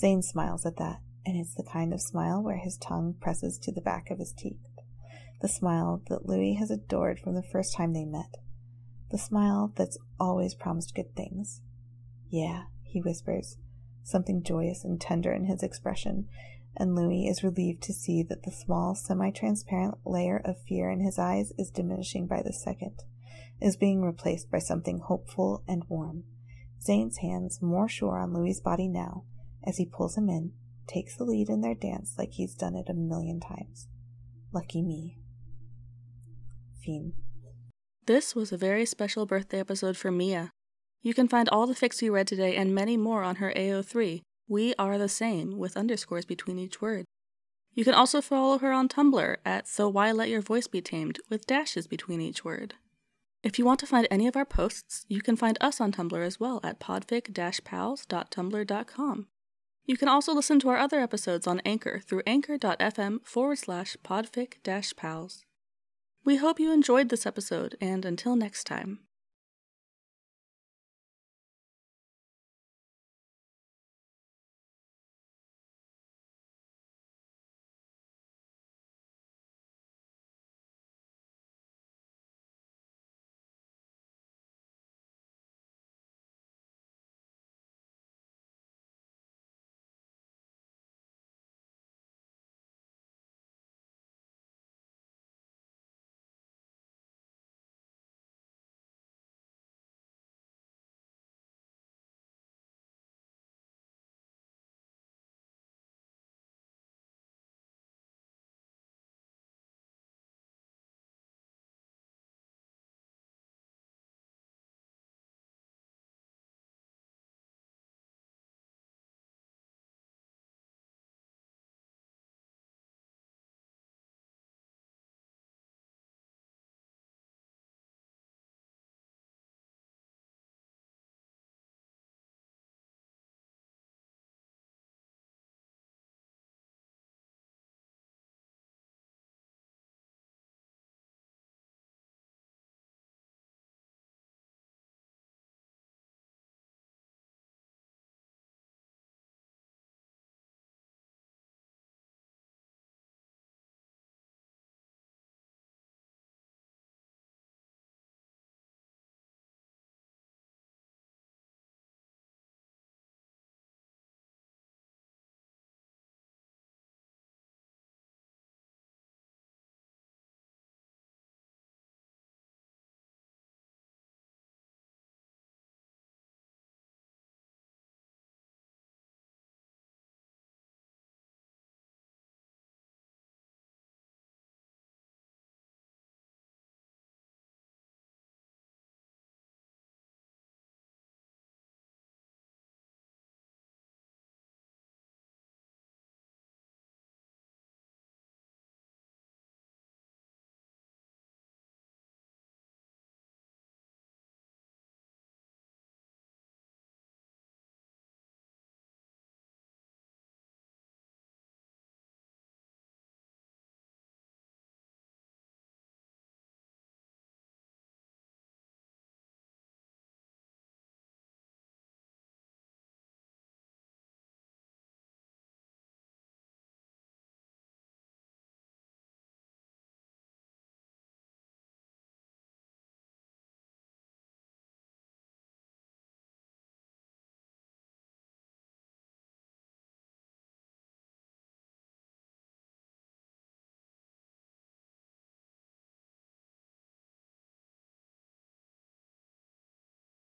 Zayn 0.00 0.22
smiles 0.22 0.66
at 0.66 0.76
that, 0.76 1.00
and 1.24 1.36
it's 1.36 1.54
the 1.54 1.62
kind 1.62 1.92
of 1.92 2.02
smile 2.02 2.42
where 2.42 2.58
his 2.58 2.76
tongue 2.76 3.14
presses 3.20 3.58
to 3.58 3.72
the 3.72 3.80
back 3.80 4.10
of 4.10 4.18
his 4.18 4.32
teeth. 4.32 4.60
the 5.42 5.48
smile 5.48 6.02
that 6.08 6.26
Louis 6.26 6.54
has 6.54 6.70
adored 6.70 7.20
from 7.20 7.34
the 7.34 7.42
first 7.42 7.74
time 7.74 7.92
they 7.92 8.04
met, 8.04 8.36
the 9.10 9.18
smile 9.18 9.72
that's 9.76 9.98
always 10.18 10.54
promised 10.54 10.94
good 10.94 11.14
things. 11.14 11.60
Yeah, 12.30 12.64
he 12.82 13.00
whispers, 13.00 13.58
something 14.02 14.42
joyous 14.42 14.84
and 14.84 15.00
tender 15.00 15.32
in 15.32 15.44
his 15.44 15.62
expression, 15.62 16.28
and 16.76 16.94
Louis 16.94 17.26
is 17.26 17.44
relieved 17.44 17.82
to 17.84 17.92
see 17.92 18.22
that 18.24 18.42
the 18.42 18.50
small, 18.50 18.94
semi 18.94 19.30
transparent 19.30 19.98
layer 20.04 20.40
of 20.44 20.60
fear 20.62 20.90
in 20.90 21.00
his 21.00 21.18
eyes 21.18 21.52
is 21.58 21.70
diminishing 21.70 22.26
by 22.26 22.42
the 22.42 22.52
second, 22.52 23.04
is 23.60 23.76
being 23.76 24.02
replaced 24.02 24.50
by 24.50 24.58
something 24.58 24.98
hopeful 24.98 25.62
and 25.66 25.84
warm. 25.88 26.24
Zayn's 26.86 27.18
hands 27.18 27.62
more 27.62 27.88
sure 27.88 28.18
on 28.18 28.32
Louis's 28.32 28.60
body 28.60 28.88
now, 28.88 29.24
as 29.66 29.78
he 29.78 29.86
pulls 29.86 30.16
him 30.16 30.28
in, 30.28 30.52
takes 30.86 31.16
the 31.16 31.24
lead 31.24 31.48
in 31.48 31.60
their 31.60 31.74
dance 31.74 32.14
like 32.16 32.32
he's 32.32 32.54
done 32.54 32.76
it 32.76 32.88
a 32.88 32.94
million 32.94 33.40
times. 33.40 33.88
Lucky 34.52 34.82
me. 34.82 35.18
Fiend. 36.82 37.14
This 38.06 38.36
was 38.36 38.52
a 38.52 38.56
very 38.56 38.86
special 38.86 39.26
birthday 39.26 39.58
episode 39.58 39.96
for 39.96 40.12
Mia. 40.12 40.52
You 41.02 41.12
can 41.12 41.28
find 41.28 41.48
all 41.48 41.66
the 41.66 41.74
fics 41.74 42.00
we 42.00 42.08
read 42.08 42.28
today 42.28 42.56
and 42.56 42.74
many 42.74 42.96
more 42.96 43.22
on 43.22 43.36
her 43.36 43.52
AO3, 43.56 44.22
We 44.48 44.74
Are 44.78 44.96
the 44.96 45.08
Same, 45.08 45.58
with 45.58 45.76
underscores 45.76 46.24
between 46.24 46.58
each 46.58 46.80
word. 46.80 47.04
You 47.74 47.84
can 47.84 47.94
also 47.94 48.20
follow 48.20 48.58
her 48.58 48.72
on 48.72 48.88
Tumblr 48.88 49.36
at 49.44 49.68
So 49.68 49.88
Why 49.88 50.12
Let 50.12 50.28
Your 50.28 50.40
Voice 50.40 50.66
Be 50.66 50.80
Tamed, 50.80 51.18
with 51.28 51.46
dashes 51.46 51.86
between 51.86 52.20
each 52.20 52.44
word. 52.44 52.74
If 53.42 53.58
you 53.58 53.64
want 53.64 53.80
to 53.80 53.86
find 53.86 54.06
any 54.10 54.26
of 54.26 54.36
our 54.36 54.44
posts, 54.44 55.04
you 55.08 55.20
can 55.20 55.36
find 55.36 55.58
us 55.60 55.80
on 55.80 55.92
Tumblr 55.92 56.24
as 56.24 56.40
well 56.40 56.60
at 56.64 56.80
podfic-pals.tumblr.com. 56.80 59.26
You 59.86 59.96
can 59.96 60.08
also 60.08 60.34
listen 60.34 60.58
to 60.60 60.68
our 60.68 60.76
other 60.76 60.98
episodes 60.98 61.46
on 61.46 61.60
Anchor 61.64 62.00
through 62.00 62.22
anchor.fm 62.26 63.24
forward 63.24 63.58
slash 63.58 63.96
podfic-pals. 64.04 65.44
We 66.24 66.36
hope 66.36 66.58
you 66.58 66.72
enjoyed 66.72 67.08
this 67.08 67.24
episode, 67.24 67.76
and 67.80 68.04
until 68.04 68.34
next 68.34 68.64
time. 68.64 69.05